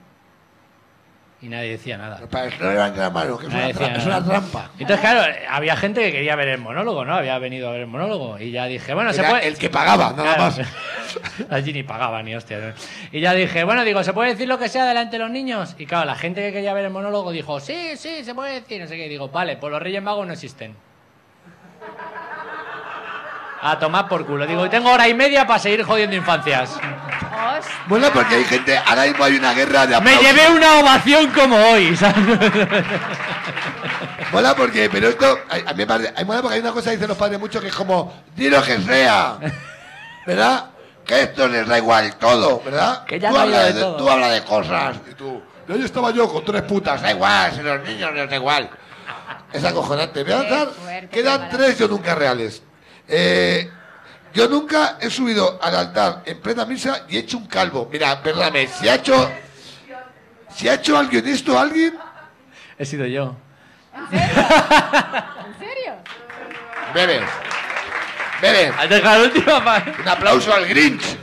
Y 1.41 1.47
nadie 1.47 1.71
decía 1.71 1.97
nada. 1.97 2.19
Los 2.19 2.29
padres 2.29 2.59
no 2.59 2.71
levanten 2.71 3.01
la 3.01 3.09
mano, 3.09 3.37
que 3.37 3.45
es 3.47 3.53
Nadie 3.53 3.65
una, 3.65 3.73
decía 3.73 3.87
tra- 3.93 3.97
es 3.99 4.05
nada. 4.05 4.17
una 4.19 4.27
trampa. 4.29 4.69
Entonces, 4.79 4.99
claro, 4.99 5.33
había 5.49 5.75
gente 5.77 6.01
que 6.01 6.11
quería 6.11 6.35
ver 6.35 6.47
el 6.49 6.57
monólogo, 6.59 7.05
¿no? 7.05 7.13
Había 7.15 7.37
venido 7.39 7.69
a 7.69 7.71
ver 7.71 7.81
el 7.81 7.87
monólogo. 7.87 8.39
Y 8.39 8.51
ya 8.51 8.65
dije, 8.65 8.93
bueno, 8.93 9.13
se 9.13 9.19
Era 9.19 9.29
puede. 9.29 9.47
el 9.47 9.57
que 9.57 9.69
pagaba, 9.69 10.11
nada 10.15 10.37
más. 10.37 10.59
Allí 11.49 11.71
ni 11.71 11.83
pagaba 11.83 12.21
ni 12.23 12.35
hostia. 12.35 12.57
¿no? 12.59 12.73
Y 13.11 13.19
ya 13.21 13.33
dije, 13.33 13.63
bueno, 13.63 13.83
digo, 13.83 14.03
¿se 14.03 14.11
puede 14.13 14.31
decir 14.31 14.47
lo 14.47 14.57
que 14.57 14.69
sea 14.69 14.85
delante 14.85 15.13
de 15.17 15.19
los 15.23 15.29
niños? 15.31 15.75
Y 15.77 15.85
claro, 15.85 16.05
la 16.05 16.15
gente 16.15 16.41
que 16.41 16.51
quería 16.51 16.73
ver 16.73 16.85
el 16.85 16.91
monólogo 16.91 17.31
dijo, 17.31 17.59
sí, 17.59 17.91
sí, 17.95 18.23
se 18.23 18.33
puede 18.33 18.55
decir, 18.55 18.81
no 18.81 18.87
sé 18.87 18.95
qué. 18.97 19.05
Y 19.05 19.09
digo, 19.09 19.29
vale, 19.29 19.57
pues 19.57 19.71
los 19.71 19.81
Reyes 19.81 20.01
Magos 20.01 20.25
no 20.27 20.33
existen. 20.33 20.75
A 23.67 23.79
tomar 23.79 24.07
por 24.07 24.25
culo. 24.27 24.45
Digo, 24.45 24.63
y 24.65 24.69
tengo 24.69 24.91
hora 24.91 25.07
y 25.07 25.13
media 25.15 25.47
para 25.47 25.57
seguir 25.59 25.83
jodiendo 25.83 26.15
infancias. 26.15 26.71
Hostia. 26.71 27.73
Bueno, 27.87 28.09
porque 28.13 28.35
hay 28.35 28.43
gente, 28.45 28.77
ahora 28.77 29.03
mismo 29.05 29.23
hay 29.23 29.35
una 29.37 29.53
guerra 29.53 29.81
de 29.87 29.99
Me 30.01 30.11
aplausos. 30.13 30.21
llevé 30.23 30.49
una 30.51 30.79
ovación 30.79 31.31
como 31.31 31.55
hoy, 31.57 31.95
¿sabes? 31.95 32.15
Mola 34.31 34.55
porque, 34.55 34.89
pero 34.89 35.09
esto, 35.09 35.39
a, 35.49 35.55
a 35.69 35.73
mí 35.73 35.77
me 35.77 35.87
parece, 35.87 36.13
hay 36.15 36.25
mola 36.25 36.41
porque 36.41 36.55
hay 36.55 36.61
una 36.61 36.71
cosa 36.71 36.89
que 36.89 36.97
dicen 36.97 37.07
los 37.09 37.17
padres 37.17 37.39
mucho 37.39 37.61
que 37.61 37.67
es 37.67 37.75
como, 37.75 38.13
di 38.35 38.49
lo 38.49 38.61
que 38.61 38.79
sea, 38.81 39.37
¿verdad? 40.25 40.65
Que 41.05 41.21
esto 41.23 41.47
les 41.47 41.67
da 41.67 41.77
igual 41.77 42.15
todo, 42.17 42.61
¿verdad? 42.63 43.03
Que 43.05 43.19
ya 43.19 43.29
tú, 43.29 43.35
no 43.35 43.41
hablas 43.41 43.65
de 43.67 43.73
de, 43.73 43.79
todo. 43.81 43.95
tú 43.97 44.09
hablas 44.09 44.31
de 44.31 44.43
cosas 44.43 44.95
y 45.09 45.13
tú, 45.13 45.41
y 45.67 45.71
ahí 45.71 45.83
estaba 45.83 46.11
yo 46.11 46.27
con 46.31 46.43
tres 46.43 46.63
putas, 46.63 47.01
da 47.01 47.11
igual, 47.11 47.51
si 47.53 47.61
los 47.61 47.81
niños 47.83 48.13
les 48.13 48.29
da 48.29 48.35
igual. 48.35 48.69
Es 49.53 49.63
acojonante. 49.63 50.23
Voy 50.23 50.33
a 50.33 50.43
dar- 50.43 50.69
quedan 51.09 51.49
tres 51.49 51.77
yo 51.79 51.87
nunca 51.87 52.13
reales. 52.15 52.61
Eh, 53.07 53.69
yo 54.33 54.47
nunca 54.49 54.97
he 54.99 55.09
subido 55.09 55.59
al 55.61 55.75
altar 55.75 56.23
en 56.25 56.41
plena 56.41 56.65
misa 56.65 57.05
y 57.07 57.15
he 57.17 57.19
hecho 57.19 57.37
un 57.37 57.47
calvo. 57.47 57.87
Mira, 57.91 58.21
perdóname, 58.21 58.67
si 58.67 58.87
ha 58.89 58.95
hecho, 58.95 59.29
si 60.53 60.67
ha 60.67 60.73
hecho 60.75 60.97
alguien 60.97 61.25
esto, 61.27 61.57
alguien, 61.57 61.97
He 62.77 62.85
sido 62.85 63.05
yo. 63.05 63.35
¿En 64.11 64.19
serio? 65.59 65.93
bebe, 66.93 67.21
bebe. 68.41 68.67
Has 68.77 68.89
dejado 68.89 69.19
la 69.19 69.23
última 69.27 69.63
pa- 69.63 69.83
Un 70.01 70.07
aplauso 70.07 70.53
al 70.53 70.65
Grinch. 70.67 71.17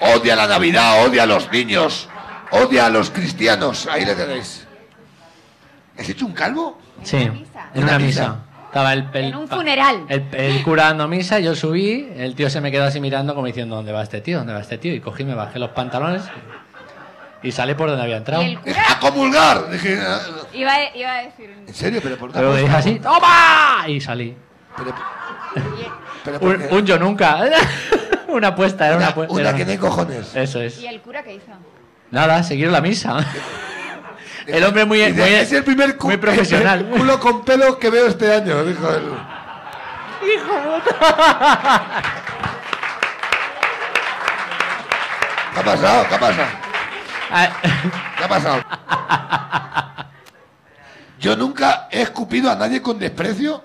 Odia 0.00 0.36
la 0.36 0.46
Navidad, 0.46 1.04
odia 1.06 1.22
a 1.24 1.26
los 1.26 1.50
niños, 1.50 2.08
odia 2.50 2.86
a 2.86 2.90
los 2.90 3.10
cristianos. 3.10 3.86
Ahí 3.86 4.04
le 4.04 4.14
tenéis. 4.14 4.66
¿Has 5.98 6.08
hecho 6.08 6.26
un 6.26 6.32
calvo? 6.32 6.78
Sí, 7.02 7.16
misa. 7.30 7.70
en 7.74 7.82
una 7.84 7.96
Una 7.96 7.98
misa. 7.98 8.36
Estaba 8.74 8.92
el, 8.92 9.06
el- 9.12 9.24
En 9.26 9.36
un 9.36 9.46
funeral. 9.46 10.04
El, 10.08 10.24
el 10.32 10.62
cura 10.64 10.86
dando 10.86 11.06
misa, 11.06 11.38
yo 11.38 11.54
subí, 11.54 12.08
el 12.16 12.34
tío 12.34 12.50
se 12.50 12.60
me 12.60 12.72
quedó 12.72 12.82
así 12.82 12.98
mirando 13.00 13.32
como 13.32 13.46
diciendo, 13.46 13.76
¿dónde 13.76 13.92
va 13.92 14.02
este 14.02 14.20
tío? 14.20 14.38
¿Dónde 14.38 14.52
va 14.52 14.58
este 14.62 14.78
tío? 14.78 14.92
Y 14.92 14.98
cogí, 14.98 15.22
me 15.22 15.36
bajé 15.36 15.60
los 15.60 15.70
pantalones 15.70 16.22
y 17.40 17.52
salí 17.52 17.74
por 17.74 17.88
donde 17.88 18.02
había 18.02 18.16
entrado. 18.16 18.42
Y 18.42 18.46
el 18.46 18.50
Dije, 18.64 18.72
cura 18.72 18.82
¡A 18.90 18.98
comulgar! 18.98 19.70
Dije, 19.70 19.96
ah, 20.04 20.18
iba, 20.52 20.72
a- 20.72 20.96
iba 20.96 21.12
a 21.12 21.22
decir... 21.22 21.54
¿en 21.68 21.72
serio? 21.72 22.00
¿Pero 22.02 22.16
por 22.16 22.32
qué? 22.32 22.40
Luego 22.40 22.56
dije 22.56 22.72
así, 22.74 22.94
¡toma! 22.98 23.84
Y 23.86 24.00
salí. 24.00 24.36
Pero, 24.76 24.92
pero 26.24 26.40
¿por 26.40 26.80
Un, 26.80 26.84
yo 26.84 26.98
nunca. 26.98 27.44
una 28.26 28.48
apuesta, 28.48 28.88
era 28.88 28.96
una 28.96 29.04
Una, 29.04 29.12
apuesta. 29.12 29.34
una 29.34 29.54
que 29.54 29.64
no 29.66 29.70
hay 29.70 29.78
cojones. 29.78 30.34
Eso 30.34 30.60
es. 30.60 30.80
¿Y 30.80 30.88
el 30.88 31.00
cura 31.00 31.22
qué 31.22 31.34
hizo? 31.34 31.52
Nada, 32.10 32.42
seguir 32.42 32.72
la 32.72 32.80
misa. 32.80 33.18
El 34.46 34.64
hombre 34.64 34.84
muy, 34.84 34.98
Dice, 34.98 35.20
muy, 35.20 35.30
es 35.30 35.52
el 35.52 35.64
primer 35.64 35.96
muy 36.00 36.16
profesional. 36.16 36.80
el 36.92 36.98
culo 36.98 37.18
con 37.18 37.44
pelo 37.44 37.78
que 37.78 37.90
veo 37.90 38.06
este 38.06 38.32
año, 38.32 38.64
dijo 38.64 38.90
él. 38.90 39.04
¿Qué 45.54 45.60
ha 45.60 45.64
pasado? 45.64 46.08
¿Qué 46.08 46.14
ha 46.14 46.20
pasado? 46.20 46.48
Ah, 47.30 47.48
¿Qué 48.18 48.24
ha 48.24 48.28
pasado? 48.28 48.62
Yo 51.18 51.36
nunca 51.36 51.88
he 51.90 52.02
escupido 52.02 52.50
a 52.50 52.54
nadie 52.54 52.82
con 52.82 52.98
desprecio. 52.98 53.62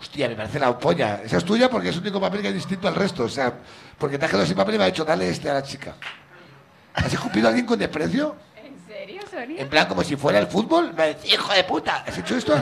Hostia, 0.00 0.28
me 0.28 0.34
parece 0.34 0.58
la 0.58 0.78
polla. 0.78 1.20
Esa 1.24 1.38
es 1.38 1.44
tuya 1.44 1.70
porque 1.70 1.88
es 1.88 1.94
el 1.96 2.02
único 2.02 2.20
papel 2.20 2.42
que 2.42 2.48
es 2.48 2.54
distinto 2.54 2.88
al 2.88 2.94
resto. 2.94 3.24
O 3.24 3.28
sea, 3.28 3.52
porque 3.96 4.18
te 4.18 4.24
has 4.24 4.30
quedado 4.30 4.46
sin 4.46 4.56
papel 4.56 4.74
y 4.74 4.78
me 4.78 4.84
ha 4.84 4.88
dicho, 4.88 5.04
dale 5.04 5.28
este 5.28 5.48
a 5.48 5.54
la 5.54 5.62
chica. 5.62 5.94
¿Has 6.94 7.12
escupido 7.12 7.46
a 7.46 7.50
alguien 7.50 7.66
con 7.66 7.78
desprecio? 7.78 8.36
¿En 9.48 9.68
plan, 9.68 9.86
como 9.86 10.02
si 10.04 10.16
fuera 10.16 10.38
el 10.38 10.46
fútbol. 10.46 10.92
Me 10.94 11.02
ha 11.02 11.06
dicho, 11.06 11.20
hijo 11.34 11.52
de 11.52 11.64
puta, 11.64 12.04
¿has 12.06 12.16
hecho 12.18 12.36
esto? 12.36 12.54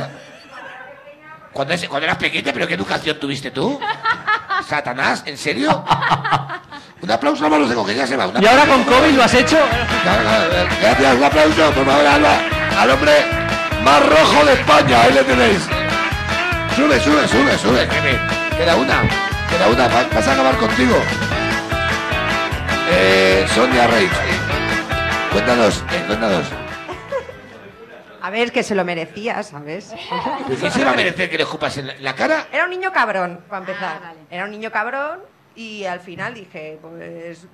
Cuando, 1.52 1.74
es- 1.74 1.88
cuando 1.88 2.04
eras 2.06 2.18
pequeña, 2.18 2.52
¿pero 2.52 2.66
qué 2.66 2.74
educación 2.74 3.18
tuviste 3.18 3.50
tú? 3.50 3.80
Satanás, 4.68 5.22
¿en 5.26 5.36
serio? 5.36 5.84
Un 7.00 7.10
aplauso 7.10 7.42
a 7.44 7.46
Álvaro 7.46 7.66
Seco, 7.68 7.84
que 7.86 7.94
ya 7.94 8.06
se 8.06 8.16
va. 8.16 8.30
Y 8.40 8.46
ahora 8.46 8.66
con 8.66 8.84
COVID 8.84 9.10
lo 9.16 9.22
has 9.24 9.34
hecho. 9.34 9.56
Gracias, 10.80 11.14
un 11.16 11.24
aplauso, 11.24 11.70
por 11.72 11.86
favor, 11.86 12.06
Alba, 12.06 12.38
al 12.78 12.90
hombre 12.90 13.12
más 13.82 14.06
rojo 14.06 14.44
de 14.44 14.52
España. 14.54 15.02
Ahí 15.02 15.12
le 15.12 15.24
tenéis. 15.24 15.60
Sube, 16.76 17.00
sube, 17.00 17.26
sube, 17.28 17.58
sube. 17.58 17.88
que 17.88 18.56
Queda 18.56 18.76
una, 18.76 19.02
queda 19.48 19.68
una. 19.68 19.88
va- 19.88 20.06
Vas 20.14 20.28
a 20.28 20.32
acabar 20.32 20.56
contigo. 20.56 20.96
Eh, 22.90 23.46
Sonia 23.54 23.84
eh, 23.84 24.08
Cuéntanos, 25.32 25.84
eh, 25.92 26.04
cuéntanos. 26.06 26.44
A 28.20 28.30
ver, 28.30 28.52
que 28.52 28.62
se 28.62 28.74
lo 28.74 28.84
merecía, 28.84 29.42
¿sabes? 29.42 29.94
¿Quién 30.58 30.72
se 30.72 30.84
va 30.84 30.90
a 30.92 30.96
merecer 30.96 31.30
que 31.30 31.36
le 31.36 31.42
escupas 31.44 31.76
en 31.78 32.02
la, 32.02 32.14
cara? 32.14 32.46
Era 32.52 32.64
un 32.64 32.70
niño 32.70 32.92
cabrón, 32.92 33.40
para 33.48 33.60
empezar. 33.60 33.96
Ah, 34.02 34.06
vale. 34.08 34.18
Era 34.30 34.44
un 34.44 34.50
niño 34.50 34.70
cabrón 34.70 35.20
y 35.54 35.84
al 35.84 36.00
final 36.00 36.34
dije, 36.34 36.78
pues, 36.82 37.46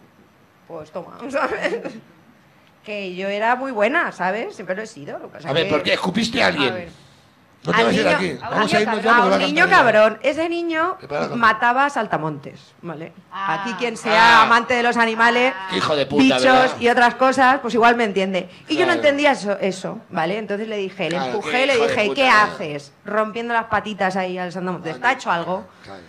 pues 0.66 0.90
toma, 0.90 1.18
¿sabes? 1.30 1.80
Que 2.84 3.14
yo 3.14 3.28
era 3.28 3.56
muy 3.56 3.72
buena, 3.72 4.12
¿sabes? 4.12 4.54
Siempre 4.54 4.76
lo 4.76 4.82
he 4.82 4.86
sido. 4.86 5.18
Lo 5.18 5.30
que 5.30 5.36
pasa 5.38 5.48
A 5.48 5.52
ver, 5.52 5.64
que- 5.64 5.70
¿por 5.70 5.82
qué 5.82 5.92
escupiste 5.94 6.42
a 6.42 6.46
A 6.46 6.48
alguien? 6.48 6.74
ver. 6.74 6.88
No 7.66 7.72
te 7.72 7.78
Al 7.78 7.84
vas 7.86 7.94
a 7.94 7.96
ir 7.96 8.04
de 8.04 8.04
niño- 8.04 8.16
aquí. 8.16 8.28
a 8.30 8.32
un 8.32 8.38
Vamos 8.40 8.74
a 8.74 8.78
niño 8.78 8.80
irnos 8.80 8.96
cab- 8.96 9.04
ya. 9.04 9.10
a 9.10 9.14
porque 9.16 9.30
va 9.30 9.36
un 9.36 9.42
a 9.42 9.46
niño 9.46 9.60
cantar 9.64 9.78
ella. 9.94 10.00
cabrón. 10.00 10.18
Ese 10.22 10.48
niño 10.50 10.96
Prepara 10.98 11.28
la 11.28 11.36
mataba 11.36 11.90
saltamontes, 11.90 12.74
¿vale? 12.82 13.12
Ah. 13.32 13.54
Aquí 13.62 13.72
quien 13.74 13.96
sea 13.96 14.40
Ah. 14.40 14.42
amante 14.42 14.74
de 14.74 14.82
los 14.82 14.96
animales, 14.98 15.54
Hijo 15.74 15.96
de 15.96 16.04
puta, 16.06 16.22
bichos 16.22 16.42
¿verdad? 16.42 16.76
y 16.80 16.88
otras 16.90 17.14
cosas, 17.14 17.60
pues 17.60 17.72
igual 17.74 17.96
me 17.96 18.04
entiende. 18.04 18.50
Y 18.68 18.74
yo 18.74 18.80
no 18.80 18.92
Claro. 18.92 19.00
entendía 19.00 19.32
eso, 19.32 19.58
eso, 19.58 19.98
¿vale? 20.10 20.36
Entonces 20.36 20.68
le 20.68 20.76
dije, 20.76 21.04
le 21.04 21.16
Claro, 21.16 21.26
empujé 21.26 21.50
qué 21.52 21.66
le 21.66 21.74
hijo 21.74 21.82
de 21.84 21.88
dije, 21.88 22.02
puta, 22.06 22.14
¿qué 22.14 22.22
¿verdad? 22.22 22.42
haces? 22.54 22.92
Rompiendo 23.06 23.54
las 23.54 23.64
patitas 23.64 24.16
ahí 24.16 24.36
al 24.36 24.52
saltamontes. 24.52 24.94
¿Está 24.96 25.12
hecho 25.12 25.30
algo? 25.30 25.64
Claro. 25.84 26.00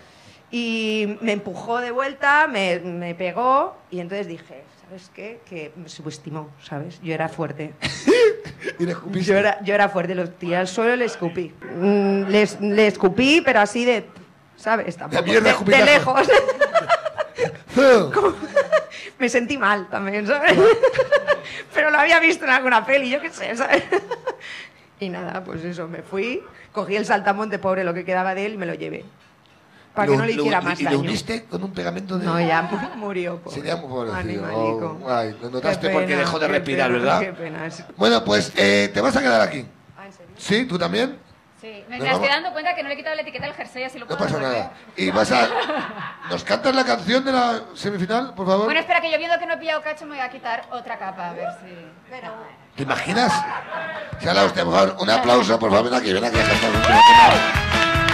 Y 0.51 1.17
me 1.21 1.31
empujó 1.33 1.79
de 1.79 1.91
vuelta, 1.91 2.47
me, 2.47 2.79
me 2.79 3.15
pegó 3.15 3.75
y 3.91 3.99
entonces 3.99 4.27
dije, 4.27 4.63
¿sabes 4.85 5.11
qué? 5.15 5.39
Que 5.49 5.71
me 5.75 5.89
subestimó, 5.89 6.49
¿sabes? 6.61 7.01
Yo 7.01 7.13
era 7.13 7.29
fuerte. 7.29 7.73
Y 8.79 8.85
le 8.85 8.91
escupiste. 8.93 9.31
Yo 9.31 9.37
era, 9.37 9.63
yo 9.63 9.75
era 9.75 9.89
fuerte, 9.89 10.15
lo 10.15 10.27
tiré 10.27 10.57
al 10.57 10.67
suelo 10.67 10.95
y 10.95 10.97
le 10.97 11.05
escupí. 11.05 11.53
Mm, 11.75 12.23
le, 12.23 12.49
le 12.61 12.87
escupí, 12.87 13.41
pero 13.45 13.59
así 13.59 13.85
de, 13.85 14.05
¿sabes? 14.55 14.97
Tampoco, 14.97 15.23
mierda, 15.23 15.53
de, 15.53 15.85
lejos. 15.85 16.27
Me 19.19 19.29
sentí 19.29 19.57
mal 19.57 19.87
también, 19.89 20.25
¿sabes? 20.25 20.57
pero 21.73 21.91
lo 21.91 21.99
había 21.99 22.19
visto 22.19 22.45
en 22.45 22.51
alguna 22.51 22.85
peli, 22.85 23.09
yo 23.09 23.21
qué 23.21 23.29
sé, 23.29 23.55
¿sabes? 23.55 23.83
y 24.99 25.09
nada, 25.09 25.43
pues 25.43 25.63
eso, 25.63 25.87
me 25.87 26.01
fui, 26.01 26.43
cogí 26.71 26.95
el 26.95 27.05
saltamonte 27.05 27.59
pobre, 27.59 27.83
lo 27.83 27.93
que 27.93 28.03
quedaba 28.03 28.35
de 28.35 28.47
él, 28.47 28.53
y 28.55 28.57
me 28.57 28.65
lo 28.65 28.73
llevé. 28.73 29.05
Para 29.95 30.07
que 30.07 30.11
Lo- 30.11 30.17
no 30.19 30.25
le 30.25 30.33
lo- 30.33 30.41
hiciera 30.41 30.61
más 30.61 30.79
¿Y 30.79 30.83
le 30.83 30.89
daño. 30.89 30.99
uniste 30.99 31.45
con 31.45 31.63
un 31.63 31.71
pegamento 31.71 32.17
de.? 32.19 32.25
No, 32.25 32.39
ya 32.39 32.61
mu- 32.63 32.95
murió, 32.97 33.39
pobre. 33.41 33.55
Sería 33.55 33.77
muy 33.77 33.87
pobrecillo. 33.89 34.19
Animalico. 34.45 34.99
Oh, 35.03 35.09
ay, 35.09 35.37
lo 35.41 35.49
notaste 35.49 35.87
Qué 35.87 35.93
porque 35.93 36.07
pena, 36.07 36.19
dejó 36.19 36.37
de 36.39 36.47
respirar, 36.49 36.87
pena, 36.91 36.99
¿verdad? 36.99 37.19
Qué 37.21 37.33
pena. 37.33 37.69
Bueno, 37.95 38.23
pues 38.25 38.51
eh, 38.57 38.91
te 38.93 38.99
vas 39.01 39.15
a 39.15 39.21
quedar 39.21 39.39
aquí. 39.41 39.65
Ah, 39.97 40.05
¿en 40.05 40.11
serio? 40.13 40.35
¿Sí? 40.37 40.65
¿Tú 40.65 40.77
también? 40.77 41.17
Sí, 41.61 41.83
me, 41.89 41.95
estoy 41.97 42.27
dando 42.27 42.51
cuenta 42.51 42.75
que 42.75 42.83
no 42.83 42.89
le 42.89 42.93
he 42.95 42.97
quitado 42.97 43.15
la 43.15 43.21
etiqueta 43.23 43.45
al 43.45 43.53
jersey, 43.53 43.83
así 43.85 43.97
lo 43.97 44.05
No 44.05 44.09
puedo 44.09 44.19
pasa 44.19 44.37
devolver. 44.37 44.59
nada. 44.59 44.73
¿Y 44.97 45.09
vas 45.09 45.31
a. 45.31 45.47
¿Nos 46.29 46.43
cantas 46.43 46.75
la 46.75 46.83
canción 46.85 47.23
de 47.25 47.31
la 47.31 47.61
semifinal, 47.73 48.33
por 48.35 48.45
favor? 48.45 48.65
Bueno, 48.65 48.81
espera, 48.81 48.99
que 49.01 49.09
yo 49.09 49.17
viendo 49.17 49.39
que 49.39 49.45
no 49.47 49.53
he 49.53 49.57
pillado 49.57 49.81
cacho 49.81 50.05
me 50.05 50.11
voy 50.17 50.19
a 50.19 50.29
quitar 50.29 50.65
otra 50.71 50.99
capa, 50.99 51.29
a 51.29 51.33
ver 51.33 51.47
si... 51.63 51.71
No. 52.21 52.33
¿Te 52.75 52.83
imaginas? 52.83 53.33
Se 54.19 54.29
habla 54.29 54.43
usted, 54.45 54.63
por 54.63 54.73
favor. 54.75 54.95
Un 54.99 55.09
aplauso, 55.09 55.57
por 55.57 55.71
favor. 55.71 55.89
Ven 55.89 55.99
aquí, 55.99 56.11
ven 56.13 56.25
aquí 56.25 56.37
a 56.37 56.43
cantar 56.43 58.04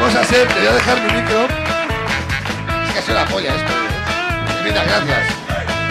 Vamos 0.00 0.16
a 0.16 0.20
hacer, 0.20 0.48
te 0.48 0.54
voy 0.54 0.66
a 0.66 0.72
dejar 0.72 0.98
mi 1.02 1.12
micro. 1.20 1.44
Es 2.86 2.92
que 2.94 3.02
sido 3.02 3.14
la 3.14 3.26
polla 3.26 3.54
esto. 3.54 3.70
¿eh? 3.70 3.74
Mira, 4.64 4.82
gracias. 4.84 5.34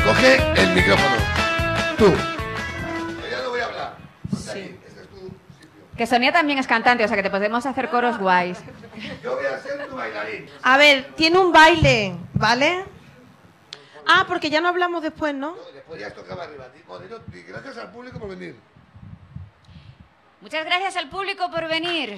Coge 0.03 0.35
el 0.61 0.69
micrófono. 0.73 1.15
Tú. 1.95 2.05
Yo 2.07 2.15
ya 3.29 3.43
no 3.43 3.49
voy 3.49 3.59
a 3.59 3.65
hablar. 3.65 3.97
Ponte 4.31 4.51
ahí, 4.51 4.79
ese 4.87 5.01
es 5.01 5.07
tu 5.09 5.15
sitio. 5.15 5.29
Que 5.95 6.07
Sonia 6.07 6.31
también 6.31 6.57
es 6.57 6.65
cantante, 6.65 7.05
o 7.05 7.07
sea 7.07 7.15
que 7.17 7.21
te 7.23 7.29
podemos 7.29 7.67
hacer 7.67 7.89
coros 7.89 8.17
guays. 8.17 8.57
Yo 9.23 9.35
voy 9.35 9.45
a 9.45 9.59
ser 9.59 9.87
tu 9.87 9.95
bailarín. 9.95 10.49
A 10.63 10.77
ver, 10.77 11.11
tiene 11.15 11.37
un 11.37 11.51
baile, 11.51 12.15
¿vale? 12.33 12.83
Ah, 14.07 14.25
porque 14.27 14.49
ya 14.49 14.59
no 14.59 14.69
hablamos 14.69 15.03
después, 15.03 15.35
¿no? 15.35 15.55
Después 15.71 16.01
ya 16.01 16.11
tocaba 16.11 16.45
arriba. 16.45 16.67
Di 17.27 17.43
gracias 17.43 17.77
al 17.77 17.91
público 17.91 18.17
por 18.17 18.29
venir. 18.29 18.55
Muchas 20.41 20.65
gracias 20.65 20.95
al 20.95 21.09
público 21.09 21.51
por 21.51 21.67
venir. 21.67 22.09
¿Ya? 22.09 22.15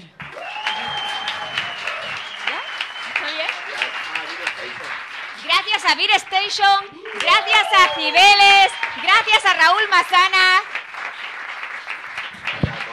¿Está 3.10 3.26
bien? 3.36 3.48
Gracias 5.44 5.86
a 5.86 5.96
Beer 5.96 6.12
Station, 6.12 6.86
gracias 7.20 7.68
a 7.74 7.96
Cibeles, 7.96 8.72
gracias 9.02 9.46
a 9.46 9.54
Raúl 9.54 9.88
Masana 9.89 10.62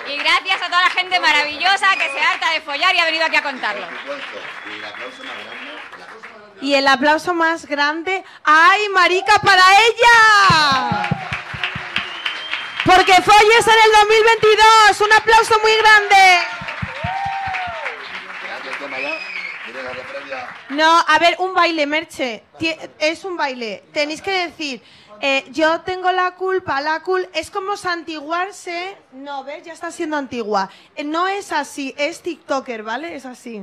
y 0.09 0.16
gracias 0.16 0.62
a 0.62 0.66
toda 0.66 0.82
la 0.82 0.90
gente 0.90 1.20
maravillosa 1.20 1.94
que 1.96 2.11
se 2.11 2.20
harta 2.20 2.51
de 2.51 2.61
follar 2.62 2.94
y 2.94 2.99
ha 2.99 3.05
venido 3.05 3.26
aquí 3.26 3.36
a 3.36 3.42
contarlo. 3.42 3.86
Y 6.61 6.74
el 6.74 6.88
aplauso 6.88 7.34
más 7.34 7.66
grande. 7.66 8.24
¡Ay, 8.44 8.88
marica, 8.88 9.38
para 9.40 9.62
ella! 9.80 11.09
Porque 12.84 13.12
folles 13.12 13.66
en 13.66 13.84
el 13.84 13.92
2022. 14.01 15.01
Un 15.03 15.12
aplauso 15.12 15.59
muy 15.61 15.76
grande. 15.76 16.46
No, 20.70 20.98
a 21.06 21.18
ver, 21.18 21.36
un 21.38 21.54
baile, 21.54 21.86
Merche. 21.86 22.44
Es 22.98 23.24
un 23.24 23.36
baile. 23.36 23.84
Tenéis 23.92 24.20
que 24.20 24.30
decir, 24.48 24.82
eh, 25.20 25.44
yo 25.50 25.80
tengo 25.80 26.12
la 26.12 26.32
culpa, 26.34 26.80
la 26.80 27.00
culpa. 27.00 27.28
Es 27.34 27.50
como 27.50 27.76
santiguarse. 27.76 28.96
No, 29.12 29.44
¿ves? 29.44 29.64
Ya 29.64 29.72
está 29.72 29.90
siendo 29.90 30.16
antigua. 30.16 30.68
Eh, 30.94 31.04
No 31.04 31.26
es 31.26 31.52
así, 31.52 31.94
es 31.96 32.20
TikToker, 32.22 32.82
¿vale? 32.82 33.16
Es 33.16 33.24
así. 33.24 33.62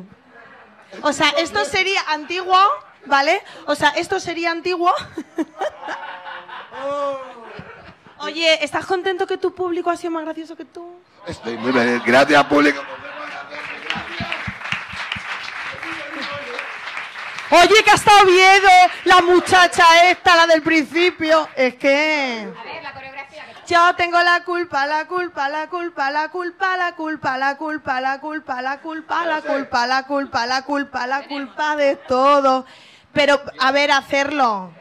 O 1.02 1.14
sea, 1.14 1.30
esto 1.32 1.64
sería 1.66 2.02
antiguo, 2.08 2.58
¿vale? 3.06 3.42
O 3.68 3.76
sea, 3.76 3.90
esto 3.90 4.20
sería 4.20 4.52
antiguo. 4.52 4.92
Oye, 8.20 8.64
¿estás 8.64 8.86
contento 8.86 9.28
que 9.28 9.38
tu 9.38 9.54
público 9.54 9.90
ha 9.90 9.98
sido 9.98 10.12
más 10.12 10.24
gracioso 10.24 10.56
que 10.56 10.66
tú? 10.66 11.00
Estoy 11.28 11.58
muy 11.58 11.72
bien. 11.72 12.02
Gracias, 12.06 12.44
público. 12.46 12.82
Oye, 17.56 17.84
que 17.84 17.92
ha 17.92 17.96
estado 17.96 18.24
Oviedo, 18.24 18.70
la 19.06 19.22
muchacha 19.22 20.10
esta, 20.10 20.36
la 20.36 20.48
del 20.48 20.62
principio. 20.62 21.48
Es 21.56 21.76
que... 21.76 22.52
A 22.58 22.64
ver, 22.64 22.84
la 22.84 22.92
coreografía. 22.92 23.44
Yo 23.66 23.96
tengo 23.96 24.22
la 24.22 24.44
culpa, 24.44 24.86
la 24.86 25.08
culpa, 25.08 25.48
la 25.48 25.68
culpa, 25.68 26.12
la 26.12 26.30
culpa, 26.30 26.76
la 26.76 26.94
culpa, 26.94 27.40
la 27.40 27.56
culpa, 27.56 28.02
la 28.02 28.18
culpa, 28.34 28.62
la 28.62 28.80
culpa, 28.80 29.26
la 29.26 29.42
culpa, 29.42 29.88
la 29.88 30.04
culpa, 30.04 30.46
la 30.46 30.62
culpa, 30.64 31.08
la 31.08 31.28
culpa 31.28 31.76
de 31.78 31.96
todo. 31.96 32.66
Pero, 33.14 33.42
a 33.60 33.72
ver, 33.72 33.92
hacerlo. 33.92 34.74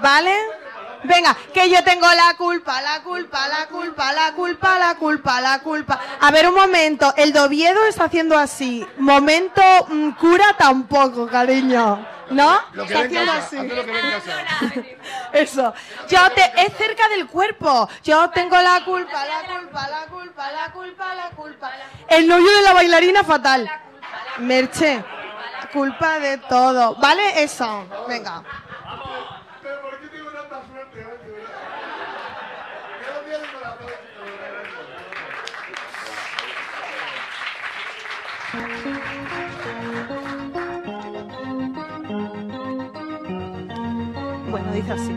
¿Vale? 0.00 0.63
Venga, 1.04 1.36
que 1.52 1.68
yo 1.70 1.82
tengo 1.84 2.06
la 2.06 2.34
culpa, 2.36 2.80
la 2.80 3.02
culpa, 3.02 3.46
la 3.48 3.66
culpa, 3.66 4.12
la 4.12 4.32
culpa, 4.32 4.78
la 4.78 4.94
culpa, 4.94 5.40
la 5.40 5.58
culpa. 5.60 6.00
A 6.20 6.30
ver, 6.30 6.48
un 6.48 6.54
momento. 6.54 7.12
El 7.16 7.32
de 7.32 7.40
Oviedo 7.40 7.84
está 7.86 8.04
haciendo 8.04 8.38
así. 8.38 8.86
Momento 8.98 9.62
mm, 9.88 10.10
cura 10.12 10.54
tampoco, 10.58 11.26
cariño. 11.26 12.06
¿No? 12.30 12.58
Lo 12.72 12.86
que 12.86 12.94
Está 12.94 13.04
haciendo 13.04 13.32
así. 13.32 13.56
lo 13.56 13.84
que 13.84 13.92
venga. 13.92 14.22
Eso. 15.32 15.74
Yo 16.08 16.30
te, 16.30 16.52
es 16.56 16.74
cerca 16.78 17.06
del 17.08 17.26
cuerpo. 17.26 17.86
Yo 18.02 18.30
tengo 18.30 18.56
la 18.58 18.82
culpa, 18.82 19.26
la 19.26 19.46
culpa, 19.46 19.88
la 19.88 20.06
culpa, 20.06 20.52
la 20.52 20.72
culpa, 20.72 21.14
la 21.14 21.30
culpa. 21.36 21.70
El 22.08 22.26
novio 22.26 22.50
de 22.50 22.62
la 22.62 22.72
bailarina 22.72 23.24
fatal. 23.24 23.70
Merche. 24.38 25.04
Culpa 25.70 26.18
de 26.18 26.38
todo. 26.38 26.94
¿Vale? 26.94 27.42
Eso. 27.42 27.84
Venga. 28.08 28.42
Dice 44.74 44.92
así. 44.92 45.12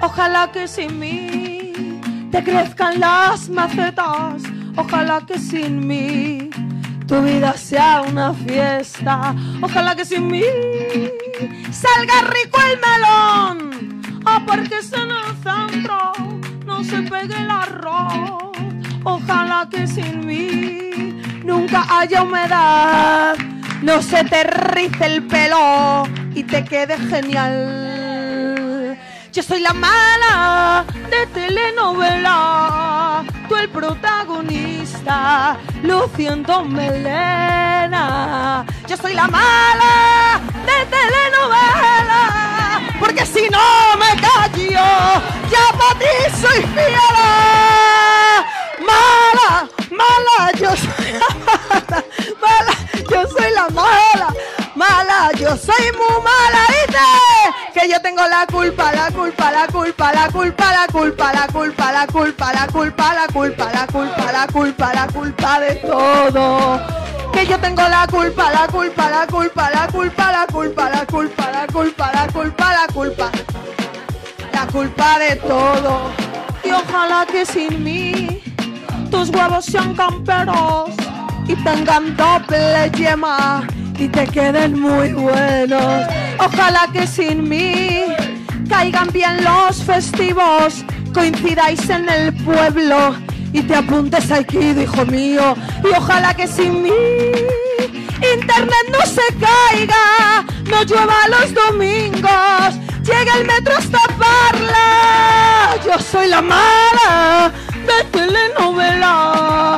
Ojalá 0.00 0.50
que 0.52 0.68
sin 0.68 0.98
mí 0.98 1.72
te 2.30 2.42
crezcan 2.42 3.00
las 3.00 3.48
macetas. 3.48 4.42
Ojalá 4.76 5.26
que 5.26 5.38
sin 5.38 5.86
mí 5.86 6.50
tu 7.06 7.20
vida 7.22 7.52
sea 7.54 8.02
una 8.02 8.32
fiesta. 8.32 9.34
Ojalá 9.60 9.96
que 9.96 10.04
sin 10.04 10.28
mí 10.28 10.44
salga 11.70 12.16
rico 12.36 12.58
el 12.70 12.78
melón. 12.86 14.02
O 14.24 14.46
porque 14.46 14.82
se 14.82 14.96
en 14.96 15.10
el 15.10 16.66
no 16.66 16.84
se 16.84 17.02
pegue 17.02 17.36
el 17.36 17.50
arroz. 17.50 18.52
Ojalá 19.02 19.66
que 19.70 19.86
sin 19.86 20.26
mí 20.26 21.20
nunca 21.44 21.84
haya 21.88 22.22
humedad. 22.22 23.36
No 23.82 24.02
se 24.02 24.24
te 24.24 24.42
rice 24.44 25.06
el 25.06 25.26
pelo 25.26 26.02
y 26.34 26.42
te 26.42 26.64
quede 26.64 26.98
genial. 26.98 28.98
Yo 29.32 29.42
soy 29.42 29.60
la 29.60 29.72
mala 29.72 30.84
de 31.10 31.26
telenovela, 31.28 33.24
tú 33.48 33.54
el 33.54 33.68
protagonista, 33.68 35.56
luciendo 35.82 36.64
melena. 36.64 38.66
Yo 38.88 38.96
soy 38.96 39.14
la 39.14 39.28
mala 39.28 40.40
de 40.66 40.84
telenovela, 40.86 42.80
porque 42.98 43.24
si 43.24 43.48
no 43.48 43.96
me 43.96 44.20
callo, 44.20 45.22
ya 45.50 45.70
para 45.78 45.94
ti 46.00 46.06
soy 46.40 46.64
fiera. 46.74 48.44
Mala, 48.80 49.68
mala, 49.90 50.50
yo 50.58 50.74
soy 50.74 51.12
la 51.12 51.28
mala, 51.46 52.02
mala, 52.40 52.74
yo 53.10 53.26
soy 53.28 53.50
la 53.54 53.68
mala, 53.68 54.34
mala, 54.74 55.30
yo 55.38 55.56
soy 55.56 55.92
muy 55.92 56.22
mala, 56.22 56.60
¿viste? 56.68 57.80
Que 57.80 57.88
yo 57.88 58.00
tengo 58.00 58.22
la 58.26 58.46
culpa, 58.46 58.92
la 58.92 59.10
culpa, 59.10 59.50
la 59.50 59.66
culpa, 59.66 60.12
la 60.12 60.28
culpa, 60.28 60.72
la 60.72 60.86
culpa, 60.86 61.32
la 61.32 61.46
culpa, 61.46 61.92
la 61.92 62.06
culpa, 62.06 62.52
la 62.52 62.66
culpa, 62.66 63.12
la 63.12 63.26
culpa, 63.26 63.72
la 63.72 63.86
culpa, 63.86 64.32
la 64.32 64.46
culpa, 64.46 64.94
la 64.94 65.06
culpa 65.06 65.60
de 65.60 65.74
todo. 65.76 66.80
Que 67.32 67.46
yo 67.46 67.58
tengo 67.58 67.82
la 67.88 68.06
culpa, 68.06 68.50
la 68.50 68.66
culpa, 68.66 69.10
la 69.10 69.26
culpa, 69.26 69.70
la 69.70 69.86
culpa, 69.88 70.30
la 70.32 70.46
culpa, 70.46 70.90
la 70.90 71.06
culpa, 71.06 71.50
la 71.52 71.66
culpa, 71.66 72.10
la 72.12 72.26
culpa, 72.28 72.72
la 72.72 72.86
culpa, 72.92 73.30
la 74.52 74.66
culpa 74.66 75.18
de 75.18 75.36
todo. 75.36 76.10
Y 76.64 76.70
ojalá 76.70 77.26
que 77.26 77.46
sin 77.46 77.82
mí 77.82 78.42
tus 79.10 79.30
huevos 79.30 79.64
sean 79.64 79.94
camperos 79.94 80.90
y 81.48 81.56
tengan 81.64 82.16
doble 82.16 82.90
yema 82.96 83.66
y 83.98 84.08
te 84.08 84.26
queden 84.26 84.78
muy 84.78 85.12
buenos. 85.12 86.06
Ojalá 86.38 86.88
que 86.92 87.06
sin 87.06 87.48
mí 87.48 88.04
caigan 88.68 89.08
bien 89.08 89.42
los 89.42 89.82
festivos, 89.82 90.84
coincidáis 91.12 91.88
en 91.90 92.08
el 92.08 92.32
pueblo 92.44 93.16
y 93.52 93.62
te 93.62 93.74
apuntes 93.74 94.30
a 94.30 94.36
Aikido, 94.36 94.82
hijo 94.82 95.04
mío. 95.06 95.56
Y 95.82 95.88
ojalá 95.96 96.34
que 96.34 96.46
sin 96.46 96.82
mí 96.82 96.90
internet 98.34 98.86
no 98.90 99.00
se 99.06 99.22
caiga, 99.38 100.44
no 100.70 100.82
llueva 100.84 101.14
los 101.28 101.54
domingos, 101.54 102.74
llega 103.02 103.34
el 103.38 103.46
metro 103.46 103.74
hasta 103.76 103.98
Parla. 104.18 105.76
Yo 105.84 105.98
soy 105.98 106.28
la 106.28 106.42
mala 106.42 107.52
de 107.72 108.04
telenovela, 108.10 109.76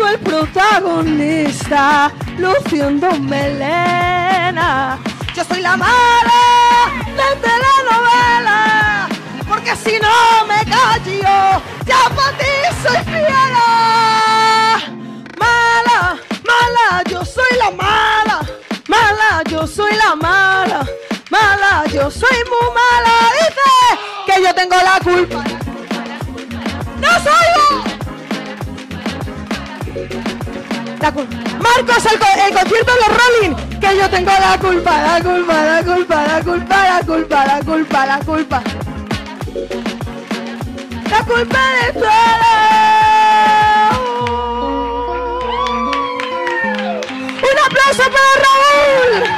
tú 0.00 0.06
el 0.06 0.18
protagonista, 0.20 2.10
luciendo 2.38 3.10
melena. 3.20 4.98
Yo 5.34 5.44
soy 5.44 5.60
la 5.60 5.76
mala 5.76 6.40
de 7.18 7.28
telenovela, 7.44 9.08
porque 9.46 9.76
si 9.76 9.98
no 10.00 10.46
me 10.46 10.64
callo, 10.64 11.62
ya 11.84 12.08
para 12.16 12.38
ti 12.38 12.52
soy 12.82 12.98
fiera. 13.12 13.68
Mala, 15.38 16.18
mala, 16.50 17.02
yo 17.10 17.22
soy 17.24 17.52
la 17.58 17.70
mala, 17.70 18.40
mala, 18.88 19.42
yo 19.50 19.66
soy 19.66 19.94
la 19.96 20.16
mala, 20.16 20.86
mala, 21.30 21.84
yo 21.92 22.10
soy 22.10 22.38
muy 22.50 22.68
mala. 22.80 23.14
Dice 23.38 23.70
que 24.26 24.42
yo 24.42 24.54
tengo 24.54 24.76
la 24.76 24.98
culpa. 25.00 25.44
¡No 27.00 27.10
soy 27.24 27.89
La. 31.00 31.10
Marcos, 31.58 32.04
el, 32.12 32.18
co- 32.18 32.26
concierto 32.58 32.92
de 32.92 33.00
los 33.00 33.12
Rolling, 33.18 33.54
que 33.80 33.96
yo 33.96 34.08
tengo 34.10 34.30
la 34.30 34.58
culpa, 34.58 35.02
la 35.02 35.20
culpa, 35.22 35.54
la 35.64 35.82
culpa, 35.82 36.26
la 36.26 36.40
culpa, 36.42 36.84
la 36.84 37.00
culpa, 37.06 37.46
la 37.46 37.60
culpa, 37.64 38.06
la 38.06 38.18
culpa. 38.18 38.62
La 41.10 41.24
culpa 41.24 41.58
de 41.86 41.92
todo. 41.94 42.10
Un 47.42 47.58
aplauso 47.66 48.04
para 48.10 48.32
Raúl. 48.44 49.30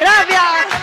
Gracias. 0.00 0.79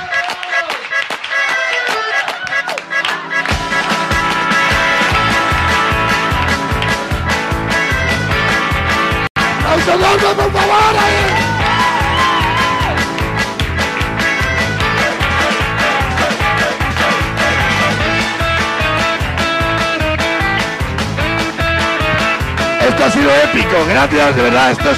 Esto 22.88 23.06
ha 23.06 23.12
sido 23.12 23.32
épico, 23.32 23.86
gracias, 23.88 24.36
de 24.36 24.42
verdad, 24.42 24.72
esto 24.72 24.92
es, 24.92 24.98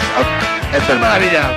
esto 0.76 0.94
es 0.94 1.00
maravilla. 1.00 1.52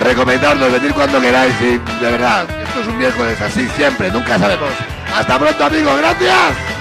Recomendarlo, 0.00 0.70
venir 0.70 0.92
cuando 0.92 1.18
queráis 1.18 1.54
y 1.62 1.78
de 1.78 2.10
verdad, 2.10 2.46
esto 2.62 2.80
es 2.80 2.86
un 2.88 2.98
miércoles 2.98 3.40
así 3.40 3.66
siempre, 3.76 4.10
nunca 4.10 4.38
sabemos. 4.38 4.70
Hasta 5.14 5.38
pronto 5.38 5.64
amigos, 5.64 5.96
gracias. 5.98 6.75